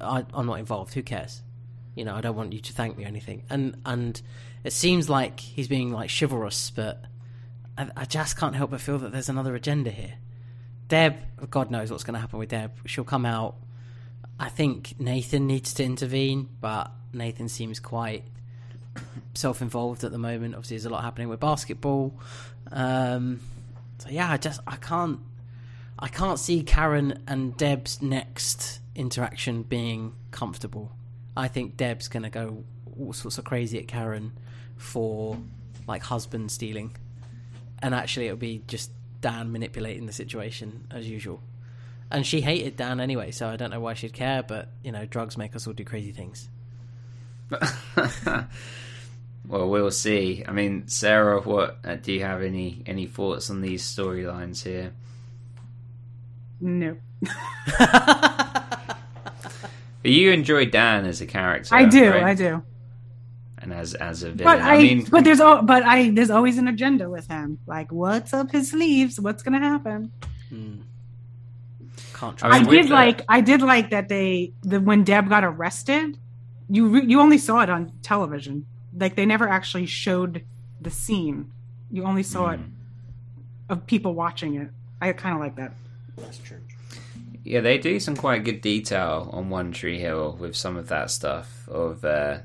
I, 0.00 0.24
I'm 0.32 0.46
not 0.46 0.58
involved. 0.58 0.94
Who 0.94 1.02
cares? 1.02 1.42
You 1.94 2.04
know, 2.04 2.14
I 2.14 2.20
don't 2.20 2.36
want 2.36 2.52
you 2.52 2.60
to 2.60 2.72
thank 2.72 2.96
me 2.96 3.04
or 3.04 3.06
anything. 3.06 3.44
And 3.50 3.76
and 3.84 4.20
it 4.64 4.72
seems 4.72 5.08
like 5.08 5.40
he's 5.40 5.68
being 5.68 5.92
like 5.92 6.10
chivalrous, 6.10 6.70
but 6.70 7.04
I, 7.78 7.88
I 7.96 8.04
just 8.04 8.36
can't 8.36 8.56
help 8.56 8.70
but 8.70 8.80
feel 8.80 8.98
that 8.98 9.12
there's 9.12 9.28
another 9.28 9.54
agenda 9.54 9.90
here. 9.90 10.14
Deb, 10.88 11.16
God 11.50 11.70
knows 11.70 11.90
what's 11.90 12.04
going 12.04 12.14
to 12.14 12.20
happen 12.20 12.38
with 12.38 12.50
Deb. 12.50 12.72
She'll 12.86 13.04
come 13.04 13.24
out. 13.24 13.56
I 14.38 14.48
think 14.48 14.98
Nathan 14.98 15.46
needs 15.46 15.74
to 15.74 15.84
intervene, 15.84 16.48
but 16.60 16.90
Nathan 17.12 17.48
seems 17.48 17.78
quite 17.78 18.24
self-involved 19.34 20.04
at 20.04 20.12
the 20.12 20.18
moment. 20.18 20.54
Obviously, 20.54 20.76
there's 20.76 20.86
a 20.86 20.90
lot 20.90 21.02
happening 21.02 21.28
with 21.28 21.40
basketball. 21.40 22.14
Um, 22.70 23.40
so 23.98 24.08
yeah, 24.10 24.30
I 24.30 24.36
just 24.36 24.60
I 24.66 24.76
can't 24.76 25.20
I 25.98 26.08
can't 26.08 26.38
see 26.38 26.62
Karen 26.62 27.22
and 27.26 27.56
Deb's 27.56 28.02
next 28.02 28.80
interaction 28.94 29.62
being 29.62 30.14
comfortable. 30.30 30.92
I 31.36 31.48
think 31.48 31.76
Deb's 31.76 32.08
gonna 32.08 32.30
go 32.30 32.64
all 32.98 33.12
sorts 33.12 33.38
of 33.38 33.44
crazy 33.44 33.78
at 33.78 33.88
Karen 33.88 34.32
for 34.76 35.38
like 35.86 36.02
husband 36.02 36.50
stealing, 36.50 36.96
and 37.82 37.94
actually 37.94 38.26
it'll 38.26 38.38
be 38.38 38.62
just 38.66 38.90
Dan 39.20 39.52
manipulating 39.52 40.06
the 40.06 40.12
situation 40.12 40.86
as 40.90 41.08
usual. 41.08 41.42
And 42.10 42.26
she 42.26 42.40
hated 42.40 42.76
Dan 42.76 43.00
anyway, 43.00 43.30
so 43.30 43.48
I 43.48 43.56
don't 43.56 43.70
know 43.70 43.80
why 43.80 43.94
she'd 43.94 44.12
care. 44.12 44.42
But 44.42 44.68
you 44.82 44.92
know, 44.92 45.06
drugs 45.06 45.36
make 45.36 45.56
us 45.56 45.66
all 45.66 45.72
do 45.72 45.84
crazy 45.84 46.12
things. 46.12 46.48
well, 49.46 49.68
we'll 49.68 49.90
see. 49.90 50.44
I 50.46 50.52
mean, 50.52 50.88
Sarah, 50.88 51.40
what 51.40 51.78
uh, 51.84 51.96
do 51.96 52.12
you 52.12 52.20
have 52.22 52.42
any 52.42 52.82
any 52.86 53.06
thoughts 53.06 53.50
on 53.50 53.60
these 53.60 53.82
storylines 53.84 54.62
here? 54.62 54.92
No. 56.60 56.96
But 57.78 59.00
you 60.10 60.30
enjoy 60.32 60.66
Dan 60.66 61.04
as 61.06 61.20
a 61.20 61.26
character. 61.26 61.74
I 61.74 61.84
do, 61.86 62.10
right? 62.10 62.22
I 62.24 62.34
do. 62.34 62.62
And 63.58 63.72
as 63.72 63.94
as 63.94 64.22
a 64.22 64.30
villain, 64.32 64.58
But 64.58 64.62
I, 64.64 64.74
I 64.74 64.78
mean, 64.82 65.04
but 65.10 65.24
there's 65.24 65.40
al- 65.40 65.62
but 65.62 65.82
I 65.84 66.10
there's 66.10 66.30
always 66.30 66.58
an 66.58 66.68
agenda 66.68 67.08
with 67.08 67.26
him. 67.28 67.58
Like, 67.66 67.90
what's 67.92 68.32
up 68.34 68.50
his 68.50 68.70
sleeves? 68.70 69.18
What's 69.20 69.42
gonna 69.42 69.60
happen? 69.60 70.12
Can't 72.14 72.44
I 72.44 72.48
I, 72.48 72.58
mean, 72.60 72.68
with 72.68 72.76
did 72.82 72.88
the- 72.88 72.94
like 72.94 73.22
I 73.28 73.40
did 73.40 73.62
like 73.62 73.90
that 73.90 74.08
they 74.08 74.52
the 74.62 74.80
when 74.80 75.04
Deb 75.04 75.28
got 75.28 75.44
arrested, 75.44 76.18
you 76.68 76.88
re- 76.88 77.06
you 77.06 77.20
only 77.20 77.38
saw 77.38 77.60
it 77.60 77.70
on 77.70 77.92
television. 78.02 78.66
Like 78.96 79.16
they 79.16 79.26
never 79.26 79.48
actually 79.48 79.86
showed 79.86 80.44
the 80.80 80.90
scene. 80.90 81.50
You 81.90 82.04
only 82.04 82.22
saw 82.22 82.50
it 82.50 82.60
Hmm. 82.60 82.70
of 83.68 83.86
people 83.86 84.14
watching 84.14 84.54
it. 84.56 84.68
I 85.00 85.12
kind 85.12 85.34
of 85.34 85.40
like 85.40 85.56
that. 85.56 85.72
That's 86.16 86.38
true. 86.38 86.60
Yeah, 87.44 87.60
they 87.60 87.78
do 87.78 88.00
some 88.00 88.16
quite 88.16 88.44
good 88.44 88.60
detail 88.60 89.28
on 89.32 89.50
One 89.50 89.72
Tree 89.72 89.98
Hill 89.98 90.36
with 90.40 90.56
some 90.56 90.76
of 90.76 90.88
that 90.88 91.10
stuff 91.10 91.68
of 91.68 92.04
uh, 92.04 92.38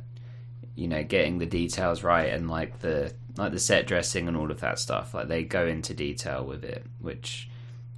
you 0.75 0.87
know 0.87 1.03
getting 1.03 1.37
the 1.39 1.45
details 1.45 2.03
right 2.03 2.33
and 2.33 2.49
like 2.49 2.79
the 2.79 3.13
like 3.37 3.51
the 3.53 3.59
set 3.59 3.87
dressing 3.87 4.27
and 4.27 4.35
all 4.35 4.51
of 4.51 4.59
that 4.61 4.79
stuff. 4.79 5.13
Like 5.13 5.27
they 5.27 5.43
go 5.43 5.65
into 5.67 5.93
detail 5.93 6.43
with 6.45 6.63
it, 6.65 6.85
which 6.99 7.49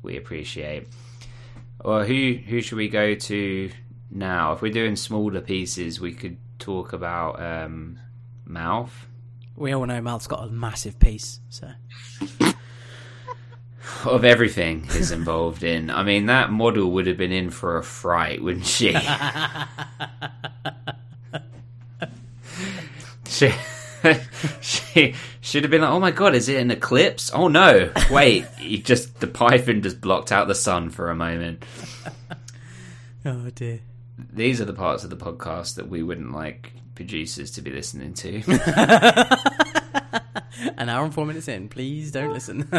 we 0.03 0.17
appreciate. 0.17 0.87
Well, 1.83 2.03
who 2.03 2.33
who 2.47 2.61
should 2.61 2.77
we 2.77 2.89
go 2.89 3.15
to 3.15 3.71
now? 4.11 4.53
If 4.53 4.61
we're 4.61 4.71
doing 4.71 4.95
smaller 4.95 5.41
pieces, 5.41 5.99
we 5.99 6.13
could 6.13 6.37
talk 6.59 6.93
about 6.93 7.41
um, 7.41 7.97
Mouth. 8.45 9.07
We 9.55 9.73
all 9.73 9.85
know 9.85 10.01
Mal's 10.01 10.27
got 10.27 10.47
a 10.47 10.51
massive 10.51 10.99
piece, 10.99 11.39
so 11.49 11.69
Of 14.05 14.23
everything 14.23 14.87
is 14.95 15.11
involved 15.11 15.63
in. 15.63 15.89
I 15.89 16.03
mean, 16.03 16.27
that 16.27 16.51
model 16.51 16.91
would 16.91 17.07
have 17.07 17.17
been 17.17 17.31
in 17.31 17.49
for 17.49 17.77
a 17.77 17.83
fright, 17.83 18.41
wouldn't 18.41 18.65
she? 18.65 18.93
she, 23.25 23.53
she 24.61 25.15
should 25.41 25.63
have 25.63 25.71
been 25.71 25.81
like, 25.81 25.91
"Oh 25.91 25.99
my 25.99 26.11
god, 26.11 26.35
is 26.35 26.49
it 26.49 26.59
an 26.59 26.71
eclipse? 26.71 27.31
Oh 27.33 27.47
no, 27.47 27.91
wait, 28.09 28.45
you 28.59 28.79
just 28.79 29.19
the 29.19 29.27
python 29.27 29.81
just 29.81 30.01
blocked 30.01 30.31
out 30.31 30.47
the 30.47 30.55
sun 30.55 30.89
for 30.89 31.09
a 31.09 31.15
moment." 31.15 31.63
oh 33.25 33.49
dear. 33.53 33.81
These 34.33 34.61
are 34.61 34.65
the 34.65 34.73
parts 34.73 35.03
of 35.03 35.09
the 35.09 35.17
podcast 35.17 35.75
that 35.75 35.89
we 35.89 36.03
wouldn't 36.03 36.31
like 36.31 36.73
producers 37.01 37.51
to 37.51 37.61
be 37.61 37.71
listening 37.71 38.13
to. 38.13 38.37
An 40.77 40.89
hour 40.89 41.03
and 41.03 41.13
four 41.13 41.25
minutes 41.25 41.47
in, 41.47 41.67
please 41.67 42.11
don't 42.11 42.31
listen. 42.31 42.69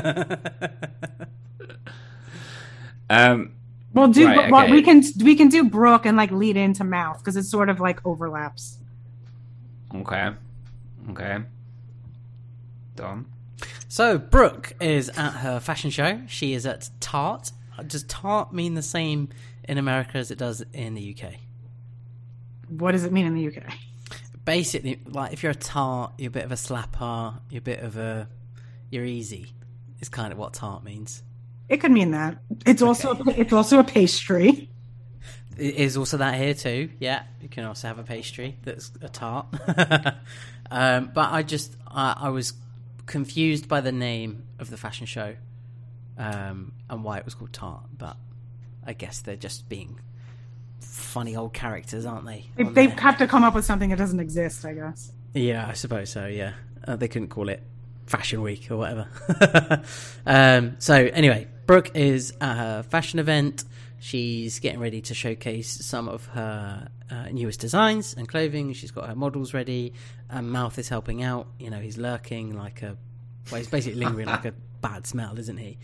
um, 3.10 3.52
Well, 3.92 4.08
do 4.08 4.26
Right, 4.26 4.50
well, 4.50 4.62
okay. 4.64 4.72
we 4.72 4.82
can 4.82 5.02
we 5.24 5.34
can 5.34 5.48
do 5.48 5.68
Brooke 5.68 6.06
and 6.06 6.16
like 6.16 6.30
lead 6.30 6.56
into 6.56 6.84
Mouth 6.84 7.18
because 7.18 7.36
it 7.36 7.44
sort 7.44 7.68
of 7.68 7.80
like 7.80 8.04
overlaps. 8.06 8.78
okay, 9.94 10.30
okay, 11.10 11.38
Done. 12.94 13.26
so 13.88 14.18
Brooke 14.18 14.74
is 14.80 15.08
at 15.16 15.32
her 15.32 15.58
fashion 15.58 15.90
show. 15.90 16.20
She 16.28 16.54
is 16.54 16.64
at 16.66 16.88
Tarte, 17.00 17.50
Does 17.88 18.04
tart 18.04 18.52
mean 18.52 18.74
the 18.74 18.82
same 18.82 19.28
in 19.68 19.78
America 19.78 20.18
as 20.18 20.30
it 20.30 20.38
does 20.38 20.62
in 20.72 20.94
the 20.94 21.16
UK? 21.16 21.34
What 22.68 22.92
does 22.92 23.04
it 23.04 23.12
mean 23.12 23.26
in 23.26 23.34
the 23.34 23.48
UK? 23.48 23.64
Basically, 24.44 25.00
like 25.06 25.32
if 25.32 25.42
you're 25.42 25.52
a 25.52 25.54
tart, 25.54 26.14
you're 26.18 26.28
a 26.28 26.32
bit 26.32 26.44
of 26.44 26.52
a 26.52 26.56
slapper, 26.56 27.38
you're 27.50 27.60
a 27.60 27.62
bit 27.62 27.80
of 27.80 27.96
a, 27.96 28.28
you're 28.90 29.04
easy. 29.04 29.54
Is 30.00 30.08
kind 30.08 30.32
of 30.32 30.38
what 30.38 30.54
tart 30.54 30.82
means. 30.82 31.22
It 31.68 31.80
could 31.80 31.92
mean 31.92 32.10
that. 32.10 32.38
It's 32.66 32.82
also 32.82 33.16
it's 33.28 33.52
also 33.52 33.78
a 33.78 33.84
pastry. 33.84 34.68
It 35.56 35.74
is 35.76 35.96
also 35.96 36.16
that 36.16 36.34
here 36.34 36.54
too. 36.54 36.90
Yeah, 36.98 37.22
you 37.40 37.48
can 37.48 37.64
also 37.64 37.88
have 37.88 37.98
a 37.98 38.02
pastry 38.02 38.58
that's 38.64 38.90
a 39.00 39.08
tart. 39.08 39.46
um, 40.70 41.12
but 41.14 41.32
I 41.32 41.42
just 41.42 41.76
I, 41.86 42.16
I 42.16 42.28
was 42.30 42.54
confused 43.06 43.68
by 43.68 43.80
the 43.80 43.92
name 43.92 44.44
of 44.58 44.70
the 44.70 44.76
fashion 44.76 45.06
show 45.06 45.36
um, 46.18 46.72
and 46.88 47.04
why 47.04 47.18
it 47.18 47.24
was 47.24 47.34
called 47.34 47.52
Tart. 47.52 47.84
But 47.96 48.16
I 48.84 48.92
guess 48.92 49.20
they're 49.20 49.36
just 49.36 49.68
being 49.68 50.00
funny 50.84 51.36
old 51.36 51.52
characters, 51.52 52.06
aren't 52.06 52.26
they? 52.26 52.46
They, 52.56 52.64
they 52.64 52.86
have 52.88 53.18
to 53.18 53.26
come 53.26 53.44
up 53.44 53.54
with 53.54 53.64
something 53.64 53.90
that 53.90 53.98
doesn't 53.98 54.20
exist, 54.20 54.64
I 54.64 54.74
guess. 54.74 55.12
Yeah, 55.34 55.66
I 55.66 55.72
suppose 55.72 56.10
so. 56.10 56.26
Yeah, 56.26 56.52
uh, 56.86 56.96
they 56.96 57.08
couldn't 57.08 57.28
call 57.28 57.48
it 57.48 57.62
Fashion 58.06 58.42
Week 58.42 58.70
or 58.70 58.76
whatever. 58.76 59.08
um, 60.26 60.76
so 60.78 60.94
anyway, 60.94 61.48
Brooke 61.66 61.92
is 61.94 62.32
at 62.40 62.56
her 62.56 62.82
fashion 62.82 63.18
event. 63.18 63.64
She's 64.00 64.58
getting 64.58 64.80
ready 64.80 65.00
to 65.02 65.14
showcase 65.14 65.70
some 65.86 66.08
of 66.08 66.26
her 66.26 66.88
uh, 67.10 67.28
newest 67.30 67.60
designs 67.60 68.14
and 68.14 68.28
clothing. 68.28 68.72
She's 68.72 68.90
got 68.90 69.08
her 69.08 69.14
models 69.14 69.54
ready. 69.54 69.92
And 70.28 70.50
Mouth 70.50 70.78
is 70.78 70.88
helping 70.88 71.22
out. 71.22 71.46
You 71.58 71.70
know, 71.70 71.78
he's 71.78 71.98
lurking 71.98 72.56
like 72.56 72.82
a. 72.82 72.96
Well, 73.50 73.58
he's 73.58 73.68
basically 73.68 74.00
lingering 74.00 74.26
like 74.26 74.44
a 74.44 74.54
bad 74.80 75.06
smell, 75.06 75.38
isn't 75.38 75.56
he? 75.56 75.78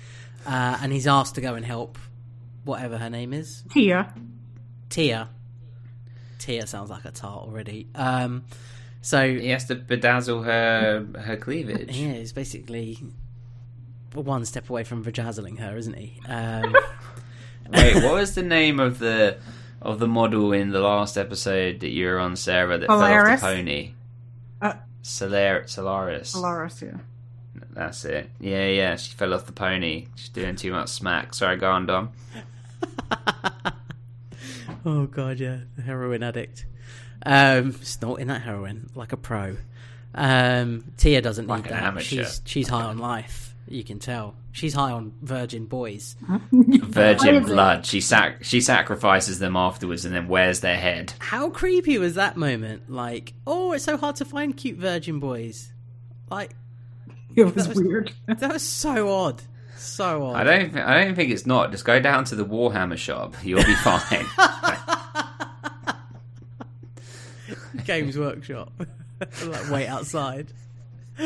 Uh, 0.44 0.78
and 0.82 0.92
he's 0.92 1.06
asked 1.06 1.36
to 1.36 1.40
go 1.40 1.54
and 1.54 1.64
help 1.64 1.96
whatever 2.64 2.98
her 2.98 3.08
name 3.10 3.32
is. 3.32 3.62
Tia. 3.72 4.12
Tia. 4.98 5.28
Tia 6.40 6.66
sounds 6.66 6.90
like 6.90 7.04
a 7.04 7.12
tart 7.12 7.44
already. 7.44 7.86
Um, 7.94 8.42
so 9.00 9.28
He 9.32 9.50
has 9.50 9.66
to 9.66 9.76
bedazzle 9.76 10.44
her 10.44 11.06
her 11.20 11.36
cleavage. 11.36 11.96
Yeah, 11.96 12.14
he's 12.14 12.32
basically 12.32 12.98
one 14.12 14.44
step 14.44 14.68
away 14.68 14.82
from 14.82 15.04
bedazzling 15.04 15.58
her, 15.58 15.76
isn't 15.76 15.94
he? 15.94 16.20
Um, 16.26 16.74
Wait, 17.72 17.94
what 18.02 18.14
was 18.14 18.34
the 18.34 18.42
name 18.42 18.80
of 18.80 18.98
the 18.98 19.38
of 19.80 20.00
the 20.00 20.08
model 20.08 20.52
in 20.52 20.70
the 20.70 20.80
last 20.80 21.16
episode 21.16 21.78
that 21.78 21.90
you 21.90 22.06
were 22.08 22.18
on, 22.18 22.34
Sarah? 22.34 22.78
That 22.78 22.88
fell 22.88 23.00
off 23.00 23.40
the 23.40 23.46
pony. 23.46 23.92
Uh, 24.60 24.72
Solar- 25.02 25.68
Solaris. 25.68 26.32
Polaris, 26.32 26.82
yeah. 26.82 26.98
That's 27.70 28.04
it. 28.04 28.30
Yeah, 28.40 28.66
yeah. 28.66 28.96
She 28.96 29.14
fell 29.14 29.32
off 29.32 29.46
the 29.46 29.52
pony. 29.52 30.08
She's 30.16 30.30
doing 30.30 30.56
too 30.56 30.72
much 30.72 30.88
smack. 30.88 31.34
Sorry, 31.34 31.56
go 31.56 31.70
on, 31.70 31.86
Dom. 31.86 32.10
oh 34.86 35.06
god, 35.06 35.40
yeah, 35.40 35.58
the 35.76 35.82
heroin 35.82 36.22
addict, 36.22 36.66
um, 37.24 37.72
snorting 37.82 38.28
that 38.28 38.42
heroin 38.42 38.88
like 38.94 39.12
a 39.12 39.16
pro. 39.16 39.56
Um, 40.14 40.84
Tia 40.96 41.20
doesn't 41.20 41.46
Like 41.46 41.64
need 41.64 41.70
an 41.72 41.76
that. 41.76 41.82
amateur. 41.84 42.04
She's 42.24 42.40
she's 42.44 42.68
high 42.68 42.84
on 42.84 42.98
life. 42.98 43.54
You 43.68 43.84
can 43.84 43.98
tell 43.98 44.34
she's 44.52 44.72
high 44.72 44.92
on 44.92 45.12
virgin 45.20 45.66
boys. 45.66 46.16
Virgin 46.52 47.42
blood. 47.44 47.84
She 47.84 48.00
sac- 48.00 48.42
she 48.42 48.62
sacrifices 48.62 49.38
them 49.38 49.56
afterwards 49.56 50.06
and 50.06 50.14
then 50.14 50.26
wears 50.26 50.60
their 50.60 50.76
head. 50.78 51.12
How 51.18 51.50
creepy 51.50 51.98
was 51.98 52.14
that 52.14 52.36
moment? 52.38 52.90
Like, 52.90 53.34
oh, 53.46 53.72
it's 53.72 53.84
so 53.84 53.98
hard 53.98 54.16
to 54.16 54.24
find 54.24 54.56
cute 54.56 54.78
virgin 54.78 55.20
boys. 55.20 55.70
Like, 56.30 56.52
It 57.36 57.54
was 57.54 57.68
was- 57.68 57.78
weird. 57.78 58.12
that 58.26 58.50
was 58.52 58.62
so 58.62 59.10
odd. 59.12 59.42
So 59.78 60.24
odd. 60.24 60.36
I 60.36 60.44
don't. 60.44 60.72
Th- 60.72 60.84
I 60.84 61.04
don't 61.04 61.14
think 61.14 61.30
it's 61.30 61.46
not. 61.46 61.70
Just 61.70 61.84
go 61.84 62.00
down 62.00 62.24
to 62.24 62.34
the 62.34 62.44
Warhammer 62.44 62.96
shop. 62.96 63.36
You'll 63.42 63.64
be 63.64 63.74
fine. 63.76 64.26
Games 67.84 68.18
Workshop. 68.18 68.72
like 69.44 69.70
wait 69.70 69.86
outside. 69.86 70.52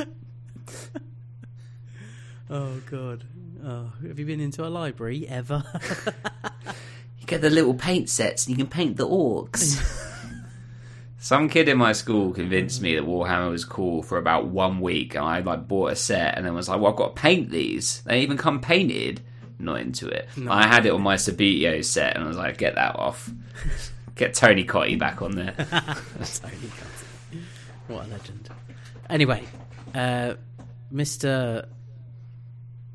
oh 2.51 2.81
god. 2.91 3.25
Oh, 3.65 3.93
have 4.07 4.19
you 4.19 4.27
been 4.27 4.41
into 4.41 4.67
a 4.67 4.69
library 4.69 5.27
ever? 5.29 5.65
you 7.19 7.27
get 7.27 7.41
the 7.41 7.51
little 7.51 7.75
paint 7.75 8.11
sets, 8.11 8.47
and 8.47 8.57
you 8.57 8.65
can 8.65 8.71
paint 8.71 8.97
the 8.97 9.07
orcs. 9.09 10.11
Some 11.23 11.49
kid 11.49 11.69
in 11.69 11.79
my 11.79 11.93
school 11.93 12.33
convinced 12.33 12.83
me 12.83 12.97
that 12.97 13.05
Warhammer 13.07 13.49
was 13.49 13.65
cool 13.65 14.03
for 14.03 14.19
about 14.19 14.49
one 14.49 14.81
week, 14.81 15.15
and 15.15 15.25
I 15.25 15.39
like 15.39 15.69
bought 15.69 15.93
a 15.93 15.95
set, 15.95 16.37
and 16.37 16.45
then 16.45 16.53
was 16.53 16.69
like, 16.69 16.81
"Well, 16.81 16.91
I've 16.91 16.99
got 16.99 17.15
to 17.15 17.23
paint 17.23 17.51
these. 17.51 18.03
They 18.03 18.23
even 18.23 18.37
come 18.37 18.61
painted." 18.61 19.21
Not 19.57 19.79
into 19.81 20.09
it. 20.09 20.29
I 20.49 20.67
had 20.67 20.85
it 20.85 20.91
on 20.91 21.01
my 21.01 21.15
Subbuteo 21.15 21.85
set, 21.85 22.17
and 22.17 22.25
I 22.25 22.27
was 22.27 22.37
like, 22.37 22.59
"Get 22.59 22.75
that 22.75 22.97
off. 22.97 23.31
Get 24.17 24.35
Tony 24.35 24.65
Cottee 24.65 24.99
back 24.99 25.23
on 25.23 25.37
there." 25.37 25.53
Tony 25.57 25.69
Cottee. 26.19 27.41
What 27.87 28.07
a 28.07 28.09
legend. 28.09 28.51
Anyway, 29.09 29.45
uh, 29.95 30.35
Mr. 30.93 31.67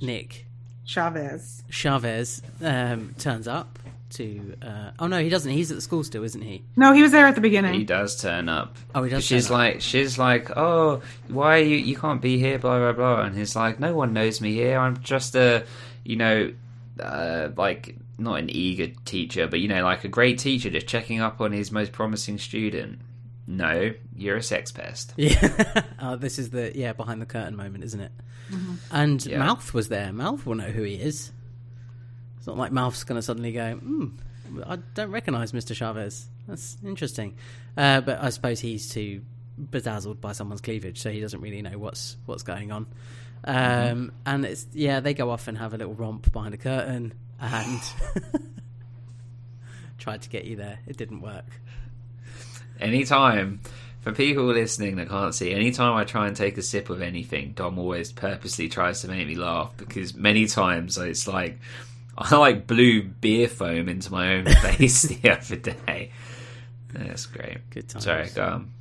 Nick 0.01 0.47
Chavez. 0.83 1.63
Chavez 1.69 2.41
um, 2.61 3.15
turns 3.17 3.47
up 3.47 3.79
to. 4.11 4.55
Uh, 4.61 4.91
oh 4.99 5.07
no, 5.07 5.21
he 5.21 5.29
doesn't. 5.29 5.51
He's 5.51 5.71
at 5.71 5.75
the 5.75 5.81
school 5.81 6.03
still, 6.03 6.23
isn't 6.23 6.41
he? 6.41 6.63
No, 6.75 6.93
he 6.93 7.01
was 7.01 7.11
there 7.11 7.25
at 7.27 7.35
the 7.35 7.41
beginning. 7.41 7.73
He 7.73 7.83
does 7.83 8.19
turn 8.21 8.49
up. 8.49 8.77
Oh, 8.95 9.03
he 9.03 9.09
does 9.09 9.23
She's 9.23 9.47
turn 9.47 9.55
up. 9.55 9.59
like, 9.59 9.81
she's 9.81 10.17
like, 10.17 10.55
oh, 10.57 11.01
why 11.27 11.59
are 11.59 11.63
you? 11.63 11.77
You 11.77 11.95
can't 11.95 12.21
be 12.21 12.37
here, 12.37 12.57
blah 12.59 12.77
blah 12.79 12.93
blah. 12.93 13.21
And 13.25 13.37
he's 13.37 13.55
like, 13.55 13.79
no 13.79 13.95
one 13.95 14.13
knows 14.13 14.41
me 14.41 14.53
here. 14.53 14.79
I'm 14.79 14.97
just 15.01 15.35
a, 15.35 15.65
you 16.03 16.15
know, 16.15 16.53
uh, 16.99 17.49
like 17.57 17.95
not 18.17 18.39
an 18.39 18.49
eager 18.49 18.87
teacher, 19.05 19.47
but 19.47 19.59
you 19.59 19.67
know, 19.67 19.83
like 19.83 20.03
a 20.03 20.07
great 20.07 20.39
teacher, 20.39 20.69
just 20.69 20.87
checking 20.87 21.19
up 21.21 21.39
on 21.41 21.51
his 21.51 21.71
most 21.71 21.91
promising 21.91 22.37
student. 22.37 22.99
No, 23.49 23.93
you're 24.15 24.37
a 24.37 24.43
sex 24.43 24.71
pest. 24.71 25.13
Yeah. 25.15 25.83
uh, 25.99 26.15
this 26.17 26.37
is 26.37 26.49
the 26.49 26.71
yeah 26.77 26.93
behind 26.93 27.21
the 27.21 27.25
curtain 27.25 27.55
moment, 27.55 27.83
isn't 27.85 27.99
it? 28.01 28.11
And 28.91 29.25
Yeah. 29.25 29.39
Mouth 29.39 29.73
was 29.73 29.89
there. 29.89 30.11
Mouth 30.13 30.45
will 30.45 30.55
know 30.55 30.69
who 30.69 30.83
he 30.83 30.95
is. 30.95 31.31
It's 32.47 32.55
not 32.55 32.59
like 32.59 32.71
Mouth's 32.71 33.03
going 33.03 33.17
to 33.17 33.21
suddenly 33.21 33.51
go, 33.51 33.73
hmm, 33.75 34.07
I 34.65 34.77
don't 34.93 35.11
recognise 35.11 35.51
Mr. 35.51 35.75
Chavez. 35.75 36.29
That's 36.47 36.77
interesting. 36.81 37.35
Uh, 37.75 37.99
but 37.99 38.23
I 38.23 38.29
suppose 38.29 38.61
he's 38.61 38.87
too 38.87 39.23
bedazzled 39.57 40.21
by 40.21 40.31
someone's 40.31 40.61
cleavage, 40.61 41.01
so 41.01 41.11
he 41.11 41.19
doesn't 41.19 41.41
really 41.41 41.61
know 41.61 41.77
what's 41.77 42.15
what's 42.25 42.43
going 42.43 42.71
on. 42.71 42.87
Um, 43.43 44.13
And 44.25 44.45
it's 44.45 44.65
yeah, 44.71 45.01
they 45.01 45.13
go 45.13 45.29
off 45.29 45.49
and 45.49 45.57
have 45.57 45.73
a 45.73 45.77
little 45.77 45.93
romp 45.93 46.31
behind 46.31 46.53
the 46.53 46.57
curtain, 46.57 47.15
and 47.41 47.81
tried 49.97 50.21
to 50.21 50.29
get 50.29 50.45
you 50.45 50.55
there. 50.55 50.79
It 50.87 50.95
didn't 50.95 51.19
work. 51.19 51.59
Anytime, 52.79 53.59
for 53.99 54.13
people 54.13 54.45
listening 54.45 54.95
that 54.95 55.09
can't 55.09 55.35
see, 55.35 55.51
anytime 55.51 55.95
I 55.95 56.05
try 56.05 56.27
and 56.27 56.35
take 56.37 56.57
a 56.57 56.61
sip 56.61 56.89
of 56.89 57.01
anything, 57.01 57.51
Dom 57.51 57.77
always 57.77 58.13
purposely 58.13 58.69
tries 58.69 59.01
to 59.01 59.09
make 59.09 59.27
me 59.27 59.35
laugh 59.35 59.73
because 59.75 60.15
many 60.15 60.47
times 60.47 60.97
it's 60.97 61.27
like 61.27 61.59
I 62.17 62.35
like 62.37 62.65
blew 62.67 63.03
beer 63.03 63.47
foam 63.47 63.87
into 63.89 64.11
my 64.11 64.35
own 64.35 64.45
face 64.61 65.03
the 65.03 65.29
other 65.29 65.55
day. 65.55 66.11
That's 66.93 67.25
great. 67.27 67.69
Good 67.69 67.89
times. 67.89 68.05
Sorry, 68.05 68.29
go 68.33 68.43
on. 68.43 68.71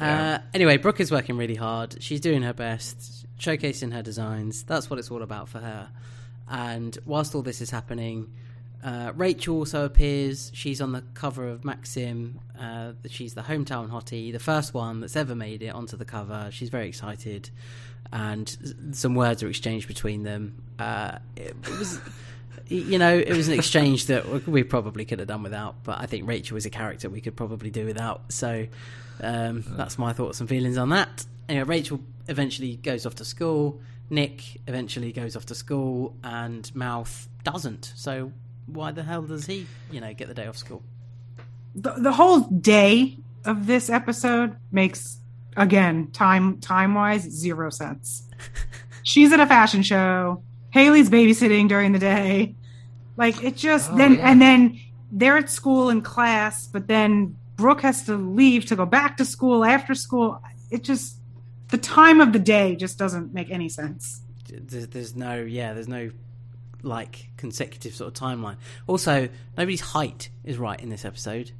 Uh, 0.00 0.38
anyway, 0.52 0.76
Brooke 0.76 1.00
is 1.00 1.10
working 1.10 1.36
really 1.36 1.54
hard. 1.54 2.02
She's 2.02 2.20
doing 2.20 2.42
her 2.42 2.52
best, 2.52 3.26
showcasing 3.38 3.92
her 3.92 4.02
designs. 4.02 4.64
That's 4.64 4.90
what 4.90 4.98
it's 4.98 5.10
all 5.10 5.22
about 5.22 5.48
for 5.48 5.60
her. 5.60 5.88
And 6.48 6.96
whilst 7.06 7.34
all 7.34 7.42
this 7.42 7.60
is 7.60 7.70
happening, 7.70 8.32
uh, 8.82 9.12
Rachel 9.14 9.58
also 9.58 9.84
appears. 9.84 10.50
She's 10.52 10.80
on 10.80 10.92
the 10.92 11.02
cover 11.14 11.48
of 11.48 11.64
Maxim. 11.64 12.40
Uh, 12.58 12.92
she's 13.06 13.34
the 13.34 13.42
hometown 13.42 13.88
hottie, 13.88 14.32
the 14.32 14.38
first 14.38 14.74
one 14.74 15.00
that's 15.00 15.16
ever 15.16 15.34
made 15.34 15.62
it 15.62 15.70
onto 15.70 15.96
the 15.96 16.04
cover. 16.04 16.48
She's 16.50 16.68
very 16.70 16.88
excited, 16.88 17.50
and 18.12 18.92
some 18.92 19.14
words 19.14 19.42
are 19.42 19.48
exchanged 19.48 19.88
between 19.88 20.24
them. 20.24 20.62
Uh, 20.78 21.18
it, 21.36 21.56
it 21.62 21.78
was. 21.78 22.00
You 22.68 22.98
know, 22.98 23.14
it 23.14 23.36
was 23.36 23.48
an 23.48 23.54
exchange 23.54 24.06
that 24.06 24.46
we 24.46 24.62
probably 24.62 25.04
could 25.04 25.18
have 25.18 25.28
done 25.28 25.42
without, 25.42 25.82
but 25.84 26.00
I 26.00 26.06
think 26.06 26.26
Rachel 26.26 26.56
is 26.56 26.64
a 26.64 26.70
character 26.70 27.10
we 27.10 27.20
could 27.20 27.36
probably 27.36 27.70
do 27.70 27.84
without. 27.84 28.32
So 28.32 28.66
um, 29.20 29.64
that's 29.66 29.98
my 29.98 30.12
thoughts 30.12 30.40
and 30.40 30.48
feelings 30.48 30.78
on 30.78 30.88
that. 30.90 31.26
Anyway, 31.48 31.64
Rachel 31.64 32.00
eventually 32.28 32.76
goes 32.76 33.06
off 33.06 33.16
to 33.16 33.24
school. 33.24 33.80
Nick 34.10 34.60
eventually 34.66 35.12
goes 35.12 35.36
off 35.36 35.46
to 35.46 35.54
school, 35.54 36.14
and 36.22 36.74
Mouth 36.74 37.28
doesn't. 37.42 37.92
So 37.96 38.32
why 38.66 38.92
the 38.92 39.02
hell 39.02 39.22
does 39.22 39.46
he, 39.46 39.66
you 39.90 40.00
know, 40.00 40.12
get 40.14 40.28
the 40.28 40.34
day 40.34 40.46
off 40.46 40.56
school? 40.56 40.82
The, 41.74 41.92
the 41.92 42.12
whole 42.12 42.40
day 42.40 43.16
of 43.44 43.66
this 43.66 43.90
episode 43.90 44.56
makes, 44.72 45.18
again, 45.56 46.10
time 46.12 46.60
time 46.60 46.94
wise, 46.94 47.22
zero 47.22 47.70
sense. 47.70 48.28
She's 49.02 49.32
at 49.32 49.40
a 49.40 49.46
fashion 49.46 49.82
show. 49.82 50.42
Haley's 50.74 51.08
babysitting 51.08 51.68
during 51.68 51.92
the 51.92 52.00
day. 52.00 52.56
Like 53.16 53.42
it 53.44 53.56
just 53.56 53.92
Oh, 53.92 53.96
then 53.96 54.14
yeah. 54.14 54.28
and 54.30 54.42
then 54.42 54.80
they're 55.12 55.38
at 55.38 55.48
school 55.48 55.88
in 55.88 56.02
class, 56.02 56.66
but 56.66 56.88
then 56.88 57.36
Brooke 57.56 57.82
has 57.82 58.02
to 58.06 58.16
leave 58.16 58.66
to 58.66 58.76
go 58.76 58.84
back 58.84 59.16
to 59.18 59.24
school 59.24 59.64
after 59.64 59.94
school. 59.94 60.42
It 60.72 60.82
just 60.82 61.16
the 61.68 61.78
time 61.78 62.20
of 62.20 62.32
the 62.32 62.40
day 62.40 62.74
just 62.74 62.98
doesn't 62.98 63.32
make 63.32 63.50
any 63.50 63.68
sense. 63.68 64.20
There's, 64.48 64.88
there's 64.88 65.14
no, 65.16 65.36
yeah, 65.42 65.72
there's 65.74 65.88
no 65.88 66.10
like 66.82 67.30
consecutive 67.36 67.94
sort 67.94 68.08
of 68.08 68.20
timeline. 68.20 68.56
Also, 68.88 69.28
nobody's 69.56 69.80
height 69.80 70.28
is 70.44 70.58
right 70.58 70.80
in 70.80 70.88
this 70.88 71.04
episode. 71.04 71.52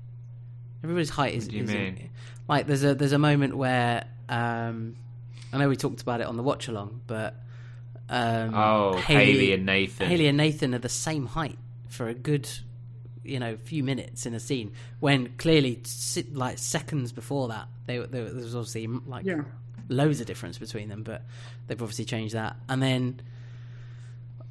Everybody's 0.82 1.10
height 1.10 1.34
is. 1.34 1.44
What 1.44 1.50
do 1.52 1.56
you 1.58 1.62
is 1.64 1.70
mean? 1.70 2.10
like 2.48 2.66
there's 2.66 2.82
a 2.84 2.94
there's 2.96 3.12
a 3.12 3.18
moment 3.18 3.56
where 3.56 4.04
um, 4.28 4.96
I 5.52 5.58
know 5.58 5.68
we 5.68 5.76
talked 5.76 6.02
about 6.02 6.20
it 6.20 6.26
on 6.26 6.36
the 6.36 6.42
watch 6.42 6.66
along, 6.68 7.00
but 7.06 7.36
um, 8.08 8.54
Oh, 8.54 8.96
Haley 8.98 9.52
and 9.52 9.66
Nathan. 9.66 10.08
Haley 10.08 10.26
and 10.26 10.36
Nathan 10.36 10.74
are 10.74 10.78
the 10.78 10.88
same 10.88 11.26
height 11.26 11.58
for 11.88 12.08
a 12.08 12.14
good, 12.14 12.48
you 13.22 13.38
know, 13.38 13.56
few 13.56 13.82
minutes 13.84 14.26
in 14.26 14.34
a 14.34 14.40
scene. 14.40 14.72
When 15.00 15.34
clearly, 15.38 15.82
like 16.32 16.58
seconds 16.58 17.12
before 17.12 17.48
that, 17.48 17.68
they, 17.86 17.98
they, 17.98 18.06
there 18.22 18.34
was 18.34 18.54
obviously 18.54 18.86
like 18.86 19.24
Yeah. 19.24 19.42
loads 19.88 20.20
of 20.20 20.26
difference 20.26 20.58
between 20.58 20.88
them, 20.88 21.02
but 21.02 21.22
they've 21.66 21.80
obviously 21.80 22.04
changed 22.04 22.34
that. 22.34 22.56
And 22.68 22.82
then, 22.82 23.20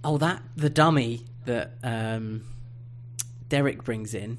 oh, 0.03 0.17
that 0.17 0.41
the 0.55 0.69
dummy 0.69 1.25
that 1.45 1.71
um, 1.83 2.43
Derek 3.49 3.83
brings 3.83 4.13
in, 4.13 4.37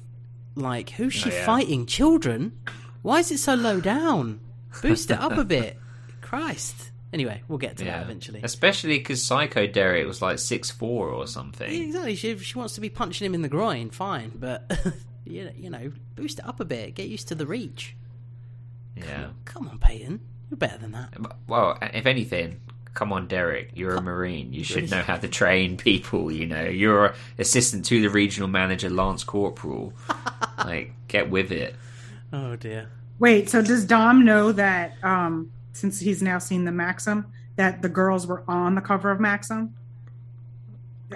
like, 0.55 0.89
who's 0.91 1.13
she 1.13 1.31
Oh, 1.31 1.33
yeah. 1.35 1.45
fighting? 1.45 1.85
Children? 1.85 2.57
Why 3.01 3.19
is 3.19 3.31
it 3.31 3.37
so 3.39 3.53
low 3.55 3.79
down? 3.81 4.39
Boost 4.81 5.11
it 5.11 5.19
up 5.19 5.37
a 5.37 5.43
bit. 5.45 5.77
Christ. 6.21 6.91
Anyway, 7.15 7.41
we'll 7.47 7.57
get 7.57 7.77
to 7.77 7.85
that 7.85 8.03
eventually. 8.03 8.41
Especially 8.43 8.97
because 8.97 9.23
Psycho 9.23 9.67
Derek 9.67 10.05
was 10.05 10.21
like 10.21 10.37
six 10.37 10.69
four 10.69 11.07
or 11.07 11.27
something. 11.27 11.65
Yeah, 11.65 11.77
something. 11.77 11.87
exactly. 11.87 12.15
She, 12.15 12.37
she 12.39 12.57
wants 12.57 12.75
to 12.75 12.81
be 12.81 12.89
punching 12.89 13.25
him 13.25 13.33
in 13.33 13.41
the 13.41 13.47
groin, 13.47 13.89
fine, 13.89 14.33
but 14.35 14.69
you 15.25 15.45
know, 15.45 15.51
you 15.55 15.69
know, 15.69 15.93
boost 16.15 16.39
it 16.39 16.45
up 16.45 16.59
a 16.59 16.65
bit. 16.65 16.93
Get 16.93 17.07
used 17.07 17.29
to 17.29 17.35
the 17.35 17.47
reach. 17.47 17.95
Yeah. 18.97 19.29
Come 19.45 19.69
on, 19.69 19.79
Peyton, 19.79 20.19
you're 20.49 20.57
better 20.57 20.77
than 20.77 20.91
that. 20.91 21.13
Well, 21.47 21.77
if 21.81 22.05
anything, 22.05 22.59
come 22.93 23.13
on, 23.13 23.27
Derek. 23.29 23.71
You're 23.75 23.95
a 23.95 24.01
Marine. 24.01 24.51
You 24.51 24.63
should 24.65 24.91
know 24.91 25.01
how 25.01 25.15
to 25.15 25.29
train 25.29 25.77
people. 25.77 26.29
You 26.33 26.47
know, 26.47 26.65
you're 26.65 27.15
assistant 27.37 27.85
to 27.85 28.01
the 28.01 28.09
regional 28.09 28.49
manager, 28.49 28.89
Lance 28.89 29.23
Corporal. 29.23 29.93
like, 30.57 30.91
get 31.07 31.29
with 31.29 31.53
it. 31.53 31.77
Oh 32.33 32.57
dear. 32.57 32.89
Wait, 33.19 33.49
so 33.49 33.61
does 33.61 33.85
Dom 33.85 34.25
know 34.25 34.51
that 34.51 35.01
um 35.01 35.53
since 35.75 35.99
he's 35.99 36.21
now 36.21 36.39
seen 36.39 36.63
the 36.65 36.71
Maxim 36.71 37.25
that 37.57 37.81
the 37.81 37.89
girls 37.89 38.25
were 38.25 38.43
on 38.47 38.75
the 38.75 38.81
cover 38.81 39.11
of 39.11 39.19
Maxim? 39.19 39.75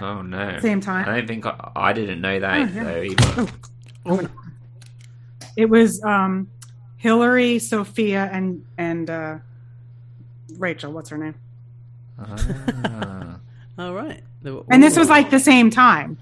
Oh 0.00 0.22
no. 0.22 0.58
Same 0.60 0.80
time. 0.80 1.08
I 1.08 1.16
don't 1.16 1.26
think 1.26 1.46
I, 1.46 1.72
I 1.74 1.92
didn't 1.92 2.20
know 2.20 2.38
that 2.40 2.60
Oh, 2.60 2.72
yeah. 2.74 2.84
though 2.84 3.02
either. 3.02 3.52
Oh. 4.06 4.28
It 5.56 5.66
was 5.68 6.02
um 6.04 6.48
Hilarie, 7.02 7.60
Sophia, 7.60 8.28
and 8.32 8.64
and 8.78 9.08
uh 9.10 9.38
Rachel. 10.58 10.92
What's 10.92 11.10
her 11.10 11.18
name? 11.18 11.34
Ah, 12.18 13.38
All 13.78 13.94
right. 13.94 14.22
And 14.70 14.82
this 14.82 14.96
was 14.96 15.08
like 15.08 15.30
the 15.30 15.40
same 15.40 15.70
time. 15.70 16.18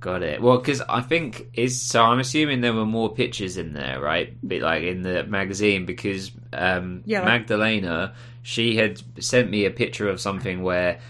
Got 0.00 0.22
it. 0.22 0.40
Well, 0.40 0.56
because 0.56 0.80
I 0.88 1.02
think 1.02 1.48
is 1.52 1.80
so. 1.80 2.02
I'm 2.02 2.20
assuming 2.20 2.62
there 2.62 2.72
were 2.72 2.86
more 2.86 3.12
pictures 3.12 3.58
in 3.58 3.74
there, 3.74 4.00
right? 4.00 4.34
But 4.42 4.60
like 4.60 4.82
in 4.82 5.02
the 5.02 5.24
magazine, 5.24 5.84
because 5.84 6.32
um, 6.54 7.02
Yeah, 7.04 7.22
Magdalena, 7.22 8.14
she 8.42 8.76
had 8.76 9.02
sent 9.22 9.50
me 9.50 9.66
a 9.66 9.70
picture 9.70 10.08
of 10.08 10.20
something 10.20 10.62
where. 10.62 11.00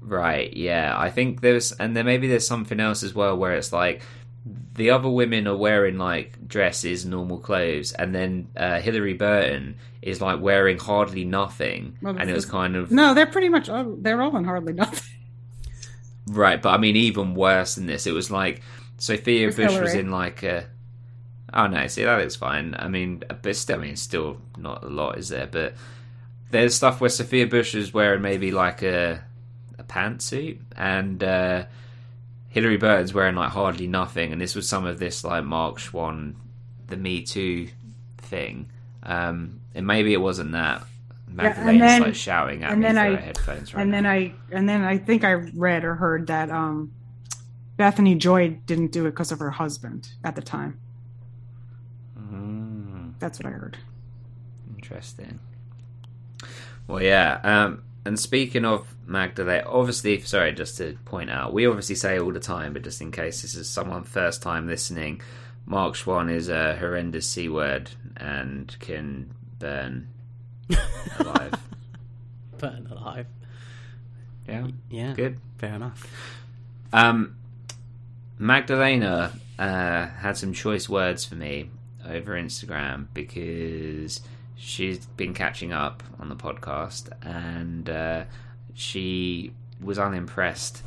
Right, 0.00 0.56
yeah. 0.56 0.94
I 0.96 1.10
think 1.10 1.40
there's, 1.40 1.72
and 1.72 1.96
then 1.96 2.06
maybe 2.06 2.28
there's 2.28 2.46
something 2.46 2.78
else 2.78 3.02
as 3.02 3.12
well 3.12 3.36
where 3.36 3.56
it's 3.56 3.72
like 3.72 4.02
the 4.74 4.90
other 4.90 5.08
women 5.08 5.48
are 5.48 5.56
wearing 5.56 5.98
like 5.98 6.46
dresses, 6.46 7.04
normal 7.04 7.38
clothes, 7.38 7.90
and 7.92 8.14
then 8.14 8.48
uh, 8.56 8.78
Hilarie 8.78 9.18
Burton 9.18 9.74
is 10.02 10.20
like 10.20 10.40
wearing 10.40 10.78
hardly 10.78 11.24
nothing, 11.24 11.98
Well, 12.00 12.16
and 12.16 12.30
it 12.30 12.34
was 12.34 12.46
kind 12.46 12.76
of 12.76 12.92
No, 12.92 13.14
they're 13.14 13.26
pretty 13.26 13.48
much 13.48 13.68
all, 13.68 13.96
they're 13.98 14.22
all 14.22 14.36
in 14.36 14.44
hardly 14.44 14.72
nothing. 14.74 15.15
Right. 16.26 16.60
But 16.60 16.70
I 16.70 16.78
mean, 16.78 16.96
even 16.96 17.34
worse 17.34 17.76
than 17.76 17.86
this, 17.86 18.06
it 18.06 18.12
was 18.12 18.30
like 18.30 18.62
Sophia 18.98 19.46
With 19.46 19.56
Bush 19.56 19.78
was 19.78 19.94
in 19.94 20.10
like 20.10 20.42
a. 20.42 20.66
Oh 21.54 21.66
no, 21.66 21.86
see 21.86 22.04
that 22.04 22.18
looks 22.18 22.36
fine. 22.36 22.74
I 22.78 22.88
mean, 22.88 23.22
but 23.42 23.56
still, 23.56 23.78
I 23.78 23.82
mean, 23.82 23.96
still 23.96 24.38
not 24.56 24.82
a 24.84 24.88
lot 24.88 25.18
is 25.18 25.28
there, 25.28 25.46
but 25.46 25.74
there's 26.50 26.74
stuff 26.74 27.00
where 27.00 27.10
Sophia 27.10 27.46
Bush 27.46 27.74
is 27.74 27.94
wearing 27.94 28.22
maybe 28.22 28.50
like 28.50 28.82
a 28.82 29.22
a 29.78 29.84
pantsuit, 29.84 30.58
and 30.76 31.22
uh, 31.22 31.64
Hilarie 32.54 32.80
Burton's 32.80 33.14
wearing 33.14 33.36
like 33.36 33.50
hardly 33.50 33.86
nothing, 33.86 34.32
and 34.32 34.40
this 34.40 34.54
was 34.54 34.68
some 34.68 34.86
of 34.86 34.98
this 34.98 35.24
like 35.24 35.44
Mark 35.44 35.78
Schwahn, 35.78 36.34
the 36.88 36.96
Me 36.96 37.22
Too 37.22 37.68
thing, 38.18 38.70
um, 39.02 39.60
and 39.74 39.86
maybe 39.86 40.12
it 40.12 40.20
wasn't 40.20 40.52
that. 40.52 40.82
Magdalena's 41.28 41.80
then- 41.80 42.02
like 42.02 42.14
shouting 42.14 42.62
at 42.64 42.72
and 42.72 42.80
me 42.80 42.86
then 42.86 42.94
through 42.94 43.02
I- 43.02 43.10
her 43.16 43.22
headphones 43.22 43.74
right 43.74 43.82
and 43.82 43.90
now. 43.90 43.96
then 43.98 44.06
I 44.06 44.32
and 44.52 44.68
then 44.68 44.82
I 44.84 44.98
think 44.98 45.24
I 45.24 45.32
read 45.32 45.84
or 45.84 45.94
heard 45.96 46.26
that 46.28 46.50
um 46.50 46.92
Bethany 47.76 48.14
Joy 48.14 48.50
didn't 48.66 48.92
do 48.92 49.06
it 49.06 49.10
because 49.10 49.32
of 49.32 49.38
her 49.40 49.50
husband 49.50 50.08
at 50.24 50.34
the 50.34 50.40
time. 50.42 50.78
Mm. 52.18 53.12
That's 53.18 53.38
what 53.38 53.46
I 53.46 53.50
heard. 53.50 53.76
Interesting. 54.74 55.38
Well, 56.86 57.02
yeah. 57.02 57.40
Um, 57.42 57.82
and 58.04 58.18
speaking 58.18 58.64
of 58.64 58.94
Magdalene, 59.06 59.64
obviously, 59.66 60.20
sorry, 60.22 60.52
just 60.52 60.78
to 60.78 60.96
point 61.04 61.28
out, 61.30 61.52
we 61.52 61.66
obviously 61.66 61.96
say 61.96 62.18
all 62.18 62.32
the 62.32 62.40
time, 62.40 62.72
but 62.72 62.82
just 62.82 63.00
in 63.02 63.10
case 63.10 63.42
this 63.42 63.54
is 63.54 63.68
someone 63.68 64.04
first 64.04 64.42
time 64.42 64.66
listening, 64.66 65.20
Mark 65.66 65.94
Schwahn 65.94 66.30
is 66.30 66.48
a 66.48 66.76
horrendous 66.76 67.28
c 67.28 67.48
word 67.48 67.90
and 68.16 68.74
can 68.78 69.34
burn 69.58 70.08
alive. 71.18 71.54
burn 72.58 72.86
alive. 72.90 73.26
yeah, 74.48 74.66
Yeah. 74.90 75.12
good. 75.14 75.38
Fair 75.58 75.74
enough. 75.74 76.06
Um, 76.92 77.36
Magdalena 78.38 79.32
uh, 79.58 80.06
had 80.06 80.36
some 80.36 80.52
choice 80.52 80.88
words 80.88 81.24
for 81.24 81.34
me 81.34 81.70
over 82.08 82.32
Instagram 82.34 83.06
because 83.14 84.20
she's 84.56 85.04
been 85.06 85.34
catching 85.34 85.72
up 85.72 86.02
on 86.18 86.28
the 86.28 86.36
podcast 86.36 87.08
and 87.22 87.88
uh, 87.90 88.24
she 88.74 89.52
was 89.80 89.98
unimpressed 89.98 90.82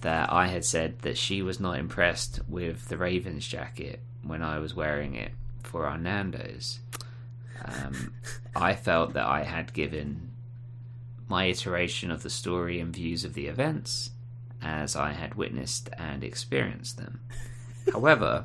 that 0.00 0.32
I 0.32 0.46
had 0.48 0.64
said 0.64 0.98
that 1.00 1.16
she 1.16 1.42
was 1.42 1.60
not 1.60 1.78
impressed 1.78 2.40
with 2.48 2.88
the 2.88 2.96
Ravens 2.96 3.46
jacket 3.46 4.00
when 4.24 4.42
I 4.42 4.58
was 4.58 4.74
wearing 4.74 5.14
it 5.14 5.30
for 5.62 5.86
our 5.86 5.98
Nando's. 5.98 6.80
Um, 7.64 8.14
I 8.54 8.74
felt 8.74 9.14
that 9.14 9.26
I 9.26 9.44
had 9.44 9.72
given 9.72 10.30
my 11.28 11.46
iteration 11.46 12.10
of 12.10 12.22
the 12.22 12.30
story 12.30 12.80
and 12.80 12.94
views 12.94 13.24
of 13.24 13.34
the 13.34 13.46
events 13.46 14.10
as 14.60 14.94
I 14.94 15.12
had 15.12 15.34
witnessed 15.34 15.88
and 15.98 16.22
experienced 16.22 16.96
them. 16.96 17.20
However, 17.92 18.44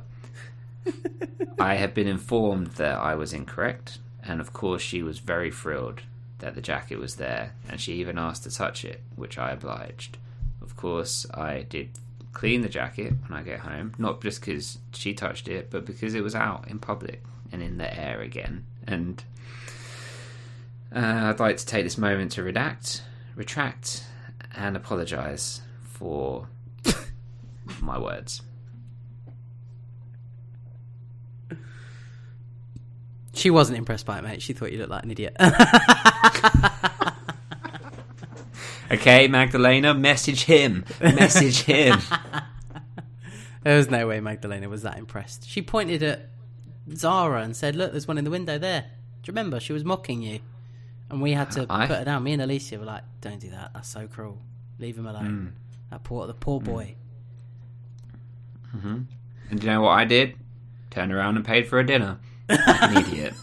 I 1.58 1.74
had 1.74 1.94
been 1.94 2.08
informed 2.08 2.68
that 2.72 2.98
I 2.98 3.14
was 3.14 3.32
incorrect, 3.32 3.98
and 4.24 4.40
of 4.40 4.52
course, 4.52 4.82
she 4.82 5.02
was 5.02 5.18
very 5.18 5.50
thrilled 5.50 6.02
that 6.38 6.54
the 6.54 6.60
jacket 6.60 6.98
was 6.98 7.16
there, 7.16 7.52
and 7.68 7.80
she 7.80 7.94
even 7.94 8.18
asked 8.18 8.44
to 8.44 8.50
touch 8.50 8.84
it, 8.84 9.02
which 9.16 9.38
I 9.38 9.50
obliged. 9.50 10.18
Of 10.62 10.76
course, 10.76 11.26
I 11.34 11.66
did 11.68 11.90
clean 12.32 12.62
the 12.62 12.68
jacket 12.68 13.14
when 13.26 13.38
I 13.38 13.42
get 13.42 13.60
home, 13.60 13.94
not 13.98 14.22
just 14.22 14.40
because 14.40 14.78
she 14.92 15.14
touched 15.14 15.48
it, 15.48 15.70
but 15.70 15.84
because 15.84 16.14
it 16.14 16.22
was 16.22 16.34
out 16.34 16.68
in 16.68 16.78
public 16.78 17.22
and 17.50 17.62
in 17.62 17.78
the 17.78 17.98
air 17.98 18.20
again. 18.20 18.64
And 18.88 19.22
uh, 20.94 20.98
I'd 21.30 21.38
like 21.40 21.58
to 21.58 21.66
take 21.66 21.84
this 21.84 21.98
moment 21.98 22.32
to 22.32 22.42
redact, 22.42 23.02
retract, 23.36 24.04
and 24.56 24.76
apologise 24.76 25.60
for 25.82 26.48
my 27.80 27.98
words. 27.98 28.42
She 33.34 33.50
wasn't 33.50 33.78
impressed 33.78 34.06
by 34.06 34.18
it, 34.18 34.24
mate. 34.24 34.42
She 34.42 34.52
thought 34.52 34.72
you 34.72 34.78
looked 34.78 34.90
like 34.90 35.04
an 35.04 35.12
idiot. 35.12 35.36
Okay, 38.90 39.28
Magdalena, 39.28 39.92
message 39.92 40.44
him. 40.44 40.84
Message 41.00 41.62
him. 41.62 41.98
there 43.62 43.76
was 43.76 43.90
no 43.90 44.06
way 44.06 44.18
Magdalena 44.20 44.70
was 44.70 44.82
that 44.82 44.96
impressed. 44.96 45.46
She 45.46 45.60
pointed 45.60 46.02
at 46.02 46.30
Zara 46.94 47.42
and 47.42 47.56
said, 47.56 47.76
"Look, 47.76 47.92
there's 47.92 48.08
one 48.08 48.18
in 48.18 48.24
the 48.24 48.30
window 48.30 48.58
there." 48.58 48.82
Do 49.22 49.30
you 49.30 49.32
remember? 49.32 49.60
She 49.60 49.72
was 49.72 49.84
mocking 49.84 50.22
you, 50.22 50.40
and 51.10 51.20
we 51.20 51.32
had 51.32 51.50
to 51.52 51.66
I- 51.68 51.86
put 51.86 51.98
her 51.98 52.04
down. 52.04 52.22
Me 52.22 52.32
and 52.32 52.42
Alicia 52.42 52.78
were 52.78 52.84
like, 52.84 53.04
"Don't 53.20 53.40
do 53.40 53.50
that. 53.50 53.72
That's 53.74 53.88
so 53.88 54.06
cruel. 54.06 54.38
Leave 54.78 54.98
him 54.98 55.06
alone." 55.06 55.52
Mm. 55.54 55.90
That 55.90 56.04
poor, 56.04 56.26
the 56.26 56.34
poor 56.34 56.60
mm. 56.60 56.64
boy. 56.64 56.94
Mm-hmm. 58.76 59.00
And 59.50 59.60
do 59.60 59.66
you 59.66 59.72
know 59.72 59.82
what 59.82 59.98
I 59.98 60.04
did? 60.04 60.36
Turned 60.90 61.12
around 61.12 61.36
and 61.36 61.44
paid 61.44 61.66
for 61.66 61.78
a 61.78 61.86
dinner. 61.86 62.18
An 62.48 62.96
idiot. 62.96 63.34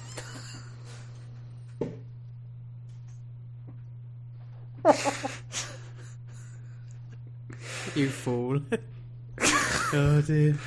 You 7.95 8.09
fool. 8.09 8.59
oh 9.93 10.21
dear. 10.21 10.57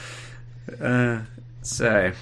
Uh, 0.81 1.21
so, 1.63 2.13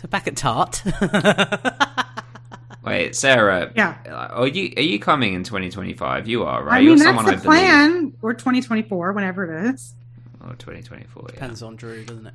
So 0.00 0.08
back 0.08 0.26
at 0.26 0.34
Tart. 0.34 0.82
Wait, 2.82 3.14
Sarah. 3.14 3.70
Yeah. 3.76 3.98
Uh, 4.06 4.40
are 4.40 4.46
you 4.48 4.72
are 4.78 4.82
you 4.82 4.98
coming 4.98 5.34
in 5.34 5.44
2025? 5.44 6.26
You 6.26 6.44
are, 6.44 6.64
right? 6.64 6.76
I 6.76 6.78
mean, 6.78 6.88
You're 6.88 6.96
that's 6.96 7.16
the 7.18 7.20
I 7.20 7.24
believe. 7.24 7.42
plan. 7.42 8.12
Or 8.22 8.32
2024, 8.32 9.12
whenever 9.12 9.66
it 9.68 9.74
is. 9.74 9.92
Oh, 10.42 10.52
2024. 10.52 11.22
Yeah. 11.28 11.34
Depends 11.34 11.62
on 11.62 11.76
Drew, 11.76 12.02
doesn't 12.06 12.28
it? 12.28 12.34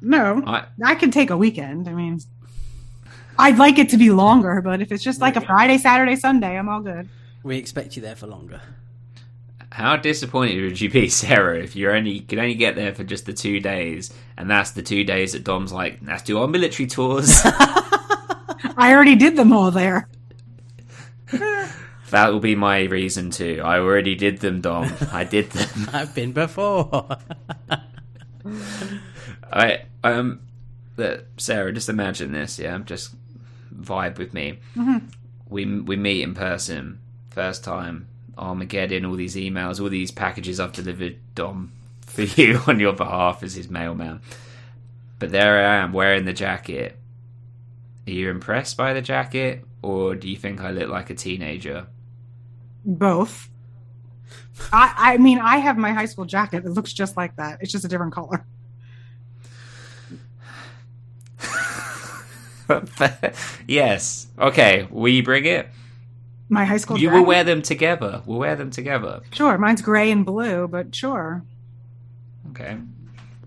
No, 0.00 0.44
I, 0.46 0.66
I 0.84 0.94
can 0.94 1.10
take 1.10 1.30
a 1.30 1.36
weekend. 1.36 1.88
I 1.88 1.92
mean, 1.92 2.20
I'd 3.36 3.58
like 3.58 3.80
it 3.80 3.88
to 3.88 3.96
be 3.96 4.10
longer, 4.10 4.60
but 4.62 4.80
if 4.80 4.92
it's 4.92 5.02
just 5.02 5.20
like 5.20 5.34
a 5.34 5.40
Friday, 5.40 5.76
Saturday, 5.78 6.14
Sunday, 6.14 6.56
I'm 6.56 6.68
all 6.68 6.80
good. 6.80 7.08
We 7.42 7.58
expect 7.58 7.96
you 7.96 8.02
there 8.02 8.14
for 8.14 8.28
longer. 8.28 8.60
How 9.74 9.96
disappointed 9.96 10.62
would 10.62 10.80
you 10.80 10.88
be, 10.88 11.08
Sarah, 11.22 11.58
if 11.58 11.74
you 11.74 11.90
only 11.90 12.20
could 12.20 12.38
only 12.38 12.54
get 12.54 12.76
there 12.76 12.94
for 12.94 13.02
just 13.02 13.26
the 13.26 13.32
two 13.32 13.58
days, 13.58 14.14
and 14.36 14.48
that's 14.48 14.70
the 14.70 14.82
two 14.82 15.02
days 15.02 15.32
that 15.32 15.42
Dom's 15.42 15.72
like, 15.72 15.98
let's 16.06 16.22
do 16.22 16.38
our 16.38 16.46
military 16.46 16.86
tours. 16.86 17.40
I 17.44 18.92
already 18.92 19.16
did 19.16 19.34
them 19.34 19.52
all 19.52 19.72
there. 19.72 20.08
that 21.32 22.32
will 22.32 22.38
be 22.38 22.54
my 22.54 22.84
reason 22.84 23.32
too. 23.32 23.62
I 23.64 23.80
already 23.80 24.14
did 24.14 24.38
them, 24.38 24.60
Dom. 24.60 24.92
I 25.10 25.24
did 25.24 25.50
them. 25.50 25.90
I've 25.92 26.14
been 26.14 26.32
before. 26.32 27.08
I 29.52 29.82
um, 30.04 30.40
Sarah, 31.36 31.72
just 31.72 31.88
imagine 31.88 32.30
this. 32.30 32.60
Yeah, 32.60 32.78
just 32.78 33.16
vibe 33.74 34.18
with 34.18 34.34
me. 34.34 34.60
We 35.48 35.80
we 35.80 35.96
meet 35.96 36.22
in 36.22 36.34
person, 36.34 37.00
first 37.30 37.64
time. 37.64 38.06
Armageddon, 38.38 39.04
all 39.04 39.16
these 39.16 39.36
emails, 39.36 39.80
all 39.80 39.88
these 39.88 40.10
packages 40.10 40.60
I've 40.60 40.72
delivered, 40.72 41.18
Dom, 41.34 41.72
for 42.02 42.22
you 42.40 42.60
on 42.66 42.80
your 42.80 42.92
behalf 42.92 43.42
as 43.42 43.54
his 43.54 43.68
mailman. 43.68 44.20
But 45.18 45.30
there 45.30 45.58
I 45.58 45.76
am 45.76 45.92
wearing 45.92 46.24
the 46.24 46.32
jacket. 46.32 46.98
Are 48.06 48.10
you 48.10 48.30
impressed 48.30 48.76
by 48.76 48.92
the 48.92 49.02
jacket, 49.02 49.64
or 49.82 50.14
do 50.14 50.28
you 50.28 50.36
think 50.36 50.60
I 50.60 50.70
look 50.70 50.88
like 50.90 51.10
a 51.10 51.14
teenager? 51.14 51.86
Both. 52.84 53.48
I, 54.72 54.94
I 54.96 55.16
mean, 55.18 55.38
I 55.38 55.56
have 55.58 55.78
my 55.78 55.92
high 55.92 56.04
school 56.06 56.24
jacket. 56.24 56.64
It 56.64 56.70
looks 56.70 56.92
just 56.92 57.16
like 57.16 57.36
that. 57.36 57.58
It's 57.60 57.72
just 57.72 57.84
a 57.84 57.88
different 57.88 58.12
color. 58.12 58.44
yes. 63.66 64.26
Okay. 64.38 64.86
Will 64.90 65.12
you 65.12 65.22
bring 65.22 65.44
it? 65.44 65.68
My 66.48 66.64
high 66.64 66.76
school 66.76 66.98
You 66.98 67.08
jacket. 67.08 67.18
will 67.18 67.26
wear 67.26 67.44
them 67.44 67.62
together. 67.62 68.22
We'll 68.26 68.38
wear 68.38 68.54
them 68.56 68.70
together. 68.70 69.22
Sure, 69.32 69.56
mine's 69.58 69.82
gray 69.82 70.10
and 70.10 70.24
blue, 70.26 70.68
but 70.68 70.94
sure. 70.94 71.42
Okay. 72.50 72.76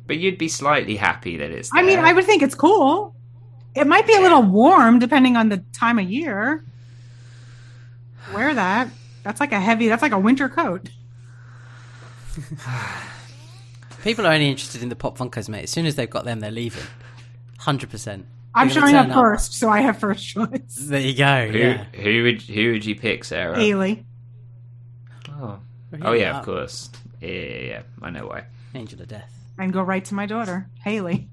But 0.07 0.18
you'd 0.18 0.38
be 0.38 0.48
slightly 0.48 0.95
happy 0.95 1.38
that 1.38 1.52
it's. 1.52 1.69
I 1.74 1.82
mean. 1.84 1.99
I 1.99 2.14
would 2.14 2.26
think 2.26 2.41
it's 2.41 2.56
cool. 2.56 3.14
It 3.76 3.86
might 3.86 4.07
be 4.07 4.15
a 4.15 4.22
little 4.22 4.41
warm 4.41 4.98
depending 4.99 5.36
on 5.38 5.49
the 5.49 5.57
time 5.74 5.99
of 5.99 6.10
year. 6.10 6.64
Wear 8.34 8.53
that. 8.56 8.90
That's 9.24 9.40
like 9.40 9.52
a 9.52 9.60
heavy. 9.60 9.88
That's 9.88 10.02
like 10.02 10.11
a 10.14 10.19
winter 10.19 10.49
coat. 10.49 10.90
People 14.03 14.26
are 14.26 14.34
only 14.34 14.49
interested 14.49 14.82
in 14.82 14.90
the 14.90 14.95
pop 14.95 15.18
funkos, 15.18 15.49
mate. 15.49 15.64
As 15.64 15.69
soon 15.72 15.86
as 15.86 15.95
they've 15.95 16.10
got 16.10 16.26
them, 16.26 16.40
they're 16.40 16.52
leaving. 16.52 16.84
Hundred 17.60 17.90
percent. 17.90 18.26
I'm 18.56 18.69
showing 18.69 18.95
up 18.95 19.11
first, 19.11 19.53
so 19.53 19.69
I 19.69 19.82
have 19.82 19.99
first 19.99 20.26
choice. 20.28 20.76
There 20.76 20.99
you 20.99 21.15
go. 21.15 21.48
Who 21.48 21.57
Yeah. 21.57 21.84
who 21.94 22.24
would 22.24 22.41
who 22.41 22.72
would 22.72 22.86
you 22.86 22.95
pick, 22.95 23.24
Sarah? 23.24 23.60
Haley. 23.60 24.06
Oh, 25.30 25.60
oh 25.60 25.60
Really? 25.91 26.22
yeah, 26.22 26.40
of 26.40 26.45
course. 26.45 26.90
Yeah, 27.22 27.30
yeah, 27.30 27.60
yeah. 27.60 27.82
I 28.02 28.10
know 28.10 28.26
why. 28.28 28.45
Angel 28.74 29.02
of 29.02 29.07
Death. 29.07 29.32
And 29.60 29.72
go 29.74 29.82
right 29.82 30.03
to 30.06 30.14
my 30.15 30.26
daughter, 30.26 30.69
Haley. 30.84 31.30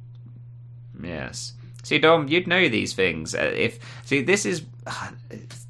Yes. 1.02 1.54
See, 1.82 1.98
Dom, 1.98 2.28
you'd 2.28 2.46
know 2.46 2.68
these 2.68 2.94
things. 2.94 3.34
Uh, 3.34 3.52
if 3.54 3.78
see, 4.04 4.22
this 4.22 4.46
is 4.46 4.62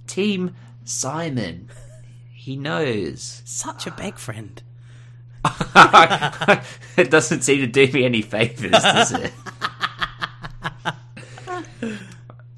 Team 0.07 0.55
Simon. 0.85 1.69
He 2.33 2.57
knows. 2.57 3.43
Such 3.45 3.87
a 3.87 3.91
beg 3.91 4.19
friend. 4.19 4.63
it 6.97 7.11
doesn't 7.11 7.43
seem 7.43 7.61
to 7.61 7.67
do 7.67 7.91
me 7.93 8.05
any 8.05 8.23
favors, 8.23 8.71
does 8.71 9.13
it? 9.13 9.33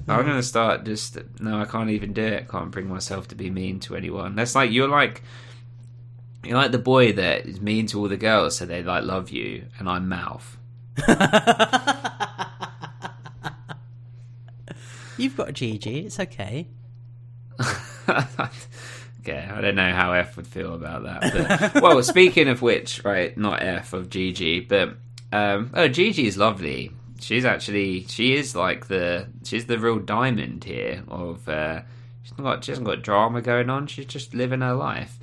I'm 0.09 0.25
gonna 0.25 0.43
start 0.43 0.85
just 0.85 1.19
no. 1.41 1.59
I 1.61 1.65
can't 1.65 1.91
even 1.91 2.13
do 2.13 2.23
it. 2.23 2.49
Can't 2.49 2.71
bring 2.71 2.89
myself 2.89 3.29
to 3.29 3.35
be 3.35 3.51
mean 3.51 3.81
to 3.81 3.97
anyone. 3.97 4.37
That's 4.37 4.55
like 4.55 4.71
you're 4.71 4.89
like 4.89 5.23
you're 6.45 6.57
like 6.57 6.71
the 6.73 6.79
boy 6.79 7.13
that 7.15 7.47
is 7.47 7.61
mean 7.61 7.87
to 7.89 7.99
all 8.01 8.09
the 8.09 8.17
girls, 8.17 8.57
so 8.57 8.67
they 8.67 8.83
like 8.83 9.05
love 9.05 9.31
you, 9.31 9.65
and 9.79 9.89
I'm 9.89 10.09
mouth. 10.09 10.57
You've 15.19 15.37
got 15.37 15.49
a 15.49 15.53
Gigi. 15.53 16.07
It's 16.07 16.21
okay. 16.21 16.69
okay, 18.09 19.49
I 19.51 19.61
don't 19.61 19.75
know 19.75 19.93
how 19.93 20.13
F 20.13 20.37
would 20.37 20.47
feel 20.47 20.75
about 20.75 21.05
that. 21.05 21.73
But, 21.73 21.83
well, 21.83 22.03
speaking 22.05 22.49
of 22.49 22.63
which, 22.63 23.03
right, 23.05 23.37
not 23.37 23.63
F 23.63 23.93
of 23.93 24.11
Gigi, 24.11 24.61
but 24.61 24.97
um, 25.33 25.71
oh, 25.75 25.89
Gigi 25.89 26.27
is 26.27 26.37
lovely. 26.37 26.93
She's 27.27 27.45
actually 27.45 28.05
she 28.07 28.37
is 28.37 28.55
like 28.55 28.87
the 28.87 29.27
she's 29.43 29.67
the 29.67 29.81
real 29.81 29.99
diamond 29.99 30.63
here. 30.63 31.03
Of 31.09 31.49
uh, 31.49 31.81
she's 32.23 32.39
not 32.39 32.45
got 32.45 32.65
she 32.65 32.71
hasn't 32.71 32.87
got 32.87 33.03
drama 33.03 33.43
going 33.43 33.69
on. 33.69 33.89
She's 33.89 34.07
just 34.07 34.33
living 34.33 34.61
her 34.61 34.75
life. 34.75 35.19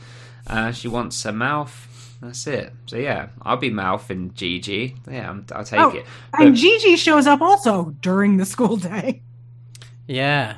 Uh, 0.45 0.73
she 0.73 0.89
wants 0.89 1.23
a 1.23 1.31
mouth. 1.31 2.17
That's 2.21 2.45
it. 2.45 2.73
So 2.87 2.97
yeah, 2.97 3.29
I'll 3.43 3.55
be 3.55 3.69
mouth 3.69 4.09
and 4.09 4.35
Gigi. 4.35 4.95
Yeah, 5.09 5.29
I'm, 5.29 5.45
I'll 5.55 5.63
take 5.63 5.79
Oh, 5.79 5.91
it. 5.91 6.05
and 6.37 6.53
But- 6.53 6.59
Gigi 6.59 6.97
shows 6.97 7.25
up 7.25 7.39
also 7.39 7.95
during 8.01 8.35
the 8.35 8.45
school 8.45 8.75
day. 8.75 9.21
Yeah. 10.05 10.57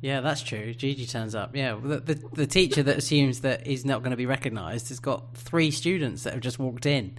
Yeah, 0.00 0.20
that's 0.20 0.42
true. 0.42 0.72
Gigi 0.72 1.04
turns 1.06 1.34
up. 1.34 1.56
Yeah, 1.56 1.76
the, 1.82 1.98
the, 1.98 2.14
the 2.32 2.46
teacher 2.46 2.84
that 2.84 2.96
assumes 2.98 3.40
that 3.40 3.66
he's 3.66 3.84
not 3.84 4.02
going 4.02 4.12
to 4.12 4.16
be 4.16 4.26
recognised 4.26 4.88
has 4.90 5.00
got 5.00 5.34
three 5.36 5.72
students 5.72 6.22
that 6.22 6.32
have 6.34 6.42
just 6.42 6.60
walked 6.60 6.86
in. 6.86 7.18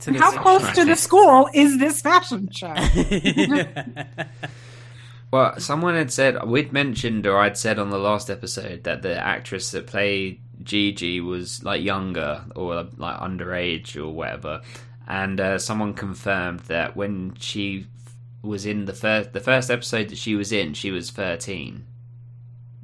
To 0.00 0.10
this 0.10 0.20
How 0.20 0.42
close 0.42 0.70
to 0.72 0.84
the 0.84 0.96
school 0.96 1.48
is 1.54 1.78
this 1.78 2.00
fashion 2.00 2.50
show? 2.52 2.74
Well, 5.32 5.58
someone 5.58 5.96
had 5.96 6.12
said 6.12 6.44
we'd 6.46 6.72
mentioned, 6.72 7.26
or 7.26 7.38
I'd 7.38 7.58
said 7.58 7.78
on 7.78 7.90
the 7.90 7.98
last 7.98 8.30
episode 8.30 8.84
that 8.84 9.02
the 9.02 9.18
actress 9.18 9.70
that 9.72 9.86
played 9.86 10.40
Gigi 10.62 11.20
was 11.20 11.64
like 11.64 11.82
younger 11.82 12.44
or 12.54 12.86
like 12.96 13.18
underage 13.18 13.96
or 13.96 14.10
whatever, 14.10 14.62
and 15.06 15.40
uh, 15.40 15.58
someone 15.58 15.94
confirmed 15.94 16.60
that 16.60 16.96
when 16.96 17.34
she 17.38 17.86
was 18.42 18.64
in 18.64 18.84
the 18.84 18.92
first 18.92 19.32
the 19.32 19.40
first 19.40 19.70
episode 19.70 20.10
that 20.10 20.18
she 20.18 20.36
was 20.36 20.52
in, 20.52 20.74
she 20.74 20.92
was 20.92 21.10
thirteen. 21.10 21.84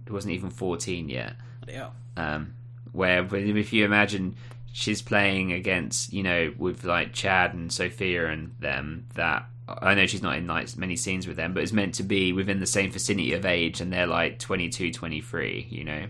It 0.05 0.13
wasn't 0.13 0.35
even 0.35 0.51
fourteen 0.51 1.09
yet. 1.09 1.37
Yeah. 1.69 1.91
Um, 2.17 2.55
where 2.91 3.25
if 3.35 3.73
you 3.73 3.85
imagine 3.85 4.37
she's 4.73 5.03
playing 5.03 5.53
against 5.53 6.13
you 6.13 6.23
know 6.23 6.53
with 6.59 6.85
like 6.85 7.13
Chad 7.13 7.53
and 7.55 7.71
Sophia 7.71 8.27
and 8.29 8.55
them 8.59 9.07
that 9.15 9.47
I 9.69 9.95
know 9.95 10.07
she's 10.07 10.23
not 10.23 10.37
in 10.37 10.47
like 10.47 10.77
many 10.77 10.97
scenes 10.97 11.27
with 11.27 11.37
them 11.37 11.53
but 11.53 11.63
it's 11.63 11.73
meant 11.73 11.95
to 11.97 12.03
be 12.03 12.33
within 12.33 12.59
the 12.59 12.67
same 12.67 12.91
vicinity 12.91 13.35
of 13.35 13.45
age 13.45 13.81
and 13.81 13.93
they're 13.93 14.07
like 14.07 14.39
22 14.39 14.91
23 14.93 15.69
you 15.71 15.85
know? 15.85 16.07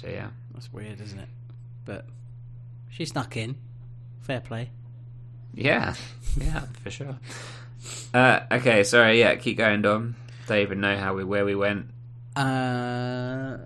So 0.00 0.08
yeah. 0.08 0.28
That's 0.52 0.72
weird, 0.72 1.00
isn't 1.00 1.18
it? 1.18 1.28
But 1.84 2.06
she 2.90 3.04
snuck 3.04 3.36
in. 3.36 3.56
Fair 4.20 4.40
play. 4.40 4.70
yeah. 5.54 5.94
Yeah 6.38 6.62
for 6.82 6.90
sure. 6.90 7.18
Uh, 8.12 8.40
okay 8.50 8.82
sorry 8.82 9.20
yeah 9.20 9.36
keep 9.36 9.56
going 9.58 9.80
Dom. 9.82 10.16
Don't 10.48 10.58
even 10.58 10.80
know 10.80 10.96
how 10.96 11.14
we 11.14 11.24
where 11.24 11.44
we 11.44 11.54
went. 11.54 11.86
Uh, 12.34 13.56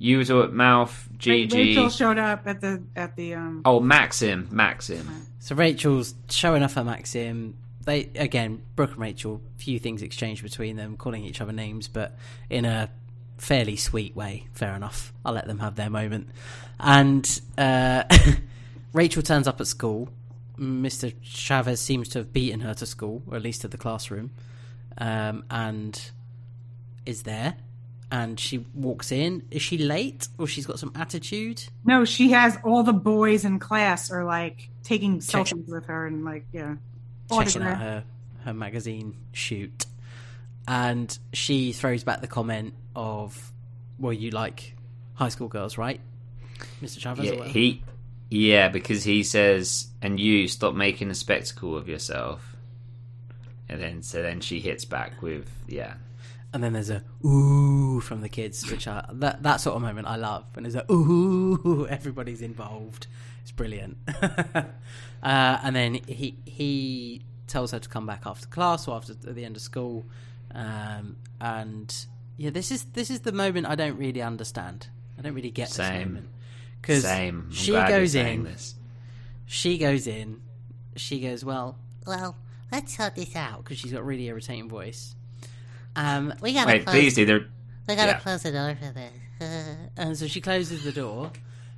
you 0.00 0.18
was 0.18 0.30
at 0.30 0.52
mouth 0.52 1.08
Gigi 1.16 1.56
Rachel 1.56 1.88
showed 1.88 2.18
up 2.18 2.42
at 2.46 2.60
the 2.60 2.82
at 2.96 3.14
the 3.14 3.34
um. 3.34 3.62
oh 3.64 3.78
Maxim 3.78 4.48
Maxim 4.50 5.28
so 5.40 5.54
Rachel's 5.54 6.14
showing 6.28 6.62
off 6.62 6.74
her 6.74 6.84
Maxim. 6.84 7.56
They 7.84 8.10
again, 8.14 8.62
Brooke 8.76 8.92
and 8.92 9.00
Rachel. 9.00 9.40
Few 9.56 9.78
things 9.78 10.02
exchanged 10.02 10.42
between 10.42 10.76
them, 10.76 10.98
calling 10.98 11.24
each 11.24 11.40
other 11.40 11.52
names, 11.52 11.88
but 11.88 12.16
in 12.50 12.66
a 12.66 12.90
fairly 13.38 13.76
sweet 13.76 14.14
way. 14.14 14.48
Fair 14.52 14.74
enough. 14.74 15.14
I'll 15.24 15.32
let 15.32 15.46
them 15.46 15.58
have 15.60 15.76
their 15.76 15.88
moment. 15.88 16.28
And 16.78 17.40
uh, 17.56 18.04
Rachel 18.92 19.22
turns 19.22 19.48
up 19.48 19.60
at 19.62 19.66
school. 19.66 20.10
Mr. 20.58 21.14
Chavez 21.22 21.80
seems 21.80 22.10
to 22.10 22.18
have 22.18 22.34
beaten 22.34 22.60
her 22.60 22.74
to 22.74 22.84
school, 22.84 23.22
or 23.26 23.38
at 23.38 23.42
least 23.42 23.62
to 23.62 23.68
the 23.68 23.78
classroom, 23.78 24.30
um, 24.98 25.44
and 25.50 26.10
is 27.06 27.22
there. 27.22 27.56
And 28.12 28.40
she 28.40 28.66
walks 28.74 29.12
in. 29.12 29.42
Is 29.52 29.62
she 29.62 29.78
late, 29.78 30.26
or 30.36 30.48
she's 30.48 30.66
got 30.66 30.80
some 30.80 30.90
attitude? 30.96 31.62
No, 31.84 32.04
she 32.04 32.30
has 32.32 32.58
all 32.64 32.82
the 32.82 32.92
boys 32.92 33.44
in 33.44 33.60
class 33.60 34.10
are 34.10 34.24
like 34.24 34.68
taking 34.82 35.20
Check- 35.20 35.46
selfies 35.46 35.68
with 35.68 35.86
her 35.86 36.06
and 36.06 36.24
like 36.24 36.44
yeah, 36.52 36.74
checking 37.30 37.62
out 37.62 37.78
her 37.78 38.04
her 38.44 38.54
magazine 38.54 39.14
shoot, 39.32 39.86
and 40.66 41.16
she 41.32 41.72
throws 41.72 42.02
back 42.02 42.20
the 42.20 42.26
comment 42.26 42.74
of, 42.96 43.52
"Well, 43.98 44.12
you 44.12 44.30
like 44.30 44.74
high 45.14 45.28
school 45.28 45.46
girls, 45.48 45.78
right, 45.78 46.00
Mr. 46.82 46.98
Chavez?" 46.98 47.20
or 47.20 47.24
Yeah, 47.24 47.38
whatever?" 47.38 47.52
he, 47.58 47.82
yeah, 48.28 48.68
because 48.70 49.04
he 49.04 49.22
says, 49.22 49.86
"And 50.02 50.18
you 50.18 50.48
stop 50.48 50.74
making 50.74 51.10
a 51.10 51.14
spectacle 51.14 51.76
of 51.76 51.88
yourself." 51.88 52.56
And 53.68 53.80
then 53.80 54.02
so 54.02 54.20
then 54.20 54.40
she 54.40 54.58
hits 54.58 54.84
back 54.84 55.22
with 55.22 55.48
yeah. 55.68 55.94
And 56.52 56.62
then 56.62 56.72
there's 56.72 56.90
a 56.90 57.02
ooh 57.24 58.00
from 58.00 58.20
the 58.20 58.28
kids, 58.28 58.70
which 58.70 58.88
I 58.88 59.04
that 59.12 59.42
that 59.42 59.60
sort 59.60 59.76
of 59.76 59.82
moment 59.82 60.06
I 60.06 60.16
love. 60.16 60.44
When 60.54 60.64
there's 60.64 60.74
a 60.74 60.90
ooh, 60.90 61.86
everybody's 61.90 62.42
involved. 62.42 63.06
It's 63.42 63.52
brilliant. 63.52 63.96
uh, 64.22 64.64
and 65.22 65.76
then 65.76 65.94
he 66.06 66.36
he 66.44 67.22
tells 67.46 67.72
her 67.72 67.78
to 67.78 67.88
come 67.88 68.06
back 68.06 68.22
after 68.26 68.46
class 68.46 68.86
or 68.88 68.96
after 68.96 69.12
at 69.12 69.34
the 69.34 69.44
end 69.44 69.56
of 69.56 69.62
school. 69.62 70.06
Um, 70.54 71.16
and 71.40 71.94
yeah, 72.36 72.50
this 72.50 72.70
is 72.70 72.84
this 72.92 73.10
is 73.10 73.20
the 73.20 73.32
moment 73.32 73.66
I 73.66 73.74
don't 73.74 73.96
really 73.96 74.22
understand. 74.22 74.88
I 75.18 75.22
don't 75.22 75.34
really 75.34 75.50
get 75.50 75.68
this 75.68 75.78
moment 75.78 76.28
because 76.80 77.04
Same. 77.04 77.50
She 77.52 77.72
goes 77.72 78.14
in. 78.14 78.44
This. 78.44 78.74
She 79.46 79.78
goes 79.78 80.06
in. 80.06 80.40
She 80.96 81.20
goes, 81.20 81.44
well, 81.44 81.78
well, 82.06 82.36
let's 82.72 82.96
sort 82.96 83.14
this 83.14 83.36
out 83.36 83.62
because 83.62 83.78
she's 83.78 83.92
got 83.92 84.00
a 84.00 84.04
really 84.04 84.26
irritating 84.26 84.68
voice. 84.68 85.14
Um, 85.96 86.32
we 86.40 86.52
gotta 86.52 86.66
Wait, 86.68 86.84
close. 86.84 86.94
please 86.94 87.14
do 87.14 87.26
the 87.26 87.46
We 87.88 87.96
gotta 87.96 88.12
yeah. 88.12 88.18
close 88.20 88.42
the 88.42 88.52
door 88.52 88.76
for 88.80 88.92
this. 88.92 89.76
and 89.96 90.16
so 90.16 90.26
she 90.26 90.40
closes 90.40 90.84
the 90.84 90.92
door, 90.92 91.30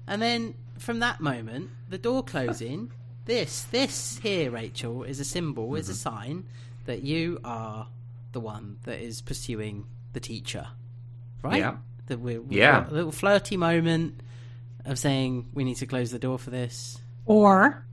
and 0.07 0.21
then 0.21 0.55
from 0.79 0.99
that 1.01 1.21
moment, 1.21 1.71
the 1.89 1.99
door 1.99 2.23
closing. 2.23 2.91
This, 3.25 3.63
this 3.71 4.19
here, 4.19 4.51
Rachel, 4.51 5.05
is 5.05 5.21
a 5.21 5.25
symbol, 5.25 5.77
is 5.77 5.89
a 5.89 5.93
Mm-hmm. 5.93 5.97
sign 6.17 6.45
that 6.87 7.03
you 7.03 7.39
are 7.45 7.87
the 8.33 8.41
one 8.41 8.79
that 8.83 8.99
is 9.01 9.21
pursuing 9.23 9.87
the 10.13 10.19
teacher, 10.19 10.67
right? 11.41 11.61
Yeah. 11.61 11.77
That 12.07 12.19
we're, 12.19 12.41
we've 12.43 12.59
Yeah. 12.59 12.89
a 12.89 12.91
little 12.91 13.13
flirty 13.13 13.57
moment 13.57 14.21
of 14.85 14.99
saying 14.99 15.51
we 15.55 15.63
need 15.63 15.77
to 15.77 15.87
close 15.87 16.11
the 16.11 16.19
door 16.19 16.37
for 16.37 16.51
this. 16.51 16.99
Or 17.25 17.85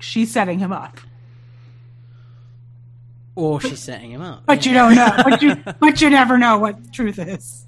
she's 0.00 0.32
setting 0.32 0.58
him 0.58 0.72
up. 0.72 0.98
Or 3.34 3.60
she's 3.60 3.80
setting 3.80 4.10
him 4.10 4.22
up. 4.22 4.44
But 4.46 4.66
you 4.66 4.72
don't 4.74 4.94
know. 4.94 5.10
But 5.24 5.42
you 5.42 5.56
but 5.80 6.00
you 6.00 6.10
never 6.10 6.38
know 6.38 6.58
what 6.58 6.82
the 6.82 6.90
truth 6.90 7.18
is. 7.18 7.66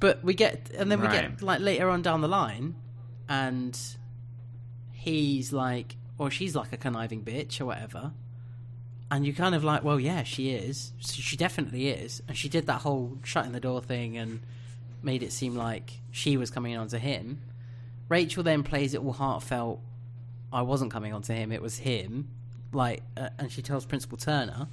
But 0.00 0.24
we 0.24 0.32
get, 0.32 0.70
and 0.76 0.90
then 0.90 1.00
we 1.00 1.08
get 1.08 1.42
like 1.42 1.60
later 1.60 1.90
on 1.90 2.00
down 2.00 2.22
the 2.22 2.28
line, 2.28 2.74
and 3.28 3.78
he's 4.92 5.52
like, 5.52 5.96
or 6.16 6.30
she's 6.30 6.56
like 6.56 6.72
a 6.72 6.78
conniving 6.78 7.22
bitch 7.22 7.60
or 7.60 7.66
whatever, 7.66 8.12
and 9.10 9.26
you 9.26 9.34
kind 9.34 9.54
of 9.54 9.62
like, 9.62 9.84
well, 9.84 10.00
yeah, 10.00 10.22
she 10.22 10.50
is. 10.50 10.92
She 10.98 11.20
she 11.20 11.36
definitely 11.36 11.88
is, 11.88 12.22
and 12.28 12.36
she 12.36 12.48
did 12.48 12.66
that 12.66 12.80
whole 12.80 13.18
shutting 13.24 13.52
the 13.52 13.60
door 13.60 13.82
thing 13.82 14.16
and 14.16 14.40
made 15.02 15.22
it 15.22 15.32
seem 15.32 15.54
like 15.54 16.00
she 16.10 16.36
was 16.38 16.50
coming 16.50 16.76
on 16.76 16.88
to 16.88 16.98
him. 16.98 17.42
Rachel 18.08 18.42
then 18.42 18.62
plays 18.62 18.94
it 18.94 19.02
all 19.02 19.12
heartfelt. 19.12 19.80
I 20.52 20.62
wasn't 20.62 20.90
coming 20.90 21.12
on 21.12 21.20
to 21.22 21.34
him; 21.34 21.52
it 21.52 21.60
was 21.60 21.78
him. 21.78 22.30
Like, 22.72 23.02
uh, 23.16 23.30
and 23.38 23.50
she 23.50 23.62
tells 23.62 23.84
Principal 23.84 24.16
Turner, 24.18 24.68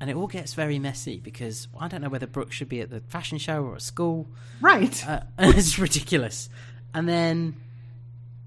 and 0.00 0.10
it 0.10 0.16
all 0.16 0.26
gets 0.26 0.54
very 0.54 0.78
messy 0.78 1.18
because 1.18 1.68
I 1.78 1.88
don't 1.88 2.02
know 2.02 2.08
whether 2.08 2.26
Brooke 2.26 2.52
should 2.52 2.68
be 2.68 2.80
at 2.80 2.90
the 2.90 3.00
fashion 3.00 3.38
show 3.38 3.62
or 3.64 3.76
at 3.76 3.82
school. 3.82 4.26
Right. 4.60 5.06
Uh, 5.08 5.20
it's 5.38 5.78
ridiculous. 5.78 6.48
And 6.92 7.08
then 7.08 7.56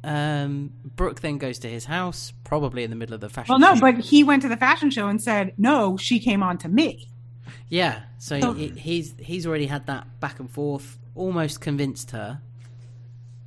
um, 0.03 0.72
Brooke 0.95 1.22
then 1.22 1.38
goes 1.39 1.59
to 1.59 1.67
his 1.69 1.85
house, 1.85 2.34
probably 2.43 2.84
in 2.84 2.89
the 2.91 2.95
middle 2.95 3.15
of 3.15 3.22
the 3.22 3.30
fashion 3.30 3.53
well, 3.53 3.59
no, 3.59 3.73
show. 3.76 3.81
but 3.81 3.97
he 4.05 4.23
went 4.23 4.43
to 4.43 4.49
the 4.49 4.57
fashion 4.57 4.91
show 4.91 5.07
and 5.07 5.22
said, 5.22 5.53
"No, 5.57 5.97
she 5.97 6.19
came 6.19 6.43
on 6.43 6.57
to 6.59 6.69
me." 6.69 7.09
yeah, 7.69 8.03
so 8.19 8.39
So- 8.39 8.53
he, 8.53 8.67
he's 8.69 9.15
he's 9.17 9.47
already 9.47 9.65
had 9.65 9.88
that 9.88 10.19
back 10.19 10.39
and 10.39 10.49
forth, 10.49 10.99
almost 11.15 11.61
convinced 11.61 12.11
her. 12.11 12.41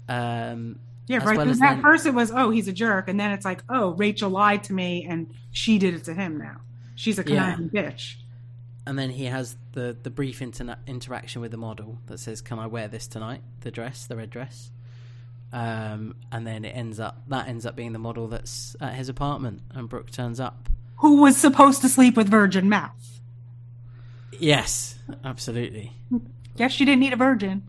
Um, 0.08 0.80
Yeah, 1.08 1.18
right. 1.24 1.36
well 1.38 1.64
at 1.64 1.80
first 1.80 2.06
it 2.06 2.14
was, 2.14 2.30
"Oh, 2.30 2.50
he's 2.50 2.68
a 2.68 2.72
jerk," 2.72 3.08
and 3.08 3.18
then 3.18 3.30
it's 3.32 3.44
like, 3.44 3.62
"Oh, 3.68 3.94
Rachel 3.94 4.30
lied 4.30 4.64
to 4.64 4.72
me, 4.74 5.04
and 5.08 5.32
she 5.50 5.78
did 5.78 5.94
it 5.94 6.04
to 6.04 6.14
him 6.14 6.38
now. 6.38 6.58
She's 6.94 7.18
a 7.18 7.22
Yeah. 7.22 7.54
conniving 7.56 7.70
bitch." 7.70 8.16
and 8.86 8.98
then 8.98 9.10
he 9.10 9.26
has 9.26 9.54
the 9.72 9.94
the 10.02 10.08
brief 10.10 10.38
interna- 10.40 10.78
interaction 10.86 11.42
with 11.42 11.50
the 11.50 11.56
model 11.58 11.98
that 12.06 12.18
says, 12.18 12.40
"Can 12.40 12.58
I 12.58 12.66
wear 12.66 12.88
this 12.88 13.06
tonight? 13.06 13.42
The 13.60 13.70
dress, 13.70 14.06
the 14.06 14.16
red 14.16 14.30
dress." 14.30 14.70
Um, 15.52 16.14
and 16.32 16.46
then 16.46 16.64
it 16.64 16.70
ends 16.70 16.98
up 17.00 17.22
that 17.28 17.48
ends 17.48 17.64
up 17.66 17.76
being 17.76 17.92
the 17.92 17.98
model 17.98 18.28
that's 18.28 18.76
at 18.80 18.94
his 18.94 19.08
apartment, 19.10 19.60
and 19.70 19.88
Brooke 19.88 20.10
turns 20.10 20.40
up. 20.40 20.68
Who 20.98 21.20
was 21.20 21.36
supposed 21.36 21.80
to 21.82 21.88
sleep 21.88 22.16
with 22.16 22.28
Virgin 22.30 22.68
Mouth? 22.68 23.20
Yes, 24.38 24.98
absolutely. 25.24 25.92
Guess 26.56 26.72
she 26.72 26.84
didn't 26.84 27.00
need 27.00 27.12
a 27.12 27.16
virgin. 27.16 27.62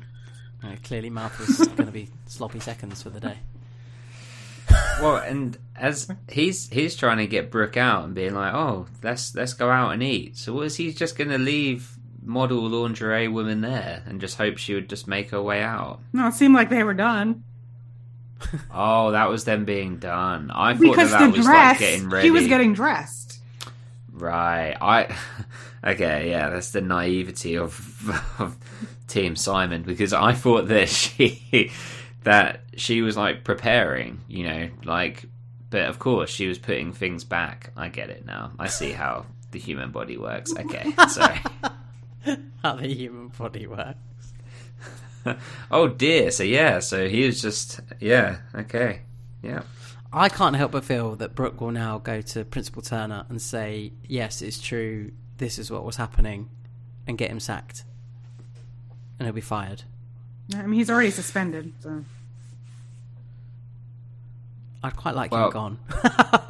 Uh, 0.64 0.76
clearly, 0.84 1.10
Mouth 1.10 1.38
was 1.40 1.68
going 1.68 1.86
to 1.86 1.92
be 1.92 2.10
sloppy 2.28 2.60
seconds 2.60 3.02
for 3.02 3.10
the 3.10 3.20
day. 3.20 3.38
Well, 5.02 5.18
and 5.18 5.58
as 5.76 6.12
he's 6.30 6.70
he's 6.70 6.96
trying 6.96 7.18
to 7.18 7.28
get 7.28 7.50
Brooke 7.50 7.78
out 7.78 8.06
and 8.06 8.14
being 8.14 8.36
like, 8.36 8.54
"Oh, 8.54 8.88
let's 9.02 9.34
let's 9.34 9.54
go 9.54 9.70
out 9.70 9.92
and 9.94 10.04
eat." 10.04 10.38
So 10.38 10.54
was 10.54 10.76
he 10.76 10.94
just 10.94 11.18
going 11.18 11.30
to 11.30 11.38
leave 11.38 11.98
model 12.22 12.70
lingerie 12.70 13.28
woman 13.28 13.62
there 13.62 14.04
and 14.06 14.22
just 14.22 14.38
hope 14.38 14.58
she 14.58 14.76
would 14.76 14.90
just 14.90 15.08
make 15.08 15.32
her 15.32 15.42
way 15.42 15.64
out? 15.64 16.02
No, 16.14 16.28
it 16.28 16.34
seemed 16.34 16.54
like 16.54 16.70
they 16.70 16.84
were 16.84 16.94
done 16.94 17.44
Oh, 18.74 19.12
that 19.12 19.30
was 19.30 19.46
them 19.46 19.66
being 19.66 19.98
done. 19.98 20.52
I 20.54 20.74
thought 20.74 20.82
because 20.82 21.12
that, 21.12 21.20
that 21.20 21.32
the 21.32 21.38
was 21.38 21.46
dress. 21.46 21.72
like 21.72 21.80
getting 21.80 22.10
ready. 22.10 22.28
She 22.28 22.32
was 22.32 22.48
getting 22.48 22.74
dressed. 22.74 23.40
right. 24.14 24.76
I 24.80 25.16
okay, 25.84 26.30
yeah, 26.30 26.50
that's 26.50 26.72
the 26.72 26.82
naivety 26.82 27.58
of, 27.58 28.10
of 28.40 28.58
Team 29.08 29.36
Simon 29.36 29.84
because 29.84 30.14
I 30.14 30.34
thought 30.34 30.68
that 30.68 30.90
she 30.90 31.72
that 32.24 32.62
she 32.76 33.02
was 33.02 33.18
like 33.18 33.44
preparing, 33.44 34.22
you 34.28 34.44
know, 34.44 34.70
like 34.84 35.26
but 35.70 35.82
of 35.82 36.00
course 36.00 36.30
she 36.30 36.48
was 36.48 36.58
putting 36.58 36.94
things 36.94 37.24
back. 37.24 37.72
I 37.76 37.90
get 37.90 38.10
it 38.10 38.26
now. 38.26 38.52
I 38.58 38.68
see 38.68 38.92
how 38.92 39.26
the 39.52 39.60
human 39.60 39.92
body 39.92 40.18
works. 40.18 40.54
Okay, 40.58 40.92
sorry. 41.08 41.42
How 42.62 42.76
the 42.76 42.94
human 42.94 43.30
body 43.30 43.66
works. 43.66 43.98
oh 45.72 45.88
dear. 45.88 46.32
So 46.32 46.44
yeah, 46.44 46.80
so 46.80 47.08
he 47.08 47.26
was 47.26 47.42
just 47.42 47.80
yeah, 48.00 48.40
okay. 48.54 49.02
Yeah. 49.42 49.62
I 50.12 50.28
can't 50.28 50.56
help 50.56 50.74
but 50.74 50.84
feel 50.84 51.16
that 51.18 51.36
Brooke 51.36 51.62
will 51.62 51.72
now 51.72 52.00
go 52.00 52.20
to 52.22 52.44
Principal 52.44 52.82
Turner 52.82 53.26
and 53.30 53.42
say, 53.42 53.94
"Yes, 54.08 54.42
it's 54.42 54.60
true. 54.60 55.12
This 55.40 55.58
is 55.60 55.70
what 55.72 55.84
was 55.84 55.96
happening," 55.98 56.50
and 57.08 57.18
get 57.18 57.32
him 57.32 57.40
sacked, 57.40 57.84
and 59.18 59.26
he'll 59.26 59.34
be 59.34 59.42
fired. 59.42 59.84
I 60.56 60.62
mean, 60.64 60.74
he's 60.80 60.90
already 60.90 61.12
suspended. 61.12 61.74
So 61.82 62.04
I'd 64.84 64.96
quite 64.96 65.16
like 65.16 65.32
Well- 65.32 65.48
him 65.48 65.52
gone. 65.52 65.80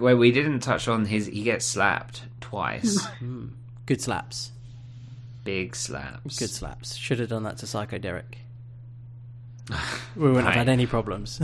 Well, 0.00 0.16
we 0.16 0.32
didn't 0.32 0.60
touch 0.60 0.88
on 0.88 1.04
his. 1.04 1.26
He 1.26 1.42
gets 1.42 1.66
slapped 1.66 2.22
twice. 2.40 3.04
Hmm. 3.18 3.48
Good 3.84 4.00
slaps. 4.00 4.50
Big 5.44 5.76
slaps. 5.76 6.38
Good 6.38 6.48
slaps. 6.48 6.94
Should 6.96 7.18
have 7.18 7.28
done 7.28 7.42
that 7.42 7.58
to 7.58 7.66
Psycho 7.66 7.98
Derek. 7.98 8.38
We 10.16 10.28
wouldn't 10.28 10.46
have 10.46 10.54
had 10.54 10.68
any 10.70 10.86
problems. 10.86 11.38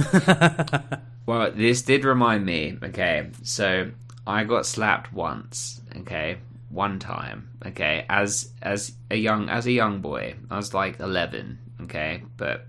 Well, 1.27 1.51
this 1.53 1.83
did 1.83 2.05
remind 2.07 2.47
me. 2.47 2.79
Okay, 2.83 3.29
so 3.43 3.91
I 4.27 4.45
got 4.45 4.67
slapped 4.67 5.13
once. 5.13 5.81
Okay, 5.99 6.39
one 6.69 6.99
time. 6.99 7.51
Okay, 7.65 8.05
as 8.09 8.51
as 8.63 8.93
a 9.11 9.17
young 9.17 9.49
as 9.49 9.67
a 9.67 9.73
young 9.73 10.01
boy, 10.01 10.35
I 10.51 10.57
was 10.57 10.75
like 10.75 11.01
eleven. 11.01 11.59
Okay, 11.83 12.23
but 12.37 12.67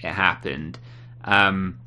it 0.00 0.10
happened. 0.10 0.78
Um, 1.24 1.80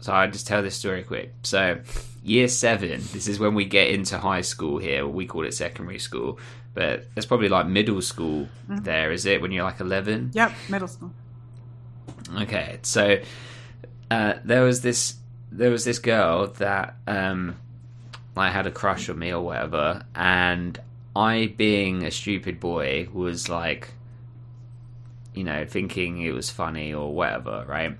so 0.00 0.12
I 0.12 0.26
just 0.26 0.46
tell 0.46 0.62
this 0.62 0.76
story 0.76 1.02
quick. 1.02 1.32
So 1.42 1.80
year 2.22 2.48
seven. 2.48 3.02
This 3.12 3.28
is 3.28 3.38
when 3.38 3.54
we 3.54 3.64
get 3.64 3.88
into 3.88 4.18
high 4.18 4.40
school 4.42 4.78
here. 4.78 5.06
We 5.06 5.26
call 5.26 5.46
it 5.46 5.54
secondary 5.54 5.98
school, 5.98 6.38
but 6.74 7.06
it's 7.16 7.26
probably 7.26 7.48
like 7.48 7.66
middle 7.66 8.02
school. 8.02 8.48
There 8.68 9.12
is 9.12 9.26
it 9.26 9.40
when 9.40 9.52
you're 9.52 9.64
like 9.64 9.80
eleven. 9.80 10.30
yep, 10.34 10.52
middle 10.68 10.88
school. 10.88 11.12
Okay, 12.36 12.78
so 12.82 13.20
uh, 14.10 14.34
there 14.44 14.62
was 14.62 14.80
this 14.80 15.14
there 15.52 15.70
was 15.70 15.84
this 15.84 15.98
girl 15.98 16.48
that 16.58 16.96
um, 17.06 17.56
like 18.36 18.52
had 18.52 18.66
a 18.66 18.70
crush 18.70 19.08
on 19.08 19.18
me 19.18 19.32
or 19.32 19.42
whatever, 19.42 20.04
and 20.14 20.78
I, 21.16 21.54
being 21.56 22.04
a 22.04 22.10
stupid 22.10 22.60
boy, 22.60 23.08
was 23.12 23.48
like, 23.48 23.88
you 25.34 25.44
know, 25.44 25.64
thinking 25.64 26.20
it 26.20 26.32
was 26.32 26.50
funny 26.50 26.92
or 26.92 27.14
whatever, 27.14 27.64
right? 27.66 27.96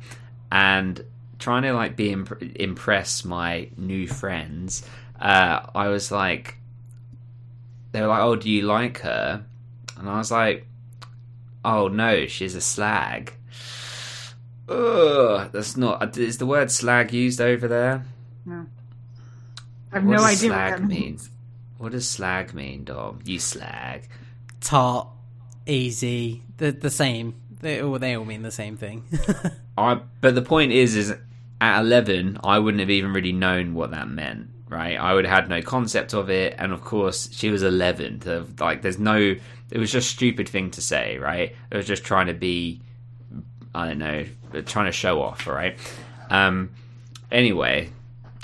And 0.52 1.02
trying 1.38 1.62
to 1.62 1.72
like 1.72 1.96
be 1.96 2.12
imp- 2.12 2.42
impress 2.56 3.24
my 3.24 3.70
new 3.76 4.06
friends, 4.06 4.84
uh, 5.18 5.60
I 5.74 5.88
was 5.88 6.12
like, 6.12 6.58
they 7.92 8.02
were 8.02 8.08
like, 8.08 8.20
"Oh, 8.20 8.36
do 8.36 8.50
you 8.50 8.62
like 8.62 8.98
her?" 9.00 9.44
And 9.96 10.08
I 10.08 10.18
was 10.18 10.30
like, 10.30 10.66
"Oh 11.64 11.88
no, 11.88 12.26
she's 12.26 12.54
a 12.54 12.60
slag." 12.60 13.32
Ugh, 14.68 15.50
that's 15.52 15.76
not. 15.76 16.18
Is 16.18 16.38
the 16.38 16.46
word 16.46 16.70
slag 16.70 17.12
used 17.12 17.40
over 17.40 17.66
there? 17.68 18.04
No, 19.92 19.98
I 19.98 20.00
have 20.00 20.04
What 20.04 20.16
no 20.16 20.18
does 20.18 20.26
idea 20.26 20.52
what 20.52 20.64
slag 20.64 20.68
that 20.68 20.82
mean? 20.82 21.00
means. 21.00 21.30
What 21.78 21.92
does 21.92 22.08
slag 22.08 22.54
mean, 22.54 22.84
Dom? 22.84 23.20
You 23.24 23.38
slag. 23.38 24.08
Tart, 24.60 25.08
easy, 25.66 26.42
the 26.58 26.72
the 26.72 26.90
same. 26.90 27.34
They 27.60 27.80
all 27.82 27.98
they 27.98 28.14
all 28.16 28.24
mean 28.24 28.42
the 28.42 28.50
same 28.50 28.76
thing. 28.76 29.04
I. 29.78 30.00
But 30.20 30.34
the 30.34 30.42
point 30.42 30.72
is, 30.72 30.96
is 30.96 31.14
at 31.60 31.80
eleven, 31.80 32.38
I 32.44 32.58
wouldn't 32.58 32.80
have 32.80 32.90
even 32.90 33.12
really 33.12 33.32
known 33.32 33.74
what 33.74 33.90
that 33.92 34.08
meant. 34.08 34.50
right? 34.68 34.98
I 34.98 35.14
would 35.14 35.24
have 35.26 35.34
had 35.42 35.48
no 35.48 35.62
concept 35.62 36.14
of 36.14 36.28
it, 36.30 36.54
and 36.58 36.72
of 36.72 36.82
course, 36.82 37.28
she 37.32 37.50
was 37.50 37.62
11. 37.62 38.22
So, 38.22 38.46
like, 38.58 38.82
there's 38.82 38.98
no, 38.98 39.16
it 39.70 39.78
was 39.78 39.92
just 39.92 40.08
a 40.10 40.14
stupid 40.14 40.48
thing 40.48 40.70
to 40.72 40.80
say, 40.82 41.18
right? 41.18 41.54
It 41.70 41.76
was 41.76 41.86
just 41.86 42.02
trying 42.04 42.26
to 42.26 42.34
be, 42.34 42.80
I 43.74 43.86
don't 43.86 43.98
know, 43.98 44.24
trying 44.64 44.86
to 44.86 44.92
show 44.92 45.22
off, 45.22 45.46
all 45.46 45.54
right? 45.54 45.78
Um, 46.30 46.70
anyway, 47.30 47.90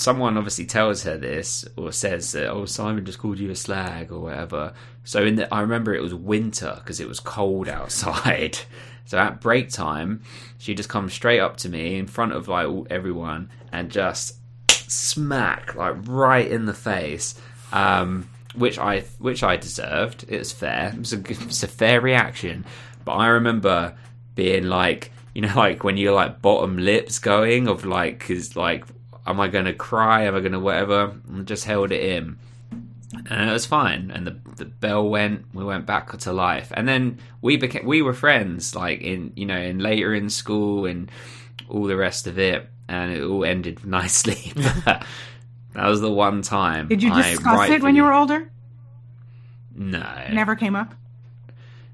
someone 0.02 0.36
obviously 0.36 0.66
tells 0.66 1.04
her 1.04 1.16
this 1.16 1.64
or 1.76 1.92
says 1.92 2.32
that, 2.32 2.50
oh, 2.50 2.66
Simon 2.66 3.04
just 3.04 3.18
called 3.18 3.38
you 3.38 3.50
a 3.50 3.54
slag 3.56 4.10
or 4.10 4.20
whatever. 4.20 4.74
So 5.04 5.24
in 5.24 5.36
the, 5.36 5.52
I 5.54 5.60
remember 5.60 5.94
it 5.94 6.02
was 6.02 6.14
winter 6.14 6.74
because 6.76 7.00
it 7.00 7.08
was 7.08 7.20
cold 7.20 7.68
outside. 7.68 8.58
So 9.04 9.18
at 9.18 9.40
break 9.40 9.68
time, 9.68 10.22
she 10.58 10.74
just 10.74 10.88
comes 10.88 11.12
straight 11.12 11.40
up 11.40 11.56
to 11.58 11.68
me 11.68 11.98
in 11.98 12.06
front 12.06 12.32
of 12.32 12.48
like 12.48 12.68
everyone 12.88 13.50
and 13.70 13.90
just 13.90 14.36
smack 14.68 15.74
like 15.74 15.96
right 16.06 16.48
in 16.48 16.66
the 16.66 16.72
face, 16.72 17.34
um, 17.72 18.30
which 18.54 18.78
I 18.78 19.00
which 19.18 19.42
I 19.42 19.56
deserved. 19.56 20.24
It 20.28 20.38
was 20.38 20.52
fair. 20.52 20.92
It 20.94 21.00
was 21.00 21.12
a 21.12 21.18
it 21.18 21.62
a 21.62 21.66
fair 21.66 22.00
reaction. 22.00 22.64
But 23.04 23.12
I 23.14 23.26
remember 23.26 23.96
being 24.34 24.68
like, 24.68 25.10
you 25.34 25.42
know, 25.42 25.52
like 25.56 25.84
when 25.84 25.96
you're 25.96 26.14
like 26.14 26.40
bottom 26.40 26.78
lips 26.78 27.18
going 27.18 27.68
of 27.68 27.84
like, 27.84 28.20
cause 28.20 28.56
like, 28.56 28.84
am 29.26 29.40
I 29.40 29.48
gonna 29.48 29.74
cry? 29.74 30.24
Am 30.24 30.34
I 30.34 30.40
gonna 30.40 30.60
whatever? 30.60 31.14
And 31.28 31.46
just 31.46 31.64
held 31.64 31.92
it 31.92 32.02
in 32.02 32.38
and 33.28 33.50
it 33.50 33.52
was 33.52 33.66
fine. 33.66 34.10
And 34.10 34.26
the 34.26 34.36
the 34.56 34.64
bell 34.64 35.08
went. 35.08 35.44
We 35.54 35.64
went 35.64 35.86
back 35.86 36.16
to 36.16 36.32
life, 36.32 36.72
and 36.74 36.88
then 36.88 37.18
we 37.40 37.56
became 37.56 37.86
we 37.86 38.02
were 38.02 38.14
friends. 38.14 38.74
Like 38.74 39.00
in 39.00 39.32
you 39.36 39.46
know, 39.46 39.58
in 39.58 39.78
later 39.78 40.14
in 40.14 40.30
school 40.30 40.86
and 40.86 41.10
all 41.68 41.84
the 41.84 41.96
rest 41.96 42.26
of 42.26 42.38
it, 42.38 42.68
and 42.88 43.12
it 43.12 43.22
all 43.22 43.44
ended 43.44 43.84
nicely. 43.84 44.52
That 44.84 45.86
was 45.88 46.00
the 46.00 46.12
one 46.12 46.42
time. 46.42 46.88
Did 46.88 47.02
you 47.02 47.12
I 47.12 47.30
discuss 47.30 47.68
it 47.70 47.82
when 47.82 47.96
you 47.96 48.02
were 48.04 48.12
older? 48.12 48.50
No, 49.74 50.04
Never 50.30 50.54
came 50.54 50.76
up. 50.76 50.94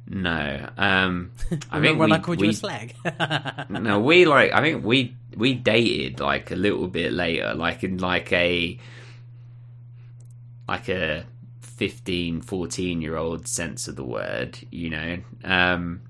no. 0.09 0.69
Um, 0.77 1.31
I 1.71 1.77
Remember 1.77 1.87
think 1.87 1.99
when 2.01 2.11
we, 2.11 2.17
I 2.17 2.19
called 2.19 2.41
we, 2.41 2.47
you 2.49 2.51
a 2.51 2.57
slag? 2.57 2.95
no, 3.69 4.01
we 4.01 4.25
like. 4.25 4.53
I 4.53 4.61
think 4.63 4.85
we 4.85 5.15
we 5.39 5.55
dated 5.55 6.21
like 6.21 6.51
a 6.51 6.57
little 6.57 6.89
bit 6.89 7.13
later, 7.13 7.55
like 7.55 7.85
in 7.85 7.99
like 7.99 8.33
a 8.33 8.79
like 10.69 10.89
a 10.89 11.25
15, 11.61 12.43
14 12.43 13.01
year 13.01 13.17
old 13.17 13.47
sense 13.47 13.89
of 13.89 13.97
the 13.97 14.05
word, 14.05 14.59
you 14.71 14.91
know. 14.91 15.19
Um, 15.45 16.03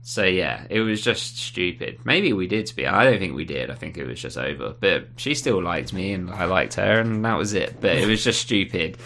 so 0.00 0.24
yeah, 0.24 0.66
it 0.68 0.80
was 0.80 1.02
just 1.02 1.38
stupid. 1.38 2.00
Maybe 2.04 2.32
we 2.32 2.48
did 2.48 2.66
speak. 2.66 2.86
I 2.86 3.04
don't 3.04 3.18
think 3.18 3.36
we 3.36 3.44
did. 3.44 3.70
I 3.70 3.74
think 3.74 3.96
it 3.96 4.06
was 4.06 4.20
just 4.20 4.36
over. 4.36 4.74
But 4.78 5.08
she 5.16 5.34
still 5.34 5.62
liked 5.62 5.92
me, 5.92 6.12
and 6.12 6.30
I 6.30 6.46
liked 6.46 6.74
her, 6.74 6.98
and 6.98 7.24
that 7.24 7.38
was 7.38 7.54
it. 7.54 7.80
But 7.80 7.96
it 7.98 8.08
was 8.08 8.24
just 8.24 8.40
stupid. 8.48 8.98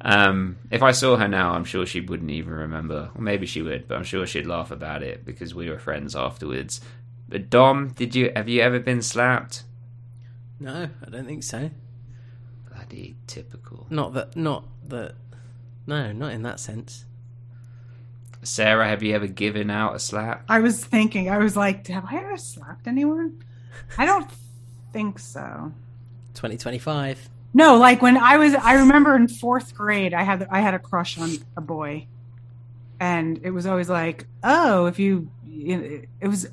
Um, 0.00 0.58
if 0.70 0.82
I 0.82 0.90
saw 0.90 1.16
her 1.16 1.28
now, 1.28 1.52
I'm 1.52 1.64
sure 1.64 1.86
she 1.86 2.00
wouldn't 2.00 2.30
even 2.30 2.52
remember. 2.52 3.10
Or 3.14 3.20
maybe 3.20 3.46
she 3.46 3.62
would, 3.62 3.86
but 3.86 3.96
I'm 3.96 4.04
sure 4.04 4.26
she'd 4.26 4.46
laugh 4.46 4.72
about 4.72 5.04
it 5.04 5.24
because 5.24 5.54
we 5.54 5.70
were 5.70 5.78
friends 5.78 6.16
afterwards. 6.16 6.80
But 7.32 7.48
Dom, 7.48 7.94
did 7.96 8.14
you 8.14 8.30
have 8.36 8.50
you 8.50 8.60
ever 8.60 8.78
been 8.78 9.00
slapped? 9.00 9.64
no, 10.60 10.90
I 11.04 11.10
don't 11.10 11.24
think 11.24 11.42
so. 11.42 11.70
Bloody 12.70 13.16
typical. 13.26 13.86
Not 13.88 14.12
that. 14.12 14.36
Not 14.36 14.66
that. 14.88 15.14
No, 15.86 16.12
not 16.12 16.32
in 16.32 16.42
that 16.42 16.60
sense. 16.60 17.06
Sarah, 18.42 18.86
have 18.86 19.02
you 19.02 19.14
ever 19.14 19.26
given 19.26 19.70
out 19.70 19.94
a 19.94 19.98
slap? 19.98 20.44
I 20.46 20.60
was 20.60 20.84
thinking, 20.84 21.30
I 21.30 21.38
was 21.38 21.56
like, 21.56 21.86
have 21.86 22.04
I 22.04 22.16
ever 22.16 22.36
slapped 22.36 22.86
anyone? 22.86 23.42
I 23.96 24.04
don't 24.04 24.28
think 24.92 25.18
so. 25.18 25.72
2025. 26.34 27.30
No, 27.54 27.78
like 27.78 28.02
when 28.02 28.18
I 28.18 28.36
was, 28.36 28.54
I 28.54 28.74
remember 28.74 29.16
in 29.16 29.26
fourth 29.26 29.74
grade, 29.74 30.12
I 30.12 30.22
had 30.22 30.46
I 30.50 30.60
had 30.60 30.74
a 30.74 30.78
crush 30.78 31.16
on 31.18 31.30
a 31.56 31.62
boy, 31.62 32.08
and 33.00 33.40
it 33.42 33.52
was 33.52 33.64
always 33.64 33.88
like, 33.88 34.26
oh, 34.44 34.84
if 34.84 34.98
you, 34.98 35.30
it 35.48 36.28
was 36.28 36.46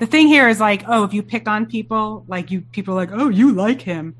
the 0.00 0.06
thing 0.06 0.28
here 0.28 0.48
is 0.48 0.58
like, 0.58 0.82
oh, 0.88 1.04
if 1.04 1.12
you 1.12 1.22
pick 1.22 1.46
on 1.46 1.66
people, 1.66 2.24
like 2.26 2.50
you 2.50 2.62
people 2.62 2.94
are 2.94 3.06
like, 3.06 3.12
oh, 3.12 3.28
you 3.28 3.52
like 3.52 3.82
him, 3.82 4.16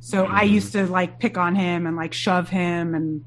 so 0.00 0.24
I 0.26 0.42
used 0.42 0.72
to 0.72 0.86
like 0.86 1.20
pick 1.20 1.38
on 1.38 1.54
him 1.54 1.86
and 1.86 1.96
like 1.96 2.12
shove 2.12 2.48
him, 2.48 2.94
and 2.94 3.24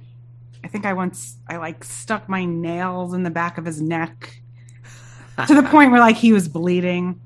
I 0.64 0.68
think 0.68 0.86
I 0.86 0.94
once 0.94 1.38
I 1.50 1.58
like 1.58 1.84
stuck 1.84 2.28
my 2.28 2.44
nails 2.44 3.14
in 3.14 3.24
the 3.24 3.30
back 3.30 3.58
of 3.58 3.66
his 3.66 3.82
neck 3.82 4.42
to 5.48 5.56
the 5.56 5.64
point 5.64 5.92
where 5.92 6.02
like 6.02 6.18
he 6.18 6.34
was 6.34 6.50
bleeding, 6.50 7.22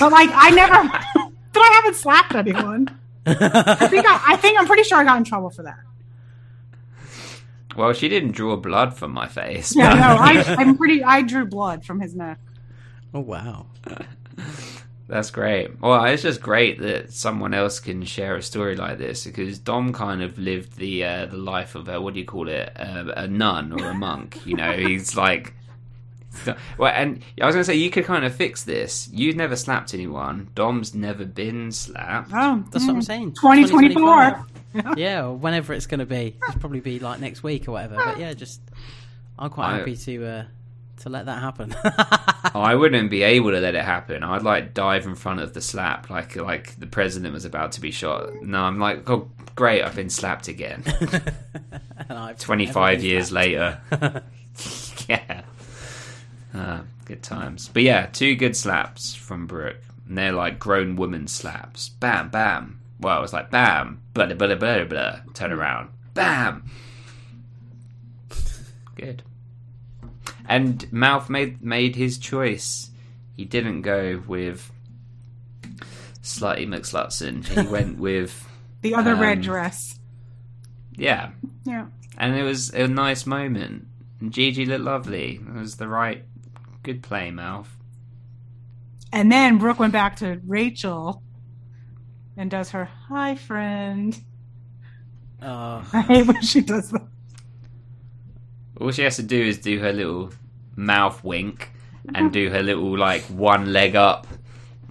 but 0.00 0.10
like 0.10 0.30
I 0.32 0.50
never, 0.50 0.72
but 1.52 1.60
I 1.60 1.72
haven't 1.76 1.94
slapped 1.94 2.34
anyone. 2.34 2.98
I 3.26 3.86
think 3.86 4.06
I, 4.06 4.34
I 4.34 4.36
think 4.36 4.58
I'm 4.58 4.66
pretty 4.66 4.82
sure 4.82 4.98
I 4.98 5.04
got 5.04 5.18
in 5.18 5.24
trouble 5.24 5.50
for 5.50 5.62
that. 5.62 5.78
Well, 7.76 7.92
she 7.92 8.08
didn't 8.08 8.32
draw 8.32 8.56
blood 8.56 8.96
from 8.96 9.12
my 9.12 9.28
face. 9.28 9.74
Yeah, 9.74 9.94
no, 9.94 10.16
I, 10.20 10.44
I'm 10.58 10.76
pretty. 10.76 11.02
I 11.04 11.22
drew 11.22 11.46
blood 11.46 11.84
from 11.84 12.00
his 12.00 12.14
neck. 12.14 12.38
Oh 13.14 13.20
wow. 13.20 13.66
That's 15.06 15.30
great. 15.30 15.80
Well, 15.80 16.02
it's 16.06 16.22
just 16.22 16.40
great 16.40 16.80
that 16.80 17.12
someone 17.12 17.52
else 17.52 17.78
can 17.78 18.04
share 18.04 18.36
a 18.36 18.42
story 18.42 18.74
like 18.74 18.98
this 18.98 19.24
because 19.24 19.58
Dom 19.58 19.92
kind 19.92 20.22
of 20.22 20.38
lived 20.38 20.76
the 20.76 21.04
uh, 21.04 21.26
the 21.26 21.36
life 21.36 21.74
of 21.74 21.88
a 21.88 22.00
what 22.00 22.14
do 22.14 22.20
you 22.20 22.26
call 22.26 22.48
it 22.48 22.72
uh, 22.76 23.12
a 23.16 23.28
nun 23.28 23.72
or 23.72 23.90
a 23.90 23.94
monk. 23.94 24.44
You 24.44 24.56
know, 24.56 24.72
he's 24.76 25.16
like. 25.16 25.54
Well, 26.78 26.92
and 26.92 27.22
I 27.40 27.46
was 27.46 27.54
going 27.54 27.60
to 27.60 27.64
say 27.64 27.76
you 27.76 27.90
could 27.90 28.06
kind 28.06 28.24
of 28.24 28.34
fix 28.34 28.64
this. 28.64 29.08
You've 29.12 29.36
never 29.36 29.54
slapped 29.54 29.94
anyone. 29.94 30.48
Dom's 30.56 30.92
never 30.92 31.24
been 31.24 31.70
slapped. 31.70 32.32
Oh, 32.34 32.64
That's 32.72 32.84
what 32.84 32.96
I'm 32.96 33.02
saying. 33.02 33.34
2024. 33.34 34.44
yeah, 34.96 35.26
or 35.26 35.36
whenever 35.36 35.72
it's 35.74 35.86
going 35.86 36.00
to 36.00 36.06
be. 36.06 36.36
It'll 36.48 36.58
probably 36.58 36.80
be 36.80 36.98
like 36.98 37.20
next 37.20 37.44
week 37.44 37.68
or 37.68 37.72
whatever. 37.72 37.94
But 37.94 38.18
yeah, 38.18 38.32
just 38.32 38.60
I'm 39.38 39.48
quite 39.48 39.74
I- 39.74 39.78
happy 39.78 39.96
to 39.96 40.26
uh, 40.26 40.44
to 40.98 41.08
let 41.08 41.26
that 41.26 41.40
happen. 41.40 41.74
Oh, 42.54 42.60
I 42.60 42.76
wouldn't 42.76 43.10
be 43.10 43.22
able 43.22 43.50
to 43.50 43.58
let 43.58 43.74
it 43.74 43.84
happen. 43.84 44.22
I'd 44.22 44.42
like 44.42 44.74
dive 44.74 45.06
in 45.06 45.16
front 45.16 45.40
of 45.40 45.54
the 45.54 45.60
slap, 45.60 46.08
like 46.08 46.36
like 46.36 46.78
the 46.78 46.86
president 46.86 47.34
was 47.34 47.44
about 47.44 47.72
to 47.72 47.80
be 47.80 47.90
shot. 47.90 48.42
No, 48.42 48.60
I'm 48.60 48.78
like, 48.78 49.08
oh, 49.10 49.28
great, 49.56 49.82
I've 49.82 49.96
been 49.96 50.10
slapped 50.10 50.46
again. 50.46 50.82
Twenty 50.84 51.00
five 51.00 52.10
I've 52.10 52.38
Twenty 52.38 52.66
never 52.66 52.74
five 52.74 52.98
been 52.98 53.06
years 53.06 53.32
later. 53.32 53.80
yeah. 55.08 55.42
Uh, 56.54 56.82
good 57.06 57.22
times. 57.22 57.68
But 57.72 57.82
yeah, 57.82 58.06
two 58.06 58.36
good 58.36 58.56
slaps 58.56 59.14
from 59.14 59.46
Brooke. 59.46 59.82
And 60.08 60.16
they're 60.16 60.32
like 60.32 60.58
grown 60.58 60.96
woman 60.96 61.26
slaps. 61.26 61.88
Bam, 61.88 62.28
bam. 62.28 62.78
Well, 63.00 63.18
it 63.18 63.22
was 63.22 63.32
like 63.32 63.50
bam, 63.50 64.00
blah, 64.12 64.26
blah, 64.26 64.36
blah, 64.36 64.54
blah, 64.54 64.84
blah. 64.84 65.16
Turn 65.32 65.50
around. 65.52 65.90
Bam. 66.14 66.70
Good. 68.94 69.22
And 70.46 70.90
Mouth 70.92 71.30
made 71.30 71.62
made 71.62 71.96
his 71.96 72.18
choice. 72.18 72.90
He 73.36 73.44
didn't 73.44 73.82
go 73.82 74.22
with 74.26 74.70
Slutty 76.22 76.66
McSlutson. 76.66 77.46
He 77.46 77.66
went 77.70 77.98
with 77.98 78.46
the 78.82 78.94
other 78.94 79.14
red 79.14 79.38
Um, 79.38 79.42
dress. 79.42 79.98
yeah, 80.96 81.30
Yeah. 81.64 81.86
and 82.18 82.34
it 82.36 82.42
was 82.42 82.70
a 82.70 82.86
nice 82.88 83.26
moment. 83.26 83.86
And 84.20 84.32
Gigi 84.32 84.66
looked 84.66 84.84
lovely. 84.84 85.36
It 85.36 85.54
was 85.54 85.76
the 85.76 85.88
right, 85.88 86.24
good 86.82 87.02
play, 87.02 87.30
Mouth. 87.30 87.74
And 89.12 89.30
then 89.32 89.58
Brooke 89.58 89.78
went 89.78 89.92
back 89.92 90.16
to 90.16 90.40
Rachel 90.46 91.22
and 92.36 92.50
does 92.50 92.70
her 92.70 92.84
hi 93.08 93.34
friend. 93.36 94.18
Oh, 95.42 95.86
I 95.92 96.00
hate 96.02 96.26
when 96.26 96.42
she 96.42 96.60
does 96.60 96.90
that. 96.90 97.06
All 98.80 98.90
she 98.90 99.02
has 99.02 99.16
to 99.16 99.22
do 99.22 99.40
is 99.40 99.58
do 99.58 99.78
her 99.78 99.92
little 99.92 100.32
mouth 100.76 101.22
wink 101.22 101.70
and 102.14 102.32
do 102.32 102.50
her 102.50 102.62
little 102.62 102.96
like 102.98 103.22
one 103.24 103.72
leg 103.72 103.96
up. 103.96 104.26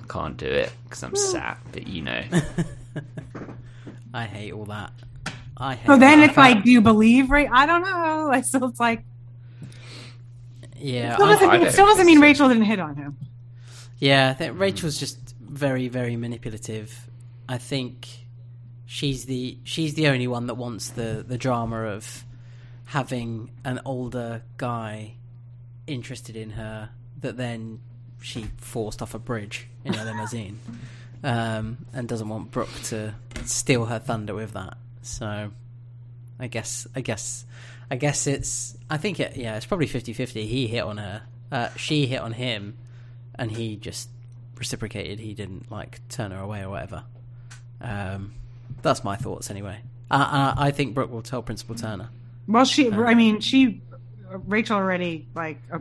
Can't 0.08 0.38
do 0.38 0.46
it 0.46 0.72
because 0.84 1.04
I'm 1.04 1.12
hmm. 1.12 1.16
sat, 1.16 1.58
but 1.72 1.88
you 1.88 2.02
know. 2.02 2.24
I 4.14 4.26
hate 4.26 4.54
all 4.54 4.66
that. 4.66 4.92
I 5.58 5.76
hate. 5.76 5.88
So 5.88 5.98
then 5.98 6.20
that. 6.20 6.30
it's 6.30 6.38
like, 6.38 6.64
do 6.64 6.72
you 6.72 6.82
believe? 6.82 7.30
Right? 7.30 7.50
I 7.52 7.66
don't 7.66 7.82
know. 7.82 8.12
Like, 8.34 8.46
so 8.46 8.66
it's 8.66 8.80
like, 8.80 9.04
yeah, 10.78 11.16
still 11.16 11.28
doesn't, 11.28 11.50
I 11.50 11.52
mean, 11.52 11.62
don't 11.62 11.72
still 11.72 11.86
doesn't 11.86 12.06
mean. 12.06 12.20
Rachel 12.20 12.48
didn't 12.48 12.64
hit 12.64 12.80
on 12.80 12.96
him. 12.96 13.18
Yeah, 14.00 14.30
I 14.30 14.34
think 14.34 14.58
Rachel's 14.58 14.98
just 14.98 15.36
very, 15.40 15.88
very 15.88 16.16
manipulative. 16.16 17.10
I 17.48 17.58
think 17.60 18.08
she's 18.86 19.26
the 19.26 19.58
she's 19.64 19.94
the 19.94 20.08
only 20.08 20.28
one 20.28 20.48
that 20.48 20.56
wants 20.56 20.90
the 20.90 21.24
the 21.28 21.38
drama 21.38 21.84
of 21.84 22.26
having 22.94 23.50
an 23.66 23.82
older 23.86 24.44
guy 24.58 25.16
interested 25.88 26.36
in 26.36 26.52
her 26.52 26.90
that 27.22 27.36
then 27.38 27.80
she 28.22 28.46
forced 28.58 29.02
off 29.02 29.16
a 29.16 29.20
bridge 29.20 29.68
in 29.84 29.96
a 29.96 30.06
limousine, 30.06 30.60
um, 31.24 31.88
and 31.92 32.08
doesn't 32.08 32.30
want 32.30 32.52
Brooke 32.52 32.70
to 32.84 33.16
steal 33.46 33.86
her 33.86 33.98
thunder 33.98 34.36
with 34.36 34.54
that. 34.54 34.78
So, 35.02 35.50
I 36.40 36.46
guess, 36.46 36.86
I 36.96 37.02
guess, 37.02 37.46
I 37.90 37.96
guess 37.96 38.28
it's. 38.28 38.78
I 38.92 38.98
think 38.98 39.20
it. 39.20 39.38
Yeah, 39.38 39.56
it's 39.58 39.66
probably 39.66 39.88
50-50. 39.88 40.46
He 40.46 40.68
hit 40.68 40.84
on 40.84 40.98
her. 40.98 41.24
Uh, 41.52 41.70
she 41.76 42.06
hit 42.06 42.22
on 42.22 42.34
him 42.34 42.78
and 43.36 43.52
he 43.52 43.76
just 43.76 44.08
reciprocated. 44.56 45.20
He 45.20 45.34
didn't 45.34 45.72
like 45.72 46.00
turn 46.10 46.30
her 46.30 46.40
away 46.40 46.62
or 46.62 46.70
whatever. 46.70 47.06
Um, 47.82 48.34
that's 48.84 49.04
my 49.04 49.16
thoughts 49.16 49.50
anyway. 49.50 49.80
Uh, 50.12 50.54
I 50.56 50.70
think 50.70 50.94
Brooke 50.94 51.12
will 51.12 51.24
tell 51.24 51.42
Principal 51.42 51.74
Turner. 51.74 52.10
Well, 52.48 52.66
she, 52.66 52.92
I 52.92 53.14
mean, 53.14 53.40
she, 53.40 53.82
Rachel 54.30 54.78
already 54.78 55.28
like 55.34 55.62
uh, 55.72 55.80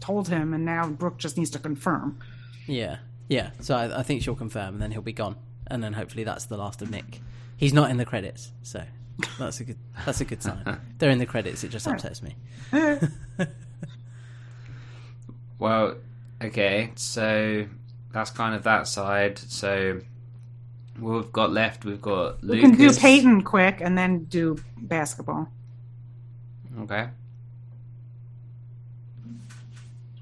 told 0.00 0.28
him, 0.28 0.54
and 0.54 0.64
now 0.64 0.88
Brooke 0.88 1.18
just 1.18 1.36
needs 1.36 1.50
to 1.50 1.58
confirm. 1.58 2.18
Yeah, 2.66 2.98
yeah. 3.28 3.50
So 3.60 3.76
I, 3.76 4.00
I 4.00 4.02
think 4.02 4.22
she'll 4.22 4.34
confirm, 4.34 4.74
and 4.74 4.82
then 4.82 4.90
he'll 4.90 5.02
be 5.02 5.12
gone, 5.12 5.36
and 5.66 5.82
then 5.82 5.92
hopefully 5.92 6.24
that's 6.24 6.46
the 6.46 6.56
last 6.56 6.82
of 6.82 6.90
Nick. 6.90 7.20
He's 7.56 7.72
not 7.72 7.90
in 7.90 7.96
the 7.96 8.04
credits, 8.04 8.50
so 8.62 8.82
that's 9.38 9.60
a 9.60 9.64
good 9.64 9.78
that's 10.04 10.20
a 10.20 10.24
good 10.24 10.42
sign. 10.42 10.80
They're 10.98 11.10
in 11.10 11.18
the 11.18 11.26
credits. 11.26 11.62
It 11.62 11.68
just 11.68 11.86
upsets 11.86 12.22
me. 12.22 12.36
Well, 15.58 15.96
okay, 16.42 16.90
so 16.96 17.66
that's 18.12 18.30
kind 18.30 18.54
of 18.54 18.64
that 18.64 18.86
side. 18.88 19.38
So 19.38 20.00
we've 20.98 21.32
got 21.32 21.52
left, 21.52 21.84
we've 21.84 22.02
got 22.02 22.42
We 22.42 22.60
can 22.60 22.76
do 22.76 22.92
Peyton 22.92 23.42
quick, 23.42 23.80
and 23.80 23.96
then 23.96 24.24
do 24.24 24.58
basketball. 24.76 25.48
Okay, 26.80 27.08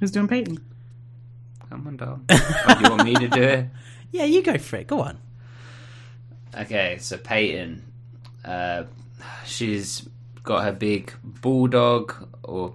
Who's 0.01 0.11
doing 0.11 0.29
Peyton? 0.29 0.59
come 1.71 1.87
on, 1.87 1.97
dog. 1.97 2.23
Oh, 2.29 2.75
do 2.79 2.85
you 2.85 2.91
want 2.91 3.05
me 3.05 3.15
to 3.15 3.29
do 3.29 3.43
it? 3.43 3.67
Yeah, 4.15 4.25
you 4.25 4.43
go 4.43 4.59
for 4.59 4.77
it. 4.77 4.87
Go 4.89 5.01
on. 5.01 5.17
Okay, 6.55 6.99
so 7.01 7.17
Peyton, 7.17 7.83
uh, 8.45 8.85
she's 9.47 10.07
got 10.43 10.65
her 10.65 10.73
big 10.73 11.15
bulldog 11.25 12.29
or 12.43 12.75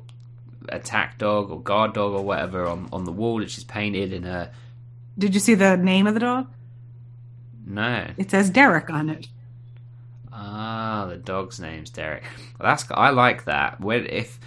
attack 0.69 1.19
dog 1.19 1.51
or 1.51 1.61
guard 1.61 1.93
dog 1.93 2.13
or 2.13 2.23
whatever 2.23 2.65
on, 2.65 2.89
on 2.91 3.03
the 3.03 3.11
wall 3.11 3.37
that 3.37 3.51
she's 3.51 3.63
painted 3.63 4.13
in 4.13 4.23
her. 4.23 4.51
Did 5.15 5.35
you 5.35 5.39
see 5.39 5.53
the 5.53 5.77
name 5.77 6.07
of 6.07 6.15
the 6.15 6.19
dog? 6.21 6.47
No, 7.67 8.07
It 8.17 8.31
says 8.31 8.49
Derek 8.49 8.89
on 8.89 9.09
it. 9.09 9.27
The 11.07 11.17
dog's 11.17 11.59
name's 11.59 11.89
Derek. 11.89 12.23
Well, 12.59 12.69
that's 12.69 12.85
I 12.91 13.09
like 13.11 13.45
that. 13.45 13.79
Where 13.81 14.03
if 14.03 14.39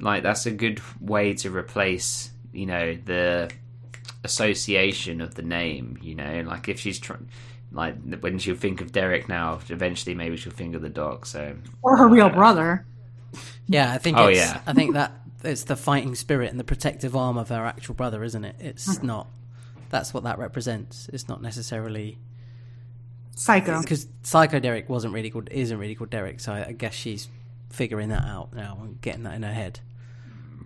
like 0.00 0.22
that's 0.22 0.46
a 0.46 0.50
good 0.50 0.80
way 1.00 1.34
to 1.34 1.50
replace 1.50 2.30
you 2.52 2.66
know 2.66 2.96
the 3.04 3.50
association 4.24 5.20
of 5.20 5.34
the 5.34 5.42
name. 5.42 5.98
You 6.02 6.14
know, 6.14 6.44
like 6.46 6.68
if 6.68 6.80
she's 6.80 6.98
trying. 6.98 7.28
Like 7.70 7.96
when 8.20 8.38
she'll 8.38 8.56
think 8.56 8.80
of 8.80 8.92
Derek 8.92 9.28
now, 9.28 9.60
eventually 9.68 10.14
maybe 10.14 10.38
she'll 10.38 10.54
think 10.54 10.74
of 10.74 10.80
the 10.80 10.88
dog. 10.88 11.26
So 11.26 11.54
Or 11.82 11.98
her 11.98 12.08
real 12.08 12.26
uh, 12.26 12.30
brother. 12.30 12.86
Yeah, 13.66 13.92
I 13.92 13.98
think. 13.98 14.16
Oh, 14.16 14.28
it's, 14.28 14.38
yeah. 14.38 14.62
I 14.66 14.72
think 14.72 14.94
that 14.94 15.12
it's 15.44 15.64
the 15.64 15.76
fighting 15.76 16.14
spirit 16.14 16.50
and 16.50 16.58
the 16.58 16.64
protective 16.64 17.14
arm 17.14 17.36
of 17.36 17.50
her 17.50 17.66
actual 17.66 17.94
brother, 17.94 18.24
isn't 18.24 18.44
it? 18.44 18.56
It's 18.58 18.96
mm-hmm. 18.96 19.06
not. 19.06 19.28
That's 19.90 20.14
what 20.14 20.24
that 20.24 20.38
represents. 20.38 21.10
It's 21.12 21.28
not 21.28 21.42
necessarily 21.42 22.18
Psycho. 23.38 23.80
because 23.80 24.06
Psycho 24.22 24.58
Derek 24.58 24.88
wasn't 24.88 25.14
really 25.14 25.30
called, 25.30 25.48
isn't 25.50 25.78
really 25.78 25.94
called 25.94 26.10
Derek. 26.10 26.40
So 26.40 26.52
I, 26.52 26.66
I 26.68 26.72
guess 26.72 26.94
she's 26.94 27.28
figuring 27.70 28.08
that 28.08 28.24
out 28.24 28.52
now 28.52 28.78
and 28.82 29.00
getting 29.00 29.22
that 29.22 29.34
in 29.34 29.42
her 29.42 29.52
head. 29.52 29.80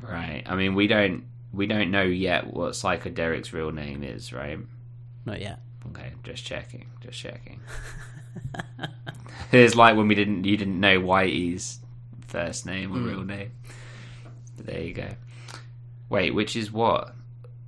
Right. 0.01 0.43
I 0.47 0.57
mean, 0.57 0.75
we 0.75 0.87
don't 0.87 1.25
we 1.53 1.67
don't 1.67 1.91
know 1.91 2.03
yet 2.03 2.53
what 2.53 2.75
Psycho 2.75 3.11
Derek's 3.11 3.53
real 3.53 3.73
name 3.73 4.03
is, 4.03 4.33
right? 4.33 4.59
Not 5.27 5.41
yet. 5.41 5.61
Okay, 5.91 6.13
just 6.23 6.45
checking, 6.45 6.87
just 7.01 7.19
checking. 7.19 7.61
it's 9.53 9.75
like 9.75 9.97
when 9.97 10.09
we 10.09 10.15
didn't 10.15 10.45
you 10.45 10.57
didn't 10.57 10.81
know 10.81 10.99
Whitey's 11.01 11.79
first 12.27 12.65
name 12.65 12.93
or 12.93 12.99
hmm. 12.99 13.09
real 13.09 13.25
name. 13.25 13.53
But 14.57 14.67
there 14.67 14.81
you 14.81 14.95
go. 14.95 15.09
Wait, 16.09 16.35
which 16.35 16.57
is 16.57 16.73
what? 16.73 17.15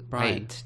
Brian. 0.08 0.34
Wait. 0.34 0.62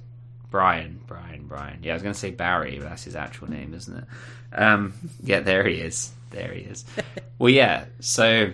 Brian, 0.50 1.00
Brian, 1.06 1.46
Brian. 1.46 1.80
Yeah, 1.82 1.92
I 1.92 1.94
was 1.94 2.02
going 2.02 2.14
to 2.14 2.18
say 2.18 2.30
Barry, 2.30 2.78
but 2.78 2.88
that's 2.88 3.04
his 3.04 3.16
actual 3.16 3.50
name, 3.50 3.74
isn't 3.74 3.96
it? 3.98 4.04
Um, 4.52 4.94
yeah, 5.22 5.40
there 5.40 5.66
he 5.66 5.74
is. 5.74 6.10
There 6.30 6.52
he 6.52 6.62
is. 6.62 6.84
well, 7.38 7.50
yeah. 7.50 7.84
So, 8.00 8.52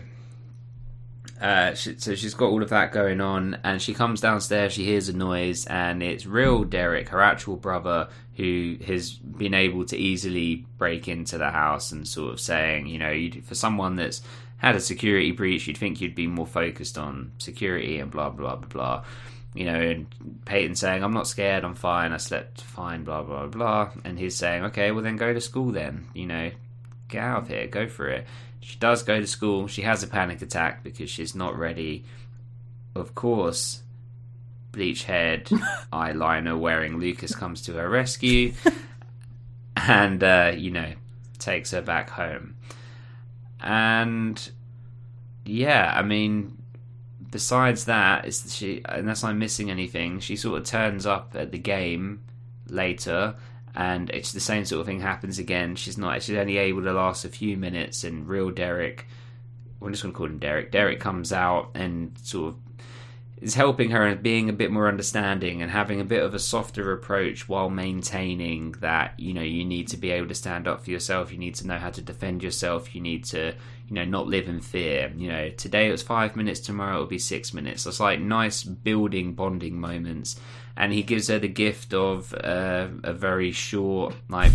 uh, 1.40 1.74
she, 1.74 1.96
so 1.98 2.14
she's 2.14 2.34
got 2.34 2.46
all 2.46 2.62
of 2.62 2.70
that 2.70 2.92
going 2.92 3.20
on, 3.20 3.58
and 3.62 3.80
she 3.80 3.94
comes 3.94 4.20
downstairs. 4.20 4.72
She 4.72 4.84
hears 4.84 5.08
a 5.08 5.12
noise, 5.12 5.66
and 5.66 6.02
it's 6.02 6.26
real 6.26 6.64
Derek, 6.64 7.10
her 7.10 7.20
actual 7.20 7.56
brother, 7.56 8.08
who 8.36 8.76
has 8.86 9.12
been 9.12 9.54
able 9.54 9.84
to 9.86 9.96
easily 9.96 10.66
break 10.78 11.06
into 11.06 11.38
the 11.38 11.50
house 11.50 11.92
and 11.92 12.06
sort 12.06 12.32
of 12.32 12.40
saying, 12.40 12.86
you 12.86 12.98
know, 12.98 13.30
for 13.44 13.54
someone 13.54 13.94
that's 13.94 14.20
had 14.56 14.74
a 14.74 14.80
security 14.80 15.30
breach, 15.30 15.66
you'd 15.66 15.78
think 15.78 16.00
you'd 16.00 16.14
be 16.14 16.26
more 16.26 16.46
focused 16.46 16.98
on 16.98 17.30
security 17.38 18.00
and 18.00 18.10
blah 18.10 18.30
blah 18.30 18.56
blah 18.56 18.68
blah. 18.68 19.04
You 19.54 19.66
know, 19.66 19.80
and 19.80 20.06
Peyton 20.44 20.74
saying, 20.74 21.04
"I'm 21.04 21.12
not 21.12 21.28
scared. 21.28 21.64
I'm 21.64 21.74
fine. 21.74 22.12
I 22.12 22.16
slept 22.16 22.60
fine." 22.60 23.04
Blah 23.04 23.22
blah 23.22 23.46
blah. 23.46 23.90
And 24.04 24.18
he's 24.18 24.36
saying, 24.36 24.64
"Okay, 24.64 24.90
well 24.90 25.02
then 25.02 25.16
go 25.16 25.32
to 25.32 25.40
school 25.40 25.70
then. 25.70 26.08
You 26.14 26.26
know, 26.26 26.50
get 27.08 27.22
out 27.22 27.42
of 27.42 27.48
here. 27.48 27.66
Go 27.66 27.86
for 27.88 28.08
it." 28.08 28.26
She 28.60 28.78
does 28.78 29.02
go 29.02 29.20
to 29.20 29.26
school. 29.26 29.66
She 29.68 29.82
has 29.82 30.02
a 30.02 30.06
panic 30.06 30.40
attack 30.40 30.82
because 30.82 31.10
she's 31.10 31.34
not 31.34 31.58
ready. 31.58 32.04
Of 32.94 33.14
course, 33.14 33.82
bleach 34.72 35.04
head, 35.04 35.44
eyeliner 35.92 36.58
wearing 36.58 36.98
Lucas 36.98 37.34
comes 37.34 37.62
to 37.62 37.74
her 37.74 37.88
rescue 37.88 38.54
and, 39.76 40.22
uh, 40.22 40.52
you 40.56 40.70
know, 40.70 40.92
takes 41.38 41.72
her 41.72 41.82
back 41.82 42.10
home. 42.10 42.56
And, 43.60 44.50
yeah, 45.44 45.92
I 45.94 46.02
mean, 46.02 46.56
besides 47.34 47.86
that, 47.86 48.32
she, 48.32 48.80
unless 48.84 49.24
I'm 49.24 49.40
missing 49.40 49.68
anything, 49.68 50.20
she 50.20 50.36
sort 50.36 50.56
of 50.60 50.64
turns 50.64 51.04
up 51.04 51.32
at 51.34 51.50
the 51.50 51.58
game 51.58 52.22
later 52.68 53.34
and 53.74 54.08
it's 54.10 54.30
the 54.30 54.38
same 54.38 54.64
sort 54.64 54.78
of 54.78 54.86
thing 54.86 55.00
happens 55.00 55.40
again. 55.40 55.74
She's 55.74 55.98
not. 55.98 56.22
She's 56.22 56.36
only 56.36 56.58
able 56.58 56.84
to 56.84 56.92
last 56.92 57.24
a 57.24 57.28
few 57.28 57.56
minutes, 57.56 58.04
and 58.04 58.28
real 58.28 58.52
Derek. 58.52 59.08
We're 59.80 59.90
just 59.90 60.04
going 60.04 60.12
to 60.12 60.16
call 60.16 60.26
him 60.26 60.38
Derek. 60.38 60.70
Derek 60.70 61.00
comes 61.00 61.32
out 61.32 61.72
and 61.74 62.16
sort 62.22 62.54
of 62.54 62.60
is 63.42 63.56
helping 63.56 63.90
her 63.90 64.06
and 64.06 64.22
being 64.22 64.48
a 64.48 64.52
bit 64.52 64.70
more 64.70 64.86
understanding 64.86 65.60
and 65.60 65.72
having 65.72 66.00
a 66.00 66.04
bit 66.04 66.22
of 66.22 66.34
a 66.34 66.38
softer 66.38 66.92
approach 66.92 67.48
while 67.48 67.68
maintaining 67.68 68.72
that 68.78 69.18
you 69.18 69.34
know 69.34 69.42
you 69.42 69.64
need 69.64 69.88
to 69.88 69.96
be 69.96 70.12
able 70.12 70.28
to 70.28 70.36
stand 70.36 70.68
up 70.68 70.84
for 70.84 70.90
yourself. 70.90 71.32
You 71.32 71.38
need 71.38 71.56
to 71.56 71.66
know 71.66 71.78
how 71.78 71.90
to 71.90 72.00
defend 72.00 72.44
yourself. 72.44 72.94
You 72.94 73.00
need 73.00 73.24
to 73.24 73.54
you 73.88 73.94
know 73.94 74.04
not 74.04 74.26
live 74.26 74.48
in 74.48 74.60
fear. 74.60 75.12
You 75.16 75.28
know 75.30 75.48
today 75.50 75.88
it 75.88 75.92
was 75.92 76.02
five 76.02 76.36
minutes, 76.36 76.60
tomorrow 76.60 76.94
it'll 76.94 77.06
be 77.06 77.18
six 77.18 77.52
minutes. 77.54 77.86
It's 77.86 78.00
like 78.00 78.20
nice 78.20 78.62
building 78.62 79.34
bonding 79.34 79.80
moments 79.80 80.38
and 80.76 80.92
he 80.92 81.02
gives 81.02 81.28
her 81.28 81.38
the 81.38 81.48
gift 81.48 81.94
of 81.94 82.34
uh, 82.34 82.88
a 83.04 83.12
very 83.12 83.52
short, 83.52 84.14
like 84.28 84.52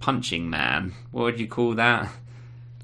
punching 0.00 0.50
man. 0.50 0.92
What 1.10 1.22
would 1.22 1.40
you 1.40 1.48
call 1.48 1.74
that? 1.74 2.10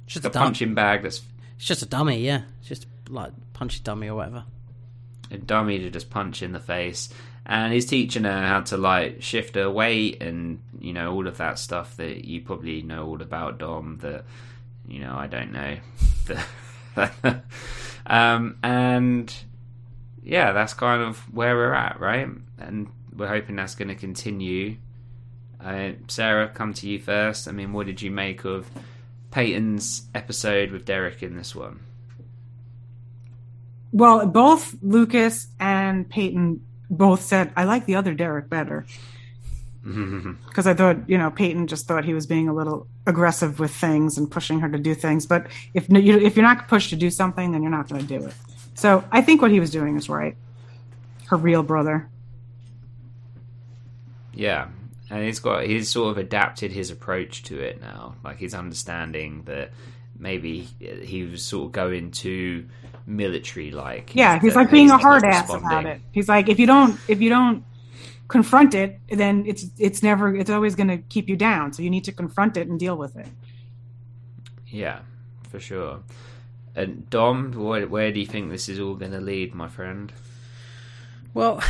Just 0.07 0.25
A 0.25 0.29
a 0.29 0.31
punching 0.31 0.75
bag 0.75 1.03
that's 1.03 1.23
It's 1.57 1.67
just 1.67 1.83
a 1.83 1.87
dummy. 1.87 2.21
Yeah, 2.21 2.43
it's 2.61 2.69
just 2.69 2.87
like 3.09 3.33
punch 3.53 3.83
dummy 3.85 4.09
or 4.09 4.17
whatever. 4.17 4.45
a 5.31 5.39
dummy 5.39 5.79
to 5.81 5.91
just 5.91 6.11
punch 6.11 6.43
in 6.43 6.53
the 6.53 6.61
face. 6.61 7.09
And 7.45 7.73
he's 7.73 7.87
teaching 7.87 8.25
her 8.25 8.47
how 8.47 8.61
to 8.61 8.77
like 8.77 9.21
shift 9.23 9.57
her 9.57 9.71
weight 9.71 10.23
and 10.23 10.61
you 10.81 10.93
know 10.93 11.13
all 11.13 11.27
of 11.27 11.39
that 11.39 11.59
stuff 11.59 11.97
that 11.97 12.25
you 12.25 12.41
probably 12.41 12.83
know 12.83 13.07
all 13.07 13.21
about 13.21 13.59
Dom 13.59 13.99
that 14.03 14.25
you 14.93 15.01
know 15.01 15.17
I 15.17 15.27
don't 15.27 15.53
know. 15.53 15.77
um, 18.07 18.59
and 18.63 19.35
yeah, 20.23 20.53
that's 20.53 20.75
kind 20.75 21.03
of 21.03 21.19
where 21.35 21.57
we're 21.57 21.75
at, 21.75 21.99
right? 21.99 22.29
And 22.59 22.89
we're 23.17 23.29
hoping 23.29 23.57
that's 23.57 23.75
going 23.75 23.89
to 23.89 23.95
continue. 23.95 24.77
Uh, 25.63 25.93
Sarah, 26.09 26.49
come 26.49 26.75
to 26.75 26.89
you 26.89 27.01
first. 27.01 27.49
I 27.49 27.53
mean, 27.53 27.73
what 27.73 27.87
did 27.87 28.03
you 28.03 28.11
make 28.11 28.45
of 28.45 28.71
Peyton's 29.31 30.03
episode 30.15 30.71
with 30.71 30.85
Derek 30.85 31.23
in 31.23 31.37
this 31.37 31.55
one? 31.55 31.81
Well, 33.93 34.27
both 34.27 34.77
Lucas 34.83 35.49
and 35.59 36.09
Peyton 36.09 36.65
both 36.91 37.23
said, 37.23 37.53
I 37.57 37.65
like 37.65 37.87
the 37.87 37.97
other 37.97 38.15
Derek 38.15 38.49
better. 38.49 38.87
Because 40.47 40.67
I 40.67 40.75
thought, 40.75 41.09
you 41.09 41.19
know, 41.19 41.31
Peyton 41.31 41.67
just 41.67 41.87
thought 41.87 42.05
he 42.05 42.15
was 42.15 42.27
being 42.27 42.49
a 42.49 42.55
little 42.55 42.87
aggressive 43.07 43.59
with 43.59 43.73
things 43.73 44.17
and 44.17 44.31
pushing 44.31 44.61
her 44.61 44.69
to 44.69 44.79
do 44.79 44.95
things. 44.95 45.27
But 45.27 45.49
if 45.75 45.89
you, 45.89 46.19
if 46.19 46.37
you're 46.37 46.45
not 46.45 46.69
pushed 46.69 46.91
to 46.91 46.97
do 46.97 47.11
something, 47.11 47.53
then 47.53 47.63
you're 47.63 47.71
not 47.71 47.89
going 47.89 48.01
to 48.01 48.07
do 48.07 48.25
it. 48.27 48.35
So 48.75 49.05
I 49.11 49.23
think 49.23 49.43
what 49.43 49.51
he 49.51 49.61
was 49.61 49.71
doing 49.71 49.97
is 49.97 50.09
right. 50.09 50.37
Her 51.27 51.37
real 51.37 51.63
brother. 51.63 52.09
Yeah, 54.35 54.69
and 55.11 55.25
he's 55.25 55.41
got 55.41 55.65
he's 55.65 55.91
sort 55.91 56.11
of 56.13 56.19
adapted 56.19 56.73
his 56.73 56.91
approach 56.91 57.43
to 57.45 57.59
it 57.59 57.81
now. 57.81 58.15
Like 58.25 58.39
he's 58.39 58.55
understanding 58.55 59.43
that 59.45 59.73
maybe 60.19 60.69
he 60.81 61.25
was 61.25 61.45
sort 61.45 61.67
of 61.67 61.73
going 61.73 62.13
too 62.13 62.67
military 63.07 63.71
like. 63.71 64.15
Yeah, 64.15 64.41
he's 64.41 64.57
like 64.57 64.71
being 64.71 64.91
a 64.91 64.99
hard 64.99 65.25
ass 65.25 65.53
about 65.53 65.87
it. 65.87 66.01
He's 66.13 66.29
like, 66.29 66.49
if 66.49 66.59
you 66.59 66.67
don't, 66.67 66.99
if 67.09 67.21
you 67.21 67.29
don't 67.29 67.65
confront 68.33 68.75
it, 68.75 68.99
then 69.09 69.45
it's 69.47 69.67
it's 69.79 70.03
never, 70.03 70.35
it's 70.35 70.51
always 70.51 70.75
going 70.75 70.89
to 70.89 70.99
keep 70.99 71.29
you 71.29 71.37
down. 71.37 71.73
So 71.73 71.83
you 71.83 71.91
need 71.91 72.05
to 72.05 72.13
confront 72.13 72.57
it 72.57 72.67
and 72.67 72.81
deal 72.81 72.97
with 72.97 73.15
it. 73.17 73.29
Yeah, 74.67 75.01
for 75.51 75.61
sure. 75.61 76.01
And 76.75 77.09
Dom, 77.11 77.53
where, 77.53 77.87
where 77.87 78.11
do 78.11 78.19
you 78.19 78.27
think 78.27 78.51
this 78.51 78.69
is 78.71 78.81
all 78.81 78.95
going 78.95 79.13
to 79.13 79.21
lead, 79.21 79.55
my 79.55 79.69
friend? 79.69 80.11
Well, 81.35 81.63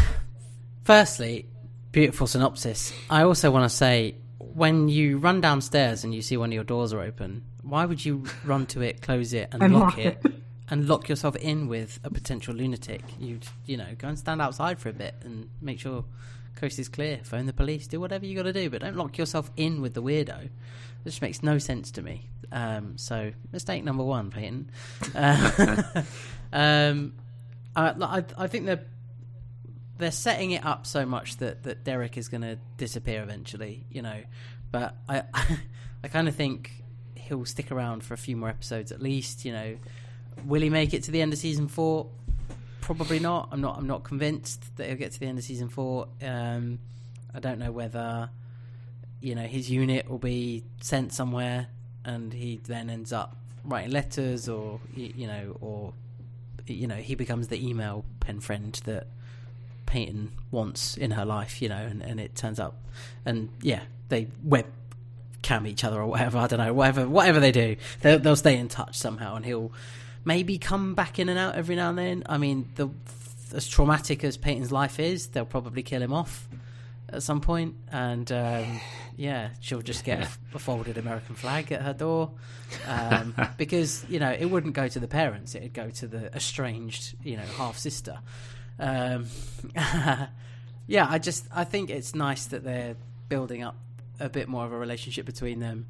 firstly, 0.85 1.47
beautiful 1.91 2.29
synopsis. 2.29 2.93
I 3.11 3.25
also 3.25 3.51
want 3.51 3.69
to 3.69 3.77
say 3.77 4.15
when 4.39 4.89
you 4.89 5.19
run 5.19 5.41
downstairs 5.41 6.05
and 6.05 6.15
you 6.15 6.23
see 6.23 6.37
one 6.37 6.51
of 6.51 6.55
your 6.55 6.65
doors 6.65 6.93
are 6.93 7.01
open, 7.01 7.43
Why 7.63 7.85
would 7.85 8.05
you 8.05 8.25
run 8.45 8.67
to 8.67 8.83
it, 8.83 9.03
close 9.03 9.33
it, 9.33 9.49
and, 9.53 9.63
And 9.63 9.75
lock 9.75 9.97
lock 9.97 9.99
it, 9.99 10.19
it. 10.25 10.33
and 10.71 10.89
lock 10.89 11.09
yourself 11.09 11.35
in 11.37 11.67
with 11.67 11.99
a 12.05 12.11
potential 12.11 12.55
lunatic? 12.55 13.03
You'd, 13.19 13.47
you 13.67 13.77
know, 13.77 13.89
go 13.99 14.07
and 14.09 14.19
stand 14.19 14.41
outside 14.41 14.79
for 14.79 14.89
a 14.91 14.93
bit 14.93 15.17
and 15.25 15.49
make 15.61 15.81
sure 15.81 16.05
coast 16.63 16.79
is 16.79 16.89
clear. 16.89 17.19
Phone 17.25 17.47
the 17.47 17.53
police. 17.53 17.89
Do 17.89 18.01
whatever 18.01 18.25
you 18.25 18.37
got 18.37 18.45
to 18.45 18.53
do, 18.53 18.71
but 18.71 18.83
don't 18.83 18.97
lock 18.97 19.19
yourself 19.19 19.51
in 19.57 19.83
with 19.83 19.95
the 19.95 20.03
weirdo. 20.03 20.49
This 21.03 21.21
makes 21.21 21.43
no 21.43 21.59
sense 21.59 21.91
to 21.93 22.03
me. 22.03 22.31
Um, 22.53 22.97
so 22.97 23.33
mistake 23.51 23.83
number 23.83 24.05
one, 24.05 24.31
Peyton. 24.31 24.71
Uh, 25.13 26.05
um, 26.53 27.15
I, 27.75 27.89
I, 28.01 28.25
I 28.39 28.47
think 28.47 28.67
they're 28.67 28.85
they're 29.99 30.13
setting 30.13 30.53
it 30.53 30.65
up 30.65 30.87
so 30.87 31.05
much 31.05 31.37
that, 31.39 31.65
that 31.65 31.85
Derek 31.85 32.17
is 32.17 32.29
going 32.29 32.43
to 32.43 32.59
disappear 32.77 33.23
eventually, 33.23 33.85
you 33.91 34.03
know. 34.03 34.23
But 34.71 34.95
I 35.09 35.25
I 36.05 36.09
kind 36.09 36.29
of 36.29 36.37
think 36.37 36.71
he'll 37.17 37.45
stick 37.45 37.73
around 37.73 38.05
for 38.05 38.15
a 38.15 38.19
few 38.19 38.37
more 38.37 38.49
episodes 38.49 38.93
at 38.93 39.03
least, 39.03 39.45
you 39.45 39.53
know. 39.53 39.77
Will 40.47 40.63
he 40.63 40.71
make 40.71 40.95
it 40.95 41.03
to 41.05 41.11
the 41.11 41.21
end 41.21 41.33
of 41.33 41.41
season 41.41 41.67
four? 41.67 42.07
Probably 42.83 43.19
not. 43.19 43.49
I'm 43.51 43.63
not. 43.63 43.79
I'm 43.79 43.87
not 43.87 44.05
convinced 44.05 44.77
that 44.77 44.89
he'll 44.89 44.99
get 44.99 45.13
to 45.13 45.21
the 45.21 45.27
end 45.27 45.39
of 45.39 45.45
season 45.45 45.71
four. 45.71 46.09
Um, 46.23 46.79
I 47.33 47.41
don't 47.41 47.59
know 47.59 47.73
whether 47.73 48.29
you 49.21 49.35
know 49.35 49.45
his 49.45 49.71
unit 49.71 50.11
will 50.11 50.19
be 50.19 50.65
sent 50.83 51.15
somewhere, 51.15 51.69
and 52.05 52.35
he 52.35 52.61
then 52.67 52.91
ends 52.91 53.13
up 53.13 53.37
writing 53.65 53.93
letters, 53.93 54.49
or 54.49 54.81
you 54.95 55.27
know, 55.27 55.57
or 55.61 55.95
you 56.67 56.87
know, 56.87 56.97
he 56.97 57.15
becomes 57.15 57.49
the 57.49 57.67
email 57.67 58.05
pen 58.21 58.41
friend 58.41 58.81
that 58.85 59.07
Peyton 59.87 60.33
wants 60.51 60.97
in 60.97 61.13
her 61.13 61.25
life, 61.25 61.63
you 61.63 61.69
know, 61.69 61.77
and, 61.77 62.03
and 62.03 62.21
it 62.21 62.35
turns 62.35 62.61
up, 62.61 62.77
and 63.25 63.49
yeah, 63.61 63.83
they 64.09 64.29
web 64.43 64.67
cam 65.43 65.67
each 65.67 65.85
other 65.85 66.01
or 66.01 66.07
whatever. 66.07 66.39
I 66.39 66.47
don't 66.47 66.59
know, 66.59 66.73
whatever, 66.73 67.09
whatever 67.09 67.41
they 67.41 67.53
do, 67.53 67.77
they'll, 68.01 68.19
they'll 68.19 68.37
stay 68.37 68.57
in 68.57 68.69
touch 68.69 68.97
somehow, 68.97 69.35
and 69.35 69.45
he'll 69.45 69.73
maybe 70.25 70.59
come 70.59 70.95
back 70.95 71.19
in 71.19 71.29
and 71.29 71.39
out 71.39 71.55
every 71.55 71.77
now 71.77 71.91
and 71.91 71.99
then. 71.99 72.23
I 72.27 72.39
mean, 72.39 72.69
the 72.77 72.89
as 73.53 73.69
traumatic 73.69 74.25
as 74.25 74.37
Peyton's 74.37 74.73
life 74.73 74.99
is, 74.99 75.29
they'll 75.29 75.45
probably 75.45 75.83
kill 75.83 76.03
him 76.03 76.13
off 76.13 76.49
at 77.13 77.23
some 77.23 77.41
point, 77.41 77.75
and 77.91 78.31
um, 78.33 78.81
yeah, 79.17 79.51
she'll 79.61 79.83
just 79.83 80.05
get 80.05 80.27
a, 80.55 80.59
folded 80.59 80.97
American 80.99 81.35
flag 81.35 81.71
at 81.71 81.83
her 81.83 81.93
door 81.93 82.31
um, 82.89 83.35
because 83.59 84.05
you 84.09 84.19
know 84.19 84.31
it 84.31 84.47
wouldn't 84.47 84.75
go 84.75 84.89
to 84.89 84.99
the 84.99 85.09
parents; 85.09 85.55
it'd 85.55 85.75
go 85.75 85.91
to 85.91 86.07
the 86.07 86.35
estranged, 86.35 87.15
you 87.23 87.37
know, 87.37 87.45
half 87.57 87.77
sister. 87.77 88.19
Um, 88.79 89.27
yeah, 90.87 91.07
I 91.09 91.19
just 91.19 91.47
I 91.53 91.65
think 91.65 91.91
it's 91.91 92.15
nice 92.15 92.47
that 92.47 92.65
they're 92.65 92.97
building 93.29 93.63
up 93.63 93.77
a 94.19 94.29
bit 94.29 94.49
more 94.49 94.65
of 94.65 94.73
a 94.73 94.79
relationship 94.79 95.27
between 95.27 95.61
them. 95.61 95.87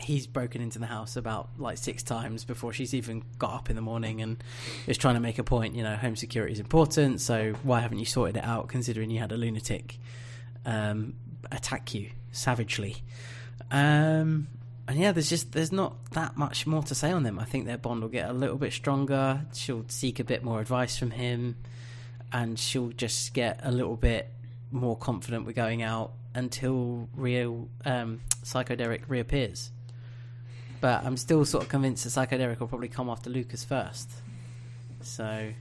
He's 0.00 0.26
broken 0.26 0.60
into 0.60 0.78
the 0.78 0.86
house 0.86 1.16
about 1.16 1.50
like 1.58 1.78
six 1.78 2.02
times 2.02 2.44
before 2.44 2.72
she's 2.72 2.94
even 2.94 3.22
got 3.38 3.52
up 3.52 3.70
in 3.70 3.76
the 3.76 3.82
morning 3.82 4.20
and 4.20 4.42
is 4.86 4.98
trying 4.98 5.14
to 5.14 5.20
make 5.20 5.38
a 5.38 5.44
point. 5.44 5.76
You 5.76 5.82
know, 5.82 5.96
home 5.96 6.16
security 6.16 6.52
is 6.52 6.60
important, 6.60 7.20
so 7.20 7.52
why 7.62 7.80
haven't 7.80 7.98
you 7.98 8.04
sorted 8.04 8.38
it 8.38 8.44
out? 8.44 8.68
Considering 8.68 9.10
you 9.10 9.20
had 9.20 9.32
a 9.32 9.36
lunatic 9.36 9.98
um, 10.66 11.14
attack 11.50 11.94
you 11.94 12.10
savagely. 12.32 12.96
Um, 13.70 14.48
and 14.88 14.98
yeah, 14.98 15.12
there's 15.12 15.28
just 15.28 15.52
there's 15.52 15.72
not 15.72 16.12
that 16.12 16.36
much 16.36 16.66
more 16.66 16.82
to 16.84 16.94
say 16.94 17.12
on 17.12 17.22
them. 17.22 17.38
I 17.38 17.44
think 17.44 17.66
their 17.66 17.78
bond 17.78 18.02
will 18.02 18.08
get 18.08 18.28
a 18.28 18.32
little 18.32 18.56
bit 18.56 18.72
stronger. 18.72 19.46
She'll 19.54 19.84
seek 19.88 20.18
a 20.18 20.24
bit 20.24 20.42
more 20.42 20.60
advice 20.60 20.96
from 20.98 21.12
him, 21.12 21.56
and 22.32 22.58
she'll 22.58 22.90
just 22.90 23.32
get 23.34 23.60
a 23.62 23.70
little 23.70 23.96
bit 23.96 24.28
more 24.70 24.96
confident 24.96 25.46
with 25.46 25.54
going 25.54 25.82
out 25.82 26.12
until 26.34 27.08
real 27.14 27.68
um, 27.84 28.20
Psycho 28.42 28.74
Derek 28.74 29.08
reappears. 29.08 29.70
But 30.82 31.04
I'm 31.04 31.16
still 31.16 31.44
sort 31.44 31.62
of 31.62 31.68
convinced 31.68 32.02
that 32.02 32.10
Psycho 32.10 32.36
Derek 32.36 32.58
will 32.58 32.66
probably 32.66 32.88
come 32.88 33.08
after 33.08 33.30
Lucas 33.30 33.62
first. 33.62 34.10
So, 35.00 35.52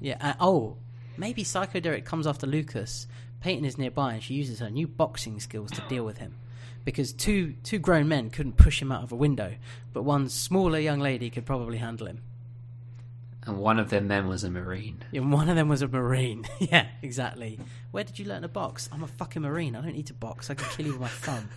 yeah. 0.00 0.16
Uh, 0.18 0.32
oh, 0.40 0.76
maybe 1.18 1.44
Psycho 1.44 1.80
Derek 1.80 2.06
comes 2.06 2.26
after 2.26 2.46
Lucas. 2.46 3.06
Peyton 3.42 3.66
is 3.66 3.76
nearby, 3.76 4.14
and 4.14 4.22
she 4.22 4.32
uses 4.32 4.60
her 4.60 4.70
new 4.70 4.88
boxing 4.88 5.38
skills 5.38 5.70
to 5.72 5.82
deal 5.86 6.02
with 6.02 6.16
him. 6.16 6.34
Because 6.82 7.12
two 7.12 7.56
two 7.62 7.78
grown 7.78 8.08
men 8.08 8.30
couldn't 8.30 8.56
push 8.56 8.80
him 8.80 8.90
out 8.90 9.02
of 9.02 9.12
a 9.12 9.16
window, 9.16 9.54
but 9.92 10.02
one 10.02 10.30
smaller 10.30 10.78
young 10.78 10.98
lady 10.98 11.28
could 11.28 11.44
probably 11.44 11.76
handle 11.76 12.06
him. 12.06 12.22
And 13.46 13.58
one 13.58 13.78
of 13.78 13.90
them 13.90 14.08
men 14.08 14.28
was 14.28 14.44
a 14.44 14.50
marine. 14.50 15.04
And 15.12 15.30
one 15.30 15.50
of 15.50 15.56
them 15.56 15.68
was 15.68 15.82
a 15.82 15.88
marine. 15.88 16.46
yeah, 16.58 16.86
exactly. 17.02 17.60
Where 17.90 18.04
did 18.04 18.18
you 18.18 18.24
learn 18.24 18.40
to 18.42 18.48
box? 18.48 18.88
I'm 18.90 19.02
a 19.02 19.08
fucking 19.08 19.42
marine. 19.42 19.76
I 19.76 19.82
don't 19.82 19.94
need 19.94 20.06
to 20.06 20.14
box. 20.14 20.48
I 20.48 20.54
can 20.54 20.66
kill 20.70 20.86
you 20.86 20.92
with 20.92 21.02
my 21.02 21.08
thumb. 21.08 21.50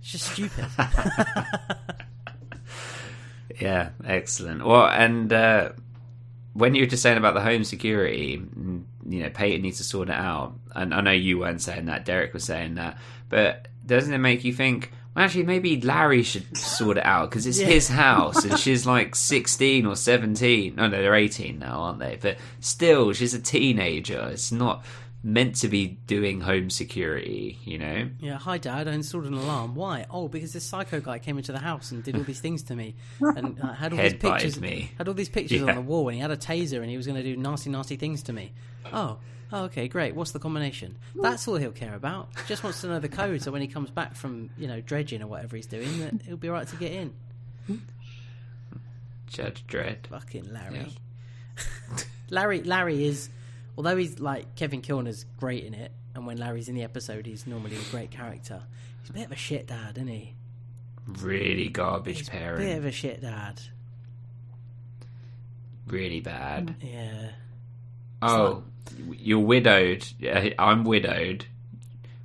It's 0.00 0.10
just 0.10 0.32
stupid. 0.32 0.66
Yeah, 3.60 3.90
excellent. 4.04 4.64
Well, 4.64 4.86
and 4.86 5.32
uh, 5.32 5.70
when 6.52 6.74
you 6.74 6.82
were 6.82 6.86
just 6.86 7.02
saying 7.02 7.18
about 7.18 7.34
the 7.34 7.40
home 7.40 7.64
security, 7.64 8.42
you 9.08 9.22
know, 9.22 9.30
Peyton 9.30 9.62
needs 9.62 9.78
to 9.78 9.84
sort 9.84 10.08
it 10.08 10.14
out. 10.14 10.54
And 10.74 10.92
I 10.94 11.00
know 11.00 11.12
you 11.12 11.38
weren't 11.38 11.62
saying 11.62 11.86
that; 11.86 12.04
Derek 12.04 12.34
was 12.34 12.44
saying 12.44 12.74
that. 12.76 12.98
But 13.28 13.68
doesn't 13.86 14.12
it 14.12 14.18
make 14.18 14.44
you 14.44 14.52
think? 14.52 14.92
Well, 15.14 15.24
actually, 15.24 15.44
maybe 15.44 15.80
Larry 15.80 16.22
should 16.22 16.56
sort 16.56 16.98
it 16.98 17.04
out 17.06 17.30
because 17.30 17.46
it's 17.46 17.58
Yeah. 17.58 17.66
his 17.66 17.88
house, 18.06 18.44
and 18.44 18.58
she's 18.58 18.86
like 18.86 19.14
sixteen 19.16 19.86
or 19.86 19.96
seventeen. 19.96 20.76
No, 20.76 20.88
no, 20.88 21.00
they're 21.00 21.14
eighteen 21.14 21.58
now, 21.58 21.80
aren't 21.80 21.98
they? 22.00 22.18
But 22.20 22.36
still, 22.60 23.12
she's 23.12 23.34
a 23.34 23.40
teenager. 23.40 24.28
It's 24.30 24.52
not 24.52 24.84
meant 25.22 25.56
to 25.56 25.68
be 25.68 25.86
doing 26.06 26.40
home 26.40 26.70
security, 26.70 27.58
you 27.64 27.76
know. 27.78 28.08
yeah, 28.20 28.38
hi 28.38 28.56
dad. 28.58 28.86
I 28.86 28.92
installed 28.92 29.26
an 29.26 29.34
alarm. 29.34 29.74
Why? 29.74 30.06
Oh, 30.10 30.28
because 30.28 30.52
this 30.52 30.64
psycho 30.64 31.00
guy 31.00 31.18
came 31.18 31.36
into 31.38 31.50
the 31.52 31.58
house 31.58 31.90
and 31.90 32.02
did 32.04 32.14
all 32.16 32.22
these 32.22 32.40
things 32.40 32.62
to 32.64 32.76
me, 32.76 32.94
and 33.20 33.60
uh, 33.60 33.72
had 33.72 33.92
all 33.92 33.98
these 33.98 34.12
Head 34.12 34.20
pictures. 34.20 34.60
me. 34.60 34.92
Had 34.96 35.08
all 35.08 35.14
these 35.14 35.28
pictures 35.28 35.60
Yeah. 35.60 35.70
on 35.70 35.74
the 35.74 35.80
wall, 35.82 36.08
and 36.08 36.14
he 36.14 36.20
had 36.20 36.30
a 36.30 36.36
taser, 36.36 36.80
and 36.80 36.88
he 36.88 36.96
was 36.96 37.06
going 37.06 37.16
to 37.16 37.22
do 37.24 37.36
nasty, 37.36 37.68
nasty 37.70 37.96
things 37.96 38.22
to 38.24 38.32
me. 38.32 38.52
Oh. 38.92 39.18
Oh, 39.50 39.64
okay, 39.64 39.88
great. 39.88 40.14
What's 40.14 40.32
the 40.32 40.38
combination? 40.38 40.98
That's 41.14 41.48
all 41.48 41.56
he'll 41.56 41.72
care 41.72 41.94
about. 41.94 42.28
Just 42.46 42.62
wants 42.62 42.82
to 42.82 42.86
know 42.86 42.98
the 43.00 43.08
code, 43.08 43.40
so 43.42 43.50
when 43.50 43.62
he 43.62 43.66
comes 43.66 43.90
back 43.90 44.14
from, 44.14 44.50
you 44.58 44.68
know, 44.68 44.82
dredging 44.82 45.22
or 45.22 45.26
whatever 45.26 45.56
he's 45.56 45.66
doing, 45.66 45.98
that 46.00 46.20
he'll 46.26 46.36
be 46.36 46.50
right 46.50 46.68
to 46.68 46.76
get 46.76 46.92
in. 46.92 47.14
Judge 49.26 49.64
Dredd. 49.66 50.06
Fucking 50.08 50.52
Larry. 50.52 50.92
Larry 52.30 52.62
Larry 52.62 53.04
is 53.06 53.28
although 53.78 53.96
he's 53.96 54.18
like 54.18 54.56
Kevin 54.56 54.82
Kilner's 54.82 55.24
great 55.38 55.64
in 55.64 55.72
it, 55.72 55.92
and 56.14 56.26
when 56.26 56.36
Larry's 56.36 56.68
in 56.68 56.74
the 56.74 56.82
episode 56.82 57.24
he's 57.26 57.46
normally 57.46 57.76
a 57.76 57.90
great 57.90 58.10
character. 58.10 58.60
He's 59.00 59.10
a 59.10 59.12
bit 59.14 59.26
of 59.26 59.32
a 59.32 59.36
shit 59.36 59.68
dad, 59.68 59.96
isn't 59.96 60.08
he? 60.08 60.34
Really 61.06 61.68
garbage 61.68 62.18
He's 62.18 62.28
parent. 62.28 62.58
bit 62.58 62.76
of 62.76 62.84
a 62.84 62.90
shit 62.92 63.22
dad. 63.22 63.62
Really 65.86 66.20
bad. 66.20 66.74
Yeah. 66.82 67.30
Oh, 68.20 68.64
you're 69.10 69.38
widowed. 69.38 70.06
I'm 70.58 70.84
widowed. 70.84 71.46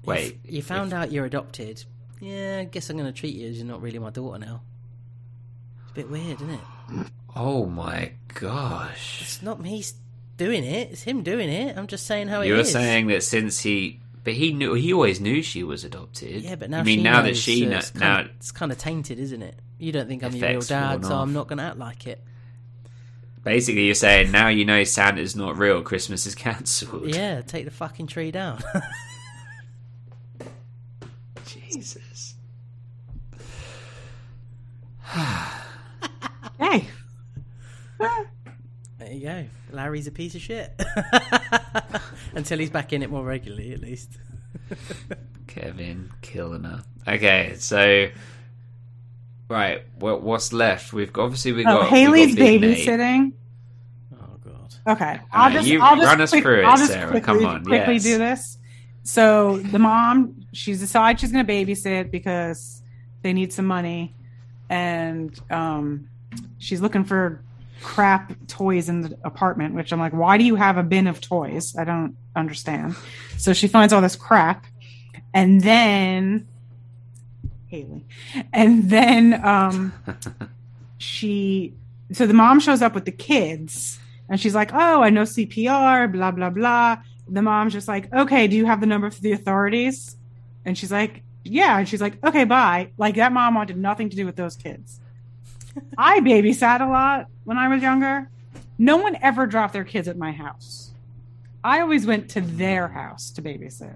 Wait, 0.03 0.39
If 0.43 0.51
you 0.53 0.61
found 0.61 0.91
out 0.91 1.11
you're 1.13 1.25
adopted, 1.25 1.83
yeah, 2.19 2.57
I 2.61 2.63
guess 2.65 2.89
I'm 2.89 2.97
going 2.97 3.11
to 3.11 3.17
treat 3.17 3.35
you 3.35 3.47
as 3.49 3.57
you're 3.57 3.65
not 3.67 3.81
really 3.81 3.99
my 3.99 4.09
daughter 4.09 4.39
now. 4.39 4.61
It's 5.83 5.91
a 5.91 5.95
bit 5.95 6.09
weird, 6.09 6.41
isn't 6.41 6.49
it? 6.49 6.59
Oh 7.35 7.65
my 7.65 8.11
gosh! 8.35 9.19
It's 9.23 9.41
not 9.41 9.59
me 9.59 9.83
doing 10.37 10.63
it; 10.63 10.91
it's 10.91 11.03
him 11.03 11.23
doing 11.23 11.49
it. 11.49 11.77
I'm 11.77 11.87
just 11.87 12.05
saying 12.05 12.27
how 12.27 12.41
it 12.41 12.47
You 12.47 12.53
were 12.53 12.59
is. 12.61 12.71
saying 12.71 13.07
that 13.07 13.23
since 13.23 13.59
he, 13.59 13.99
but 14.23 14.33
he 14.33 14.53
knew 14.53 14.73
he 14.73 14.93
always 14.93 15.19
knew 15.21 15.41
she 15.41 15.63
was 15.63 15.83
adopted. 15.83 16.41
Yeah, 16.43 16.55
but 16.55 16.69
now 16.69 16.79
I 16.79 16.83
mean 16.83 16.99
she 16.99 17.03
now 17.03 17.21
that 17.21 17.37
she 17.37 17.63
so 17.63 17.69
knows 17.69 17.89
it's 17.89 17.95
now. 17.95 18.15
kind, 18.15 18.29
of, 18.29 18.35
it's 18.37 18.51
kind 18.51 18.71
of 18.71 18.77
tainted, 18.77 19.19
isn't 19.19 19.41
it? 19.41 19.55
You 19.79 19.91
don't 19.91 20.07
think 20.07 20.23
I'm 20.23 20.33
your 20.35 20.49
real 20.49 20.61
dad, 20.61 21.05
so 21.05 21.15
I'm 21.15 21.33
not 21.33 21.47
going 21.47 21.57
to 21.57 21.65
act 21.65 21.77
like 21.77 22.07
it. 22.07 22.23
Basically, 23.43 23.85
you're 23.85 23.95
saying 23.95 24.31
now 24.31 24.47
you 24.47 24.63
know 24.63 24.83
Santa's 24.85 25.35
not 25.35 25.57
real. 25.57 25.81
Christmas 25.81 26.25
is 26.25 26.35
cancelled. 26.35 27.13
Yeah, 27.13 27.41
take 27.41 27.65
the 27.65 27.71
fucking 27.71 28.07
tree 28.07 28.31
down. 28.31 28.63
Jesus. 31.45 32.35
Hey, 36.59 36.87
there 37.99 39.11
you 39.11 39.12
go. 39.23 39.45
Larry's 39.71 40.07
a 40.07 40.11
piece 40.11 40.35
of 40.35 40.41
shit. 40.41 40.79
Until 42.35 42.59
he's 42.59 42.69
back 42.69 42.93
in 42.93 43.01
it 43.01 43.09
more 43.09 43.23
regularly, 43.23 43.73
at 43.73 43.79
least. 43.79 44.17
Kevin 45.47 46.11
Kilner. 46.21 46.83
Okay, 47.07 47.55
so 47.57 48.09
right, 49.49 49.83
what 49.99 50.21
what's 50.21 50.53
left? 50.53 50.93
We've 50.93 51.11
got, 51.11 51.23
obviously 51.23 51.53
we 51.53 51.61
oh, 51.65 51.79
got 51.81 51.89
Haley's 51.89 52.27
we 52.27 52.35
got 52.35 52.37
Big 52.45 52.61
Nate. 52.61 52.87
babysitting. 52.87 53.33
Oh 54.13 54.37
god. 54.43 54.75
Okay, 54.95 55.19
I'll 55.31 55.45
right, 55.45 55.53
just 55.53 55.67
you 55.67 55.81
I'll 55.81 55.95
just 55.95 56.07
run 56.07 56.21
us 56.21 56.29
quick- 56.29 56.43
through 56.43 56.59
it, 56.61 56.65
I'll 56.65 56.77
just 56.77 56.91
Sarah. 56.91 57.11
quickly, 57.11 57.39
Come 57.39 57.45
on, 57.45 57.65
quickly 57.65 57.93
yes. 57.95 58.03
do 58.03 58.17
this. 58.17 58.57
So 59.03 59.57
the 59.57 59.79
mom, 59.79 60.45
she's 60.53 60.79
decided 60.79 61.19
she's 61.19 61.31
going 61.31 61.45
to 61.45 61.51
babysit 61.51 62.09
because 62.09 62.81
they 63.21 63.33
need 63.33 63.51
some 63.51 63.65
money, 63.65 64.15
and 64.69 65.37
um, 65.49 66.07
she's 66.57 66.81
looking 66.81 67.03
for 67.03 67.43
crap 67.83 68.33
toys 68.47 68.89
in 68.89 69.01
the 69.01 69.17
apartment. 69.23 69.75
Which 69.75 69.91
I'm 69.91 69.99
like, 69.99 70.13
why 70.13 70.37
do 70.37 70.43
you 70.43 70.55
have 70.55 70.77
a 70.77 70.83
bin 70.83 71.07
of 71.07 71.21
toys? 71.21 71.75
I 71.77 71.83
don't 71.83 72.15
understand. 72.35 72.95
So 73.37 73.53
she 73.53 73.67
finds 73.67 73.93
all 73.93 74.01
this 74.01 74.15
crap, 74.15 74.65
and 75.33 75.61
then 75.61 76.47
Haley. 77.73 78.05
And 78.53 78.89
then 78.89 79.43
um, 79.43 79.93
she, 80.99 81.73
so 82.11 82.27
the 82.27 82.33
mom 82.33 82.59
shows 82.59 82.83
up 82.83 82.93
with 82.93 83.05
the 83.05 83.11
kids 83.11 83.99
and 84.29 84.39
she's 84.39 84.53
like, 84.53 84.71
oh, 84.73 85.01
I 85.01 85.09
know 85.09 85.23
CPR, 85.23 86.11
blah, 86.11 86.29
blah, 86.29 86.51
blah. 86.51 86.97
The 87.27 87.41
mom's 87.41 87.73
just 87.73 87.87
like, 87.87 88.13
okay, 88.13 88.47
do 88.47 88.55
you 88.55 88.67
have 88.67 88.79
the 88.79 88.85
number 88.85 89.09
for 89.09 89.21
the 89.21 89.31
authorities? 89.31 90.15
And 90.65 90.77
she's 90.77 90.91
like, 90.91 91.23
yeah. 91.43 91.79
And 91.79 91.89
she's 91.89 92.01
like, 92.01 92.23
okay, 92.23 92.43
bye. 92.43 92.91
Like 92.97 93.15
that 93.15 93.31
mom 93.31 93.55
wanted 93.55 93.77
nothing 93.77 94.09
to 94.09 94.15
do 94.15 94.25
with 94.25 94.35
those 94.35 94.55
kids. 94.55 94.99
I 95.97 96.19
babysat 96.19 96.81
a 96.81 96.89
lot 96.89 97.27
when 97.43 97.57
I 97.57 97.67
was 97.67 97.81
younger. 97.81 98.29
No 98.77 98.97
one 98.97 99.17
ever 99.21 99.45
dropped 99.45 99.73
their 99.73 99.83
kids 99.83 100.07
at 100.07 100.17
my 100.17 100.31
house. 100.31 100.91
I 101.63 101.79
always 101.79 102.05
went 102.05 102.29
to 102.31 102.41
their 102.41 102.89
house 102.89 103.31
to 103.31 103.41
babysit. 103.41 103.95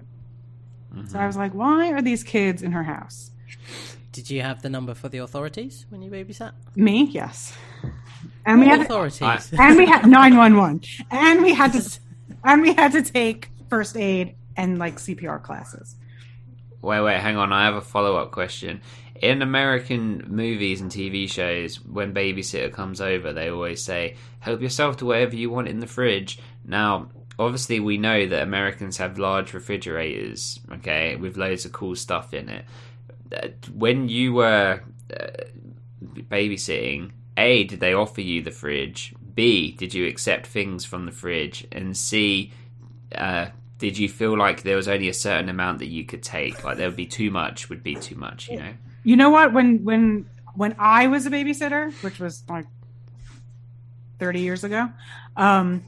So 0.90 0.96
I 0.96 1.02
mm-hmm. 1.02 1.26
was 1.26 1.36
like, 1.36 1.52
why 1.52 1.92
are 1.92 2.00
these 2.00 2.24
kids 2.24 2.62
in 2.62 2.72
her 2.72 2.84
house? 2.84 3.30
Did 4.12 4.30
you 4.30 4.40
have 4.40 4.62
the 4.62 4.70
number 4.70 4.94
for 4.94 5.08
the 5.08 5.18
authorities 5.18 5.86
when 5.90 6.00
you 6.00 6.10
babysat? 6.10 6.52
Me, 6.74 7.04
yes. 7.04 7.56
And 8.46 8.60
we 8.60 8.66
had 8.66 8.80
authorities. 8.80 9.52
and 9.58 9.76
we 9.76 9.86
had 9.86 10.06
911 10.06 10.80
and 11.10 11.42
we 11.42 11.52
had 11.52 11.72
to 11.74 12.00
and 12.44 12.62
we 12.62 12.72
had 12.72 12.92
to 12.92 13.02
take 13.02 13.50
first 13.68 13.96
aid 13.96 14.34
and 14.56 14.78
like 14.78 14.96
CPR 14.96 15.42
classes. 15.42 15.96
Wait, 16.80 17.00
wait, 17.00 17.18
hang 17.18 17.36
on. 17.36 17.52
I 17.52 17.64
have 17.64 17.74
a 17.74 17.80
follow 17.80 18.16
up 18.16 18.30
question. 18.30 18.80
In 19.20 19.42
American 19.42 20.24
movies 20.28 20.80
and 20.80 20.90
TV 20.90 21.28
shows, 21.28 21.80
when 21.84 22.14
babysitter 22.14 22.72
comes 22.72 23.00
over, 23.00 23.32
they 23.32 23.50
always 23.50 23.82
say, 23.82 24.14
"Help 24.40 24.60
yourself 24.60 24.96
to 24.98 25.06
whatever 25.06 25.34
you 25.34 25.50
want 25.50 25.68
in 25.68 25.80
the 25.80 25.86
fridge." 25.86 26.38
Now, 26.64 27.10
obviously, 27.38 27.80
we 27.80 27.98
know 27.98 28.26
that 28.26 28.42
Americans 28.42 28.98
have 28.98 29.18
large 29.18 29.54
refrigerators, 29.54 30.60
okay, 30.72 31.16
with 31.16 31.36
loads 31.36 31.64
of 31.64 31.72
cool 31.72 31.96
stuff 31.96 32.32
in 32.32 32.48
it. 32.48 32.64
Uh, 33.32 33.48
When 33.72 34.08
you 34.08 34.34
were 34.34 34.82
uh, 35.12 35.26
babysitting, 36.30 37.10
A, 37.36 37.64
did 37.64 37.80
they 37.80 37.94
offer 37.94 38.20
you 38.20 38.42
the 38.42 38.50
fridge? 38.50 39.14
B, 39.34 39.72
did 39.72 39.94
you 39.94 40.06
accept 40.06 40.46
things 40.46 40.84
from 40.84 41.06
the 41.06 41.12
fridge? 41.12 41.66
And 41.70 41.96
C, 41.96 42.52
uh, 43.14 43.46
did 43.78 43.96
you 43.96 44.08
feel 44.08 44.36
like 44.36 44.62
there 44.62 44.76
was 44.76 44.88
only 44.88 45.08
a 45.08 45.14
certain 45.14 45.48
amount 45.48 45.78
that 45.78 45.86
you 45.86 46.04
could 46.04 46.22
take? 46.22 46.64
Like 46.64 46.76
there 46.76 46.88
would 46.88 46.96
be 46.96 47.06
too 47.06 47.30
much, 47.30 47.68
would 47.68 47.82
be 47.82 47.94
too 47.94 48.16
much, 48.16 48.48
you 48.48 48.56
know? 48.56 48.74
You 49.08 49.16
know 49.16 49.30
what? 49.30 49.54
When 49.54 49.84
when 49.84 50.26
when 50.54 50.76
I 50.78 51.06
was 51.06 51.24
a 51.24 51.30
babysitter, 51.30 51.90
which 52.02 52.20
was 52.20 52.44
like 52.46 52.66
thirty 54.18 54.42
years 54.42 54.64
ago, 54.64 54.90
um, 55.34 55.82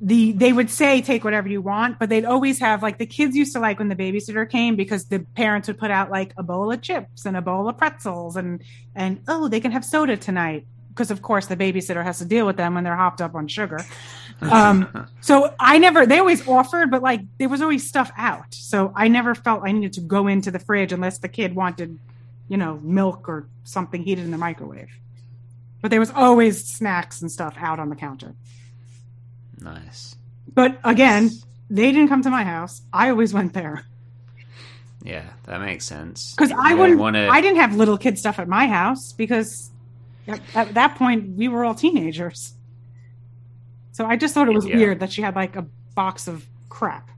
the 0.00 0.30
they 0.30 0.52
would 0.52 0.70
say 0.70 1.02
take 1.02 1.24
whatever 1.24 1.48
you 1.48 1.60
want, 1.60 1.98
but 1.98 2.08
they'd 2.08 2.24
always 2.24 2.60
have 2.60 2.84
like 2.84 2.98
the 2.98 3.06
kids 3.06 3.34
used 3.34 3.52
to 3.54 3.58
like 3.58 3.80
when 3.80 3.88
the 3.88 3.96
babysitter 3.96 4.48
came 4.48 4.76
because 4.76 5.06
the 5.06 5.26
parents 5.34 5.66
would 5.66 5.76
put 5.76 5.90
out 5.90 6.08
like 6.08 6.32
a 6.36 6.44
bowl 6.44 6.70
of 6.70 6.80
chips 6.82 7.26
and 7.26 7.36
a 7.36 7.42
bowl 7.42 7.68
of 7.68 7.76
pretzels 7.76 8.36
and 8.36 8.62
and 8.94 9.20
oh 9.26 9.48
they 9.48 9.58
can 9.58 9.72
have 9.72 9.84
soda 9.84 10.16
tonight 10.16 10.68
because 10.90 11.10
of 11.10 11.20
course 11.20 11.46
the 11.46 11.56
babysitter 11.56 12.04
has 12.04 12.18
to 12.18 12.24
deal 12.24 12.46
with 12.46 12.56
them 12.56 12.74
when 12.74 12.84
they're 12.84 12.94
hopped 12.94 13.20
up 13.20 13.34
on 13.34 13.48
sugar. 13.48 13.80
Um, 14.40 15.08
so 15.20 15.52
I 15.58 15.78
never 15.78 16.06
they 16.06 16.18
always 16.18 16.46
offered, 16.46 16.90
but 16.90 17.02
like 17.02 17.22
there 17.38 17.48
was 17.48 17.60
always 17.60 17.86
stuff 17.88 18.10
out, 18.16 18.54
so 18.54 18.92
I 18.94 19.08
never 19.08 19.34
felt 19.34 19.62
I 19.64 19.72
needed 19.72 19.94
to 19.94 20.00
go 20.00 20.28
into 20.28 20.50
the 20.50 20.58
fridge 20.60 20.92
unless 20.92 21.18
the 21.18 21.28
kid 21.28 21.54
wanted, 21.56 21.98
you 22.48 22.56
know, 22.56 22.78
milk 22.82 23.28
or 23.28 23.46
something 23.64 24.02
heated 24.02 24.24
in 24.24 24.30
the 24.30 24.38
microwave. 24.38 24.90
But 25.82 25.90
there 25.90 26.00
was 26.00 26.10
always 26.10 26.64
snacks 26.64 27.20
and 27.20 27.30
stuff 27.30 27.54
out 27.58 27.80
on 27.80 27.88
the 27.88 27.96
counter. 27.96 28.34
Nice. 29.60 30.14
But 30.52 30.78
again, 30.84 31.30
they 31.70 31.90
didn't 31.92 32.08
come 32.08 32.22
to 32.22 32.30
my 32.30 32.44
house. 32.44 32.82
I 32.92 33.10
always 33.10 33.34
went 33.34 33.52
there 33.54 33.84
Yeah, 35.02 35.24
that 35.44 35.60
makes 35.60 35.84
sense. 35.84 36.34
because 36.34 36.52
I 36.52 36.74
wouldn't. 36.74 36.98
wanna- 37.00 37.28
I 37.28 37.40
didn't 37.40 37.58
have 37.58 37.74
little 37.74 37.98
kid 37.98 38.18
stuff 38.18 38.38
at 38.38 38.48
my 38.48 38.66
house 38.66 39.12
because 39.12 39.70
at, 40.26 40.40
at 40.54 40.74
that 40.74 40.94
point 40.96 41.36
we 41.36 41.48
were 41.48 41.64
all 41.64 41.74
teenagers. 41.74 42.54
So 43.98 44.06
I 44.06 44.14
just 44.14 44.32
thought 44.32 44.46
it 44.46 44.54
was 44.54 44.64
Yeah. 44.64 44.76
weird 44.76 45.00
that 45.00 45.10
she 45.10 45.22
had 45.22 45.34
like 45.34 45.56
a 45.56 45.66
box 45.96 46.28
of 46.28 46.46
crap. 46.68 47.10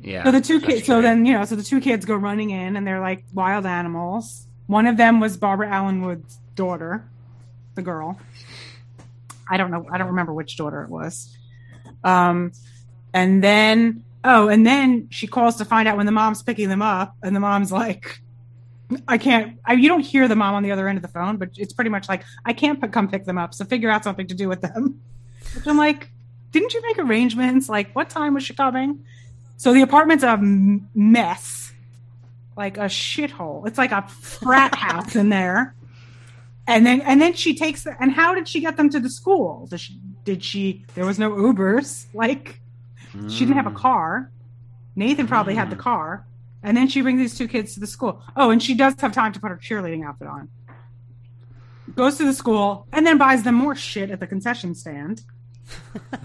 Yeah. 0.00 0.24
So 0.24 0.30
the 0.30 0.40
two 0.40 0.58
kids. 0.58 0.86
So 0.86 1.02
then 1.02 1.26
you 1.26 1.34
know, 1.34 1.44
so 1.44 1.54
the 1.54 1.62
two 1.62 1.82
kids 1.82 2.06
go 2.06 2.16
running 2.16 2.48
in, 2.48 2.76
and 2.76 2.86
they're 2.86 2.98
like 2.98 3.22
wild 3.34 3.66
animals. 3.66 4.46
One 4.68 4.86
of 4.86 4.96
them 4.96 5.20
was 5.20 5.36
Barbara 5.36 5.68
Alyn 5.68 6.00
Woods' 6.02 6.38
daughter, 6.54 7.04
the 7.74 7.82
girl. 7.82 8.18
I 9.46 9.58
don't 9.58 9.70
know. 9.70 9.86
I 9.92 9.98
don't 9.98 10.06
remember 10.06 10.32
which 10.32 10.56
daughter 10.56 10.82
it 10.82 10.88
was. 10.88 11.36
Um, 12.02 12.52
and 13.12 13.44
then 13.44 14.02
oh, 14.24 14.48
and 14.48 14.66
then 14.66 15.08
she 15.10 15.26
calls 15.26 15.56
to 15.56 15.66
find 15.66 15.88
out 15.88 15.98
when 15.98 16.06
the 16.06 16.12
mom's 16.12 16.42
picking 16.42 16.70
them 16.70 16.80
up, 16.80 17.16
and 17.22 17.36
the 17.36 17.40
mom's 17.40 17.70
like, 17.70 18.22
"I 19.08 19.18
can't." 19.18 19.58
I, 19.64 19.74
you 19.74 19.88
don't 19.88 20.00
hear 20.00 20.28
the 20.28 20.36
mom 20.36 20.54
on 20.54 20.62
the 20.62 20.72
other 20.72 20.88
end 20.88 20.98
of 20.98 21.02
the 21.02 21.08
phone, 21.08 21.36
but 21.36 21.50
it's 21.56 21.72
pretty 21.72 21.90
much 21.90 22.08
like, 22.08 22.24
"I 22.44 22.52
can't 22.52 22.80
p- 22.80 22.88
come 22.88 23.08
pick 23.08 23.24
them 23.24 23.38
up, 23.38 23.54
so 23.54 23.64
figure 23.64 23.90
out 23.90 24.04
something 24.04 24.26
to 24.26 24.34
do 24.34 24.48
with 24.48 24.60
them." 24.60 25.00
Which 25.54 25.66
I'm 25.66 25.76
like, 25.76 26.10
didn't 26.52 26.74
you 26.74 26.82
make 26.82 26.98
arrangements? 26.98 27.68
Like, 27.68 27.94
what 27.94 28.10
time 28.10 28.34
was 28.34 28.44
she 28.44 28.54
coming? 28.54 29.04
So 29.56 29.72
the 29.72 29.82
apartment's 29.82 30.24
a 30.24 30.30
m- 30.30 30.88
mess, 30.94 31.72
like 32.56 32.76
a 32.76 32.86
shithole. 32.86 33.66
It's 33.66 33.78
like 33.78 33.92
a 33.92 34.02
frat 34.08 34.74
house 34.86 35.16
in 35.16 35.28
there. 35.28 35.74
And 36.66 36.86
then 36.86 37.00
and 37.00 37.20
then 37.20 37.34
she 37.34 37.56
takes 37.56 37.84
the, 37.84 37.96
and 38.00 38.12
how 38.12 38.34
did 38.34 38.46
she 38.46 38.60
get 38.60 38.76
them 38.76 38.90
to 38.90 39.00
the 39.00 39.10
school? 39.10 39.66
Did 39.70 39.80
she, 39.80 40.00
did 40.24 40.44
she 40.44 40.84
there 40.94 41.04
was 41.04 41.18
no 41.18 41.30
Ubers. 41.30 42.06
Like 42.14 42.60
she 43.28 43.40
didn't 43.40 43.56
have 43.56 43.66
a 43.66 43.70
hmm. 43.70 43.76
car. 43.76 44.30
Nathan 44.94 45.26
probably 45.26 45.54
had 45.54 45.70
the 45.70 45.74
hmm. 45.74 45.82
car. 45.82 46.26
And 46.62 46.76
then 46.76 46.88
she 46.88 47.00
brings 47.00 47.18
these 47.18 47.36
two 47.36 47.48
kids 47.48 47.74
to 47.74 47.80
the 47.80 47.86
school. 47.86 48.22
Oh, 48.36 48.50
and 48.50 48.62
she 48.62 48.74
does 48.74 48.94
have 49.00 49.12
time 49.12 49.32
to 49.32 49.40
put 49.40 49.50
her 49.50 49.56
cheerleading 49.56 50.04
outfit 50.04 50.28
on. 50.28 50.48
Goes 51.94 52.18
to 52.18 52.24
the 52.24 52.34
school 52.34 52.86
and 52.92 53.06
then 53.06 53.18
buys 53.18 53.42
them 53.42 53.54
more 53.54 53.74
shit 53.74 54.10
at 54.10 54.20
the 54.20 54.26
concession 54.26 54.74
stand. 54.74 55.22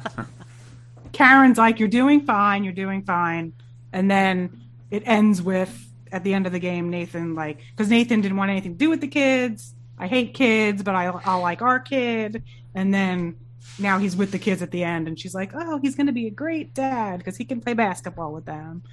Karen's 1.13 1.57
like, 1.57 1.79
You're 1.79 1.87
doing 1.87 2.21
fine, 2.21 2.63
you're 2.63 2.73
doing 2.73 3.03
fine. 3.03 3.53
And 3.93 4.11
then 4.11 4.61
it 4.91 5.03
ends 5.05 5.41
with 5.41 5.81
at 6.11 6.23
the 6.23 6.33
end 6.33 6.45
of 6.45 6.51
the 6.51 6.59
game, 6.59 6.89
Nathan 6.89 7.35
like 7.35 7.59
because 7.71 7.89
Nathan 7.89 8.21
didn't 8.21 8.37
want 8.37 8.51
anything 8.51 8.73
to 8.73 8.77
do 8.77 8.89
with 8.89 9.01
the 9.01 9.07
kids. 9.07 9.73
I 9.97 10.07
hate 10.07 10.33
kids, 10.33 10.83
but 10.83 10.95
I 10.95 11.05
I'll 11.07 11.41
like 11.41 11.61
our 11.61 11.79
kid. 11.79 12.43
And 12.73 12.93
then 12.93 13.37
now 13.79 13.97
he's 13.97 14.15
with 14.15 14.31
the 14.31 14.39
kids 14.39 14.61
at 14.61 14.71
the 14.71 14.83
end, 14.83 15.07
and 15.07 15.19
she's 15.19 15.33
like, 15.33 15.51
"Oh, 15.53 15.79
he's 15.79 15.95
going 15.95 16.07
to 16.07 16.13
be 16.13 16.27
a 16.27 16.31
great 16.31 16.73
dad 16.73 17.17
because 17.17 17.37
he 17.37 17.45
can 17.45 17.61
play 17.61 17.73
basketball 17.73 18.33
with 18.33 18.45
them." 18.45 18.83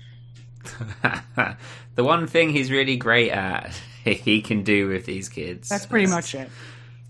the 1.95 2.05
one 2.05 2.27
thing 2.27 2.51
he's 2.51 2.71
really 2.71 2.97
great 2.97 3.31
at, 3.31 3.79
he 4.05 4.43
can 4.43 4.63
do 4.63 4.89
with 4.89 5.07
these 5.07 5.29
kids. 5.29 5.69
That's 5.69 5.87
pretty 5.87 6.07
much 6.07 6.35
it. 6.35 6.51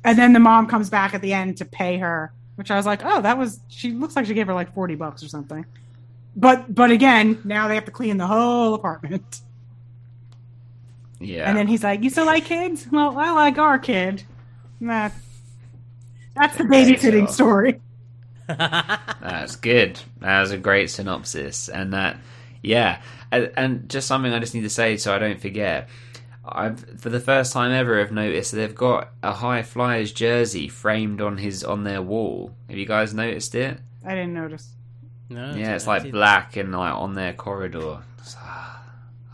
And 0.05 0.19
then 0.19 0.33
the 0.33 0.41
mom 0.41 0.67
comes 0.67 0.91
back 0.91 1.15
at 1.15 1.23
the 1.23 1.33
end 1.33 1.59
to 1.59 1.65
pay 1.65 1.99
her, 1.99 2.33
which 2.57 2.71
I 2.71 2.77
was 2.77 2.87
like, 2.87 3.03
"Oh, 3.05 3.23
that 3.23 3.39
was." 3.39 3.61
She 3.69 3.93
looks 3.93 4.17
like 4.17 4.27
she 4.27 4.35
gave 4.35 4.49
her 4.49 4.55
like 4.55 4.75
forty 4.75 4.97
bucks 4.97 5.23
or 5.23 5.29
something. 5.29 5.65
But 6.35 6.75
but 6.75 6.91
again, 6.91 7.41
now 7.45 7.69
they 7.69 7.77
have 7.77 7.85
to 7.85 7.91
clean 7.91 8.17
the 8.17 8.27
whole 8.27 8.75
apartment. 8.75 9.41
Yeah. 11.21 11.49
And 11.49 11.57
then 11.57 11.69
he's 11.69 11.85
like, 11.85 12.03
"You 12.03 12.11
still 12.11 12.27
like 12.27 12.45
kids? 12.47 12.87
Well, 12.91 13.17
I 13.17 13.31
like 13.31 13.59
our 13.59 13.79
kid." 13.79 14.25
Nah, 14.81 15.11
that's 16.35 16.57
the 16.57 16.65
babysitting 16.65 17.31
story. 17.31 17.81
That's 18.49 19.57
good. 19.57 20.01
That 20.21 20.41
was 20.41 20.51
a 20.51 20.59
great 20.59 20.91
synopsis, 20.91 21.69
and 21.69 21.93
that, 21.93 22.17
yeah, 22.63 23.01
and, 23.33 23.53
and 23.57 23.89
just 23.91 24.07
something 24.07 24.33
I 24.33 24.39
just 24.39 24.55
need 24.55 24.61
to 24.63 24.71
say 24.71 24.97
so 24.97 25.13
I 25.15 25.19
don't 25.19 25.41
forget. 25.41 25.89
I've 26.45 27.01
for 27.01 27.09
the 27.09 27.21
first 27.21 27.53
time 27.53 27.71
ever 27.73 27.99
have 28.01 28.11
noticed 28.13 28.53
they've 28.53 28.75
got 28.75 29.11
a 29.23 29.33
High 29.33 29.63
Flyers 29.63 30.13
jersey 30.13 30.69
framed 30.69 31.21
on 31.21 31.39
his 31.39 31.63
on 31.65 31.85
their 31.85 32.03
wall. 32.03 32.53
Have 32.69 32.79
you 32.79 32.87
guys 32.87 33.15
noticed 33.15 33.55
it? 33.55 33.79
I 34.05 34.11
didn't 34.17 34.35
notice. 34.35 34.69
No, 35.29 35.55
Yeah, 35.55 35.75
it's 35.75 35.87
like 35.87 36.03
did- 36.03 36.13
black 36.13 36.57
and 36.57 36.73
like 36.73 36.95
on 36.95 37.15
their 37.15 37.33
corridor. 37.33 37.99
So, 38.25 38.39
ah, 38.41 38.83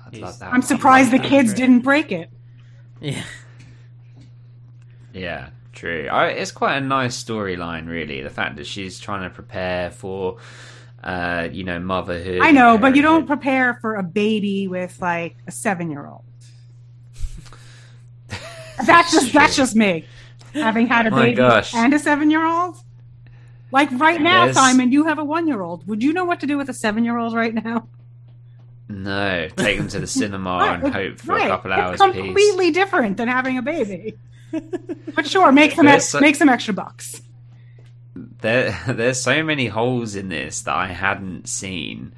I'd 0.06 0.18
love 0.18 0.38
that 0.38 0.52
I'm 0.52 0.62
surprised 0.62 1.10
the 1.10 1.18
kids 1.34 1.52
didn't 1.54 1.80
break 1.80 2.12
it. 2.12 2.30
Yeah. 3.00 3.22
Yeah, 5.12 5.48
true. 5.72 6.08
I, 6.10 6.28
it's 6.28 6.52
quite 6.52 6.76
a 6.76 6.80
nice 6.80 7.22
storyline, 7.22 7.88
really. 7.88 8.20
The 8.22 8.30
fact 8.30 8.56
that 8.56 8.66
she's 8.66 9.00
trying 9.00 9.22
to 9.28 9.34
prepare 9.34 9.90
for, 9.90 10.36
uh, 11.02 11.48
you 11.52 11.64
know, 11.64 11.78
motherhood. 11.78 12.40
I 12.42 12.50
know, 12.52 12.76
but 12.78 12.96
you 12.96 13.02
don't 13.02 13.26
prepare 13.26 13.74
for 13.80 13.94
a 13.96 14.02
baby 14.02 14.68
with 14.68 15.00
like 15.00 15.36
a 15.46 15.50
seven 15.52 15.90
year 15.90 16.06
old. 16.06 16.24
That's 18.86 19.12
just 19.12 19.32
that's 19.32 19.56
just 19.56 19.74
me. 19.74 20.04
Having 20.54 20.86
had 20.86 21.06
a 21.06 21.10
baby 21.10 21.40
and 21.74 21.92
a 21.94 21.98
seven 21.98 22.30
year 22.30 22.46
old. 22.46 22.76
Like 23.70 23.90
right 23.92 24.20
now, 24.20 24.46
Yes. 24.46 24.54
Simon, 24.54 24.92
you 24.92 25.04
have 25.04 25.18
a 25.18 25.24
one 25.24 25.46
year 25.46 25.60
old. 25.60 25.86
Would 25.88 26.02
you 26.02 26.12
know 26.12 26.24
what 26.24 26.40
to 26.40 26.46
do 26.46 26.56
with 26.56 26.68
a 26.70 26.74
seven 26.74 27.04
year 27.04 27.18
old 27.18 27.34
right 27.34 27.52
now? 27.52 27.88
No, 28.88 29.48
take 29.56 29.76
them 29.78 29.88
to 29.88 29.98
the 30.00 30.06
cinema 30.20 30.78
and 30.82 30.92
hope 30.94 31.18
for 31.18 31.32
Right. 31.32 31.46
a 31.46 31.48
couple 31.48 31.72
it's 31.72 32.00
hours 32.00 32.12
peace. 32.12 32.22
completely 32.24 32.70
different 32.70 33.16
than 33.18 33.28
having 33.28 33.58
a 33.58 33.62
baby. 33.62 34.14
but 35.14 35.26
sure, 35.26 35.52
make 35.52 35.72
some 35.72 35.86
ex- 35.88 36.08
so- 36.08 36.20
make 36.20 36.36
some 36.36 36.48
extra 36.48 36.72
bucks. 36.72 37.20
There, 38.40 38.78
there's 38.88 39.20
so 39.20 39.42
many 39.42 39.66
holes 39.66 40.14
in 40.14 40.28
this 40.28 40.62
that 40.62 40.74
I 40.74 40.86
hadn't 40.88 41.48
seen. 41.48 42.14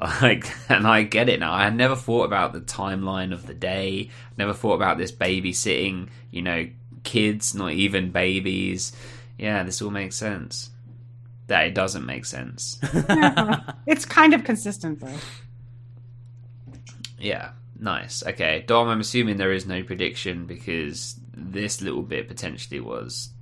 Like, 0.00 0.50
and 0.68 0.86
I 0.86 1.02
get 1.02 1.28
it 1.28 1.40
now. 1.40 1.52
I 1.52 1.64
had 1.64 1.76
never 1.76 1.96
thought 1.96 2.24
about 2.24 2.52
the 2.52 2.60
timeline 2.60 3.32
of 3.32 3.46
the 3.46 3.54
day. 3.54 4.10
Never 4.36 4.52
thought 4.52 4.74
about 4.74 4.98
this 4.98 5.12
babysitting. 5.12 6.08
You 6.30 6.42
know, 6.42 6.68
kids, 7.04 7.54
not 7.54 7.72
even 7.72 8.10
babies. 8.10 8.92
Yeah, 9.38 9.62
this 9.62 9.82
all 9.82 9.90
makes 9.90 10.16
sense. 10.16 10.70
That 11.48 11.66
it 11.66 11.74
doesn't 11.74 12.06
make 12.06 12.24
sense. 12.24 12.80
It's 13.84 14.04
kind 14.04 14.32
of 14.32 14.44
consistent 14.44 15.00
though. 15.00 15.18
Yeah, 17.18 17.50
nice. 17.78 18.22
Okay, 18.24 18.64
Dom, 18.66 18.88
I'm 18.88 19.00
assuming 19.00 19.36
there 19.36 19.52
is 19.52 19.66
no 19.66 19.82
prediction 19.82 20.46
because 20.46 21.16
this 21.34 21.82
little 21.82 22.02
bit 22.02 22.28
potentially 22.28 22.80
was 22.80 23.30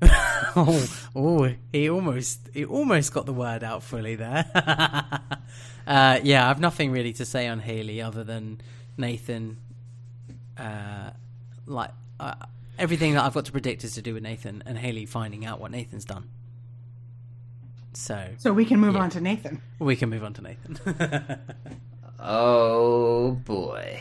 oh, 0.56 0.86
oh, 1.16 1.54
he 1.72 1.90
almost 1.90 2.48
he 2.54 2.64
almost 2.64 3.12
got 3.12 3.26
the 3.26 3.32
word 3.32 3.64
out 3.64 3.82
fully 3.82 4.14
there. 4.14 4.44
uh, 5.86 6.20
yeah, 6.22 6.48
I've 6.48 6.60
nothing 6.60 6.90
really 6.92 7.12
to 7.14 7.24
say 7.24 7.48
on 7.48 7.58
Haley 7.60 8.00
other 8.00 8.22
than 8.24 8.60
Nathan. 8.96 9.58
Uh, 10.56 11.10
like 11.66 11.90
uh, 12.20 12.34
everything 12.78 13.14
that 13.14 13.24
I've 13.24 13.34
got 13.34 13.44
to 13.46 13.52
predict 13.52 13.84
is 13.84 13.94
to 13.94 14.02
do 14.02 14.14
with 14.14 14.22
Nathan 14.22 14.62
and 14.66 14.78
Haley 14.78 15.06
finding 15.06 15.44
out 15.44 15.60
what 15.60 15.70
Nathan's 15.70 16.04
done. 16.04 16.28
So 17.94 18.28
So 18.38 18.52
we 18.52 18.64
can 18.64 18.78
move 18.78 18.94
Yeah. 18.94 19.00
on 19.02 19.10
to 19.10 19.20
Nathan. 19.20 19.60
we 19.80 19.96
can 19.96 20.08
move 20.10 20.22
on 20.24 20.32
to 20.34 20.42
Nathan. 20.42 20.78
Oh 22.20 23.32
boy. 23.44 24.00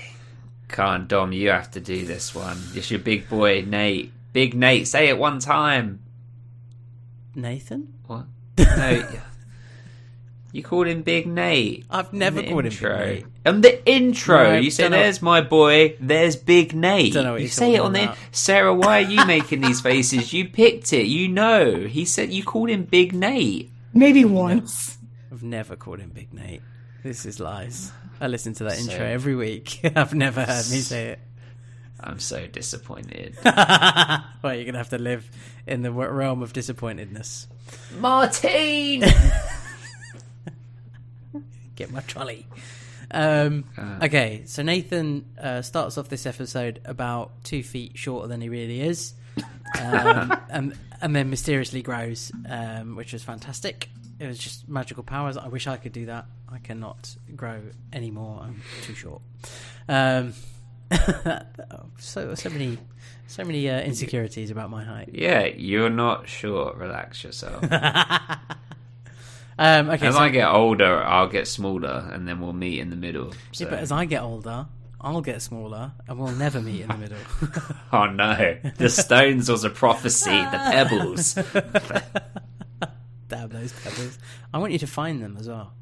Come 0.70 0.86
on, 0.88 1.08
Dom, 1.08 1.32
you 1.34 1.50
have 1.50 1.70
to 1.72 1.80
do 1.80 2.04
this 2.06 2.34
one. 2.34 2.58
It's 2.74 2.90
your 2.90 3.00
big 3.00 3.30
boy, 3.30 3.64
Nate. 3.68 4.12
Big 4.38 4.54
Nate, 4.54 4.88
say 4.88 5.10
it 5.10 5.18
one 5.18 5.40
time. 5.40 6.00
Nathan? 7.34 7.92
What? 8.06 8.26
No. 8.60 9.08
you 10.52 10.62
called 10.62 10.86
him 10.86 11.02
Big 11.02 11.26
Nate. 11.26 11.86
I've 11.90 12.14
never 12.14 12.38
in 12.42 12.46
the 12.46 12.52
called 12.52 12.66
him 12.66 12.72
Big. 12.72 12.82
Nate. 12.84 13.26
On 13.48 13.62
the 13.62 13.90
intro, 13.90 14.52
No, 14.52 14.58
you 14.60 14.70
said, 14.70 14.92
"There's 14.92 15.24
my 15.24 15.42
boy. 15.42 15.96
There's 16.00 16.36
Big 16.36 16.76
Nate." 16.76 17.14
Don't 17.14 17.24
know 17.24 17.32
what 17.32 17.38
you 17.42 17.46
you're 17.46 17.52
say 17.52 17.74
it 17.74 17.80
on 17.80 17.94
the 17.94 18.04
about. 18.04 18.18
Sarah. 18.32 18.76
Why 18.76 19.00
are 19.00 19.10
you 19.10 19.26
making 19.36 19.62
these 19.62 19.82
faces? 19.82 20.32
You 20.32 20.48
picked 20.50 20.94
it. 20.94 21.08
You 21.08 21.30
know. 21.30 21.88
He 21.88 22.06
said 22.06 22.32
you 22.32 22.44
called 22.44 22.70
him 22.70 22.84
Big 22.84 23.14
Nate. 23.16 23.72
Maybe 23.92 24.24
once. 24.24 25.00
I've 25.32 25.42
never 25.42 25.76
called 25.76 26.00
him 26.00 26.12
Big 26.12 26.32
Nate. 26.32 26.62
This 27.02 27.26
is 27.26 27.40
lies. 27.40 27.92
I 28.22 28.28
listen 28.28 28.54
to 28.54 28.66
that 28.66 28.74
So- 28.74 28.92
intro 28.92 29.04
every 29.04 29.36
week. 29.36 29.80
I've 29.96 30.14
never 30.14 30.42
heard 30.42 30.70
me 30.70 30.78
say 30.82 31.08
it. 31.08 31.20
I'm 32.00 32.20
so 32.20 32.46
disappointed. 32.48 33.36
well, 33.46 34.54
you're 34.54 34.66
gonna 34.66 34.78
have 34.78 34.90
to 34.90 34.98
live 35.00 35.30
in 35.66 35.82
the 35.82 35.92
realm 35.92 36.42
of 36.44 36.54
disappointedness. 36.54 37.48
Martine. 38.00 39.04
Get 41.76 41.92
my 41.92 42.02
trolley. 42.02 42.46
Um, 43.12 43.66
Uh. 43.78 44.00
okay, 44.04 44.44
so 44.46 44.64
Nathan 44.64 45.26
uh, 45.42 45.62
starts 45.62 45.98
off 45.98 46.10
this 46.10 46.26
episode 46.26 46.82
about 46.86 47.44
two 47.44 47.64
feet 47.64 47.98
shorter 47.98 48.28
than 48.28 48.42
he 48.42 48.50
really 48.50 48.82
is, 48.82 49.14
um, 49.80 50.38
and 50.50 50.78
and 51.00 51.16
then 51.16 51.30
mysteriously 51.30 51.82
grows, 51.82 52.32
um, 52.50 52.96
which 52.96 53.14
was 53.14 53.24
fantastic. 53.24 53.90
It 54.20 54.26
was 54.28 54.40
just 54.40 54.68
magical 54.68 55.04
powers. 55.04 55.38
I 55.38 55.48
wish 55.48 55.68
I 55.68 55.78
could 55.78 55.94
do 55.94 56.08
that. 56.08 56.26
I 56.50 56.58
cannot 56.58 57.16
grow 57.36 57.62
anymore. 57.94 58.42
I'm 58.44 58.62
too 58.82 58.96
short. 58.96 59.22
So 62.00 62.36
so 62.36 62.50
many 62.50 62.78
so 63.26 63.44
many 63.44 63.68
uh, 63.70 63.82
insecurities 63.82 64.52
about 64.52 64.70
my 64.70 64.84
height. 64.84 65.10
yeah, 65.14 65.46
you're 65.46 65.90
not 65.90 66.28
short. 66.30 66.78
Relax 66.78 67.24
yourself. 67.24 67.64
Um, 69.60 69.90
okay, 69.90 70.06
As 70.06 70.14
so, 70.14 70.22
I 70.22 70.30
get 70.30 70.48
older, 70.48 71.02
I'll 71.04 71.28
get 71.30 71.48
smaller, 71.48 72.08
and 72.14 72.28
then 72.28 72.40
we'll 72.40 72.54
meet 72.54 72.80
in 72.80 72.92
the 72.92 72.96
middle. 72.96 73.32
So. 73.54 73.64
yeah, 73.64 73.72
but 73.72 73.80
as 73.80 73.92
I 73.92 74.06
get 74.06 74.22
older, 74.22 74.68
I'll 75.02 75.22
get 75.22 75.42
smaller, 75.42 75.94
and 76.08 76.20
we'll 76.20 76.36
never 76.36 76.62
meet 76.62 76.82
in 76.82 76.88
the 76.90 76.98
middle. 76.98 77.18
Oh 77.92 78.06
no, 78.06 78.58
the 78.78 78.88
stones 78.90 79.50
was 79.50 79.64
a 79.64 79.72
prophecy. 79.72 80.30
The 80.30 80.62
pebbles. 80.72 81.34
Damn 83.30 83.50
those 83.50 83.74
pebbles! 83.82 84.20
I 84.54 84.60
want 84.60 84.74
you 84.74 84.80
to 84.80 84.88
find 84.88 85.24
them 85.24 85.38
as 85.40 85.48
well. 85.50 85.74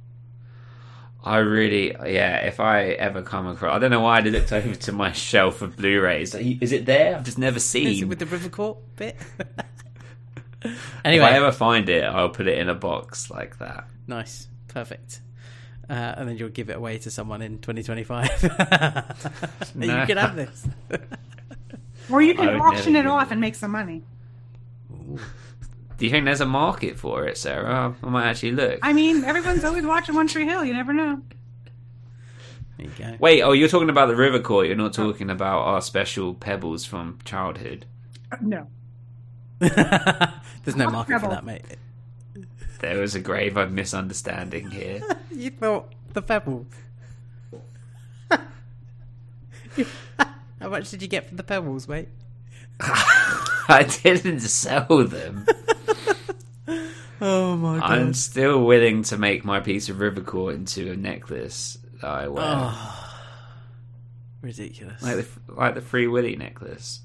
I 1.25 1.37
really, 1.37 1.91
yeah. 1.91 2.45
If 2.45 2.59
I 2.59 2.83
ever 2.89 3.21
come 3.23 3.47
across, 3.47 3.75
I 3.75 3.79
don't 3.79 3.89
know 3.91 4.01
why 4.01 4.17
I 4.17 4.21
looked 4.21 4.51
over 4.53 4.75
to 4.75 4.91
my 4.91 5.11
shelf 5.29 5.61
of 5.63 5.75
Blu-rays. 5.75 6.35
Is 6.35 6.71
it 6.71 6.85
there? 6.85 7.15
I've 7.15 7.23
just 7.23 7.39
never 7.39 7.57
Is 7.57 7.65
seen. 7.67 8.03
it 8.03 8.07
with 8.07 8.19
the 8.19 8.25
river 8.27 8.49
court 8.49 8.77
bit? 8.95 9.17
Anyway, 11.03 11.25
if 11.25 11.31
I 11.31 11.35
ever 11.35 11.51
find 11.51 11.87
it, 11.89 12.03
I'll 12.03 12.29
put 12.29 12.47
it 12.47 12.57
in 12.57 12.69
a 12.69 12.73
box 12.73 13.29
like 13.29 13.59
that. 13.59 13.85
nice, 14.07 14.47
perfect. 14.67 15.21
Uh, 15.87 15.93
and 15.93 16.27
then 16.27 16.37
you'll 16.37 16.49
give 16.49 16.71
it 16.71 16.75
away 16.77 16.97
to 16.97 17.11
someone 17.11 17.43
in 17.43 17.59
2025. 17.59 18.43
No. 19.75 19.99
You 19.99 20.05
can 20.07 20.17
have 20.17 20.35
this. 20.35 20.67
Or 22.09 22.23
you 22.23 22.33
can 22.33 22.59
auction 22.59 22.95
it 22.95 23.05
off 23.05 23.29
and 23.29 23.39
make 23.39 23.53
some 23.53 23.69
money. 23.69 24.01
Do 25.97 26.05
you 26.05 26.11
think 26.11 26.25
there's 26.25 26.41
a 26.41 26.45
market 26.45 26.99
for 26.99 27.25
it, 27.25 27.37
Sarah? 27.37 27.95
I 28.03 28.09
might 28.09 28.25
actually 28.27 28.51
look. 28.51 28.79
I 28.81 28.91
mean, 28.93 29.23
everyone's 29.23 29.63
always 29.63 29.85
watching 29.85 30.15
One 30.15 30.27
Tree 30.27 30.45
Hill. 30.45 30.65
You 30.65 30.73
never 30.73 30.91
know. 30.93 31.21
There 32.77 32.87
you 32.87 32.91
go. 32.97 33.15
Wait, 33.19 33.41
oh, 33.41 33.53
you're 33.53 33.69
talking 33.69 33.89
about 33.89 34.07
the 34.07 34.15
river 34.15 34.39
court. 34.39 34.67
You're 34.67 34.75
not 34.75 34.91
talking 34.93 35.29
about 35.29 35.59
our 35.59 35.81
special 35.81 36.33
pebbles 36.33 36.83
from 36.85 37.19
childhood. 37.23 37.85
Uh, 38.31 38.37
No. 38.41 38.67
There's 39.59 40.75
no 40.75 40.85
What 40.85 40.91
market 40.93 41.19
for 41.21 41.29
that, 41.29 41.45
mate. 41.45 41.63
There 42.81 42.99
was 42.99 43.15
a 43.15 43.21
grave 43.21 43.55
of 43.55 43.71
misunderstanding 43.71 44.71
here. 44.71 45.01
You 45.31 45.49
thought 45.51 45.91
the 46.13 46.21
pebbles. 46.21 46.67
How 50.59 50.69
much 50.69 50.89
did 50.89 51.01
you 51.01 51.07
get 51.09 51.27
for 51.27 51.35
the 51.35 51.43
pebbles, 51.43 51.89
mate? 51.89 52.07
I 52.79 53.85
didn't 54.03 54.39
sell 54.41 55.05
them. 55.05 55.45
Oh 57.21 57.55
my 57.55 57.79
god. 57.79 57.91
I'm 57.91 58.13
still 58.13 58.63
willing 58.65 59.03
to 59.03 59.17
make 59.17 59.45
my 59.45 59.59
piece 59.59 59.89
of 59.89 59.99
river 59.99 60.21
court 60.21 60.55
into 60.55 60.91
a 60.91 60.95
necklace 60.95 61.77
that 62.01 62.09
I 62.09 62.27
wear, 62.27 62.43
Oh, 62.45 63.13
ridiculous. 64.41 65.01
like 65.01 65.15
the 65.17 65.27
like 65.53 65.75
the 65.75 65.81
Free 65.81 66.07
Willy 66.07 66.35
necklace. 66.35 66.99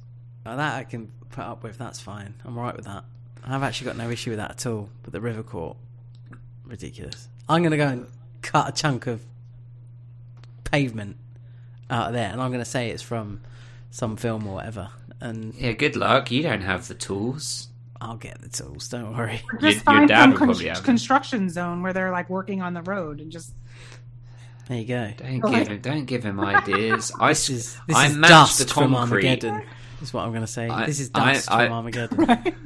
That 0.45 0.59
I 0.59 0.85
can 0.85 1.13
put 1.31 1.45
up 1.45 1.63
with. 1.63 1.79
That's 1.79 2.01
fine. 2.01 2.35
I'm 2.45 2.57
alright 2.59 2.77
with 2.77 2.87
that. 2.87 3.05
I've 3.45 3.63
actually 3.63 3.87
got 3.87 3.97
no 3.97 4.11
issue 4.11 4.31
with 4.31 4.39
that 4.39 4.51
at 4.51 4.67
all. 4.67 4.89
But 5.03 5.13
the 5.13 5.21
river 5.21 5.43
court, 5.43 5.77
ridiculous. 6.65 7.29
I'm 7.49 7.63
going 7.63 7.71
to 7.73 7.77
go 7.77 7.87
and 7.89 8.07
cut 8.43 8.69
a 8.69 8.73
chunk 8.73 9.07
of 9.07 9.23
pavement 10.65 11.17
out 11.89 12.09
of 12.09 12.13
there, 12.15 12.31
and 12.31 12.41
I'm 12.41 12.51
going 12.51 12.63
to 12.65 12.69
say 12.71 12.91
it's 12.91 13.03
from 13.03 13.41
some 13.91 14.17
film 14.17 14.47
or 14.47 14.55
whatever. 14.55 14.91
And 15.21 15.55
Yeah, 15.55 15.73
good 15.73 15.97
luck. 15.97 16.31
You 16.31 16.43
don't 16.43 16.63
have 16.63 16.87
the 16.89 16.95
tools. 16.95 17.69
I'll 18.01 18.17
get 18.17 18.41
the 18.41 18.49
tools. 18.49 18.89
Don't 18.89 19.17
worry. 19.17 19.43
Just 19.61 19.63
Your- 19.63 19.71
your 19.73 19.81
find 19.83 20.09
dad 20.09 20.21
some 20.23 20.31
would 20.31 20.37
probably 20.39 20.67
have 20.69 20.77
them. 20.79 20.85
construction 20.85 21.51
zone 21.51 21.83
where 21.83 21.93
they're 21.93 22.11
like 22.11 22.31
working 22.31 22.63
on 22.63 22.73
the 22.75 22.83
road 22.83 23.21
and 23.21 23.31
just 23.31 23.53
There 24.69 24.79
you 24.79 24.87
go. 24.87 25.13
Don't 25.19 25.41
Go 25.41 25.51
give 25.51 25.69
him. 25.69 25.81
Don't 25.81 26.05
give 26.07 26.25
him 26.25 26.41
ideas. 26.41 27.13
I 27.21 27.29
This 27.31 27.51
is 27.51 27.77
this 27.87 27.97
I 27.97 28.07
is 28.07 28.17
matched 28.17 28.31
dust 28.31 28.59
the 28.69 28.73
from. 28.75 28.95
Armageddon. 28.95 29.63
Is 30.01 30.15
what 30.15 30.25
I'm 30.25 30.31
going 30.31 30.41
to 30.43 30.47
say. 30.47 30.69
I- 30.69 30.87
this 30.87 30.99
is 31.01 31.11
I- 31.15 31.33
dust 31.35 31.51
I- 31.53 31.65
from 31.67 31.73
Armageddon. 31.75 32.55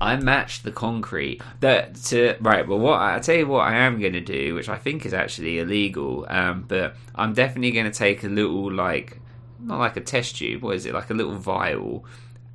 I 0.00 0.14
matched 0.16 0.62
the 0.62 0.70
concrete. 0.70 1.42
That 1.60 1.96
to 2.06 2.36
right. 2.40 2.68
Well, 2.68 2.78
what 2.78 3.00
I 3.00 3.18
tell 3.18 3.34
you 3.34 3.48
what 3.48 3.66
I 3.66 3.78
am 3.78 3.98
going 4.00 4.12
to 4.12 4.20
do, 4.20 4.54
which 4.54 4.68
I 4.68 4.76
think 4.76 5.04
is 5.04 5.12
actually 5.12 5.58
illegal. 5.58 6.24
Um, 6.28 6.64
but 6.68 6.94
I'm 7.16 7.32
definitely 7.34 7.72
going 7.72 7.90
to 7.90 7.96
take 7.98 8.22
a 8.22 8.28
little 8.28 8.72
like 8.72 9.18
not 9.58 9.78
like 9.80 9.96
a 9.96 10.00
test 10.00 10.36
tube. 10.36 10.62
What 10.62 10.76
is 10.76 10.86
it? 10.86 10.94
Like 10.94 11.10
a 11.10 11.14
little 11.14 11.34
vial, 11.34 12.04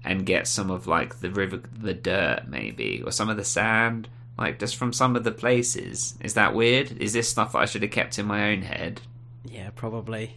and 0.04 0.26
get 0.26 0.48
some 0.48 0.70
of 0.72 0.88
like 0.88 1.20
the 1.20 1.30
river, 1.32 1.62
the 1.80 1.94
dirt 1.94 2.44
maybe, 2.48 3.02
or 3.06 3.12
some 3.12 3.30
of 3.30 3.38
the 3.38 3.44
sand. 3.46 4.08
Like 4.38 4.58
just 4.60 4.76
from 4.78 4.94
some 4.94 5.16
of 5.16 5.24
the 5.24 5.32
places. 5.32 6.16
Is 6.22 6.34
that 6.34 6.56
weird? 6.56 6.92
Is 7.02 7.14
this 7.14 7.30
stuff 7.30 7.52
that 7.52 7.60
I 7.60 7.66
should 7.66 7.84
have 7.84 7.92
kept 7.92 8.18
in 8.18 8.26
my 8.26 8.52
own 8.52 8.62
head? 8.64 9.02
yeah, 9.46 9.70
probably. 9.76 10.36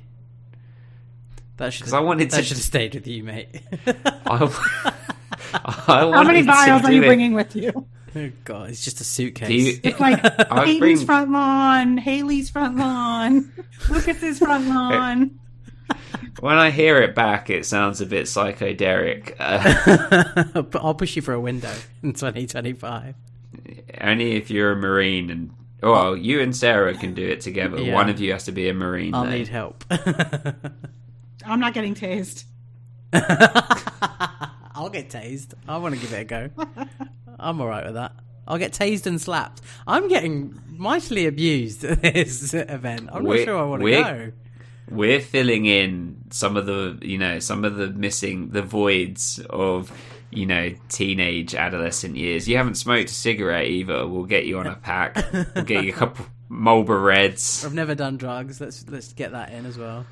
That 1.57 1.73
should 1.73 1.85
'Cause 1.85 1.95
I 1.95 2.01
wanted 2.01 2.31
that 2.31 2.37
to- 2.39 2.43
should 2.43 2.57
have 2.59 2.65
stayed 2.67 2.95
with 2.95 3.07
you, 3.07 3.25
mate. 3.25 3.49
I, 3.87 3.95
I 5.55 6.11
how 6.13 6.23
many 6.25 6.43
vials 6.43 6.85
are 6.85 6.93
you 6.93 7.03
it- 7.03 7.07
bringing 7.07 7.33
with 7.33 7.57
you? 7.57 7.87
oh 8.15 8.31
god, 8.45 8.69
it's 8.71 8.85
just 8.85 9.01
a 9.01 9.05
suitcase. 9.05 9.51
You, 9.51 9.81
It's 9.83 9.99
like 10.01 10.23
I 10.23 10.65
Peyton's 10.65 10.79
bring- 10.81 11.07
front 11.07 11.31
lawn, 11.31 11.97
Haley's 11.97 12.51
front 12.51 12.77
lawn, 12.77 13.51
Lucas's 13.89 14.39
front 14.39 14.69
lawn. 14.69 15.39
When 16.41 16.57
I 16.57 16.71
hear 16.71 17.01
it 17.03 17.15
back, 17.15 17.51
it 17.51 17.67
sounds 17.67 18.01
a 18.01 18.07
bit 18.07 18.25
psychedelic. 18.27 19.35
Uh, 19.39 20.63
I'll 20.81 20.95
push 20.95 21.17
you 21.17 21.23
for 21.23 21.33
a 21.35 21.41
window 21.41 21.73
in 22.03 22.13
2025. 22.13 23.15
only 24.01 24.37
if 24.37 24.51
you're 24.51 24.73
a 24.73 24.77
marine, 24.77 25.31
and 25.31 25.51
oh, 25.83 25.93
well, 25.93 26.17
you 26.17 26.41
and 26.41 26.55
Sarah 26.55 26.95
can 26.95 27.15
do 27.15 27.27
it 27.27 27.41
together. 27.41 27.81
Yeah. 27.81 27.95
One 27.95 28.09
of 28.09 28.21
you 28.21 28.33
has 28.33 28.45
to 28.45 28.53
be 28.53 28.69
a 28.69 28.75
marine. 28.75 29.15
I'll 29.15 29.25
though. 29.25 29.31
need 29.31 29.49
help. 29.49 29.85
I'm 31.45 31.61
not 31.61 31.75
getting 31.75 31.95
tased. 31.95 32.45
I'll 33.13 34.91
get 34.91 35.09
tased. 35.11 35.55
I 35.67 35.79
want 35.79 35.95
to 35.95 36.01
give 36.01 36.13
it 36.13 36.21
a 36.21 36.25
go. 36.25 36.51
I'm 37.39 37.61
alright 37.61 37.85
with 37.87 37.95
that. 37.95 38.13
I'll 38.49 38.59
get 38.59 38.73
tased 38.73 39.07
and 39.07 39.21
slapped. 39.21 39.61
I'm 39.87 40.09
getting 40.09 40.61
mightily 40.69 41.27
abused 41.27 41.85
at 41.85 42.03
this 42.03 42.55
event. 42.55 43.09
I'm 43.13 43.23
not 43.25 43.31
We're- 43.31 43.45
sure 43.45 43.59
I 43.59 43.63
want 43.65 43.83
to 43.83 43.91
go. 43.91 44.33
We're 44.89 45.21
filling 45.21 45.67
in 45.67 46.17
some 46.31 46.57
of 46.57 46.67
the, 46.67 46.99
you 47.03 47.19
know, 47.19 47.39
some 47.41 47.65
of 47.65 47.77
the 47.77 47.89
missing, 47.89 48.51
the 48.51 48.63
voids 48.63 49.41
of, 49.51 49.91
you 50.31 50.47
know, 50.47 50.73
teenage, 50.89 51.55
adolescent 51.55 52.17
years. 52.17 52.49
You 52.49 52.57
haven't 52.57 52.77
smoked 52.77 53.11
a 53.11 53.15
cigarette 53.15 53.67
either. 53.67 54.07
We'll 54.07 54.25
get 54.25 54.47
you 54.47 54.59
on 54.59 54.67
a 54.67 54.77
pack. 54.77 55.17
We'll 55.55 55.65
get 55.65 55.85
you 55.85 55.93
a 55.93 55.97
couple 55.97 56.27
Marlboro 56.49 57.01
Reds. 57.01 57.65
I've 57.65 57.75
never 57.75 57.95
done 57.97 58.17
drugs. 58.17 58.61
Let's 58.61 58.89
let's 58.89 59.13
get 59.13 59.33
that 59.33 59.51
in 59.53 59.67
as 59.67 59.77
well. 59.77 60.07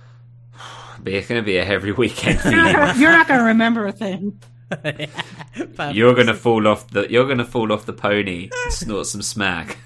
But 1.03 1.13
it's 1.13 1.29
going 1.29 1.41
to 1.41 1.45
be 1.47 1.57
a 1.57 1.65
every 1.65 1.93
weekend 2.03 2.41
for 2.41 2.49
You're 2.51 2.59
you. 2.67 2.73
not 2.73 2.75
gonna- 2.75 3.01
you're 3.01 3.11
not 3.13 3.29
going 3.29 3.41
to 3.41 3.47
remember 3.47 3.87
a 3.87 3.93
thing. 3.93 4.41
Perfect. 4.71 5.95
You're 5.95 6.15
gonna 6.15 6.35
fall 6.35 6.67
off 6.67 6.89
the. 6.89 7.07
You're 7.09 7.29
gonna 7.29 7.45
fall 7.45 7.71
off 7.73 7.87
the 7.87 7.93
pony, 7.93 8.49
and 8.65 8.73
snort 8.73 9.07
some 9.07 9.23
smack. 9.23 9.77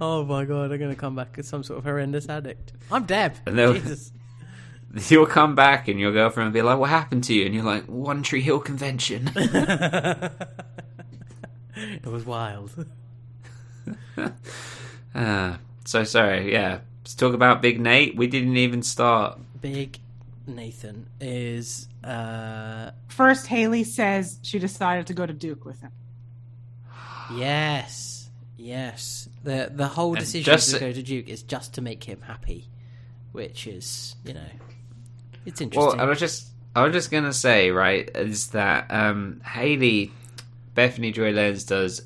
Oh 0.00 0.24
my 0.24 0.44
god, 0.44 0.70
I'm 0.72 0.78
gonna 0.78 0.94
come 0.94 1.14
back 1.16 1.36
as 1.38 1.48
some 1.48 1.62
sort 1.62 1.78
of 1.78 1.84
horrendous 1.84 2.28
addict. 2.28 2.72
I'm 2.90 3.04
Deb. 3.04 3.34
And 3.46 3.58
they'll- 3.58 3.74
Jesus. 3.74 4.12
You'll 5.10 5.26
come 5.26 5.54
back, 5.54 5.86
and 5.88 6.00
your 6.00 6.12
girlfriend 6.12 6.48
will 6.48 6.54
be 6.54 6.62
like, 6.62 6.78
"What 6.78 6.88
happened 6.88 7.22
to 7.24 7.34
you?" 7.34 7.44
And 7.44 7.54
you're 7.54 7.62
like, 7.64 7.84
"One 7.84 8.22
Tree 8.22 8.40
Hill 8.40 8.60
Convention." 8.60 9.30
It 11.76 12.06
was 12.06 12.24
wild. 12.26 12.86
Ah, 15.14 15.58
so 15.84 16.02
sorry. 16.04 16.52
Yeah, 16.52 16.80
let's 17.02 17.14
talk 17.14 17.34
about 17.34 17.62
Big 17.62 17.80
Nate. 17.80 18.16
We 18.16 18.26
didn't 18.26 18.56
even 18.56 18.82
start. 18.82 19.38
Big 19.60 19.98
Nathan 20.46 21.06
is 21.20 21.86
uh 22.02 22.90
First, 23.08 23.46
Haley 23.46 23.84
says 23.84 24.38
she 24.42 24.58
decided 24.58 25.06
to 25.08 25.14
go 25.14 25.24
to 25.26 25.32
Duke 25.32 25.64
with 25.64 25.80
him. 25.80 25.92
yes. 27.34 28.30
Yes. 28.56 29.27
The 29.44 29.70
the 29.74 29.88
whole 29.88 30.14
And 30.14 30.20
decision 30.20 30.58
to 30.58 30.80
go 30.80 30.92
to 30.92 31.02
Duke 31.02 31.28
is 31.28 31.42
just 31.42 31.74
to 31.74 31.80
make 31.80 32.04
him 32.04 32.22
happy. 32.22 32.68
Which 33.32 33.66
is, 33.66 34.16
you 34.24 34.32
know, 34.32 34.40
it's 35.44 35.60
interesting. 35.60 35.98
Well. 35.98 36.00
I 36.00 36.08
was 36.08 36.18
just, 36.18 36.48
I 36.74 36.82
was 36.82 36.94
just 36.94 37.10
gonna 37.10 37.32
say, 37.32 37.70
right, 37.70 38.10
is 38.14 38.48
that 38.48 38.90
um, 38.90 39.42
Haley, 39.44 40.12
Bethany 40.74 41.12
Joy 41.12 41.32
Lenz 41.32 41.64
does. 41.64 42.02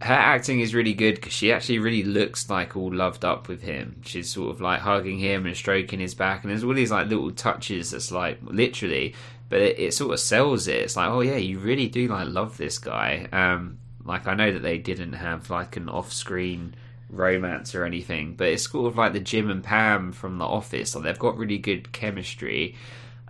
Her 0.00 0.14
acting 0.14 0.60
is 0.60 0.74
really 0.74 0.92
good 0.92 1.14
because 1.16 1.32
she 1.32 1.52
actually 1.52 1.78
really 1.78 2.02
looks 2.02 2.50
like 2.50 2.76
all 2.76 2.92
loved 2.92 3.24
up 3.24 3.48
with 3.48 3.62
him. 3.62 4.00
She's 4.04 4.30
sort 4.30 4.50
of 4.50 4.60
like 4.60 4.80
hugging 4.80 5.18
him 5.18 5.46
and 5.46 5.56
stroking 5.56 6.00
his 6.00 6.14
back, 6.14 6.42
and 6.42 6.50
there's 6.50 6.64
all 6.64 6.74
these 6.74 6.90
like 6.90 7.08
little 7.08 7.30
touches 7.30 7.90
that's 7.90 8.10
like 8.10 8.38
literally, 8.42 9.14
but 9.50 9.60
it, 9.60 9.78
it 9.78 9.94
sort 9.94 10.12
of 10.12 10.20
sells 10.20 10.68
it. 10.68 10.76
It's 10.76 10.96
like, 10.96 11.10
oh 11.10 11.20
yeah, 11.20 11.36
you 11.36 11.58
really 11.58 11.88
do 11.88 12.08
like 12.08 12.28
love 12.28 12.56
this 12.56 12.78
guy. 12.78 13.28
Um, 13.30 13.78
like 14.04 14.26
I 14.26 14.34
know 14.34 14.52
that 14.52 14.62
they 14.62 14.78
didn't 14.78 15.14
have 15.14 15.50
like 15.50 15.76
an 15.76 15.88
off-screen 15.88 16.74
romance 17.08 17.74
or 17.74 17.84
anything, 17.84 18.34
but 18.34 18.48
it's 18.48 18.70
sort 18.70 18.86
of 18.86 18.96
like 18.96 19.12
the 19.12 19.20
Jim 19.20 19.50
and 19.50 19.62
Pam 19.62 20.12
from 20.12 20.38
The 20.38 20.44
Office. 20.44 20.94
Like 20.94 21.04
they've 21.04 21.18
got 21.18 21.36
really 21.38 21.58
good 21.58 21.92
chemistry. 21.92 22.76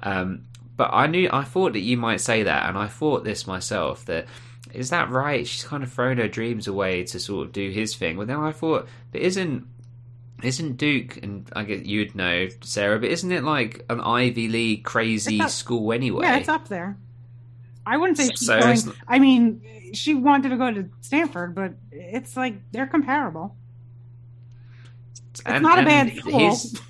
Um, 0.03 0.47
but 0.77 0.91
I 0.93 1.07
knew, 1.07 1.29
I 1.33 1.45
thought 1.45 1.75
that 1.75 1.81
you 1.81 1.97
might 1.97 2.21
say 2.21 2.43
that, 2.43 2.69
and 2.69 2.77
I 2.77 2.89
thought 2.89 3.25
this 3.25 3.47
myself 3.47 4.05
that 4.07 4.27
is 4.73 4.91
that 4.91 5.09
right? 5.11 5.47
She's 5.47 5.63
kind 5.65 5.85
of 5.85 5.93
thrown 5.93 6.17
her 6.19 6.27
dreams 6.27 6.67
away 6.67 7.05
to 7.05 7.21
sort 7.21 7.47
of 7.47 7.53
do 7.53 7.71
his 7.71 7.95
thing. 7.95 8.17
But 8.17 8.27
then 8.27 8.39
I 8.41 8.51
thought, 8.51 8.89
but 9.13 9.21
isn't 9.21 9.67
isn't 10.43 10.77
Duke 10.77 11.17
and 11.23 11.49
I 11.55 11.63
guess 11.63 11.87
you'd 11.87 12.15
know 12.15 12.49
Sarah, 12.61 12.99
but 12.99 13.09
isn't 13.11 13.31
it 13.31 13.45
like 13.45 13.85
an 13.89 14.01
Ivy 14.01 14.49
League 14.49 14.85
crazy 14.85 15.41
up- 15.41 15.51
school 15.51 15.93
anyway? 15.93 16.25
Yeah, 16.25 16.37
it's 16.39 16.49
up 16.49 16.69
there. 16.69 16.97
I 17.87 17.97
wouldn't 17.99 18.17
say 18.17 18.29
she's 18.31 18.47
So 18.47 18.59
going. 18.59 18.79
I 19.07 19.19
mean, 19.19 19.61
she 19.97 20.15
wanted 20.15 20.51
to 20.51 20.57
go 20.57 20.73
to 20.73 20.89
Stanford, 21.01 21.55
but 21.55 21.75
it's 21.93 22.37
like 22.37 22.55
they're 22.73 22.87
comparable. 22.87 23.57
It's 25.33 25.43
not 25.63 25.79
a 25.81 25.83
bad 25.85 26.15
school. 26.17 26.39
his- 26.51 26.81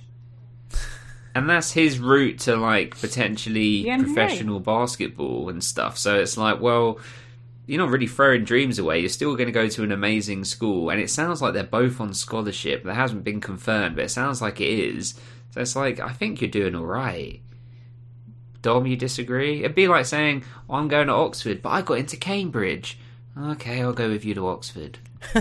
and 1.35 1.49
that's 1.49 1.73
his 1.73 1.99
route 1.99 2.41
to 2.41 2.57
like 2.57 2.99
potentially 3.01 3.85
professional 4.05 4.61
basketball 4.61 5.49
and 5.49 5.63
stuff. 5.65 5.97
So 5.99 6.17
it's 6.21 6.37
like, 6.37 6.61
well, 6.61 6.99
you're 7.67 7.79
not 7.79 7.91
really 7.91 8.07
throwing 8.07 8.45
dreams 8.45 8.79
away. 8.79 9.01
You're 9.01 9.09
still 9.09 9.35
going 9.37 9.47
to 9.47 9.53
go 9.53 9.69
to 9.69 9.83
an 9.83 9.93
amazing 9.93 10.45
school, 10.45 10.91
and 10.91 11.01
it 11.01 11.09
sounds 11.09 11.41
like 11.41 11.55
they're 11.55 11.65
both 11.65 12.01
on 12.01 12.13
scholarship. 12.13 12.85
That 12.85 12.95
hasn't 12.95 13.25
been 13.25 13.41
confirmed, 13.41 13.97
but 13.97 14.05
it 14.05 14.11
sounds 14.11 14.43
like 14.43 14.61
it 14.61 14.69
is. 14.69 15.15
So 15.51 15.61
it's 15.63 15.75
like, 15.75 15.99
I 16.01 16.13
think 16.13 16.41
you're 16.43 16.51
doing 16.51 16.75
all 16.75 16.85
right. 16.85 17.41
Dom, 18.65 18.87
you 18.87 18.97
disagree? 18.97 19.61
It'd 19.61 19.75
be 19.77 19.87
like 19.89 20.07
saying, 20.07 20.43
oh, 20.71 20.75
I'm 20.75 20.89
going 20.89 21.07
to 21.09 21.13
Oxford, 21.13 21.61
but 21.63 21.69
I 21.69 21.83
got 21.83 21.99
into 21.99 22.17
Cambridge. 22.17 22.99
Okay, 23.39 23.83
I'll 23.83 23.93
go 23.93 24.09
with 24.09 24.25
you 24.25 24.33
to 24.35 24.49
Oxford. 24.49 24.99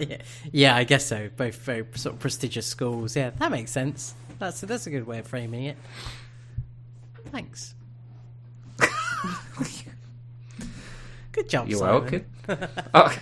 yeah, 0.00 0.18
yeah, 0.50 0.74
I 0.76 0.82
guess 0.84 1.06
so. 1.06 1.30
Both 1.36 1.56
very 1.58 1.86
sort 1.94 2.16
of 2.16 2.20
prestigious 2.20 2.66
schools. 2.66 3.14
Yeah, 3.16 3.30
that 3.38 3.50
makes 3.52 3.70
sense. 3.70 4.14
That's 4.40 4.60
that's 4.62 4.86
a 4.86 4.90
good 4.90 5.06
way 5.06 5.20
of 5.20 5.26
framing 5.28 5.64
it. 5.64 5.76
Thanks. 7.30 7.74
good 11.32 11.48
job. 11.48 11.68
You're 11.68 11.78
Simon. 11.78 12.24
welcome. 12.48 12.68
oh, 12.94 13.18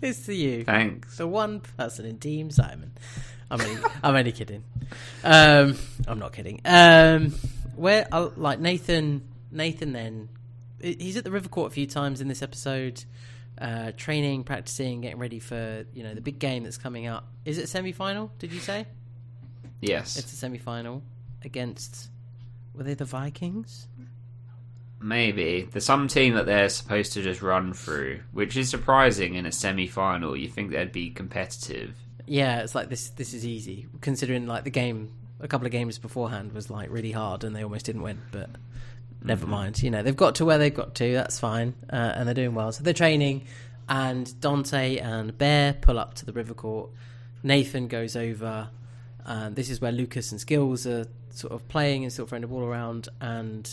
It's 0.00 0.26
to 0.26 0.34
you. 0.34 0.64
thanks. 0.64 1.18
The 1.18 1.26
one 1.28 1.60
person 1.60 2.06
in 2.06 2.18
Team 2.18 2.50
Simon. 2.50 2.92
I'm 3.52 3.60
only, 3.60 3.82
I'm 4.02 4.14
only 4.16 4.32
kidding. 4.32 4.64
Um, 5.22 5.76
I'm 6.08 6.18
not 6.18 6.32
kidding. 6.32 6.60
Um, 6.64 7.32
where 7.76 8.08
uh, 8.10 8.30
like 8.36 8.58
Nathan, 8.58 9.22
Nathan 9.52 9.92
then 9.92 10.28
he's 10.80 11.16
at 11.16 11.22
the 11.24 11.30
River 11.30 11.48
Court 11.48 11.70
a 11.70 11.74
few 11.74 11.86
times 11.86 12.20
in 12.20 12.26
this 12.28 12.42
episode, 12.42 13.04
uh, 13.58 13.92
training, 13.96 14.42
practicing, 14.44 15.00
getting 15.02 15.18
ready 15.18 15.38
for 15.38 15.84
you 15.94 16.02
know 16.02 16.14
the 16.14 16.20
big 16.20 16.38
game 16.38 16.64
that's 16.64 16.78
coming 16.78 17.06
up. 17.06 17.28
Is 17.44 17.58
it 17.58 17.68
semi 17.68 17.92
final? 17.92 18.32
Did 18.38 18.52
you 18.52 18.58
say 18.60 18.86
Yes. 19.80 20.16
it's 20.16 20.32
a 20.32 20.36
semi 20.36 20.58
final 20.58 21.02
against? 21.44 22.08
Were 22.74 22.82
they 22.84 22.94
the 22.94 23.04
Vikings? 23.04 23.86
Maybe. 25.00 25.68
There's 25.70 25.84
some 25.84 26.06
team 26.08 26.34
that 26.34 26.46
they're 26.46 26.68
supposed 26.68 27.12
to 27.14 27.22
just 27.22 27.42
run 27.42 27.72
through, 27.72 28.20
which 28.30 28.56
is 28.56 28.70
surprising 28.70 29.34
in 29.34 29.46
a 29.46 29.52
semi 29.52 29.86
final. 29.88 30.36
You 30.36 30.48
think 30.48 30.70
they'd 30.70 30.92
be 30.92 31.10
competitive. 31.10 31.96
Yeah, 32.26 32.60
it's 32.60 32.74
like 32.74 32.88
this. 32.88 33.10
This 33.10 33.34
is 33.34 33.46
easy 33.46 33.86
considering 34.00 34.46
like 34.46 34.64
the 34.64 34.70
game. 34.70 35.12
A 35.40 35.48
couple 35.48 35.66
of 35.66 35.72
games 35.72 35.98
beforehand 35.98 36.52
was 36.52 36.70
like 36.70 36.90
really 36.90 37.10
hard, 37.10 37.42
and 37.42 37.54
they 37.54 37.64
almost 37.64 37.86
didn't 37.86 38.02
win. 38.02 38.20
But 38.30 38.50
never 39.22 39.46
mind. 39.46 39.82
You 39.82 39.90
know 39.90 40.02
they've 40.02 40.16
got 40.16 40.36
to 40.36 40.44
where 40.44 40.58
they've 40.58 40.74
got 40.74 40.94
to. 40.96 41.12
That's 41.12 41.38
fine, 41.40 41.74
uh, 41.92 42.12
and 42.14 42.26
they're 42.26 42.34
doing 42.34 42.54
well. 42.54 42.70
So 42.72 42.84
they're 42.84 42.94
training, 42.94 43.46
and 43.88 44.26
Daunte 44.26 45.02
and 45.02 45.36
Bear 45.36 45.72
pull 45.72 45.98
up 45.98 46.14
to 46.14 46.26
the 46.26 46.32
river 46.32 46.54
court. 46.54 46.90
Nathan 47.42 47.88
goes 47.88 48.16
over. 48.16 48.70
And 49.24 49.54
this 49.54 49.70
is 49.70 49.80
where 49.80 49.92
Lucas 49.92 50.32
and 50.32 50.40
Skills 50.40 50.86
are 50.86 51.06
sort 51.30 51.52
of 51.52 51.68
playing 51.68 52.02
and 52.02 52.12
still 52.12 52.26
throwing 52.26 52.42
the 52.42 52.48
ball 52.48 52.62
around. 52.62 53.08
And 53.20 53.68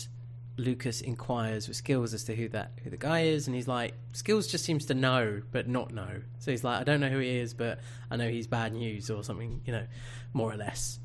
Lucas 0.60 1.00
inquires 1.00 1.66
with 1.68 1.76
Skills 1.76 2.14
as 2.14 2.24
to 2.24 2.34
who 2.34 2.48
that 2.50 2.72
who 2.84 2.90
the 2.90 2.96
guy 2.96 3.22
is, 3.22 3.46
and 3.46 3.56
he's 3.56 3.68
like, 3.68 3.94
Skills 4.12 4.46
just 4.46 4.64
seems 4.64 4.86
to 4.86 4.94
know 4.94 5.42
but 5.52 5.68
not 5.68 5.92
know. 5.92 6.22
So 6.38 6.50
he's 6.50 6.64
like, 6.64 6.80
I 6.80 6.84
don't 6.84 7.00
know 7.00 7.08
who 7.08 7.18
he 7.18 7.38
is, 7.38 7.54
but 7.54 7.80
I 8.10 8.16
know 8.16 8.28
he's 8.28 8.46
bad 8.46 8.72
news 8.72 9.10
or 9.10 9.24
something, 9.24 9.62
you 9.64 9.72
know, 9.72 9.86
more 10.32 10.52
or 10.52 10.56
less. 10.56 10.98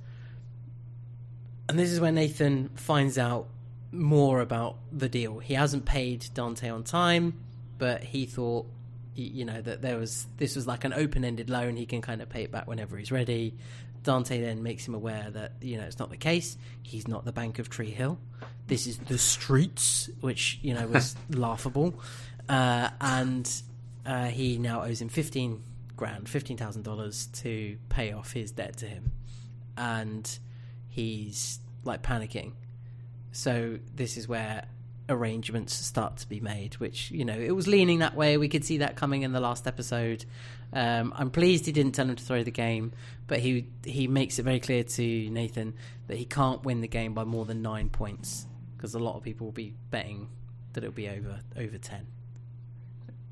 And 1.68 1.80
this 1.80 1.92
is 1.92 2.00
where 2.00 2.12
Nathan 2.12 2.70
finds 2.76 3.18
out 3.18 3.48
more 3.92 4.42
about 4.42 4.78
the 4.92 5.10
deal. 5.10 5.40
He 5.40 5.56
hasn't 5.56 5.86
paid 5.86 6.22
Daunte 6.22 6.72
on 6.72 6.84
time, 6.84 7.34
but 7.78 8.04
he 8.04 8.26
thought, 8.26 8.68
you 9.16 9.46
know, 9.46 9.62
that 9.62 9.82
there 9.82 9.98
was 9.98 10.28
this 10.38 10.56
was 10.56 10.68
like 10.68 10.84
an 10.84 10.94
open-ended 10.94 11.50
loan. 11.50 11.76
He 11.76 11.86
can 11.86 12.02
kind 12.02 12.22
of 12.22 12.30
pay 12.30 12.44
it 12.44 12.52
back 12.52 12.68
whenever 12.68 12.98
he's 12.98 13.12
ready. 13.12 13.56
Daunte 14.04 14.40
then 14.40 14.62
makes 14.62 14.88
him 14.88 14.94
aware 14.94 15.30
that 15.32 15.54
you 15.62 15.78
know 15.78 15.84
it's 15.84 16.00
not 16.00 16.10
the 16.10 16.18
case. 16.18 16.58
He's 16.84 17.08
not 17.08 17.26
the 17.26 17.32
Bank 17.32 17.58
of 17.60 17.70
Tree 17.70 17.90
Hill. 17.90 18.20
This 18.68 18.88
is 18.88 18.98
the 18.98 19.18
streets, 19.18 20.10
which 20.22 20.60
you 20.62 20.74
know 20.74 20.88
was 20.88 21.16
laughable, 21.30 21.94
uh, 22.50 22.90
and 23.00 23.50
uh, 24.06 24.26
he 24.26 24.58
now 24.58 24.84
owes 24.84 25.02
him 25.02 25.10
fifteen 25.10 25.62
grand, 25.96 26.28
fifteen 26.28 26.58
thousand 26.58 26.84
dollars 26.84 27.28
to 27.28 27.78
pay 27.90 28.12
off 28.12 28.32
his 28.32 28.52
debt 28.52 28.78
to 28.78 28.88
him, 28.88 29.12
and 29.78 30.40
he's 30.90 31.60
like 31.84 32.02
panicking. 32.02 32.54
So 33.32 33.78
this 33.94 34.18
is 34.18 34.28
where 34.28 34.66
arrangements 35.10 35.74
start 35.74 36.18
to 36.18 36.30
be 36.30 36.40
made, 36.40 36.76
which 36.76 37.12
you 37.12 37.26
know 37.26 37.38
it 37.38 37.52
was 37.52 37.68
leaning 37.68 38.00
that 38.00 38.16
way. 38.16 38.38
We 38.38 38.48
could 38.48 38.66
see 38.66 38.80
that 38.80 38.96
coming 38.96 39.22
in 39.22 39.32
the 39.32 39.40
last 39.40 39.68
episode. 39.68 40.26
Um, 40.74 41.14
I'm 41.16 41.30
pleased 41.30 41.66
he 41.66 41.72
didn't 41.72 41.94
tell 41.94 42.10
him 42.10 42.16
to 42.16 42.24
throw 42.24 42.44
the 42.44 42.52
game, 42.52 42.94
but 43.28 43.40
he 43.40 43.68
he 43.84 44.08
makes 44.08 44.40
it 44.40 44.44
very 44.44 44.60
clear 44.60 44.84
to 44.84 45.30
Nathan 45.30 45.76
that 46.08 46.18
he 46.18 46.26
can't 46.26 46.64
win 46.64 46.82
the 46.82 46.88
game 46.88 47.14
by 47.14 47.24
more 47.24 47.46
than 47.46 47.62
nine 47.62 47.90
points 47.90 48.48
because 48.86 48.94
a 48.94 49.00
lot 49.00 49.16
of 49.16 49.24
people 49.24 49.48
will 49.48 49.52
be 49.52 49.74
betting 49.90 50.28
that 50.74 50.84
it'll 50.84 50.94
be 50.94 51.10
over 51.10 51.40
over 51.58 51.78
ten. 51.80 52.06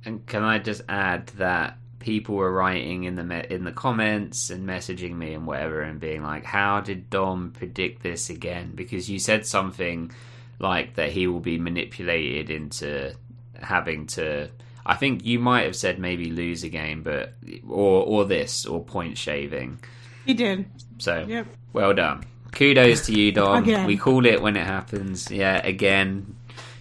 And 0.03 0.25
can 0.25 0.41
I 0.43 0.57
just 0.57 0.81
add 0.89 1.27
that 1.37 1.77
people 1.99 2.33
were 2.35 2.51
writing 2.51 3.03
in 3.03 3.15
the 3.15 3.23
me- 3.23 3.45
in 3.51 3.63
the 3.63 3.71
comments 3.71 4.49
and 4.49 4.67
messaging 4.67 5.13
me 5.15 5.33
and 5.35 5.45
whatever 5.45 5.81
and 5.81 5.99
being 5.99 6.23
like, 6.23 6.43
"How 6.43 6.81
did 6.81 7.11
Dom 7.11 7.51
predict 7.51 8.01
this 8.01 8.31
again?" 8.31 8.71
Because 8.73 9.11
you 9.11 9.19
said 9.19 9.45
something 9.45 10.11
like 10.57 10.95
that 10.95 11.11
he 11.11 11.27
will 11.27 11.39
be 11.39 11.59
manipulated 11.59 12.49
into 12.49 13.13
having 13.61 14.07
to. 14.07 14.49
I 14.87 14.95
think 14.95 15.23
you 15.23 15.37
might 15.37 15.65
have 15.65 15.75
said 15.75 15.99
maybe 15.99 16.31
lose 16.31 16.63
a 16.63 16.69
game, 16.69 17.03
but 17.03 17.35
or 17.69 18.03
or 18.03 18.25
this 18.25 18.65
or 18.65 18.83
point 18.83 19.19
shaving. 19.19 19.77
He 20.25 20.33
did. 20.33 20.65
So 20.97 21.25
Yep. 21.27 21.45
well 21.73 21.93
done. 21.93 22.23
Kudos 22.53 23.07
to 23.07 23.13
you, 23.13 23.31
Dom. 23.31 23.63
Again. 23.63 23.85
We 23.85 23.97
call 23.97 24.25
it 24.25 24.41
when 24.41 24.55
it 24.55 24.65
happens. 24.65 25.29
Yeah, 25.29 25.65
again. 25.65 26.35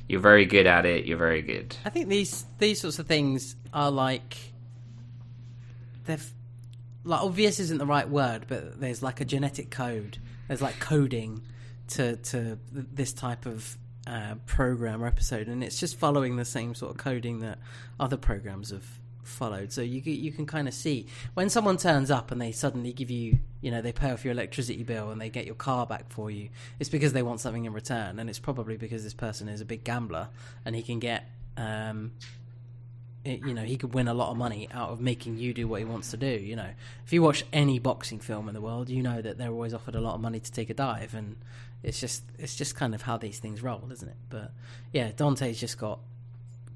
You're 0.09 0.21
very 0.21 0.45
good 0.45 0.67
at 0.67 0.85
it. 0.85 1.07
You're 1.07 1.19
very 1.19 1.43
good. 1.43 1.75
I 1.85 1.91
think 1.91 2.09
these 2.09 2.45
these 2.59 2.81
sorts 2.81 2.99
of 2.99 3.07
things 3.07 3.57
are 3.73 3.91
like 3.91 4.37
they're 6.05 6.19
like 7.05 7.23
obvious 7.23 7.59
isn't 7.61 7.79
the 7.79 7.87
right 7.87 8.09
word, 8.09 8.45
but 8.49 8.81
there's 8.81 9.03
like 9.03 9.21
a 9.21 9.25
genetic 9.25 9.71
code. 9.71 10.19
There's 10.49 10.63
like 10.63 10.79
coding 10.81 11.43
to 11.89 12.17
to 12.17 12.59
this 12.73 13.13
type 13.13 13.47
of 13.47 13.79
uh, 14.07 14.35
program 14.47 15.03
or 15.03 15.07
episode, 15.07 15.49
and 15.49 15.63
it's 15.65 15.79
just 15.81 15.97
following 15.97 16.37
the 16.37 16.45
same 16.45 16.75
sort 16.75 16.93
of 16.93 16.99
coding 16.99 17.41
that 17.41 17.59
other 17.99 18.17
programs 18.17 18.71
have 18.71 18.87
followed. 19.33 19.73
So 19.73 19.81
you 19.83 20.01
you 20.03 20.31
can 20.33 20.47
kind 20.47 20.69
of 20.69 20.75
see 20.75 21.07
when 21.35 21.49
someone 21.51 21.77
turns 21.77 22.11
up 22.11 22.31
and 22.31 22.41
they 22.41 22.53
suddenly 22.53 22.93
give 22.93 23.11
you, 23.11 23.39
you 23.61 23.71
know, 23.71 23.83
they 23.83 23.93
pay 23.93 24.11
off 24.13 24.25
your 24.25 24.33
electricity 24.33 24.83
bill 24.85 25.11
and 25.11 25.21
they 25.21 25.29
get 25.29 25.47
your 25.47 25.55
car 25.55 25.87
back 25.87 26.11
for 26.11 26.31
you. 26.31 26.49
It's 26.79 26.91
because 26.91 27.13
they 27.13 27.23
want 27.23 27.41
something 27.41 27.65
in 27.65 27.73
return, 27.73 28.19
and 28.19 28.29
it's 28.31 28.39
probably 28.39 28.77
because 28.77 29.03
this 29.05 29.15
person 29.15 29.49
is 29.49 29.61
a 29.61 29.65
big 29.65 29.85
gambler 29.85 30.29
and 30.65 30.77
he 30.77 30.83
can 30.83 30.99
get. 30.99 31.29
Um, 31.57 32.13
it- 33.25 33.41
you 33.47 33.55
know 33.55 33.63
he 33.63 33.77
could 33.77 33.95
win 33.95 34.09
a 34.09 34.15
lot 34.15 34.31
of 34.33 34.37
money 34.37 34.69
out 34.73 34.91
of 34.91 35.01
making 35.01 35.39
you 35.39 35.55
do 35.55 35.69
what 35.69 35.79
he 35.79 35.85
wants 35.85 36.11
to 36.11 36.17
do 36.17 36.27
you 36.27 36.57
know 36.57 36.71
if 37.05 37.13
you 37.13 37.23
watch 37.23 37.45
any 37.53 37.79
boxing 37.79 38.19
film 38.19 38.49
in 38.49 38.55
the 38.55 38.61
world 38.61 38.89
you 38.89 39.01
know 39.01 39.23
that 39.23 39.39
they're 39.39 39.53
always 39.53 39.73
offered 39.73 39.95
a 39.95 40.01
lot 40.01 40.15
of 40.17 40.21
money 40.21 40.41
to 40.41 40.51
take 40.51 40.69
a 40.71 40.75
dive 40.75 41.15
and 41.15 41.37
it's 41.85 42.01
just 42.01 42.25
it's 42.37 42.57
just 42.57 42.75
kind 42.75 42.97
of 42.97 43.03
how 43.03 43.17
these 43.17 43.39
things 43.39 43.63
roll 43.63 43.89
isn't 43.93 44.09
it 44.09 44.17
but 44.29 44.51
yeah 44.93 45.13
Daunte's 45.13 45.61
just 45.61 45.79
got 45.79 46.01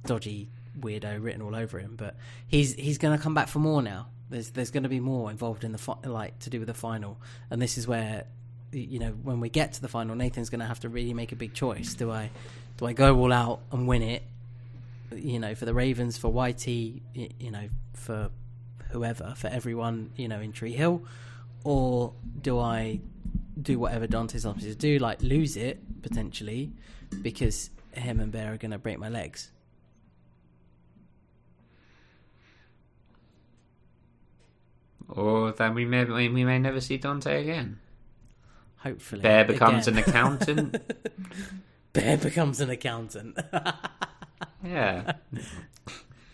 dodgy 0.05 0.49
weirdo 0.79 1.23
written 1.23 1.41
all 1.43 1.55
over 1.55 1.79
him 1.79 1.97
but 1.97 2.17
he's 2.47 2.75
he's 2.75 2.99
going 2.99 3.17
to 3.17 3.23
come 3.23 3.35
back 3.35 3.49
for 3.49 3.59
more 3.59 3.83
now. 3.83 4.09
There's 4.29 4.51
there's 4.51 4.71
going 4.71 4.83
to 4.83 4.89
be 4.89 5.01
more 5.01 5.31
involved 5.31 5.65
in 5.65 5.73
the 5.73 5.79
fi- 5.79 5.99
like 6.05 6.39
to 6.41 6.51
do 6.51 6.59
with 6.59 6.69
the 6.69 6.75
final. 6.75 7.19
And 7.51 7.63
this 7.63 7.79
is 7.79 7.87
where 7.87 8.25
you 8.73 8.99
know 8.99 9.11
when 9.11 9.41
we 9.41 9.49
get 9.49 9.75
to 9.75 9.81
the 9.81 9.89
final 9.89 10.15
nathan's 10.17 10.51
going 10.51 10.61
to 10.61 10.67
have 10.67 10.81
to 10.81 10.89
really 10.89 11.15
make 11.15 11.33
a 11.33 11.37
big 11.37 11.55
choice. 11.55 11.95
Do 11.95 12.11
i 12.11 12.31
do 12.77 12.87
i 12.87 12.93
go 12.93 13.17
all 13.17 13.33
out 13.33 13.61
and 13.73 13.87
win 13.87 14.03
it 14.03 14.23
you 15.15 15.39
know, 15.39 15.55
for 15.55 15.65
the 15.65 15.75
Ravens, 15.75 16.17
for 16.19 16.33
Whitey, 16.33 17.01
you 17.15 17.51
know, 17.51 17.69
for 17.95 18.31
whoever, 18.91 19.35
for 19.37 19.49
everyone, 19.49 20.11
you 20.17 20.29
know, 20.29 20.41
in 20.41 20.53
Tree 20.53 20.73
Hill, 20.73 21.03
or 21.65 22.13
do 22.41 22.59
I 22.59 23.01
do 23.61 23.79
whatever 23.79 24.07
Daunte's 24.07 24.47
asking 24.47 24.75
do, 24.75 24.99
like 24.99 25.23
lose 25.23 25.57
it 25.57 25.81
potentially, 26.03 26.73
because 27.23 27.71
him 27.93 28.21
and 28.21 28.31
Bear 28.31 28.55
are 28.55 28.57
going 28.57 28.71
to 28.71 28.79
break 28.79 28.99
my 28.99 29.09
legs? 29.09 29.51
Or 35.09 35.53
then 35.53 35.75
we 35.75 35.85
may 35.85 36.05
we 36.05 36.45
may 36.45 36.59
never 36.59 36.81
see 36.81 36.99
Daunte 36.99 37.41
again. 37.41 37.79
Hopefully, 38.79 39.23
Bear 39.23 39.45
becomes 39.45 39.89
Again. 39.89 40.03
an 40.03 40.09
accountant. 40.09 40.93
Bear 41.93 42.17
becomes 42.17 42.61
an 42.61 42.71
accountant. 42.71 43.39
yeah, 44.65 45.15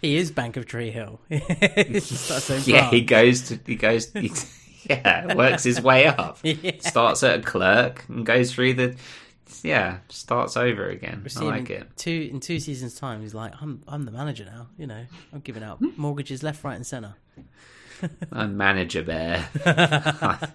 he 0.00 0.16
is 0.16 0.30
Bank 0.30 0.56
of 0.56 0.66
Tree 0.66 0.90
Hill. 0.90 1.20
It's 1.30 2.08
just 2.08 2.28
that 2.28 2.42
same 2.42 2.62
yeah. 2.66 2.90
He 2.90 3.02
goes 3.02 3.42
to 3.48 3.58
he 3.64 3.76
goes. 3.76 4.12
He, 4.12 4.32
yeah, 4.84 5.34
works 5.34 5.62
his 5.62 5.80
way 5.80 6.06
up. 6.06 6.38
Yeah. 6.42 6.72
Starts 6.80 7.22
at 7.22 7.38
a 7.38 7.42
clerk 7.42 8.04
and 8.08 8.26
goes 8.26 8.52
through 8.52 8.74
the. 8.74 8.96
Yeah, 9.62 9.98
starts 10.08 10.56
over 10.56 10.88
again. 10.88 11.24
I 11.36 11.40
like 11.42 11.70
it. 11.70 11.96
Two 11.96 12.28
in 12.32 12.40
two 12.40 12.58
seasons' 12.58 12.98
time, 12.98 13.20
he's 13.20 13.34
like, 13.34 13.52
"I'm 13.60 13.82
I'm 13.86 14.04
the 14.04 14.10
manager 14.10 14.44
now. 14.44 14.68
You 14.76 14.86
know, 14.86 15.04
I'm 15.32 15.40
giving 15.40 15.62
out 15.62 15.78
hmm. 15.78 15.90
mortgages 15.96 16.42
left, 16.42 16.64
right, 16.64 16.74
and 16.74 16.86
centre." 16.86 17.14
I'm 18.32 18.56
manager 18.56 19.02
bear. 19.02 19.48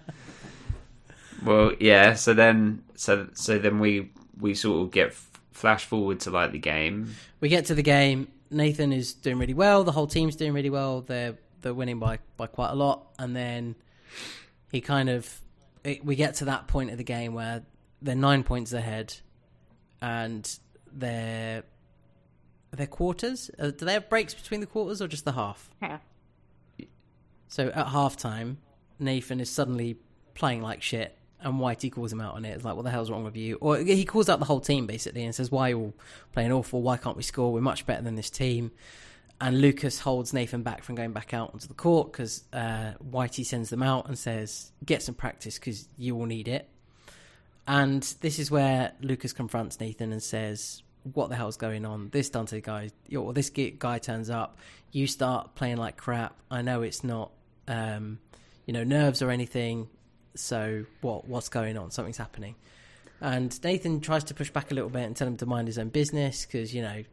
well, 1.44 1.72
yeah. 1.80 2.14
So 2.14 2.34
then, 2.34 2.82
so 2.94 3.28
so 3.34 3.58
then 3.58 3.78
we 3.78 4.10
we 4.40 4.54
sort 4.54 4.82
of 4.82 4.90
get 4.90 5.14
flash 5.52 5.84
forward 5.84 6.20
to 6.20 6.30
like 6.30 6.52
the 6.52 6.58
game. 6.58 7.14
we 7.40 7.48
get 7.48 7.66
to 7.66 7.74
the 7.74 7.82
game. 7.82 8.28
Nathan 8.50 8.92
is 8.92 9.12
doing 9.12 9.38
really 9.38 9.54
well. 9.54 9.84
The 9.84 9.92
whole 9.92 10.06
team's 10.06 10.36
doing 10.36 10.52
really 10.52 10.70
well. 10.70 11.00
They're 11.02 11.36
they're 11.60 11.74
winning 11.74 11.98
by 11.98 12.18
by 12.36 12.46
quite 12.46 12.70
a 12.70 12.74
lot. 12.74 13.08
And 13.18 13.34
then 13.34 13.74
he 14.70 14.80
kind 14.80 15.08
of 15.08 15.40
it, 15.84 16.04
we 16.04 16.16
get 16.16 16.34
to 16.36 16.46
that 16.46 16.66
point 16.66 16.90
of 16.90 16.98
the 16.98 17.04
game 17.04 17.34
where 17.34 17.62
they're 18.02 18.14
nine 18.14 18.44
points 18.44 18.72
ahead, 18.72 19.14
and 20.00 20.58
they're 20.92 21.64
they're 22.70 22.86
quarters. 22.86 23.50
Uh, 23.58 23.70
do 23.70 23.84
they 23.84 23.94
have 23.94 24.08
breaks 24.08 24.34
between 24.34 24.60
the 24.60 24.66
quarters 24.66 25.02
or 25.02 25.08
just 25.08 25.24
the 25.24 25.32
half? 25.32 25.70
Yeah. 25.82 25.98
So 27.48 27.68
at 27.68 27.86
halftime, 27.88 28.56
Nathan 28.98 29.40
is 29.40 29.50
suddenly 29.50 29.98
playing 30.34 30.62
like 30.62 30.82
shit, 30.82 31.16
and 31.40 31.54
Whitey 31.54 31.90
calls 31.90 32.12
him 32.12 32.20
out 32.20 32.34
on 32.34 32.44
it. 32.44 32.50
It's 32.50 32.64
like, 32.64 32.76
what 32.76 32.84
the 32.84 32.90
hell's 32.90 33.10
wrong 33.10 33.24
with 33.24 33.36
you? 33.36 33.58
Or 33.60 33.78
he 33.78 34.04
calls 34.04 34.28
out 34.28 34.38
the 34.38 34.44
whole 34.44 34.60
team 34.60 34.86
basically 34.86 35.24
and 35.24 35.34
says, 35.34 35.50
why 35.50 35.68
are 35.68 35.70
you 35.70 35.78
all 35.78 35.94
playing 36.32 36.52
awful? 36.52 36.82
Why 36.82 36.96
can't 36.96 37.16
we 37.16 37.22
score? 37.22 37.52
We're 37.52 37.60
much 37.60 37.86
better 37.86 38.02
than 38.02 38.14
this 38.16 38.30
team. 38.30 38.72
And 39.40 39.60
Lucas 39.60 40.00
holds 40.00 40.32
Nathan 40.32 40.62
back 40.62 40.82
from 40.82 40.96
going 40.96 41.12
back 41.12 41.32
out 41.32 41.52
onto 41.54 41.68
the 41.68 41.74
court 41.74 42.12
because 42.12 42.42
uh, 42.52 42.94
Whitey 43.08 43.46
sends 43.46 43.70
them 43.70 43.84
out 43.84 44.08
and 44.08 44.18
says, 44.18 44.72
get 44.84 45.00
some 45.00 45.14
practice 45.14 45.58
because 45.60 45.86
you 45.96 46.16
will 46.16 46.26
need 46.26 46.48
it. 46.48 46.68
And 47.68 48.02
this 48.20 48.38
is 48.38 48.50
where 48.50 48.92
Lucas 49.00 49.32
confronts 49.32 49.78
Nathan 49.78 50.10
and 50.10 50.22
says, 50.22 50.82
"What 51.12 51.28
the 51.28 51.36
hell's 51.36 51.58
going 51.58 51.84
on? 51.84 52.08
This 52.08 52.30
Daunte 52.30 52.62
guy, 52.62 52.90
or 53.14 53.34
this 53.34 53.50
guy 53.50 53.98
turns 53.98 54.30
up. 54.30 54.58
You 54.90 55.06
start 55.06 55.54
playing 55.54 55.76
like 55.76 55.98
crap. 55.98 56.34
I 56.50 56.62
know 56.62 56.80
it's 56.80 57.04
not, 57.04 57.30
um, 57.68 58.18
you 58.66 58.72
know, 58.72 58.82
nerves 58.82 59.22
or 59.22 59.30
anything. 59.30 59.88
So 60.34 60.84
what? 61.00 61.28
What's 61.28 61.48
going 61.48 61.78
on? 61.78 61.92
Something's 61.92 62.16
happening." 62.16 62.56
And 63.20 63.62
Nathan 63.64 64.00
tries 64.00 64.24
to 64.24 64.34
push 64.34 64.50
back 64.50 64.70
a 64.70 64.74
little 64.74 64.90
bit 64.90 65.02
and 65.02 65.16
tell 65.16 65.26
him 65.26 65.36
to 65.38 65.46
mind 65.46 65.68
his 65.68 65.78
own 65.78 65.88
business 65.88 66.46
because 66.46 66.74
you 66.74 66.82
know, 66.82 67.04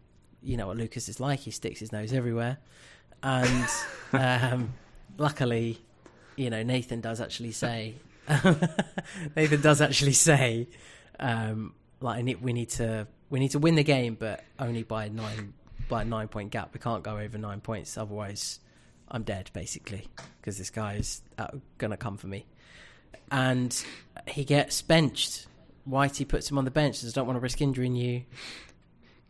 you 0.42 0.58
know 0.58 0.68
what 0.68 0.78
Lucas 0.78 1.10
is 1.10 1.20
like. 1.20 1.40
He 1.42 1.52
sticks 1.52 1.80
his 1.80 1.92
nose 1.92 2.14
everywhere. 2.14 2.58
And 3.24 3.70
um, 4.14 4.74
luckily, 5.18 5.80
you 6.36 6.50
know, 6.50 6.64
Nathan 6.64 7.02
does 7.02 7.20
actually 7.20 7.52
say, 7.52 7.96
Nathan 9.36 9.62
does 9.62 9.82
actually 9.82 10.14
say, 10.14 10.68
um, 11.20 11.74
like, 12.02 12.24
we 12.42 12.54
need 12.54 12.70
to 12.72 13.08
we 13.30 13.40
need 13.40 13.52
to 13.52 13.60
win 13.60 13.76
the 13.76 13.84
game, 13.84 14.16
but 14.20 14.44
only 14.60 14.84
by 14.84 15.10
nine 15.10 15.54
by 15.90 16.04
a 16.04 16.06
nine 16.06 16.28
point 16.28 16.52
gap. 16.52 16.74
We 16.74 16.80
can't 16.80 17.04
go 17.04 17.18
over 17.18 17.38
nine 17.38 17.62
points, 17.62 17.98
otherwise, 17.98 18.60
I'm 19.10 19.24
dead 19.24 19.50
basically 19.54 20.08
because 20.40 20.58
this 20.58 20.70
guy 20.70 20.96
is 20.96 21.22
out, 21.38 21.60
gonna 21.78 21.98
come 21.98 22.18
for 22.18 22.28
me. 22.28 22.46
And 23.32 23.86
he 24.28 24.44
gets 24.44 24.82
benched. 24.82 25.48
Whitey 25.88 26.28
puts 26.28 26.50
him 26.50 26.58
on 26.58 26.66
the 26.66 26.72
bench. 26.72 26.98
Says, 26.98 27.14
"Don't 27.14 27.28
want 27.28 27.38
to 27.38 27.42
risk 27.42 27.62
injuring 27.62 27.96
you." 27.96 28.24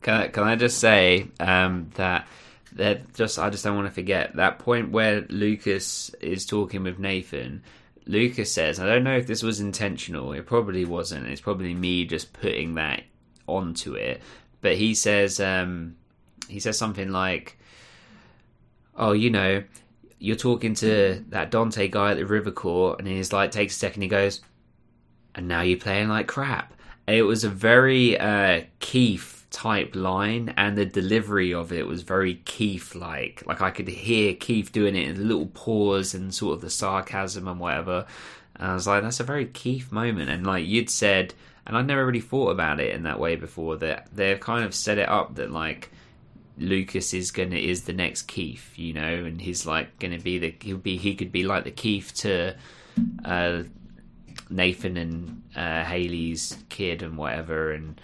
Can 0.02 0.14
I, 0.14 0.28
can 0.28 0.44
I 0.44 0.56
just 0.56 0.80
say 0.80 1.28
um, 1.40 1.90
that 1.96 2.28
that 2.74 3.14
just 3.14 3.40
I 3.40 3.50
just 3.50 3.64
don't 3.64 3.76
want 3.76 3.88
to 3.88 3.94
forget 3.94 4.36
that 4.36 4.60
point 4.60 4.92
where 4.92 5.26
Lucas 5.30 6.10
is 6.22 6.46
talking 6.46 6.84
with 6.84 7.00
Nathan. 7.00 7.64
Lucas 8.06 8.52
says, 8.52 8.80
"I 8.80 8.86
don't 8.86 9.04
know 9.04 9.18
if 9.18 9.28
this 9.28 9.44
was 9.44 9.60
intentional. 9.60 10.34
It 10.34 10.46
probably 10.46 10.86
wasn't. 10.86 11.28
It's 11.28 11.42
probably 11.42 11.74
me 11.74 12.06
just 12.06 12.34
putting 12.34 12.76
that 12.76 13.04
onto 13.48 13.94
it." 13.94 14.22
But 14.62 14.78
he 14.78 14.96
says, 14.96 15.40
um, 15.40 15.96
he 16.48 16.60
says 16.60 16.78
something 16.78 17.12
like, 17.12 17.58
"Oh, 18.96 19.14
you 19.14 19.30
know." 19.30 19.64
You're 20.18 20.38
talking 20.38 20.74
to 20.76 21.24
that 21.30 21.52
Daunte 21.52 21.92
guy 21.92 22.12
at 22.12 22.18
the 22.18 22.26
River 22.26 22.50
Court, 22.50 22.98
and 22.98 23.08
he's 23.08 23.34
like, 23.34 23.52
takes 23.52 23.76
a 23.76 23.80
second, 23.80 24.02
he 24.02 24.08
goes, 24.08 24.42
and 25.36 25.48
now 25.48 25.62
you're 25.62 25.78
playing 25.78 26.08
like 26.08 26.26
crap. 26.26 26.74
It 27.06 27.24
was 27.24 27.44
a 27.44 27.50
very 27.50 28.18
uh, 28.18 28.64
Keith 28.80 29.46
type 29.52 29.96
line, 29.96 30.54
and 30.58 30.78
the 30.78 30.86
delivery 30.86 31.54
of 31.54 31.72
it 31.72 31.86
was 31.86 32.02
very 32.02 32.36
Keith 32.46 32.96
like. 32.96 33.44
Like 33.46 33.62
I 33.62 33.72
could 33.72 33.88
hear 33.88 34.34
Keith 34.34 34.72
doing 34.72 34.96
it 34.96 35.10
in 35.10 35.18
a 35.18 35.26
little 35.26 35.48
pause 35.48 36.14
and 36.14 36.34
sort 36.34 36.56
of 36.56 36.62
the 36.62 36.70
sarcasm 36.70 37.48
and 37.48 37.60
whatever. 37.60 38.06
And 38.56 38.72
I 38.72 38.74
was 38.74 38.88
like, 38.88 39.04
that's 39.04 39.20
a 39.20 39.24
very 39.24 39.46
Keith 39.46 39.92
moment. 39.92 40.30
And 40.30 40.48
like 40.48 40.66
you'd 40.66 40.90
said, 40.90 41.34
and 41.68 41.78
I'd 41.78 41.88
never 41.88 42.06
really 42.06 42.22
thought 42.22 42.50
about 42.50 42.80
it 42.80 42.94
in 42.96 43.04
that 43.04 43.20
way 43.20 43.36
before. 43.36 43.76
That 43.78 44.08
they've 44.14 44.40
kind 44.40 44.66
of 44.66 44.74
set 44.74 44.98
it 44.98 45.10
up 45.10 45.36
that 45.36 45.52
like 45.52 45.92
Lucas 46.58 47.14
is 47.14 47.32
gonna 47.32 47.56
is 47.56 47.84
the 47.84 47.94
next 47.94 48.24
Keith, 48.24 48.78
you 48.78 48.94
know, 48.94 49.26
and 49.26 49.42
he's 49.42 49.66
like 49.66 50.00
gonna 50.00 50.20
be 50.20 50.38
the 50.38 50.56
he'll 50.62 50.78
be 50.78 50.98
he 50.98 51.16
could 51.16 51.32
be 51.32 51.44
like 51.44 51.64
the 51.64 51.72
Keith 51.72 52.14
to 52.16 52.56
uh, 53.24 53.64
Nathan 54.50 54.98
and 54.98 55.44
uh, 55.56 55.84
Haley's 55.84 56.58
kid 56.70 57.04
and 57.04 57.18
whatever, 57.18 57.72
and 57.72 58.00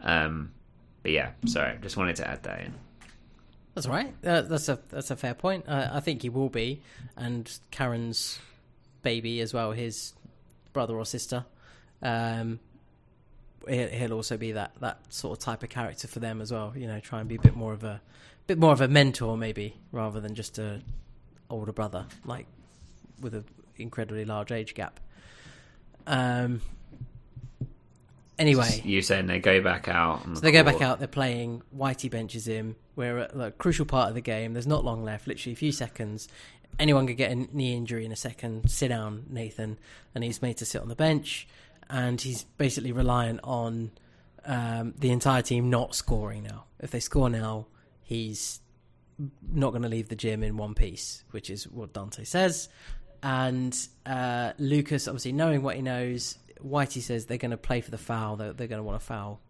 um, 0.00 0.52
but 1.02 1.12
yeah, 1.12 1.30
sorry, 1.46 1.78
just 1.82 1.96
wanted 1.96 2.16
to 2.16 2.28
add 2.28 2.42
that 2.42 2.60
in. 2.60 2.74
That's 3.74 3.86
right. 3.86 4.14
Uh, 4.24 4.42
that's 4.42 4.68
a 4.68 4.78
that's 4.90 5.10
a 5.10 5.16
fair 5.16 5.34
point. 5.34 5.64
Uh, 5.68 5.90
I 5.92 6.00
think 6.00 6.22
he 6.22 6.28
will 6.28 6.48
be, 6.48 6.82
and 7.16 7.50
Karen's 7.70 8.38
baby 9.02 9.40
as 9.40 9.54
well, 9.54 9.72
his 9.72 10.14
brother 10.72 10.96
or 10.96 11.04
sister. 11.04 11.44
Um, 12.02 12.60
he'll 13.68 14.12
also 14.12 14.36
be 14.36 14.52
that 14.52 14.72
that 14.80 14.98
sort 15.12 15.38
of 15.38 15.44
type 15.44 15.62
of 15.62 15.68
character 15.68 16.08
for 16.08 16.18
them 16.20 16.40
as 16.40 16.52
well. 16.52 16.72
You 16.76 16.86
know, 16.86 17.00
try 17.00 17.20
and 17.20 17.28
be 17.28 17.36
a 17.36 17.40
bit 17.40 17.56
more 17.56 17.72
of 17.72 17.84
a 17.84 18.00
bit 18.46 18.58
more 18.58 18.72
of 18.72 18.80
a 18.80 18.88
mentor 18.88 19.36
maybe 19.36 19.76
rather 19.92 20.20
than 20.20 20.34
just 20.34 20.58
a 20.58 20.80
older 21.48 21.72
brother 21.72 22.06
like 22.24 22.46
with 23.20 23.34
an 23.34 23.44
incredibly 23.76 24.24
large 24.24 24.52
age 24.52 24.74
gap. 24.74 24.98
Um. 26.06 26.60
Anyway, 28.38 28.80
You 28.84 29.02
saying 29.02 29.26
they 29.26 29.38
go 29.38 29.60
back 29.62 29.86
out? 29.88 30.24
the 30.26 30.36
so 30.36 30.40
they 30.40 30.50
go 30.52 30.64
back 30.64 30.80
out. 30.80 30.98
They're 30.98 31.06
playing. 31.06 31.62
Whitey 31.76 32.10
benches 32.10 32.46
him. 32.48 32.76
We're 32.96 33.18
at 33.18 33.36
the 33.36 33.50
crucial 33.52 33.84
part 33.84 34.08
of 34.08 34.14
the 34.14 34.20
game. 34.20 34.54
There's 34.54 34.66
not 34.66 34.84
long 34.84 35.04
left. 35.04 35.26
Literally 35.28 35.52
a 35.52 35.56
few 35.56 35.70
seconds. 35.70 36.28
Anyone 36.78 37.06
could 37.06 37.18
get 37.18 37.30
a 37.30 37.34
knee 37.36 37.76
injury 37.76 38.04
in 38.04 38.10
a 38.10 38.16
second. 38.16 38.68
Sit 38.70 38.88
down, 38.88 39.26
Nathan, 39.28 39.78
and 40.14 40.24
he's 40.24 40.40
made 40.42 40.56
to 40.56 40.64
sit 40.64 40.80
on 40.80 40.88
the 40.88 40.96
bench. 40.96 41.46
And 41.92 42.20
he's 42.20 42.44
basically 42.56 42.90
reliant 42.90 43.40
on 43.44 43.92
um, 44.46 44.94
the 44.98 45.10
entire 45.10 45.42
team 45.42 45.70
not 45.70 45.94
scoring 45.94 46.42
now. 46.42 46.64
If 46.80 46.90
they 46.90 47.00
score 47.00 47.28
now, 47.30 47.66
he's 48.02 48.60
not 49.46 49.70
going 49.70 49.82
to 49.82 49.88
leave 49.88 50.08
the 50.08 50.16
gym 50.16 50.42
in 50.42 50.56
one 50.56 50.74
piece, 50.74 51.22
which 51.30 51.50
is 51.50 51.68
what 51.68 51.92
Daunte 51.92 52.26
says. 52.26 52.68
And 53.22 53.76
uh, 54.06 54.52
Lucas, 54.58 55.06
obviously 55.06 55.32
knowing 55.32 55.62
what 55.62 55.76
he 55.76 55.82
knows, 55.82 56.38
Whitey 56.64 57.02
says 57.02 57.26
they're 57.26 57.38
going 57.38 57.50
to 57.50 57.56
play 57.56 57.80
for 57.80 57.90
the 57.90 57.98
foul. 57.98 58.36
They're, 58.36 58.52
they're 58.52 58.68
going 58.68 58.80
to 58.80 58.84
want 58.84 58.96
a 58.96 59.04
foul. 59.04 59.40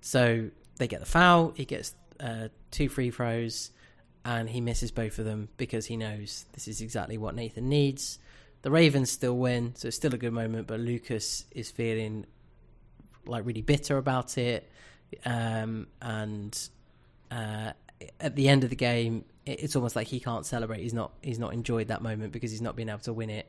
So 0.00 0.50
they 0.76 0.86
get 0.86 1.00
the 1.00 1.06
foul. 1.06 1.52
He 1.56 1.64
gets 1.64 1.94
uh, 2.20 2.48
two 2.70 2.88
free 2.88 3.10
throws, 3.10 3.70
and 4.24 4.48
he 4.48 4.60
misses 4.60 4.90
both 4.90 5.18
of 5.18 5.24
them 5.24 5.48
because 5.56 5.86
he 5.86 5.96
knows 5.96 6.46
this 6.52 6.68
is 6.68 6.80
exactly 6.80 7.18
what 7.18 7.34
Nathan 7.34 7.68
needs. 7.68 8.18
The 8.62 8.70
Ravens 8.70 9.10
still 9.10 9.36
win, 9.36 9.74
so 9.76 9.88
it's 9.88 9.96
still 9.96 10.14
a 10.14 10.18
good 10.18 10.32
moment. 10.32 10.66
But 10.66 10.80
Lucas 10.80 11.44
is 11.52 11.70
feeling 11.70 12.26
like 13.26 13.46
really 13.46 13.62
bitter 13.62 13.98
about 13.98 14.36
it, 14.38 14.70
um, 15.24 15.86
and 16.02 16.58
uh, 17.30 17.72
at 18.20 18.36
the 18.36 18.48
end 18.48 18.64
of 18.64 18.70
the 18.70 18.76
game, 18.76 19.24
it's 19.46 19.76
almost 19.76 19.96
like 19.96 20.08
he 20.08 20.20
can't 20.20 20.44
celebrate. 20.44 20.80
He's 20.80 20.94
not. 20.94 21.12
He's 21.22 21.38
not 21.38 21.52
enjoyed 21.52 21.88
that 21.88 22.02
moment 22.02 22.32
because 22.32 22.50
he's 22.50 22.62
not 22.62 22.76
been 22.76 22.88
able 22.88 23.00
to 23.00 23.12
win 23.12 23.30
it 23.30 23.46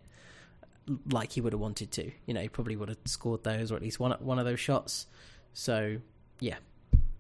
like 1.12 1.32
he 1.32 1.42
would 1.42 1.54
have 1.54 1.60
wanted 1.60 1.92
to. 1.92 2.12
You 2.26 2.34
know, 2.34 2.42
he 2.42 2.50
probably 2.50 2.76
would 2.76 2.90
have 2.90 2.98
scored 3.06 3.44
those 3.44 3.72
or 3.72 3.76
at 3.76 3.82
least 3.82 4.00
one 4.00 4.12
one 4.20 4.40
of 4.40 4.46
those 4.46 4.60
shots. 4.60 5.08
So 5.54 5.98
yeah, 6.40 6.58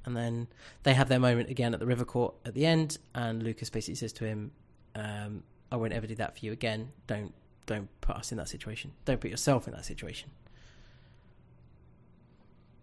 and 0.05 0.15
then 0.15 0.47
they 0.83 0.93
have 0.93 1.09
their 1.09 1.19
moment 1.19 1.49
again 1.49 1.73
at 1.73 1.79
the 1.79 1.85
River 1.85 2.05
Court 2.05 2.35
at 2.45 2.53
the 2.53 2.65
end, 2.65 2.97
and 3.13 3.43
Lucas 3.43 3.69
basically 3.69 3.95
says 3.95 4.13
to 4.13 4.25
him, 4.25 4.51
um, 4.95 5.43
"I 5.71 5.75
won't 5.75 5.93
ever 5.93 6.07
do 6.07 6.15
that 6.15 6.37
for 6.37 6.45
you 6.45 6.51
again. 6.51 6.91
Don't 7.07 7.33
don't 7.69 7.87
put 8.01 8.15
us 8.17 8.31
in 8.31 8.37
that 8.39 8.49
situation. 8.49 8.91
Don't 9.05 9.21
put 9.21 9.29
yourself 9.29 9.67
in 9.67 9.73
that 9.73 9.85
situation." 9.85 10.29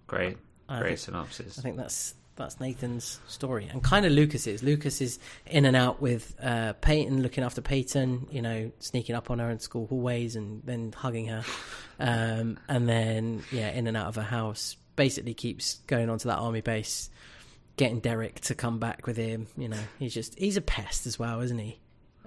Great, 0.06 0.38
I 0.68 0.78
great 0.78 0.88
think- 0.90 0.98
synopsis. 1.00 1.58
I 1.58 1.62
think 1.62 1.76
that's 1.76 2.14
that's 2.36 2.60
Nathan's 2.60 3.18
story, 3.26 3.68
and 3.70 3.82
kind 3.82 4.06
of 4.06 4.12
Lucas's. 4.12 4.62
Lucas 4.62 5.00
is 5.00 5.18
in 5.46 5.64
and 5.64 5.74
out 5.74 6.00
with 6.00 6.34
uh, 6.40 6.74
Peyton, 6.74 7.22
looking 7.22 7.42
after 7.42 7.60
Peyton. 7.60 8.28
You 8.30 8.42
know, 8.42 8.70
sneaking 8.78 9.16
up 9.16 9.30
on 9.30 9.38
her 9.40 9.50
in 9.50 9.58
school 9.58 9.86
hallways 9.86 10.36
and 10.36 10.62
then 10.64 10.92
hugging 10.92 11.26
her, 11.26 11.44
um, 11.98 12.58
and 12.68 12.88
then 12.88 13.42
yeah, 13.50 13.70
in 13.70 13.86
and 13.86 13.96
out 13.96 14.06
of 14.06 14.14
her 14.16 14.22
house. 14.22 14.76
Basically, 14.94 15.34
keeps 15.34 15.74
going 15.86 16.08
onto 16.08 16.28
that 16.28 16.38
army 16.38 16.60
base, 16.62 17.10
getting 17.76 18.00
Derek 18.00 18.40
to 18.42 18.54
come 18.54 18.78
back 18.78 19.06
with 19.06 19.16
him. 19.16 19.46
You 19.56 19.68
know, 19.68 19.80
he's 19.98 20.14
just 20.14 20.38
he's 20.38 20.56
a 20.56 20.62
pest 20.62 21.06
as 21.06 21.18
well, 21.18 21.40
isn't 21.40 21.58
he? 21.58 21.80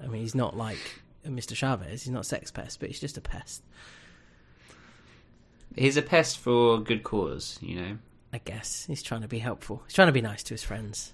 I 0.04 0.08
mean, 0.08 0.22
he's 0.22 0.36
not 0.36 0.58
like 0.58 1.02
Uh, 1.26 1.30
Mr. 1.30 1.56
Chavez. 1.56 2.04
He's 2.04 2.12
not 2.12 2.22
a 2.22 2.26
sex 2.26 2.52
pest, 2.52 2.80
but 2.80 2.90
he's 2.90 3.00
just 3.00 3.18
a 3.18 3.22
pest. 3.22 3.64
He's 5.76 5.98
a 5.98 6.02
pest 6.02 6.40
for 6.40 6.80
good 6.80 7.04
cause, 7.04 7.58
you 7.62 7.76
know. 7.76 7.98
I 8.34 8.40
guess 8.40 8.86
he's 8.86 9.04
trying 9.04 9.22
to 9.22 9.28
be 9.28 9.40
helpful. 9.40 9.82
He's 9.86 9.94
trying 9.94 10.08
to 10.08 10.14
be 10.14 10.22
nice 10.22 10.44
to 10.44 10.54
his 10.54 10.64
friends. 10.64 11.14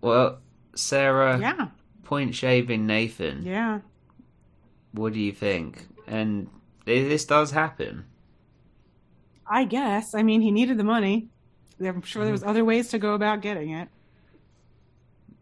Well, 0.00 0.38
Sarah, 0.74 1.38
Yeah, 1.38 1.68
point 2.04 2.34
shaving 2.34 2.86
Nathan. 2.86 3.42
yeah. 3.42 3.80
What 4.92 5.12
do 5.12 5.20
you 5.20 5.32
think? 5.32 5.86
And 6.06 6.48
this 6.84 7.24
does 7.24 7.52
happen. 7.52 8.04
I 9.46 9.64
guess. 9.64 10.14
I 10.14 10.22
mean, 10.22 10.40
he 10.40 10.50
needed 10.50 10.78
the 10.78 10.84
money. 10.84 11.28
I'm 11.80 12.02
sure 12.02 12.24
there 12.24 12.32
was 12.32 12.42
mm. 12.42 12.48
other 12.48 12.64
ways 12.64 12.88
to 12.88 12.98
go 12.98 13.14
about 13.14 13.40
getting 13.40 13.70
it. 13.70 13.88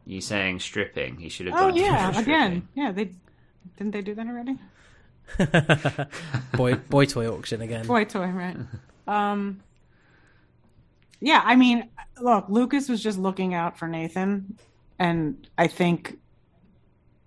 You 0.07 0.21
saying 0.21 0.61
stripping? 0.61 1.19
He 1.19 1.29
should 1.29 1.47
have. 1.47 1.55
Oh 1.55 1.69
gone 1.69 1.77
yeah, 1.77 2.19
again. 2.21 2.69
Yeah, 2.75 2.93
they 2.93 3.11
didn't 3.79 3.93
they 3.93 4.03
do 4.03 4.15
that 4.15 4.27
already? 4.27 4.59
boy 6.57 6.75
boy 6.75 7.05
toy 7.07 7.27
auction 7.29 7.63
again. 7.63 7.87
Boy 7.87 8.05
toy, 8.05 8.27
right? 8.27 8.57
um, 9.07 9.61
yeah, 11.21 11.43
I 11.45 11.57
mean, 11.57 11.89
look, 12.21 12.47
Lucas 12.49 12.89
was 12.89 13.03
just 13.03 13.19
looking 13.19 13.55
out 13.55 13.79
for 13.79 13.89
Nathan, 13.89 14.59
and 14.99 15.49
I 15.57 15.67
think, 15.67 16.19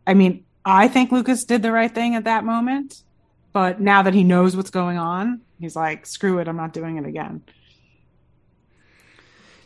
I 0.08 0.14
mean, 0.14 0.46
I 0.66 0.88
think 0.88 1.12
Lucas 1.12 1.44
did 1.46 1.62
the 1.62 1.72
right 1.72 1.94
thing 1.94 2.16
at 2.16 2.24
that 2.26 2.44
moment, 2.46 3.04
but 3.54 3.80
now 3.82 4.02
that 4.04 4.14
he 4.14 4.24
knows 4.24 4.56
what's 4.56 4.70
going 4.70 4.98
on, 4.98 5.42
he's 5.60 5.76
like, 5.76 6.06
screw 6.06 6.40
it, 6.40 6.48
I'm 6.48 6.56
not 6.58 6.72
doing 6.74 6.98
it 6.98 7.06
again. 7.06 7.44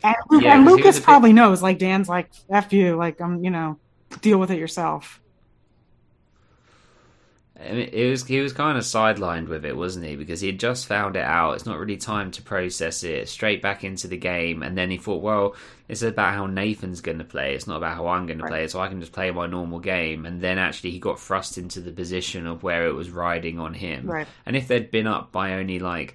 And, 0.02 0.14
Yeah, 0.42 0.56
and 0.56 0.64
'cause 0.64 0.76
he 0.76 0.76
Lucas 0.76 0.86
was 0.86 0.96
a 0.96 1.00
bit- 1.00 1.04
probably 1.04 1.32
knows, 1.32 1.62
like 1.62 1.78
Dan's 1.78 2.08
like, 2.08 2.30
F 2.50 2.72
you, 2.72 2.96
like 2.96 3.20
I'm, 3.20 3.42
you 3.44 3.50
know, 3.50 3.78
deal 4.20 4.38
with 4.38 4.50
it 4.50 4.58
yourself. 4.58 5.20
I 7.58 7.72
mean, 7.72 7.88
it 7.90 8.10
was 8.10 8.26
he 8.26 8.40
was 8.40 8.52
kind 8.52 8.76
of 8.76 8.84
sidelined 8.84 9.48
with 9.48 9.64
it, 9.64 9.76
wasn't 9.76 10.04
he? 10.04 10.14
Because 10.14 10.40
he 10.42 10.48
had 10.48 10.60
just 10.60 10.86
found 10.86 11.16
it 11.16 11.24
out. 11.24 11.54
It's 11.54 11.64
not 11.64 11.78
really 11.78 11.96
time 11.96 12.30
to 12.32 12.42
process 12.42 13.02
it. 13.02 13.28
Straight 13.28 13.62
back 13.62 13.82
into 13.82 14.08
the 14.08 14.18
game, 14.18 14.62
and 14.62 14.76
then 14.76 14.90
he 14.90 14.98
thought, 14.98 15.22
well, 15.22 15.56
it's 15.88 16.02
about 16.02 16.34
how 16.34 16.46
Nathan's 16.46 17.00
going 17.00 17.18
to 17.18 17.24
play. 17.24 17.54
It's 17.54 17.66
not 17.66 17.78
about 17.78 17.96
how 17.96 18.08
I'm 18.08 18.26
going 18.26 18.40
to 18.40 18.46
play. 18.46 18.68
So 18.68 18.80
I 18.80 18.88
can 18.88 19.00
just 19.00 19.12
play 19.12 19.30
my 19.30 19.46
normal 19.46 19.78
game. 19.78 20.26
And 20.26 20.42
then 20.42 20.58
actually, 20.58 20.90
he 20.90 20.98
got 20.98 21.18
thrust 21.18 21.56
into 21.56 21.80
the 21.80 21.92
position 21.92 22.46
of 22.46 22.62
where 22.62 22.86
it 22.86 22.94
was 22.94 23.08
riding 23.08 23.58
on 23.58 23.72
him. 23.72 24.06
Right. 24.06 24.26
And 24.44 24.54
if 24.54 24.68
they'd 24.68 24.90
been 24.90 25.06
up 25.06 25.32
by 25.32 25.54
only 25.54 25.78
like 25.78 26.14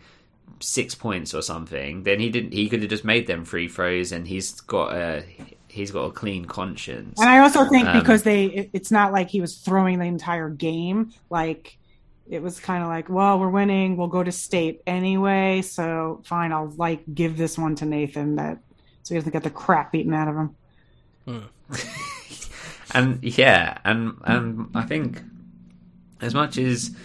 six 0.60 0.94
points 0.94 1.34
or 1.34 1.42
something, 1.42 2.04
then 2.04 2.20
he 2.20 2.30
didn't. 2.30 2.54
He 2.54 2.70
could 2.70 2.82
have 2.82 2.90
just 2.90 3.06
made 3.06 3.26
them 3.26 3.46
free 3.46 3.68
throws, 3.68 4.12
and 4.12 4.28
he's 4.28 4.62
got 4.62 4.94
a 4.94 5.24
he's 5.72 5.92
got 5.92 6.04
a 6.04 6.12
clean 6.12 6.46
conscience. 6.46 7.20
And 7.20 7.30
I 7.30 7.40
also 7.40 7.66
think 7.66 7.88
Um, 7.88 8.00
because 8.00 8.24
they, 8.24 8.46
it, 8.46 8.70
it's 8.74 8.92
not 8.92 9.12
like 9.12 9.30
he 9.30 9.42
was 9.42 9.58
throwing 9.58 10.00
the 10.00 10.06
entire 10.06 10.50
game. 10.50 11.14
Like 11.30 11.78
it 12.30 12.42
was 12.42 12.60
kind 12.60 12.84
of 12.84 12.90
like, 12.90 13.10
well, 13.10 13.40
we're 13.40 13.50
winning. 13.50 13.98
We'll 13.98 14.08
go 14.08 14.24
to 14.24 14.32
state 14.32 14.82
anyway. 14.86 15.62
So 15.62 16.22
fine, 16.26 16.52
I'll 16.52 16.74
like 16.78 17.02
give 17.14 17.38
this 17.38 17.58
one 17.58 17.76
to 17.78 17.86
Nathan 17.86 18.36
that 18.36 18.60
so 19.04 19.16
he 19.16 19.20
doesn't 19.20 19.32
get 19.34 19.44
the 19.44 19.50
crap 19.50 19.92
beaten 19.92 20.14
out 20.14 20.28
of 20.28 20.36
him. 20.36 21.50
and 22.94 23.24
yeah, 23.24 23.78
and 23.84 24.18
and 24.24 24.70
I 24.76 24.84
think 24.84 25.22
as 26.20 26.34
much 26.34 26.58
as 26.58 26.96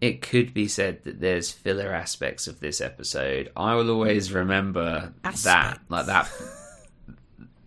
it 0.00 0.22
could 0.22 0.54
be 0.54 0.66
said 0.66 1.04
that 1.04 1.20
there's 1.20 1.50
filler 1.50 1.92
aspects 1.92 2.46
of 2.46 2.60
this 2.60 2.80
episode, 2.80 3.50
I 3.56 3.74
will 3.74 3.90
always 3.90 4.32
remember 4.32 5.12
that 5.22 5.80
like 5.88 6.06
that 6.06 6.30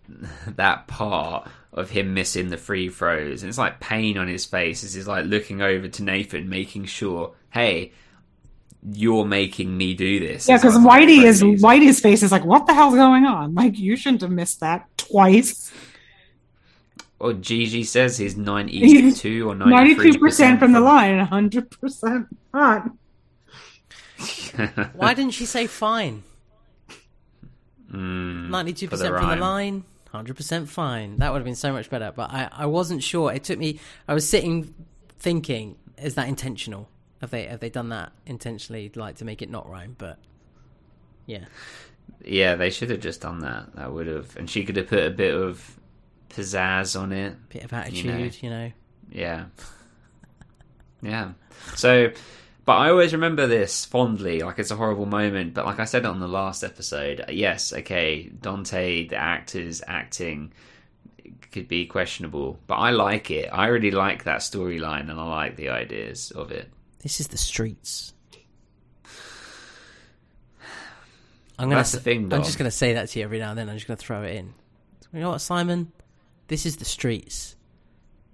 that 0.56 0.86
part 0.86 1.48
of 1.72 1.90
him 1.90 2.14
missing 2.14 2.50
the 2.50 2.56
free 2.56 2.88
throws, 2.88 3.42
and 3.42 3.48
it's 3.48 3.58
like 3.58 3.80
pain 3.80 4.16
on 4.18 4.28
his 4.28 4.44
face 4.44 4.84
as 4.84 4.94
he's 4.94 5.08
like 5.08 5.26
looking 5.26 5.62
over 5.62 5.88
to 5.88 6.02
Nathan, 6.02 6.48
making 6.48 6.86
sure, 6.86 7.32
hey. 7.50 7.92
You're 8.92 9.24
making 9.24 9.74
me 9.74 9.94
do 9.94 10.20
this. 10.20 10.46
Yeah, 10.46 10.58
because 10.58 10.74
Whitey 10.76 11.24
is 11.24 11.40
crazy. 11.40 11.56
Whitey's 11.56 12.00
face 12.00 12.22
is 12.22 12.30
like, 12.30 12.44
what 12.44 12.66
the 12.66 12.74
hell's 12.74 12.94
going 12.94 13.24
on? 13.24 13.54
Like 13.54 13.78
you 13.78 13.96
shouldn't 13.96 14.20
have 14.20 14.30
missed 14.30 14.60
that 14.60 14.86
twice. 14.98 15.72
Or 17.18 17.32
Gigi 17.32 17.82
says 17.84 18.18
he's 18.18 18.36
ninety-two 18.36 19.48
or 19.48 19.54
ninety 19.54 19.94
two 19.94 20.18
percent 20.18 20.58
from 20.58 20.72
the 20.72 20.80
line, 20.80 21.12
and 21.12 21.26
hundred 21.26 21.70
percent 21.70 22.26
not. 22.52 22.90
Why 24.92 25.14
didn't 25.14 25.32
she 25.32 25.46
say 25.46 25.66
fine? 25.66 26.22
Mm, 27.90 28.50
Ninety-two 28.50 28.88
for 28.88 28.96
the 28.98 29.04
percent 29.04 29.18
from 29.18 29.30
the 29.30 29.36
line, 29.36 29.84
hundred 30.14 30.36
percent 30.36 30.68
fine. 30.68 31.18
That 31.18 31.32
would 31.32 31.38
have 31.38 31.44
been 31.44 31.54
so 31.54 31.72
much 31.72 31.90
better. 31.90 32.12
But 32.14 32.30
I, 32.30 32.48
I 32.52 32.66
wasn't 32.66 33.02
sure. 33.02 33.32
It 33.32 33.44
took 33.44 33.58
me. 33.58 33.80
I 34.08 34.14
was 34.14 34.28
sitting 34.28 34.74
thinking, 35.18 35.76
is 35.98 36.14
that 36.14 36.28
intentional? 36.28 36.88
Have 37.20 37.30
they 37.30 37.46
have 37.46 37.60
they 37.60 37.70
done 37.70 37.88
that 37.90 38.12
intentionally, 38.26 38.90
like 38.94 39.16
to 39.16 39.24
make 39.24 39.42
it 39.42 39.50
not 39.50 39.68
rhyme? 39.68 39.94
But 39.98 40.18
yeah, 41.26 41.44
Yeah, 42.24 42.54
they 42.54 42.70
should 42.70 42.90
have 42.90 43.00
just 43.00 43.20
done 43.22 43.40
that. 43.40 43.74
That 43.76 43.92
would 43.92 44.06
have, 44.06 44.36
and 44.36 44.48
she 44.48 44.64
could 44.64 44.76
have 44.76 44.88
put 44.88 45.04
a 45.04 45.10
bit 45.10 45.34
of 45.34 45.78
pizzazz 46.30 47.00
on 47.00 47.12
it. 47.12 47.36
bit 47.48 47.64
of 47.64 47.72
attitude, 47.72 48.42
you 48.42 48.50
know. 48.50 48.72
Yeah, 49.10 49.46
yeah. 51.02 51.32
So, 51.76 52.10
but 52.64 52.76
I 52.76 52.90
always 52.90 53.12
remember 53.12 53.46
this 53.46 53.84
fondly, 53.84 54.40
like 54.40 54.58
it's 54.58 54.70
a 54.70 54.76
horrible 54.76 55.06
moment. 55.06 55.54
But 55.54 55.66
like 55.66 55.80
I 55.80 55.84
said 55.84 56.06
on 56.06 56.20
the 56.20 56.28
last 56.28 56.64
episode, 56.64 57.24
yes, 57.28 57.72
okay, 57.72 58.30
Daunte, 58.40 59.08
the 59.08 59.16
actor's 59.16 59.82
acting 59.86 60.52
could 61.52 61.68
be 61.68 61.86
questionable, 61.86 62.58
but 62.66 62.74
I 62.76 62.90
like 62.90 63.30
it. 63.30 63.48
I 63.52 63.66
really 63.66 63.90
like 63.90 64.24
that 64.24 64.40
storyline, 64.40 65.10
and 65.10 65.20
I 65.20 65.24
like 65.24 65.56
the 65.56 65.68
ideas 65.68 66.30
of 66.30 66.50
it. 66.50 66.70
This 67.02 67.20
is 67.20 67.28
the 67.28 67.38
streets. 67.38 68.14
I'm 71.58 71.68
gonna. 71.68 71.76
That's 71.76 71.92
the 71.92 72.00
thing, 72.00 72.32
I'm 72.32 72.42
just 72.42 72.58
gonna 72.58 72.70
say 72.70 72.94
that 72.94 73.10
to 73.10 73.18
you 73.18 73.24
every 73.24 73.38
now 73.38 73.50
and 73.50 73.58
then. 73.58 73.68
I'm 73.68 73.76
just 73.76 73.86
gonna 73.86 73.96
throw 73.96 74.22
it 74.22 74.34
in. 74.36 74.54
You 75.12 75.20
know 75.20 75.30
what, 75.30 75.40
Simon? 75.40 75.92
This 76.48 76.66
is 76.66 76.78
the 76.78 76.84
streets. 76.84 77.56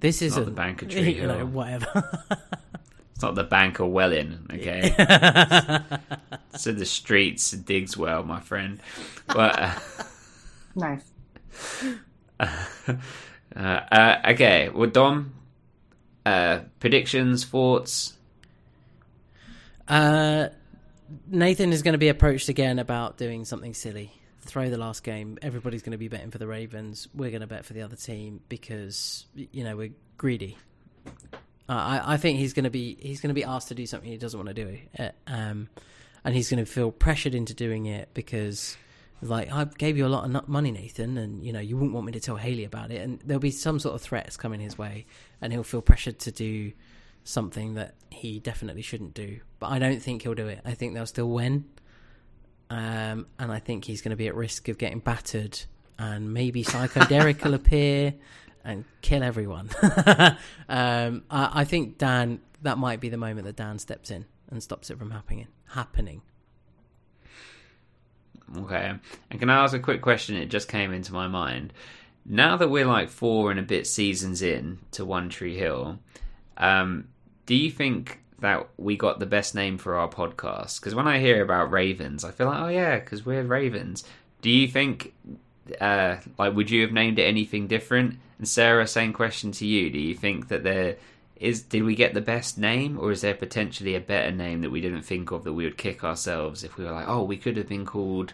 This 0.00 0.22
isn't 0.22 0.46
the 0.46 0.50
Bank 0.50 0.80
of 0.82 0.88
Tree 0.88 1.16
you 1.16 1.26
know, 1.26 1.44
whatever. 1.44 2.26
It's 3.20 3.24
not 3.26 3.34
the 3.34 3.44
Bank 3.44 3.80
of 3.80 3.88
Welling, 3.88 4.46
okay? 4.50 4.94
it's 6.54 6.66
in 6.66 6.78
the 6.78 6.86
streets, 6.86 7.50
digs 7.50 7.94
well, 7.94 8.22
my 8.22 8.40
friend. 8.40 8.80
But 9.26 9.60
uh, 9.60 9.78
Nice. 10.74 11.02
uh, 12.40 12.46
uh, 13.54 14.16
okay, 14.30 14.70
well, 14.70 14.88
Dom, 14.88 15.34
uh, 16.24 16.60
predictions, 16.78 17.44
thoughts. 17.44 18.16
Uh, 19.86 20.48
Nathan 21.28 21.74
is 21.74 21.82
going 21.82 21.92
to 21.92 21.98
be 21.98 22.08
approached 22.08 22.48
again 22.48 22.78
about 22.78 23.18
doing 23.18 23.44
something 23.44 23.74
silly. 23.74 24.14
Throw 24.40 24.70
the 24.70 24.78
last 24.78 25.04
game. 25.04 25.36
Everybody's 25.42 25.82
going 25.82 25.92
to 25.92 25.98
be 25.98 26.08
betting 26.08 26.30
for 26.30 26.38
the 26.38 26.46
Ravens. 26.46 27.06
We're 27.14 27.28
going 27.28 27.42
to 27.42 27.46
bet 27.46 27.66
for 27.66 27.74
the 27.74 27.82
other 27.82 27.96
team 27.96 28.40
because 28.48 29.26
you 29.34 29.62
know 29.62 29.76
we're 29.76 29.92
greedy. 30.16 30.56
Uh, 31.70 31.74
I, 31.74 32.14
I 32.14 32.16
think 32.16 32.40
he's 32.40 32.52
going 32.52 32.64
to 32.64 32.70
be 32.70 32.96
he's 33.00 33.20
going 33.20 33.28
to 33.28 33.34
be 33.34 33.44
asked 33.44 33.68
to 33.68 33.76
do 33.76 33.86
something 33.86 34.10
he 34.10 34.18
doesn't 34.18 34.38
want 34.38 34.48
to 34.54 34.64
do, 34.64 34.78
uh, 34.98 35.10
um, 35.28 35.68
and 36.24 36.34
he's 36.34 36.50
going 36.50 36.58
to 36.58 36.70
feel 36.70 36.90
pressured 36.90 37.32
into 37.32 37.54
doing 37.54 37.86
it 37.86 38.08
because 38.12 38.76
like 39.22 39.52
I 39.52 39.66
gave 39.78 39.96
you 39.96 40.04
a 40.04 40.08
lot 40.08 40.24
of 40.24 40.48
money, 40.48 40.72
Nathan, 40.72 41.16
and 41.16 41.44
you 41.44 41.52
know 41.52 41.60
you 41.60 41.76
wouldn't 41.76 41.92
want 41.92 42.06
me 42.06 42.12
to 42.12 42.20
tell 42.20 42.34
Haley 42.34 42.64
about 42.64 42.90
it, 42.90 43.00
and 43.02 43.20
there'll 43.24 43.38
be 43.38 43.52
some 43.52 43.78
sort 43.78 43.94
of 43.94 44.02
threats 44.02 44.36
coming 44.36 44.58
his 44.58 44.76
way, 44.76 45.06
and 45.40 45.52
he'll 45.52 45.62
feel 45.62 45.80
pressured 45.80 46.18
to 46.20 46.32
do 46.32 46.72
something 47.22 47.74
that 47.74 47.94
he 48.10 48.40
definitely 48.40 48.82
shouldn't 48.82 49.14
do. 49.14 49.38
But 49.60 49.68
I 49.68 49.78
don't 49.78 50.02
think 50.02 50.22
he'll 50.22 50.34
do 50.34 50.48
it. 50.48 50.60
I 50.64 50.74
think 50.74 50.94
they'll 50.94 51.06
still 51.06 51.30
win, 51.30 51.66
um, 52.68 53.26
and 53.38 53.52
I 53.52 53.60
think 53.60 53.84
he's 53.84 54.02
going 54.02 54.10
to 54.10 54.16
be 54.16 54.26
at 54.26 54.34
risk 54.34 54.68
of 54.68 54.76
getting 54.76 54.98
battered, 54.98 55.60
and 56.00 56.34
maybe 56.34 56.64
Psycho 56.64 57.04
Derek 57.08 57.44
will 57.44 57.54
appear 57.54 58.14
and 58.64 58.84
kill 59.02 59.22
everyone. 59.22 59.70
um, 60.68 61.24
I, 61.30 61.50
I 61.60 61.64
think 61.64 61.98
Dan 61.98 62.40
that 62.62 62.78
might 62.78 63.00
be 63.00 63.08
the 63.08 63.16
moment 63.16 63.46
that 63.46 63.56
Dan 63.56 63.78
steps 63.78 64.10
in 64.10 64.26
and 64.50 64.62
stops 64.62 64.90
it 64.90 64.98
from 64.98 65.10
happening. 65.10 65.46
Happening. 65.68 66.22
Okay. 68.56 68.92
And 69.30 69.40
can 69.40 69.50
I 69.50 69.62
ask 69.62 69.74
a 69.74 69.78
quick 69.78 70.02
question? 70.02 70.36
It 70.36 70.46
just 70.46 70.68
came 70.68 70.92
into 70.92 71.12
my 71.12 71.28
mind. 71.28 71.72
Now 72.26 72.56
that 72.56 72.68
we're 72.68 72.86
like 72.86 73.08
four 73.08 73.50
and 73.50 73.58
a 73.58 73.62
bit 73.62 73.86
seasons 73.86 74.42
in 74.42 74.78
to 74.92 75.04
One 75.04 75.28
Tree 75.28 75.56
Hill, 75.56 75.98
um, 76.56 77.08
do 77.46 77.54
you 77.54 77.70
think 77.70 78.20
that 78.40 78.68
we 78.76 78.96
got 78.96 79.20
the 79.20 79.26
best 79.26 79.54
name 79.54 79.78
for 79.78 79.94
our 79.94 80.08
podcast? 80.08 80.80
Because 80.80 80.94
when 80.94 81.08
I 81.08 81.18
hear 81.18 81.42
about 81.42 81.70
Ravens, 81.70 82.24
I 82.24 82.30
feel 82.30 82.46
like, 82.46 82.60
oh 82.60 82.68
yeah, 82.68 82.98
because 82.98 83.24
we're 83.24 83.42
Ravens. 83.42 84.04
Do 84.42 84.50
you 84.50 84.68
think, 84.68 85.14
uh, 85.80 86.16
like, 86.38 86.54
would 86.54 86.70
you 86.70 86.82
have 86.82 86.92
named 86.92 87.18
it 87.18 87.24
anything 87.24 87.66
different? 87.66 88.18
And 88.40 88.48
Sarah, 88.48 88.86
same 88.86 89.12
question 89.12 89.52
to 89.52 89.66
you. 89.66 89.90
Do 89.90 89.98
you 89.98 90.14
think 90.14 90.48
that 90.48 90.64
there 90.64 90.96
is? 91.36 91.60
Did 91.60 91.82
we 91.82 91.94
get 91.94 92.14
the 92.14 92.22
best 92.22 92.56
name, 92.56 92.98
or 92.98 93.12
is 93.12 93.20
there 93.20 93.34
potentially 93.34 93.94
a 93.94 94.00
better 94.00 94.30
name 94.30 94.62
that 94.62 94.70
we 94.70 94.80
didn't 94.80 95.02
think 95.02 95.30
of 95.30 95.44
that 95.44 95.52
we 95.52 95.64
would 95.64 95.76
kick 95.76 96.02
ourselves 96.02 96.64
if 96.64 96.78
we 96.78 96.84
were 96.86 96.90
like, 96.90 97.06
oh, 97.06 97.22
we 97.22 97.36
could 97.36 97.58
have 97.58 97.68
been 97.68 97.84
called 97.84 98.32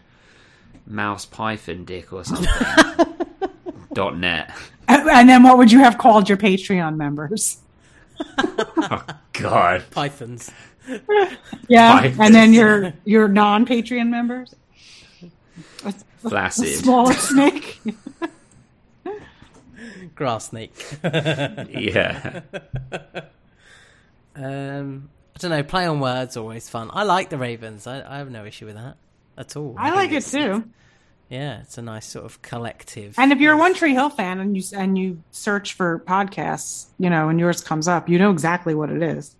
Mouse 0.86 1.26
Python 1.26 1.84
Dick 1.84 2.12
or 2.12 2.22
something? 2.22 2.46
dot 3.94 4.16
net. 4.16 4.54
And 4.86 5.10
and 5.10 5.28
then 5.28 5.42
what 5.42 5.58
would 5.58 5.72
you 5.72 5.80
have 5.80 5.98
called 5.98 6.28
your 6.28 6.38
Patreon 6.38 6.96
members? 6.96 7.58
Oh 8.88 9.02
God. 9.32 9.84
Pythons. 9.90 10.52
Yeah, 11.68 12.00
Pythons. 12.00 12.20
and 12.20 12.32
then 12.32 12.52
your 12.52 12.92
your 13.04 13.26
non 13.26 13.66
Patreon 13.66 14.08
members. 14.08 14.54
A 15.84 15.92
Flaccid. 16.20 16.78
smaller 16.78 17.12
snake. 17.14 17.80
Grass 20.16 20.48
snake. 20.48 20.74
Yeah. 21.02 22.40
Um, 24.38 25.08
I 25.34 25.38
don't 25.38 25.50
know. 25.50 25.62
Play 25.62 25.86
on 25.86 25.98
words 25.98 26.36
always 26.36 26.68
fun. 26.68 26.90
I 26.92 27.04
like 27.04 27.30
the 27.30 27.38
Ravens. 27.38 27.86
I, 27.86 28.02
I 28.06 28.18
have 28.18 28.30
no 28.30 28.44
issue 28.44 28.66
with 28.66 28.74
that 28.74 28.98
at 29.38 29.56
all. 29.56 29.74
I 29.78 29.84
think 29.88 29.96
like 29.96 30.12
it 30.12 30.24
too. 30.24 30.64
Yeah, 31.30 31.62
it's 31.62 31.78
a 31.78 31.82
nice 31.82 32.04
sort 32.04 32.26
of 32.26 32.42
collective. 32.42 33.14
And 33.18 33.32
if 33.32 33.40
you're 33.40 33.54
a 33.54 33.56
One 33.56 33.72
Tree 33.72 33.94
Hill 33.94 34.10
fan 34.10 34.38
and 34.38 34.54
you 34.54 34.62
and 34.74 34.98
you 34.98 35.22
search 35.30 35.72
for 35.72 36.00
podcasts, 36.00 36.88
you 36.98 37.08
know, 37.08 37.30
and 37.30 37.40
yours 37.40 37.62
comes 37.62 37.88
up, 37.88 38.10
you 38.10 38.18
know 38.18 38.30
exactly 38.30 38.74
what 38.74 38.90
it 38.90 39.02
is. 39.02 39.34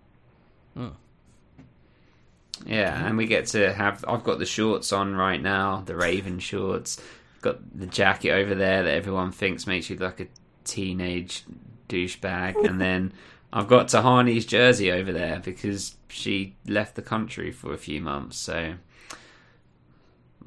Yeah, 2.65 3.05
and 3.05 3.17
we 3.17 3.27
get 3.27 3.47
to 3.47 3.71
have. 3.71 4.03
I've 4.07 4.23
got 4.23 4.39
the 4.39 4.45
shorts 4.45 4.91
on 4.91 5.15
right 5.15 5.41
now, 5.41 5.83
the 5.85 5.95
Raven 5.95 6.39
shorts. 6.39 7.01
Got 7.41 7.59
the 7.77 7.85
jacket 7.85 8.31
over 8.31 8.55
there 8.55 8.83
that 8.83 8.93
everyone 8.93 9.31
thinks 9.31 9.67
makes 9.67 9.89
you 9.89 9.95
look 9.95 10.19
like 10.19 10.29
a 10.29 10.31
teenage 10.67 11.43
douchebag, 11.89 12.67
and 12.67 12.79
then 12.79 13.13
I've 13.51 13.67
got 13.67 13.87
Tahani's 13.87 14.45
jersey 14.45 14.91
over 14.91 15.11
there 15.11 15.41
because 15.43 15.95
she 16.09 16.55
left 16.67 16.95
the 16.95 17.01
country 17.01 17.51
for 17.51 17.73
a 17.73 17.77
few 17.77 18.01
months. 18.01 18.37
So 18.37 18.75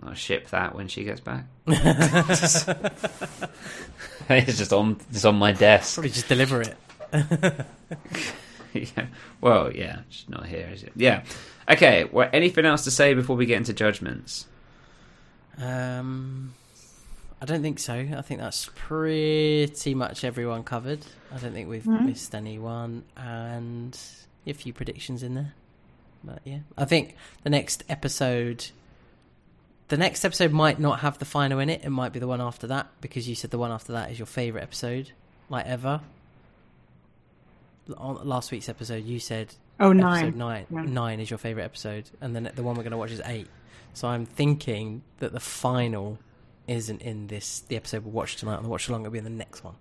I'll 0.03 0.15
ship 0.15 0.49
that 0.51 0.75
when 0.75 0.89
she 0.89 1.05
gets 1.05 1.21
back. 1.21 1.45
it's 1.67 2.65
just 4.59 4.73
on. 4.73 4.99
It's 5.11 5.25
on 5.25 5.37
my 5.37 5.53
desk. 5.53 5.95
Probably 5.95 6.11
just 6.11 6.29
deliver 6.29 6.63
it. 6.63 6.77
yeah. 8.73 9.07
Well, 9.41 9.75
yeah, 9.75 10.01
she's 10.09 10.29
not 10.29 10.47
here, 10.47 10.69
is 10.73 10.83
it? 10.83 10.93
Yeah. 10.97 11.23
Okay. 11.69 12.05
Well, 12.05 12.29
anything 12.33 12.65
else 12.65 12.85
to 12.85 12.91
say 12.91 13.15
before 13.15 13.37
we 13.37 13.47
get 13.47 13.57
into 13.57 13.73
judgments? 13.73 14.47
Um, 15.59 16.55
I 17.43 17.47
don't 17.47 17.63
think 17.63 17.79
so. 17.79 17.95
I 17.95 18.23
think 18.23 18.41
that's 18.41 18.69
pretty 18.75 19.95
much 19.95 20.25
everyone 20.25 20.63
covered. 20.63 21.01
I 21.35 21.39
don't 21.39 21.53
think 21.53 21.69
we've 21.69 21.83
mm-hmm. 21.83 22.07
missed 22.07 22.35
anyone, 22.35 23.05
and 23.17 23.99
a 24.47 24.53
few 24.53 24.73
predictions 24.73 25.23
in 25.23 25.35
there. 25.35 25.55
But 26.23 26.41
yeah, 26.45 26.59
I 26.77 26.85
think 26.85 27.17
the 27.43 27.51
next 27.51 27.83
episode, 27.89 28.67
the 29.89 29.97
next 29.97 30.25
episode 30.25 30.53
might 30.53 30.79
not 30.79 31.01
have 31.01 31.19
the 31.19 31.25
final 31.25 31.61
in 31.61 31.71
it. 31.71 31.83
It 31.83 31.91
might 31.91 32.13
be 32.13 32.19
the 32.19 32.27
one 32.27 32.43
after 32.43 32.67
that 32.67 32.89
because 33.01 33.27
you 33.29 33.35
said 33.35 33.51
the 33.51 33.59
one 33.59 33.71
after 33.71 33.93
that 33.93 34.11
is 34.11 34.19
your 34.19 34.27
favorite 34.27 34.63
episode, 34.63 35.13
like 35.49 35.67
ever. 35.67 36.01
On 37.97 38.29
last 38.29 38.53
week's 38.53 38.69
episode, 38.69 39.05
you 39.05 39.19
said 39.19 39.55
Oh, 39.81 39.93
episode 39.93 40.37
nine. 40.37 40.37
nine. 40.37 40.67
Yeah. 40.71 40.83
Nine 40.83 41.21
is 41.21 41.31
your 41.31 41.39
favorite 41.39 41.65
episode, 41.65 42.11
and 42.21 42.37
then 42.37 42.51
the 42.55 42.63
one 42.63 42.77
we're 42.77 42.83
going 42.83 42.91
to 42.93 42.99
watch 42.99 43.13
is 43.13 43.23
eight. 43.25 43.49
So 43.95 44.09
I'm 44.09 44.27
thinking 44.27 45.03
that 45.21 45.33
the 45.33 45.41
final 45.41 46.19
isn't 46.71 47.03
in 47.03 47.27
this. 47.27 47.61
The 47.61 47.77
episode 47.77 48.05
we'll 48.05 48.13
watch 48.13 48.37
tonight, 48.37 48.57
and 48.57 48.65
the 48.65 48.69
watch 48.69 48.89
along 48.89 49.03
It'll 49.03 49.13
be 49.13 49.19
in 49.19 49.25
the 49.25 49.31
next 49.31 49.63
one. 49.65 49.75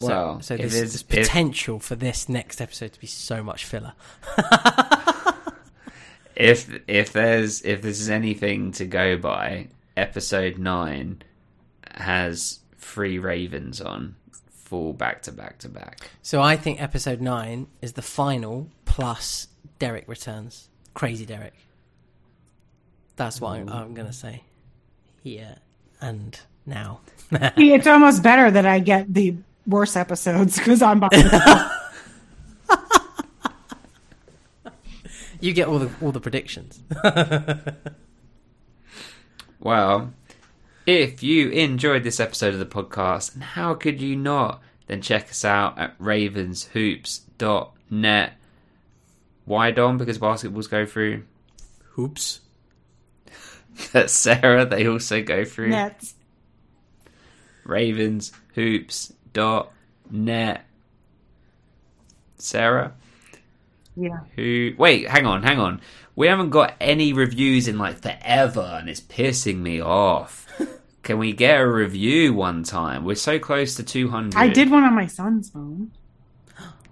So, 0.00 0.06
Well, 0.08 0.40
so 0.40 0.56
there's, 0.56 0.74
it's- 0.74 0.90
there's 0.92 1.02
if- 1.02 1.08
potential 1.08 1.78
for 1.78 1.94
this 1.94 2.28
next 2.28 2.60
episode 2.60 2.92
to 2.94 3.00
be 3.00 3.06
so 3.06 3.42
much 3.42 3.64
filler. 3.64 3.92
If 6.36 6.70
if 6.88 7.12
there's 7.12 7.60
if 7.62 7.82
this 7.82 8.00
is 8.00 8.08
anything 8.08 8.72
to 8.72 8.86
go 8.86 9.18
by, 9.18 9.68
episode 9.94 10.56
nine 10.56 11.22
has 11.92 12.60
three 12.78 13.18
ravens 13.18 13.80
on, 13.82 14.16
full 14.50 14.94
back 14.94 15.20
to 15.22 15.32
back 15.32 15.58
to 15.58 15.68
back. 15.68 16.08
So 16.22 16.40
I 16.40 16.56
think 16.56 16.80
episode 16.80 17.20
nine 17.20 17.66
is 17.82 17.92
the 17.92 18.00
final 18.00 18.68
plus 18.86 19.48
Derek 19.78 20.08
returns. 20.08 20.70
Crazy 20.94 21.26
Derek. 21.26 21.52
That's 23.16 23.38
what 23.38 23.50
I'm, 23.58 23.68
I'm 23.68 23.92
going 23.92 24.06
to 24.06 24.12
say 24.14 24.42
here 25.22 25.56
and 26.00 26.38
now. 26.66 27.00
See, 27.56 27.56
It's 27.74 27.86
almost 27.86 28.22
better 28.22 28.50
that 28.50 28.66
I 28.66 28.78
get 28.78 29.12
the 29.12 29.34
worse 29.66 29.96
episodes 29.96 30.58
because 30.58 30.82
I'm 30.82 31.00
by. 31.00 31.08
You 35.42 35.54
get 35.54 35.68
all 35.68 35.78
the 35.78 35.90
all 36.02 36.12
the 36.12 36.20
predictions. 36.20 36.80
Well, 39.62 40.14
if 40.86 41.22
you 41.22 41.50
enjoyed 41.50 42.02
this 42.02 42.18
episode 42.18 42.54
of 42.54 42.60
the 42.60 42.64
podcast, 42.66 43.34
and 43.34 43.44
how 43.44 43.74
could 43.74 44.00
you 44.00 44.16
not, 44.16 44.62
then 44.86 45.02
check 45.02 45.28
us 45.28 45.44
out 45.44 45.78
at 45.78 45.98
ravenshoops.net. 45.98 48.32
Why, 49.44 49.70
Dom? 49.70 49.98
Because 49.98 50.18
basketballs 50.18 50.70
go 50.70 50.86
through. 50.86 51.24
Hoops. 51.90 52.40
That 53.92 54.10
Sarah, 54.10 54.66
they 54.66 54.86
also 54.86 55.22
go 55.22 55.44
through. 55.44 55.70
Nets. 55.70 56.14
Ravens 57.64 58.32
hoops 58.54 59.12
dot 59.32 59.72
net. 60.10 60.64
Sarah? 62.36 62.94
Yeah. 63.96 64.20
Who? 64.36 64.72
Wait, 64.78 65.08
hang 65.08 65.26
on, 65.26 65.42
hang 65.42 65.58
on. 65.58 65.80
We 66.16 66.26
haven't 66.26 66.50
got 66.50 66.74
any 66.80 67.12
reviews 67.12 67.68
in 67.68 67.78
like 67.78 68.00
forever, 68.00 68.78
and 68.80 68.88
it's 68.88 69.00
pissing 69.00 69.58
me 69.58 69.80
off. 69.80 70.46
Can 71.02 71.18
we 71.18 71.32
get 71.32 71.60
a 71.60 71.66
review 71.66 72.34
one 72.34 72.62
time? 72.62 73.04
We're 73.04 73.14
so 73.14 73.38
close 73.38 73.74
to 73.76 73.82
200. 73.82 74.36
I 74.36 74.48
did 74.48 74.70
one 74.70 74.84
on 74.84 74.94
my 74.94 75.06
son's 75.06 75.48
phone. 75.50 75.92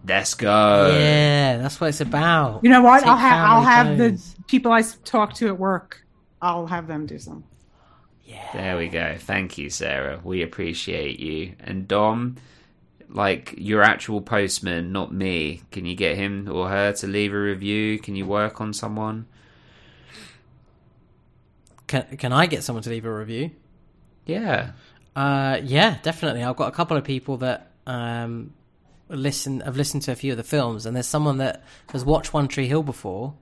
Let's 0.07 0.35
go. 0.35 0.97
Yeah, 0.99 1.59
that's 1.59 1.81
what 1.81 1.89
it's 1.89 2.01
about. 2.01 2.65
You 2.65 2.71
know 2.71 2.81
what? 2.81 3.01
Take 3.01 3.09
I'll 3.09 3.17
have 3.17 3.47
I'll 3.47 3.65
family 3.65 3.97
have 3.97 4.17
the 4.17 4.45
people 4.47 4.73
I 4.73 4.83
talk 5.05 5.35
to 5.35 5.49
at 5.49 5.59
work 5.59 6.07
I'll 6.41 6.67
have 6.67 6.87
them 6.87 7.07
do 7.07 7.19
some. 7.19 7.45
Yeah. 8.25 8.49
There 8.53 8.77
we 8.77 8.89
go. 8.89 9.17
Thank 9.19 9.57
you, 9.57 9.71
Sarah. 9.71 10.21
We 10.23 10.43
appreciate 10.43 11.19
you. 11.19 11.55
And 11.61 11.89
Dom, 11.89 12.37
like 13.09 13.55
your 13.57 13.83
actual 13.83 14.21
postman, 14.21 14.93
not 14.93 15.13
me. 15.13 15.63
Can 15.71 15.87
you 15.87 15.95
get 15.95 16.17
him 16.17 16.49
or 16.51 16.69
her 16.69 16.93
to 16.93 17.07
leave 17.07 17.33
a 17.33 17.41
review? 17.41 17.99
Can 17.99 18.17
you 18.17 18.27
work 18.27 18.61
on 18.61 18.75
someone? 18.75 19.27
Can 21.87 22.05
can 22.19 22.33
I 22.35 22.45
get 22.45 22.63
someone 22.63 22.83
to 22.83 22.91
leave 22.91 23.07
a 23.07 23.13
review? 23.15 23.51
Yeah. 24.27 24.73
Uh, 25.17 25.59
yeah, 25.65 25.97
definitely. 26.03 26.45
I've 26.45 26.57
got 26.57 26.69
a 26.69 26.77
couple 26.77 26.97
of 26.99 27.05
people 27.05 27.39
that 27.39 27.71
um, 27.87 28.53
listen. 29.09 29.63
I've 29.63 29.77
listened 29.77 30.03
to 30.03 30.13
a 30.13 30.15
few 30.15 30.33
of 30.33 30.37
the 30.37 30.45
films, 30.45 30.85
and 30.85 30.95
there's 30.95 31.07
someone 31.07 31.39
that 31.39 31.65
has 31.93 32.05
watched 32.05 32.35
One 32.35 32.47
Tree 32.47 32.69
Hill 32.69 32.83
before 32.83 33.35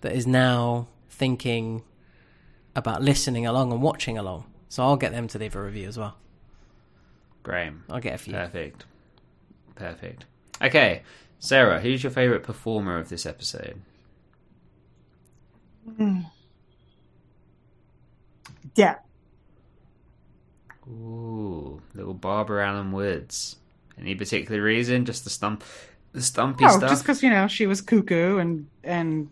that 0.00 0.12
is 0.12 0.26
now 0.26 0.88
thinking 1.08 1.84
about 2.74 3.02
listening 3.02 3.46
along 3.46 3.72
and 3.72 3.82
watching 3.82 4.16
along. 4.18 4.46
So 4.68 4.82
I'll 4.82 4.96
get 4.96 5.12
them 5.12 5.28
to 5.28 5.38
leave 5.38 5.54
a 5.56 5.62
review 5.62 5.88
as 5.88 5.98
well. 5.98 6.16
Graham. 7.42 7.84
I'll 7.90 8.00
get 8.00 8.14
a 8.14 8.18
few. 8.18 8.32
Perfect. 8.32 8.84
Perfect. 9.74 10.24
Okay, 10.62 11.02
Sarah, 11.38 11.80
who's 11.80 12.02
your 12.02 12.12
favorite 12.12 12.42
performer 12.44 12.98
of 12.98 13.08
this 13.08 13.26
episode? 13.26 13.80
Hmm. 15.96 16.20
Yeah. 18.76 18.96
Ooh, 20.88 21.80
little 21.94 22.14
Barbara 22.14 22.66
Alyn 22.66 22.90
Woods. 22.92 23.56
Any 23.98 24.14
particular 24.14 24.62
reason? 24.62 25.04
Just 25.04 25.24
the 25.24 25.30
stump, 25.30 25.62
the 26.12 26.22
stumpy 26.22 26.64
No, 26.64 26.70
stuff. 26.70 26.90
just 26.90 27.02
because 27.02 27.22
you 27.22 27.30
know 27.30 27.46
she 27.46 27.66
was 27.66 27.80
cuckoo 27.80 28.38
and 28.38 28.68
and 28.82 29.30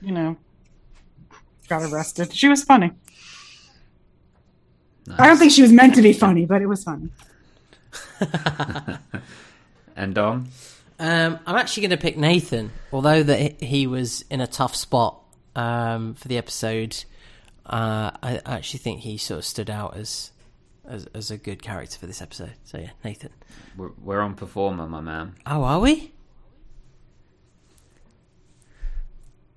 you 0.00 0.12
know 0.12 0.36
got 1.66 1.82
arrested. 1.82 2.32
She 2.34 2.48
was 2.48 2.64
funny. 2.64 2.92
I 5.18 5.26
don't 5.28 5.36
think 5.36 5.52
she 5.52 5.62
was 5.62 5.72
meant 5.72 5.94
to 5.94 6.02
be 6.02 6.12
funny, 6.12 6.46
but 6.46 6.62
it 6.62 6.66
was 6.66 6.82
funny. 6.84 7.10
And 9.96 10.14
Dom. 10.14 10.48
Um, 10.98 11.38
I'm 11.46 11.56
actually 11.56 11.82
going 11.82 11.98
to 11.98 12.02
pick 12.02 12.18
Nathan, 12.18 12.70
although 12.92 13.22
that 13.22 13.62
he 13.62 13.86
was 13.86 14.24
in 14.30 14.40
a 14.42 14.46
tough 14.46 14.76
spot 14.76 15.22
um, 15.54 16.14
for 16.14 16.28
the 16.28 16.36
episode. 16.36 17.04
Uh, 17.64 18.10
I 18.22 18.40
actually 18.44 18.80
think 18.80 19.00
he 19.00 19.16
sort 19.16 19.38
of 19.38 19.44
stood 19.44 19.70
out 19.70 19.96
as, 19.96 20.30
as 20.86 21.06
as 21.14 21.30
a 21.30 21.36
good 21.36 21.62
character 21.62 21.98
for 21.98 22.06
this 22.06 22.22
episode. 22.22 22.52
So 22.64 22.78
yeah, 22.78 22.90
Nathan. 23.04 23.30
We're, 23.76 23.90
we're 24.02 24.20
on 24.20 24.34
performer, 24.34 24.86
my 24.86 25.00
man. 25.00 25.34
Oh, 25.46 25.64
are 25.64 25.80
we? 25.80 26.12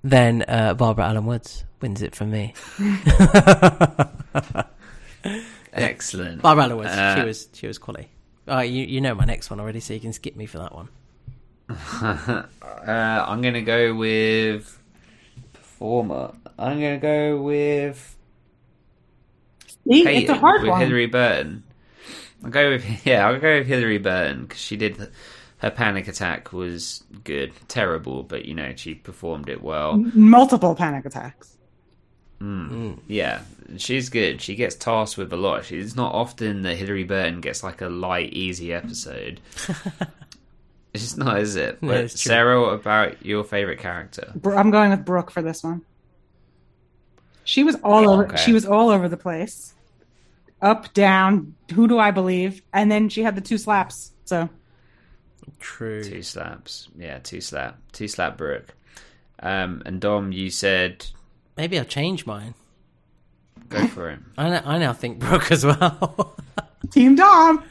Then 0.02 0.44
uh, 0.48 0.74
Barbara 0.74 1.06
Alyn 1.06 1.24
Woods 1.24 1.64
wins 1.80 2.00
it 2.02 2.14
from 2.14 2.30
me. 2.30 2.54
Excellent. 5.72 6.42
Barbara 6.42 6.64
Alyn 6.64 6.76
Woods, 6.78 6.90
Uh, 6.90 7.16
she 7.20 7.24
was 7.26 7.48
she 7.52 7.66
was 7.66 7.78
quality. 7.78 8.08
Oh, 8.48 8.60
you 8.60 8.84
you 8.84 9.00
know 9.00 9.14
my 9.14 9.24
next 9.24 9.50
one 9.50 9.60
already, 9.60 9.80
so 9.80 9.94
you 9.94 10.00
can 10.00 10.12
skip 10.12 10.36
me 10.36 10.46
for 10.46 10.58
that 10.58 10.74
one. 10.74 10.88
Uh, 12.80 13.24
I'm 13.28 13.42
gonna 13.42 13.60
go 13.62 13.94
with 13.94 14.78
performer. 15.52 16.32
I'm 16.58 16.80
gonna 16.80 16.98
go 16.98 17.40
with 17.42 18.16
See, 19.86 20.02
Peyton, 20.04 20.22
it's 20.22 20.30
a 20.30 20.34
hard 20.34 20.62
with 20.62 20.70
one. 20.70 20.80
Hilarie 20.80 21.10
Burton. 21.10 21.62
I'll 22.42 22.50
go 22.50 22.70
with 22.70 22.84
yeah. 23.06 23.26
I'll 23.28 23.38
go 23.38 23.58
with 23.58 23.68
Hilarie 23.68 24.02
Burton 24.02 24.42
because 24.46 24.60
she 24.60 24.76
did 24.76 24.96
her 25.60 25.70
panic 25.70 26.08
attack 26.08 26.52
was 26.52 27.04
good, 27.22 27.52
terrible, 27.68 28.22
but 28.22 28.46
you 28.46 28.54
know 28.54 28.72
she 28.76 28.94
performed 28.94 29.48
it 29.48 29.62
well. 29.62 29.96
Multiple 29.96 30.74
panic 30.74 31.04
attacks. 31.04 31.56
Hmm. 32.38 32.68
Hmm. 32.68 32.92
Yeah, 33.06 33.42
she's 33.76 34.08
good. 34.08 34.40
She 34.40 34.54
gets 34.54 34.74
tasked 34.74 35.18
with 35.18 35.30
a 35.34 35.36
lot. 35.36 35.66
She, 35.66 35.76
it's 35.76 35.94
not 35.94 36.14
often 36.14 36.62
that 36.62 36.78
Hilarie 36.78 37.06
Burton 37.06 37.42
gets 37.42 37.62
like 37.62 37.82
a 37.82 37.90
light, 37.90 38.32
easy 38.32 38.72
episode. 38.72 39.40
it's 40.94 41.02
just 41.02 41.18
not, 41.18 41.38
is 41.38 41.56
it? 41.56 41.82
No, 41.82 41.88
But 41.88 42.04
it's. 42.04 42.22
Sarah, 42.22 42.58
what 42.62 42.72
about 42.72 43.24
your 43.24 43.44
favorite 43.44 43.80
character? 43.80 44.32
I'm 44.44 44.70
going 44.70 44.90
with 44.90 45.04
Brooke 45.04 45.30
for 45.30 45.42
this 45.42 45.62
one. 45.62 45.82
She 47.44 47.64
was 47.64 47.76
all 47.84 48.08
over. 48.08 48.24
Okay. 48.28 48.36
She 48.38 48.54
was 48.54 48.64
all 48.64 48.88
over 48.88 49.10
the 49.10 49.18
place, 49.18 49.74
up, 50.62 50.94
down. 50.94 51.54
Who 51.74 51.86
do 51.86 51.98
I 51.98 52.12
believe? 52.12 52.62
And 52.72 52.90
then 52.90 53.10
she 53.10 53.22
had 53.22 53.34
the 53.34 53.42
two 53.42 53.58
slaps. 53.58 54.12
So 54.24 54.48
True. 55.58 56.04
Two 56.04 56.22
slaps. 56.22 56.88
Yeah, 56.96 57.18
two 57.18 57.40
slap. 57.40 57.78
Two 57.92 58.08
slap 58.08 58.36
Brooke. 58.36 58.74
Um, 59.42 59.82
and 59.86 60.00
Dom, 60.00 60.32
you 60.32 60.50
said 60.50 61.06
Maybe 61.56 61.78
I'll 61.78 61.84
change 61.84 62.26
mine. 62.26 62.54
go 63.68 63.86
for 63.88 64.10
it. 64.10 64.18
I 64.38 64.48
now, 64.50 64.62
I 64.64 64.78
now 64.78 64.92
think 64.92 65.18
Brooke 65.18 65.50
as 65.50 65.64
well. 65.64 66.36
Team 66.90 67.14
Dom. 67.14 67.64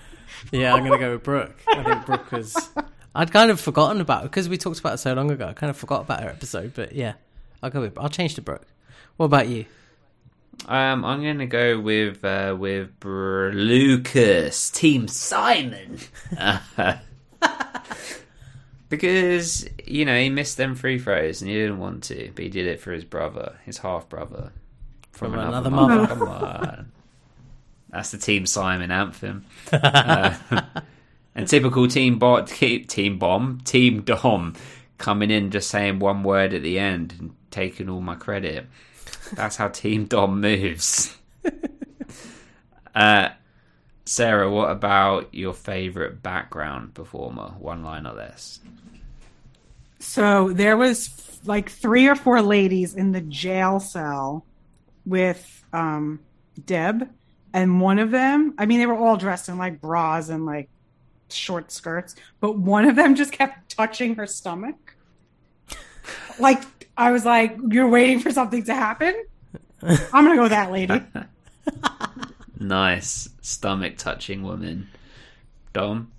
yeah, 0.51 0.74
I'm 0.74 0.83
gonna 0.83 0.98
go 0.99 1.11
with 1.14 1.24
Brooke. 1.24 1.59
I 1.67 1.83
think 1.83 2.06
Brooke 2.06 2.32
was. 2.32 2.69
I'd 3.16 3.32
kind 3.32 3.51
of 3.51 3.59
forgotten 3.59 4.01
about 4.01 4.22
it 4.24 4.32
because 4.32 4.48
we 4.48 4.58
talked 4.58 4.80
about 4.80 4.93
it 4.93 4.98
so 4.99 5.14
long 5.14 5.30
ago. 5.32 5.48
I 5.48 5.53
kind 5.53 5.69
of 5.69 5.77
forgot 5.77 6.01
about 6.01 6.22
her 6.24 6.30
episode, 6.30 6.74
but 6.75 6.93
yeah, 6.93 7.14
I'll 7.61 7.69
go 7.69 7.82
with. 7.82 7.98
I'll 7.98 8.09
change 8.09 8.35
to 8.35 8.41
Brooke. 8.41 8.67
What 9.17 9.25
about 9.27 9.48
you? 9.48 9.66
Um, 10.67 11.03
I'm 11.06 11.22
gonna 11.24 11.48
go 11.48 11.80
with 11.80 12.24
uh, 12.24 12.56
with 12.58 12.99
Br- 12.99 13.49
Lucas, 13.53 14.69
Team 14.69 15.08
Simon, 15.08 15.98
because 18.90 19.68
you 19.85 20.06
know 20.06 20.19
he 20.19 20.30
missed 20.30 20.58
them 20.58 20.76
free 20.76 21.00
throws 21.00 21.42
and 21.42 21.50
he 21.50 21.58
didn't 21.58 21.80
want 21.80 22.03
to, 22.06 22.32
but 22.35 22.43
he 22.43 22.50
did 22.50 22.68
it 22.68 22.80
for 22.80 22.92
his 22.92 23.03
brother, 23.03 23.58
his 23.66 23.80
half 23.80 24.09
brother, 24.09 24.51
From 25.11 25.34
another 25.34 25.69
mother. 25.69 26.08
Come 26.08 26.22
on, 26.24 26.92
that's 27.90 28.11
the 28.11 28.18
Team 28.18 28.45
Simon 28.45 28.92
anthem. 28.92 29.45
Uh, 29.72 30.35
and 31.35 31.48
typical 31.48 31.88
Team 31.88 32.19
Bot, 32.19 32.48
Team 32.48 33.18
Bomb, 33.18 33.61
Team 33.61 34.01
Dom, 34.01 34.56
coming 34.98 35.32
in 35.32 35.51
just 35.51 35.69
saying 35.69 36.00
one 36.00 36.24
word 36.24 36.53
at 36.53 36.64
the 36.64 36.77
end 36.77 37.16
and 37.18 37.35
taking 37.51 37.90
all 37.90 38.01
my 38.01 38.16
credit. 38.16 38.66
That's 39.34 39.56
how 39.56 39.69
Team 39.69 40.06
Dom 40.06 40.42
moves. 40.42 41.18
uh, 42.95 43.30
Sarah, 44.09 44.49
what 44.49 44.71
about 44.71 45.35
your 45.35 45.53
favorite 45.53 46.23
background 46.23 46.95
performer? 46.95 47.53
One 47.59 47.83
line 47.83 48.07
or 48.07 48.13
less. 48.13 48.59
So 49.99 50.51
there 50.51 50.75
was 50.75 51.39
like 51.45 51.69
three 51.69 52.07
or 52.07 52.15
four 52.15 52.41
ladies 52.41 52.95
in 52.95 53.11
the 53.11 53.21
jail 53.21 53.79
cell 53.79 54.47
with 55.05 55.63
um, 55.73 56.21
Deb, 56.65 57.07
and 57.53 57.79
one 57.79 57.99
of 57.99 58.09
them, 58.09 58.55
I 58.57 58.65
mean, 58.65 58.79
they 58.79 58.88
were 58.88 58.95
all 58.95 59.15
dressed 59.15 59.47
in 59.47 59.59
like 59.59 59.79
bras 59.79 60.29
and 60.29 60.43
like 60.43 60.69
short 61.29 61.71
skirts, 61.71 62.15
but 62.39 62.57
one 62.57 62.85
of 62.85 62.95
them 62.95 63.13
just 63.13 63.31
kept 63.31 63.69
touching 63.69 64.15
her 64.15 64.25
stomach. 64.25 64.95
Like 66.39 66.63
I 66.97 67.11
was 67.11 67.25
like, 67.25 67.59
"You're 67.69 67.89
waiting 67.89 68.21
for 68.21 68.31
something 68.31 68.63
to 68.63 68.73
happen." 68.73 69.13
I'm 69.83 70.23
gonna 70.25 70.35
go 70.35 70.41
with 70.41 70.51
that 70.51 70.71
lady. 70.71 70.99
Nice 72.59 73.29
stomach 73.41 73.97
touching 73.97 74.43
woman. 74.43 74.89
Dom. 75.73 76.11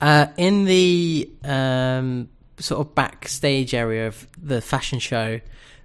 Uh, 0.00 0.26
in 0.36 0.64
the 0.64 1.30
um, 1.44 2.28
sort 2.58 2.86
of 2.86 2.94
backstage 2.94 3.74
area 3.74 4.06
of 4.06 4.26
the 4.40 4.60
fashion 4.60 4.98
show, 4.98 5.40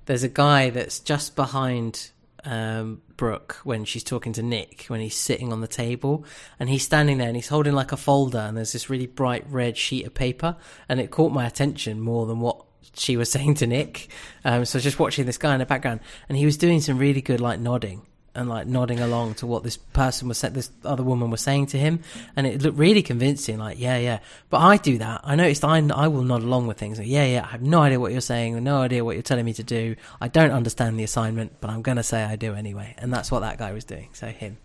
there's 0.06 0.24
a 0.24 0.30
guy 0.30 0.70
that's 0.70 1.00
just 1.00 1.36
behind 1.36 2.12
um, 2.44 3.02
Brooke 3.16 3.60
when 3.64 3.86
she's 3.86 4.04
talking 4.04 4.34
to 4.34 4.44
Nick 4.44 4.86
when 4.88 5.00
he's 5.00 5.18
sitting 5.18 5.54
on 5.54 5.62
the 5.62 5.68
table, 5.68 6.26
and 6.60 6.70
he's 6.70 6.84
standing 6.84 7.18
there 7.18 7.28
and 7.28 7.36
he's 7.36 7.48
holding 7.48 7.74
like 7.74 7.92
a 7.92 7.98
folder, 7.98 8.40
and 8.40 8.58
there's 8.58 8.74
this 8.74 8.90
really 8.90 9.08
bright 9.08 9.46
red 9.50 9.78
sheet 9.78 10.06
of 10.06 10.14
paper, 10.14 10.58
and 10.90 11.00
it 11.00 11.10
caught 11.10 11.32
my 11.32 11.48
attention 11.48 12.02
more 12.02 12.26
than 12.26 12.40
what 12.40 12.64
she 12.96 13.18
was 13.18 13.32
saying 13.32 13.56
to 13.56 13.68
Nick. 13.68 14.10
Um, 14.44 14.66
so 14.66 14.76
I 14.76 14.78
was 14.78 14.84
just 14.84 15.00
watching 15.00 15.26
this 15.26 15.38
guy 15.38 15.54
in 15.54 15.60
the 15.60 15.66
background, 15.66 16.02
and 16.28 16.38
he 16.38 16.46
was 16.46 16.58
doing 16.58 16.82
some 16.82 16.98
really 16.98 17.22
good 17.22 17.40
like 17.40 17.60
nodding 17.60 18.06
and 18.36 18.50
like 18.50 18.66
nodding 18.68 19.00
along 19.00 19.36
to 19.36 19.48
what 19.48 19.64
this 19.64 19.78
person 19.78 20.28
was 20.28 20.38
saying, 20.40 20.54
this 20.54 20.72
other 20.84 21.04
woman 21.04 21.30
was 21.30 21.42
saying 21.42 21.68
to 21.68 21.78
him, 21.78 22.00
and 22.36 22.48
it 22.48 22.62
looked 22.62 22.78
really 22.78 23.04
convincing. 23.04 23.60
Like, 23.60 23.80
yeah, 23.80 23.98
yeah. 23.98 24.20
But 24.50 24.62
I 24.62 24.78
do 24.78 24.98
that. 24.98 25.22
I 25.24 25.36
noticed 25.36 25.64
I 25.64 25.78
I 25.94 26.08
will 26.08 26.24
nod 26.24 26.42
along 26.42 26.68
with 26.68 26.78
things. 26.78 26.98
Like, 26.98 27.08
yeah, 27.08 27.26
yeah. 27.26 27.44
I 27.44 27.48
have 27.48 27.62
no 27.62 27.82
idea 27.82 28.00
what 28.00 28.12
you're 28.12 28.22
saying, 28.22 28.62
no 28.64 28.82
idea 28.82 29.06
what 29.06 29.16
you're 29.16 29.24
telling 29.24 29.46
me 29.46 29.54
to 29.54 29.64
do. 29.64 29.96
I 30.20 30.28
don't 30.28 30.52
understand 30.52 31.00
the 31.00 31.04
assignment, 31.04 31.60
but 31.62 31.70
I'm 31.70 31.82
gonna 31.82 32.04
say 32.04 32.24
I 32.24 32.36
do 32.36 32.54
anyway. 32.54 32.96
And 32.98 33.14
that's 33.14 33.32
what 33.32 33.42
that 33.42 33.58
guy 33.58 33.72
was 33.72 33.84
doing. 33.84 34.10
So 34.14 34.28
him. 34.28 34.58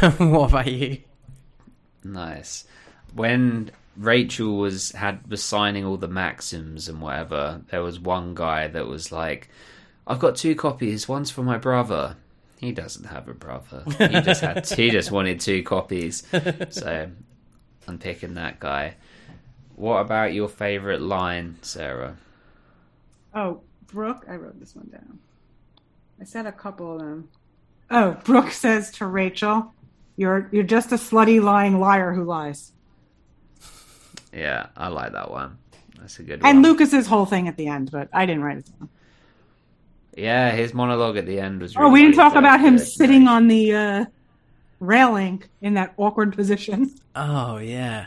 what 0.18 0.50
about 0.50 0.66
you? 0.66 0.98
Nice. 2.04 2.64
When 3.14 3.70
Rachel 3.96 4.56
was 4.56 4.92
had 4.92 5.28
was 5.28 5.42
signing 5.42 5.84
all 5.84 5.96
the 5.96 6.08
maxims 6.08 6.88
and 6.88 7.00
whatever, 7.00 7.62
there 7.70 7.82
was 7.82 7.98
one 7.98 8.34
guy 8.34 8.68
that 8.68 8.86
was 8.86 9.10
like, 9.10 9.48
"I've 10.06 10.18
got 10.18 10.36
two 10.36 10.54
copies. 10.54 11.08
One's 11.08 11.30
for 11.30 11.42
my 11.42 11.58
brother." 11.58 12.16
He 12.64 12.72
doesn't 12.72 13.04
have 13.04 13.28
a 13.28 13.34
brother. 13.34 13.84
He 13.98 14.20
just 14.22 14.40
had. 14.40 14.66
he 14.70 14.88
just 14.90 15.10
wanted 15.10 15.38
two 15.38 15.62
copies. 15.62 16.22
So, 16.70 17.10
I'm 17.86 17.98
picking 17.98 18.34
that 18.34 18.58
guy. 18.58 18.94
What 19.76 19.98
about 20.00 20.32
your 20.32 20.48
favorite 20.48 21.02
line, 21.02 21.58
Sarah? 21.60 22.16
Oh, 23.34 23.60
Brooke, 23.86 24.24
I 24.28 24.36
wrote 24.36 24.58
this 24.58 24.74
one 24.74 24.88
down. 24.90 25.18
I 26.20 26.24
said 26.24 26.46
a 26.46 26.52
couple 26.52 26.94
of 26.94 27.00
them. 27.00 27.28
Oh, 27.90 28.16
Brooke 28.24 28.50
says 28.50 28.90
to 28.92 29.06
Rachel, 29.06 29.74
"You're 30.16 30.48
you're 30.50 30.62
just 30.62 30.90
a 30.92 30.96
slutty 30.96 31.42
lying 31.42 31.78
liar 31.78 32.14
who 32.14 32.24
lies." 32.24 32.72
Yeah, 34.32 34.68
I 34.74 34.88
like 34.88 35.12
that 35.12 35.30
one. 35.30 35.58
That's 35.98 36.18
a 36.18 36.22
good 36.22 36.34
And 36.34 36.42
one. 36.42 36.56
And 36.56 36.62
Lucas's 36.64 37.06
whole 37.06 37.26
thing 37.26 37.46
at 37.46 37.56
the 37.56 37.66
end, 37.66 37.90
but 37.90 38.08
I 38.12 38.24
didn't 38.24 38.42
write 38.42 38.58
it 38.58 38.70
down. 38.78 38.88
Yeah, 40.16 40.50
his 40.52 40.72
monologue 40.74 41.16
at 41.16 41.26
the 41.26 41.40
end 41.40 41.60
was. 41.60 41.74
Oh, 41.76 41.88
we 41.88 42.02
didn't 42.02 42.16
talk 42.16 42.34
about 42.34 42.60
him 42.60 42.76
the 42.76 42.84
sitting 42.84 43.26
on 43.28 43.48
the 43.48 43.74
uh, 43.74 44.04
railing 44.80 45.42
in 45.60 45.74
that 45.74 45.94
awkward 45.96 46.34
position. 46.34 46.94
Oh 47.16 47.58
yeah. 47.58 48.06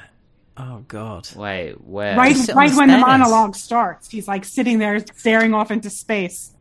Oh 0.58 0.84
god. 0.88 1.30
Wait, 1.36 1.80
where? 1.82 2.18
right, 2.18 2.36
right 2.54 2.72
the 2.72 2.78
when 2.78 2.90
the 2.90 2.98
monologue 2.98 3.56
starts, 3.56 4.10
he's 4.10 4.28
like 4.28 4.44
sitting 4.44 4.80
there 4.80 5.00
staring 5.16 5.54
off 5.54 5.70
into 5.70 5.90
space. 5.90 6.52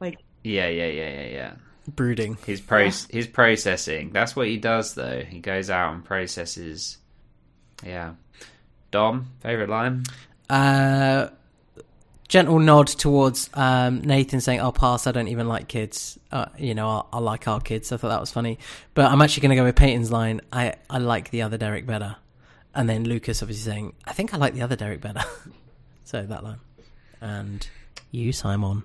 Like, 0.00 0.18
Yeah, 0.42 0.68
yeah, 0.68 0.86
yeah, 0.86 1.10
yeah, 1.10 1.26
yeah. 1.26 1.52
Brooding. 1.94 2.38
His 2.46 2.60
pro 2.60 2.90
his 3.10 3.26
processing. 3.26 4.10
That's 4.10 4.34
what 4.34 4.46
he 4.46 4.56
does 4.56 4.94
though. 4.94 5.20
He 5.20 5.40
goes 5.40 5.68
out 5.68 5.94
and 5.94 6.04
processes. 6.04 6.98
Yeah. 7.84 8.14
Dom, 8.90 9.30
favorite 9.40 9.68
line? 9.68 10.04
Uh, 10.48 11.28
gentle 12.32 12.58
nod 12.58 12.86
towards 12.86 13.50
um, 13.52 14.00
Nathan 14.00 14.40
saying, 14.40 14.58
"I'll 14.58 14.72
pass. 14.72 15.06
I 15.06 15.12
don't 15.12 15.28
even 15.28 15.46
like 15.48 15.68
kids. 15.68 16.18
Uh, 16.30 16.46
you 16.56 16.74
know, 16.74 16.88
I, 16.88 17.02
I 17.12 17.18
like 17.18 17.46
our 17.46 17.60
kids." 17.60 17.92
I 17.92 17.98
thought 17.98 18.08
that 18.08 18.20
was 18.20 18.32
funny, 18.32 18.58
but 18.94 19.04
I'm 19.12 19.20
actually 19.20 19.42
going 19.42 19.50
to 19.50 19.56
go 19.56 19.64
with 19.64 19.76
Peyton's 19.76 20.10
line. 20.10 20.40
I 20.50 20.74
I 20.88 20.96
like 20.96 21.30
the 21.30 21.42
other 21.42 21.58
Derek 21.58 21.84
better, 21.84 22.16
and 22.74 22.88
then 22.88 23.04
Lucas 23.04 23.42
obviously 23.42 23.70
saying, 23.70 23.92
"I 24.06 24.14
think 24.14 24.32
I 24.32 24.38
like 24.38 24.54
the 24.54 24.62
other 24.62 24.76
Derek 24.76 25.02
better." 25.02 25.22
so 26.04 26.22
that 26.22 26.42
line, 26.42 26.60
and 27.20 27.68
you, 28.10 28.32
Simon. 28.32 28.84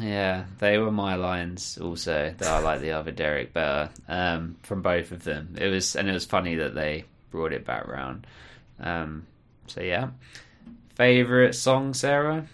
Yeah, 0.00 0.44
they 0.58 0.76
were 0.76 0.90
my 0.90 1.14
lines 1.14 1.78
also. 1.80 2.34
That 2.36 2.48
I 2.48 2.58
like 2.58 2.80
the 2.80 2.92
other 2.92 3.12
Derek 3.12 3.52
better 3.52 3.90
um, 4.08 4.56
from 4.64 4.82
both 4.82 5.12
of 5.12 5.22
them. 5.22 5.54
It 5.56 5.68
was 5.68 5.94
and 5.94 6.08
it 6.08 6.12
was 6.12 6.24
funny 6.24 6.56
that 6.56 6.74
they 6.74 7.04
brought 7.30 7.52
it 7.52 7.64
back 7.64 7.86
round. 7.86 8.26
Um, 8.80 9.24
so 9.68 9.80
yeah, 9.82 10.08
favorite 10.96 11.54
song, 11.54 11.94
Sarah. 11.94 12.46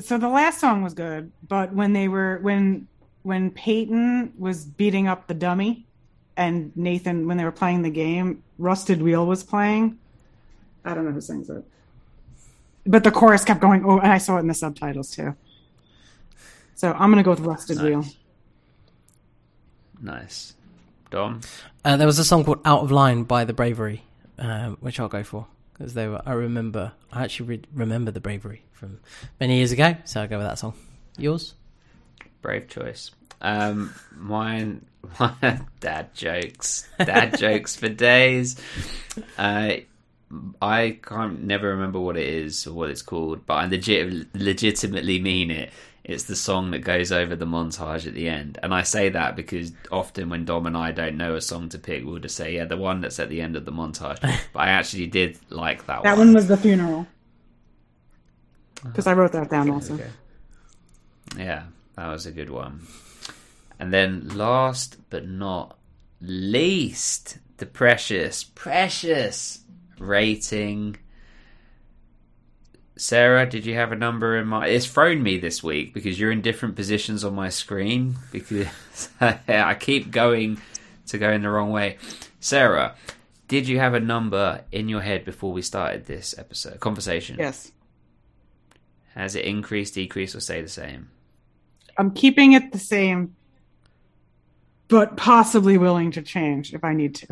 so 0.00 0.16
the 0.16 0.28
last 0.28 0.60
song 0.60 0.82
was 0.82 0.94
good, 0.94 1.30
but 1.46 1.72
when 1.74 1.92
they 1.92 2.08
were 2.08 2.38
when 2.40 2.86
when 3.22 3.50
Peyton 3.50 4.32
was 4.38 4.64
beating 4.64 5.08
up 5.08 5.26
the 5.26 5.34
dummy, 5.34 5.84
and 6.36 6.74
Nathan 6.76 7.26
when 7.26 7.36
they 7.36 7.44
were 7.44 7.52
playing 7.52 7.82
the 7.82 7.90
game, 7.90 8.42
Rusted 8.58 9.02
Wheel 9.02 9.26
was 9.26 9.42
playing. 9.42 9.98
I 10.84 10.94
don't 10.94 11.04
know 11.04 11.12
who 11.12 11.20
sings 11.20 11.50
it, 11.50 11.64
but 12.86 13.04
the 13.04 13.10
chorus 13.10 13.44
kept 13.44 13.60
going. 13.60 13.84
Oh, 13.84 13.98
and 13.98 14.12
I 14.12 14.18
saw 14.18 14.36
it 14.36 14.40
in 14.40 14.46
the 14.46 14.54
subtitles 14.54 15.10
too. 15.10 15.34
So 16.76 16.92
I'm 16.92 17.10
gonna 17.10 17.22
go 17.22 17.30
with 17.30 17.40
Rusted 17.40 17.76
Nice. 17.76 17.84
Wheel. 17.84 18.04
Nice, 20.02 20.54
Dom. 21.10 21.40
Uh, 21.84 21.96
there 21.98 22.06
was 22.06 22.18
a 22.18 22.24
song 22.24 22.44
called 22.44 22.60
"Out 22.64 22.82
of 22.82 22.90
Line" 22.90 23.24
by 23.24 23.44
the 23.44 23.52
Bravery, 23.52 24.02
um, 24.38 24.78
which 24.80 24.98
I'll 25.00 25.08
go 25.08 25.22
for 25.22 25.46
because 25.80 25.94
they 25.94 26.06
were. 26.06 26.20
I 26.26 26.32
remember. 26.32 26.92
I 27.10 27.24
actually 27.24 27.46
re- 27.46 27.62
remember 27.74 28.10
the 28.10 28.20
Bravery 28.20 28.62
from 28.72 29.00
many 29.40 29.56
years 29.56 29.72
ago, 29.72 29.96
so 30.04 30.20
I'll 30.20 30.28
go 30.28 30.36
with 30.36 30.46
that 30.46 30.58
song. 30.58 30.74
Yours? 31.16 31.54
Brave 32.42 32.68
choice. 32.68 33.10
Um, 33.40 33.94
mine, 34.14 34.84
dad 35.80 36.14
jokes, 36.14 36.86
dad 36.98 37.38
jokes 37.38 37.76
for 37.76 37.88
days. 37.88 38.60
Uh, 39.38 39.76
I 40.60 40.98
can't 41.02 41.44
never 41.44 41.70
remember 41.70 41.98
what 41.98 42.18
it 42.18 42.28
is 42.28 42.66
or 42.66 42.74
what 42.74 42.90
it's 42.90 43.02
called, 43.02 43.46
but 43.46 43.54
I 43.54 43.66
legit, 43.66 44.34
legitimately 44.34 45.18
mean 45.18 45.50
it. 45.50 45.72
It's 46.10 46.24
the 46.24 46.34
song 46.34 46.72
that 46.72 46.80
goes 46.80 47.12
over 47.12 47.36
the 47.36 47.46
montage 47.46 48.04
at 48.04 48.14
the 48.14 48.28
end, 48.28 48.58
and 48.64 48.74
I 48.74 48.82
say 48.82 49.10
that 49.10 49.36
because 49.36 49.70
often 49.92 50.28
when 50.28 50.44
Dom 50.44 50.66
and 50.66 50.76
I 50.76 50.90
don't 50.90 51.16
know 51.16 51.36
a 51.36 51.40
song 51.40 51.68
to 51.68 51.78
pick, 51.78 52.04
we'll 52.04 52.18
just 52.18 52.34
say, 52.34 52.56
"Yeah, 52.56 52.64
the 52.64 52.76
one 52.76 53.00
that's 53.00 53.20
at 53.20 53.28
the 53.28 53.40
end 53.40 53.54
of 53.54 53.64
the 53.64 53.70
montage." 53.70 54.20
but 54.52 54.60
I 54.60 54.70
actually 54.70 55.06
did 55.06 55.38
like 55.50 55.86
that, 55.86 56.02
That 56.02 56.02
one. 56.02 56.02
That 56.02 56.18
one 56.18 56.34
was 56.34 56.48
the 56.48 56.56
funeral. 56.56 57.06
Because 58.82 59.06
I 59.06 59.12
wrote 59.12 59.30
that 59.30 59.50
down 59.50 59.70
also. 59.70 59.94
Okay. 59.94 60.10
Yeah, 61.38 61.66
that 61.94 62.08
was 62.08 62.26
a 62.26 62.32
good 62.32 62.50
one. 62.50 62.88
And 63.78 63.92
then 63.92 64.30
last 64.30 64.96
but 65.10 65.28
not 65.28 65.78
least, 66.20 67.38
the 67.58 67.66
precious, 67.66 68.42
precious 68.42 69.60
rating. 70.00 70.96
Sarah, 73.00 73.48
did 73.48 73.64
you 73.64 73.72
have 73.76 73.92
a 73.92 73.96
number 73.96 74.36
in 74.36 74.46
mind? 74.46 74.70
It's 74.70 74.84
thrown 74.84 75.22
me 75.22 75.38
this 75.38 75.62
week 75.62 75.94
because 75.94 76.20
you're 76.20 76.30
in 76.30 76.42
different 76.42 76.76
positions 76.76 77.24
on 77.24 77.34
my 77.34 77.48
screen 77.48 78.16
because 78.30 78.68
I 79.20 79.74
keep 79.80 80.10
going 80.10 80.60
to 81.06 81.16
go 81.16 81.30
in 81.30 81.40
the 81.40 81.48
wrong 81.48 81.70
way. 81.70 81.96
Sarah, 82.40 82.94
did 83.48 83.66
you 83.66 83.78
have 83.78 83.94
a 83.94 84.00
number 84.00 84.64
in 84.70 84.90
your 84.90 85.00
head 85.00 85.24
before 85.24 85.50
we 85.50 85.62
started 85.62 86.04
this 86.04 86.34
episode 86.36 86.78
conversation? 86.80 87.36
Yes. 87.38 87.72
Has 89.14 89.34
it 89.34 89.46
increased, 89.46 89.94
decreased, 89.94 90.34
or 90.34 90.40
stay 90.40 90.60
the 90.60 90.68
same? 90.68 91.08
I'm 91.96 92.10
keeping 92.10 92.52
it 92.52 92.70
the 92.70 92.78
same, 92.78 93.34
but 94.88 95.16
possibly 95.16 95.78
willing 95.78 96.10
to 96.10 96.20
change 96.20 96.74
if 96.74 96.84
I 96.84 96.92
need 96.92 97.14
to. 97.14 97.28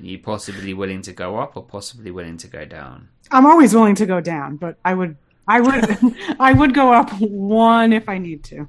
Are 0.00 0.06
you 0.06 0.18
possibly 0.18 0.72
willing 0.72 1.02
to 1.02 1.12
go 1.12 1.38
up 1.38 1.56
or 1.56 1.62
possibly 1.62 2.10
willing 2.10 2.38
to 2.38 2.48
go 2.48 2.64
down? 2.64 3.08
I'm 3.30 3.44
always 3.44 3.74
willing 3.74 3.94
to 3.96 4.06
go 4.06 4.20
down, 4.20 4.56
but 4.56 4.78
I 4.84 4.94
would, 4.94 5.16
I 5.46 5.60
would, 5.60 6.16
I 6.40 6.52
would 6.52 6.74
go 6.74 6.92
up 6.92 7.10
one 7.20 7.92
if 7.92 8.08
I 8.08 8.18
need 8.18 8.42
to. 8.44 8.68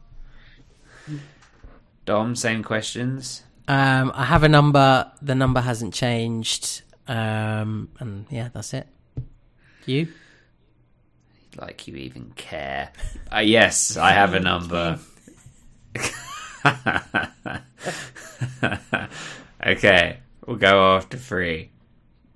Dom, 2.05 2.35
same 2.35 2.63
questions. 2.63 3.43
Um, 3.67 4.11
I 4.13 4.25
have 4.25 4.43
a 4.43 4.49
number. 4.49 5.09
The 5.21 5.35
number 5.35 5.61
hasn't 5.61 5.93
changed. 5.93 6.81
Um, 7.07 7.89
and 7.99 8.25
yeah, 8.29 8.49
that's 8.53 8.73
it. 8.73 8.87
You? 9.85 10.09
Like 11.57 11.87
you 11.87 11.95
even 11.95 12.33
care. 12.35 12.91
Uh, 13.33 13.39
yes, 13.39 13.95
I 13.95 14.11
have 14.11 14.33
a 14.33 14.39
number. 14.39 14.99
okay, 19.65 20.19
we'll 20.45 20.57
go 20.57 20.95
after 20.95 21.17
three. 21.17 21.69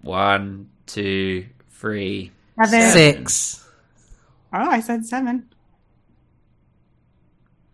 One, 0.01 0.69
two, 0.85 1.45
three. 1.72 2.32
Seven. 2.64 2.92
Six. 2.92 3.67
Oh, 4.53 4.69
I 4.69 4.80
said 4.80 5.06
seven. 5.06 5.50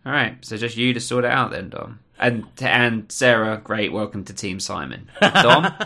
All 0.05 0.11
right, 0.11 0.37
so 0.43 0.57
just 0.57 0.77
you 0.77 0.93
to 0.93 0.99
sort 0.99 1.25
it 1.25 1.31
out 1.31 1.51
then, 1.51 1.69
Dom. 1.69 1.99
And 2.17 2.45
and 2.59 3.11
Sarah, 3.11 3.57
great, 3.63 3.91
welcome 3.91 4.23
to 4.25 4.33
Team 4.33 4.59
Simon. 4.59 5.09
Dom, 5.21 5.71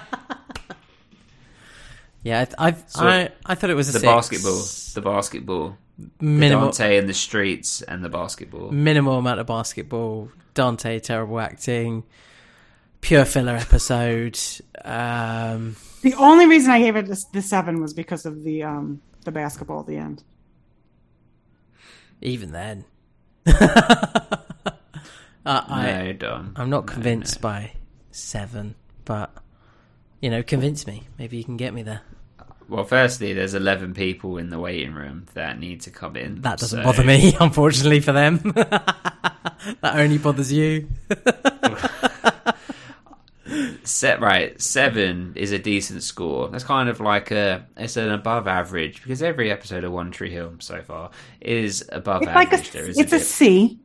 Yeah, 2.24 2.42
I, 2.42 2.46
th- 2.46 2.56
I've, 2.58 2.84
So, 2.88 3.06
I 3.06 3.30
I 3.46 3.56
thought 3.56 3.70
it 3.70 3.76
was 3.76 3.90
a 3.90 3.94
the 3.94 4.00
six. 4.00 4.12
basketball, 4.12 4.64
the 4.96 5.02
basketball, 5.02 5.78
the 6.20 6.26
Daunte 6.26 6.98
in 6.98 7.08
the 7.08 7.14
streets, 7.14 7.82
and 7.84 8.04
the 8.04 8.10
basketball. 8.10 8.72
minimal 8.72 9.18
amount 9.18 9.40
of 9.40 9.48
basketball. 9.48 10.30
Daunte 10.56 11.02
terrible 11.02 11.40
acting. 11.40 12.04
Pure 13.06 13.26
filler 13.26 13.56
episode. 13.56 14.40
Um, 14.84 15.76
The 16.02 16.16
only 16.16 16.48
reason 16.48 16.72
I 16.72 16.80
gave 16.80 16.96
it 16.96 17.06
the, 17.06 17.24
the 17.34 17.42
seven 17.44 17.80
was 17.80 17.94
because 17.94 18.26
of 18.26 18.44
the 18.44 18.64
um 18.64 19.00
the 19.26 19.32
basketball 19.32 19.82
at 19.82 19.86
the 19.86 19.98
end. 19.98 20.24
even 22.22 22.52
then. 22.52 22.86
uh, 23.46 23.52
I, 25.46 25.92
no, 26.04 26.14
Dom. 26.14 26.54
I'm 26.56 26.72
not 26.72 26.88
No, 26.88 26.94
convinced 26.94 27.38
no. 27.38 27.50
by 27.50 27.72
seven, 28.10 28.74
but 29.06 29.32
you 30.20 30.32
know, 30.32 30.42
convince 30.42 30.88
me. 30.88 31.04
Maybe 31.20 31.38
you 31.38 31.44
can 31.44 31.58
get 31.58 31.76
me 31.76 31.84
there. 31.84 32.02
Well, 32.68 32.86
firstly, 32.86 33.34
there's 33.34 33.54
11 33.54 33.94
people 33.94 34.40
in 34.40 34.50
the 34.50 34.58
waiting 34.58 34.96
room 34.96 35.28
that 35.36 35.60
need 35.60 35.82
to 35.82 35.92
come 35.92 36.16
in. 36.16 36.42
That 36.42 36.58
doesn't 36.58 36.80
so- 36.80 36.84
bother 36.84 37.04
me, 37.04 37.36
unfortunately 37.40 38.00
for 38.00 38.14
them. 38.14 38.38
that 38.56 39.84
only 39.84 40.18
bothers 40.18 40.52
you. 40.52 40.88
Set 43.84 44.20
right, 44.22 44.60
seven 44.62 45.34
is 45.36 45.52
a 45.52 45.60
decent 45.60 46.04
score. 46.04 46.48
That's 46.50 46.64
kind 46.64 46.90
of 46.90 47.00
like 47.00 47.32
a 47.32 47.66
it's 47.78 47.98
an 47.98 48.10
above 48.12 48.48
average 48.48 49.02
because 49.04 49.22
every 49.22 49.52
episode 49.52 49.84
of 49.84 49.92
One 49.92 50.12
Tree 50.12 50.32
Hill 50.32 50.54
so 50.60 50.82
far 50.82 51.12
is 51.42 51.88
above 51.92 52.24
It's 52.24 52.32
like 52.34 52.52
average. 52.54 52.70
a 52.70 52.74
there 52.74 52.88
is 52.90 52.98
it's 53.00 53.14
a 53.14 53.20
C. 53.20 53.80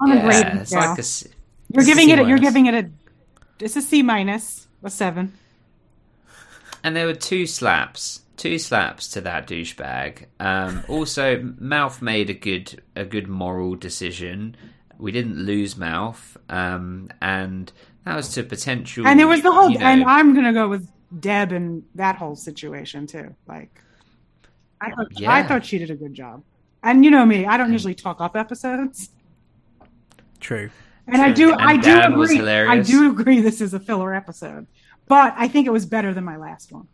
On 0.00 0.10
a 0.10 0.14
yeah, 0.16 0.24
grading 0.24 0.60
it's 0.62 0.70
scale. 0.70 0.80
like 0.88 0.98
a 0.98 1.02
s- 1.02 1.28
you're 1.72 1.84
giving 1.84 2.06
C 2.06 2.12
it. 2.12 2.18
a- 2.18 2.28
You're 2.28 2.38
giving 2.38 2.66
it 2.66 2.74
a. 2.74 2.90
It's 3.60 3.76
a 3.76 3.82
C 3.82 4.02
minus, 4.02 4.66
a 4.82 4.90
seven. 4.90 5.32
and 6.82 6.96
there 6.96 7.06
were 7.06 7.14
two 7.14 7.46
slaps, 7.46 8.22
two 8.36 8.58
slaps 8.58 9.08
to 9.08 9.20
that 9.20 9.46
douchebag. 9.46 10.24
Um, 10.40 10.82
also, 10.88 11.42
Mouth 11.58 12.00
made 12.02 12.30
a 12.30 12.34
good 12.34 12.82
a 12.96 13.04
good 13.04 13.28
moral 13.28 13.74
decision. 13.76 14.56
We 14.98 15.12
didn't 15.12 15.36
lose 15.36 15.76
Mouth, 15.76 16.36
um, 16.48 17.08
and 17.22 17.70
that 18.10 18.16
was 18.16 18.28
to 18.34 18.42
potential. 18.42 19.06
And 19.06 19.18
there 19.20 19.28
was 19.28 19.40
the 19.42 19.52
whole. 19.52 19.70
you 19.70 19.78
know- 19.78 19.86
And 19.86 20.04
I'm 20.04 20.34
gonna 20.34 20.52
go 20.52 20.68
with 20.68 20.90
Deb 21.20 21.52
and 21.52 21.84
that 21.94 22.16
whole 22.16 22.34
situation 22.34 23.06
too. 23.06 23.34
Like, 23.46 23.70
I 24.80 24.90
thought 24.90 25.06
I 25.26 25.42
thought 25.44 25.64
she 25.64 25.78
did 25.78 25.90
a 25.90 25.94
good 25.94 26.12
job. 26.14 26.42
And 26.82 27.04
you 27.04 27.10
know 27.12 27.24
me, 27.24 27.46
I 27.46 27.56
don't 27.56 27.70
usually 27.72 27.94
talk 27.94 28.20
up 28.20 28.34
episodes. 28.36 29.10
True. 30.40 30.70
And 31.06 31.22
I 31.22 31.30
do, 31.32 31.52
And 31.52 31.60
I 31.60 31.76
do 31.76 31.82
Dan 31.82 32.18
was 32.18 32.30
agree. 32.32 32.48
I 32.50 32.80
do 32.80 33.10
agree 33.10 33.40
this 33.40 33.60
is 33.60 33.74
a 33.74 33.80
filler 33.80 34.12
episode, 34.14 34.66
but 35.06 35.34
I 35.36 35.46
think 35.46 35.66
it 35.66 35.70
was 35.70 35.86
better 35.86 36.12
than 36.12 36.24
my 36.24 36.36
last 36.36 36.72
one. 36.72 36.88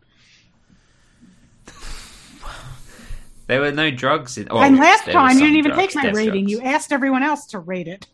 There 3.47 3.61
were 3.61 3.71
no 3.71 3.89
drugs 3.89 4.37
in. 4.37 4.47
Oh, 4.51 4.59
and 4.59 4.77
last 4.77 5.05
time 5.05 5.35
you 5.37 5.45
didn't 5.45 5.57
even 5.57 5.71
drugs, 5.71 5.93
take 5.93 6.03
my 6.03 6.09
rating. 6.11 6.47
drugs. 6.47 6.51
You 6.51 6.61
asked 6.61 6.91
everyone 6.91 7.23
else 7.23 7.45
to 7.47 7.59
rate 7.59 7.87
it. 7.87 8.05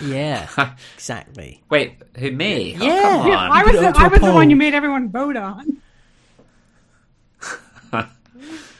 Yeah, 0.00 0.48
exactly. 0.94 1.62
Wait, 1.68 1.96
who 2.18 2.30
me? 2.32 2.76
Oh, 2.80 2.84
Yeah. 2.84 3.02
come 3.02 3.26
Yeah, 3.28 3.36
on. 3.36 3.50
I 3.52 3.62
was, 3.64 3.72
the, 3.72 3.86
onto 3.88 4.00
I 4.00 4.06
a 4.06 4.10
was 4.10 4.20
the 4.20 4.32
one 4.32 4.50
you 4.50 4.56
made 4.56 4.74
everyone 4.74 5.10
vote 5.10 5.36
on. 5.36 5.78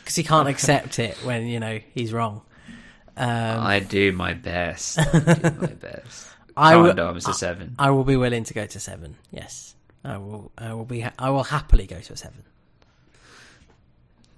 Because 0.03 0.17
he 0.17 0.25
can't 0.25 0.49
accept 0.49 0.99
it 0.99 1.17
when 1.25 1.47
you 1.47 1.61
know 1.61 1.79
he's 1.95 2.13
wrong. 2.13 2.43
Um, 3.17 3.27
I 3.61 3.79
do 3.79 4.11
my 4.13 4.33
best. 4.35 4.99
I 4.99 5.05
do 5.05 5.51
my 5.61 5.67
best. 5.69 6.27
I 6.57 6.77
will- 6.77 6.93
Condoms 6.93 7.29
a 7.29 7.33
seven. 7.35 7.77
I 7.79 7.91
will 7.91 8.03
be 8.05 8.17
willing 8.17 8.43
to 8.45 8.55
go 8.55 8.67
to 8.67 8.81
seven. 8.81 9.17
Yes, 9.31 9.77
I 10.05 10.17
will. 10.19 10.51
I 10.59 10.75
will 10.75 10.85
be. 10.85 11.01
Ha- 11.03 11.13
I 11.19 11.31
will 11.31 11.45
happily 11.45 11.87
go 11.87 12.01
to 12.01 12.13
a 12.13 12.17
seven. 12.17 12.43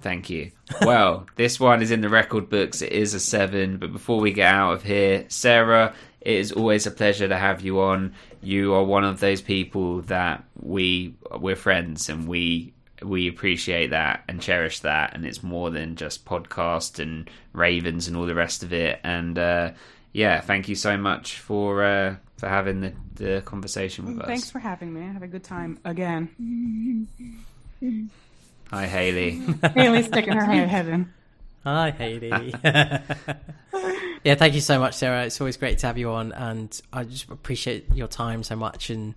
Thank 0.03 0.28
you. 0.28 0.51
Well, 0.83 1.27
this 1.36 1.59
one 1.59 1.81
is 1.81 1.91
in 1.91 2.03
the 2.03 2.11
record 2.11 2.51
books. 2.51 2.83
It 2.83 2.93
is 2.93 3.15
a 3.15 3.20
seven. 3.20 3.78
But 3.78 3.91
before 3.91 4.20
we 4.20 4.33
get 4.33 4.53
out 4.55 4.73
of 4.75 4.83
here, 4.83 5.25
Sarah, 5.28 5.94
it 6.25 6.36
is 6.36 6.53
always 6.53 6.86
a 6.86 6.91
pleasure 6.91 7.28
to 7.28 7.36
have 7.36 7.61
you 7.61 7.81
on. 7.81 8.15
You 8.43 8.75
are 8.75 8.83
one 8.83 9.05
of 9.05 9.20
those 9.20 9.43
people 9.43 10.01
that 10.03 10.43
we 10.61 11.15
we're 11.39 11.55
friends 11.55 12.09
and 12.09 12.27
we 12.27 12.73
we 13.03 13.28
appreciate 13.28 13.91
that 13.91 14.25
and 14.27 14.41
cherish 14.41 14.81
that. 14.81 15.15
And 15.15 15.27
it's 15.27 15.43
more 15.43 15.70
than 15.70 15.97
just 15.97 16.25
podcast 16.25 16.99
and 16.99 17.28
Ravens 17.53 18.09
and 18.09 18.17
all 18.17 18.25
the 18.25 18.35
rest 18.35 18.62
of 18.62 18.73
it. 18.73 19.01
And 19.05 19.39
uh, 19.39 19.73
yeah, 20.12 20.41
thank 20.41 20.69
you 20.69 20.75
so 20.75 20.97
much 20.97 21.39
for 21.39 21.85
uh, 21.85 22.17
for 22.39 22.49
having 22.49 22.81
the, 22.81 22.93
the 23.17 23.43
conversation 23.44 24.07
with 24.07 24.20
us. 24.20 24.27
Thanks 24.27 24.51
for 24.51 24.61
having 24.61 24.94
me. 24.94 25.03
I 25.03 25.12
had 25.12 25.23
a 25.23 25.28
good 25.28 25.44
time 25.44 25.78
again. 25.85 27.07
Hi, 28.70 28.86
Haley. 28.86 29.43
Haley's 29.75 30.07
sticking 30.07 30.33
her 30.33 30.44
head, 30.47 30.69
head 30.69 30.89
in. 30.89 31.12
Hi, 31.65 31.91
Hayley. 31.91 32.55
yeah, 34.25 34.35
thank 34.35 34.55
you 34.55 34.61
so 34.61 34.78
much, 34.81 34.94
Sarah. 34.94 35.25
It's 35.27 35.41
always 35.41 35.57
great 35.57 35.78
to 35.78 35.86
have 35.86 35.99
you 35.99 36.11
on, 36.11 36.33
and 36.33 36.81
I 36.93 37.05
just 37.05 37.28
appreciate 37.31 37.94
your 37.94 38.09
time 38.09 38.43
so 38.43 38.57
much. 38.57 38.91
And 38.91 39.15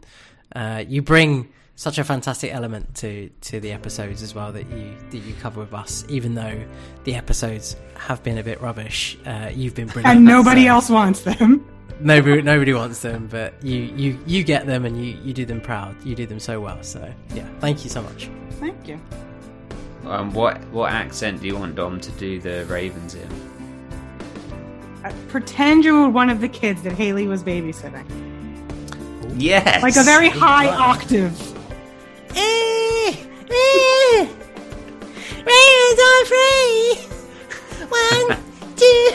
uh, 0.55 0.83
you 0.87 1.01
bring 1.01 1.49
such 1.75 1.97
a 1.99 2.03
fantastic 2.03 2.51
element 2.53 2.95
to 2.95 3.29
to 3.41 3.59
the 3.59 3.71
episodes 3.71 4.21
as 4.23 4.33
well 4.35 4.51
that 4.51 4.67
you 4.69 4.95
that 5.11 5.17
you 5.19 5.33
cover 5.41 5.59
with 5.61 5.73
us. 5.73 6.03
Even 6.09 6.33
though 6.35 6.59
the 7.05 7.15
episodes 7.15 7.75
have 7.95 8.21
been 8.23 8.37
a 8.37 8.43
bit 8.43 8.59
rubbish, 8.61 9.17
uh, 9.25 9.49
you've 9.53 9.75
been 9.75 9.87
brilliant. 9.87 10.17
And 10.17 10.25
nobody 10.25 10.63
So- 10.65 10.69
else 10.69 10.89
wants 10.89 11.21
them. 11.21 11.65
Nobody, 11.99 12.43
nobody 12.43 12.73
wants 12.75 12.99
them, 12.99 13.25
but 13.25 13.55
you, 13.63 13.79
you, 13.79 14.19
you 14.27 14.43
get 14.43 14.67
them 14.67 14.85
and 14.85 15.03
you, 15.03 15.17
you 15.23 15.33
do 15.33 15.45
them 15.45 15.59
proud. 15.59 15.95
You 16.05 16.13
do 16.13 16.27
them 16.27 16.39
so 16.39 16.61
well. 16.61 16.83
So 16.83 17.11
yeah, 17.33 17.47
thank 17.59 17.83
you 17.83 17.89
so 17.89 18.03
much. 18.03 18.29
Thank 18.59 18.87
you. 18.87 18.99
um, 20.05 20.31
what 20.31 20.63
what 20.67 20.91
accent 20.91 21.41
do 21.41 21.47
you 21.47 21.55
want 21.57 21.73
Dom 21.73 21.99
to 21.99 22.11
do 22.11 22.39
the 22.39 22.65
Ravens 22.65 23.15
in? 23.15 23.27
Pretend 25.27 25.85
you 25.85 25.93
were 25.93 26.09
one 26.09 26.29
of 26.29 26.41
the 26.41 26.49
kids 26.49 26.81
that 26.83 26.93
Haley 26.93 27.27
was 27.27 27.43
babysitting. 27.43 28.05
Yes. 29.37 29.83
Like 29.83 29.95
a 29.95 30.03
very 30.03 30.29
high 30.29 30.67
octave. 30.67 31.35
Eh, 32.35 33.15
eh. 33.49 34.27
Ravens 35.45 35.99
are 36.07 36.25
free. 36.25 36.95
One, 37.89 38.37
two, 38.75 39.09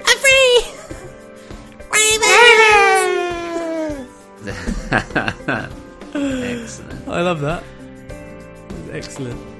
a 0.00 0.16
free. 0.18 0.76
Excellent. 6.14 7.08
I 7.08 7.20
love 7.22 7.40
that. 7.40 7.64
Excellent. 8.92 9.55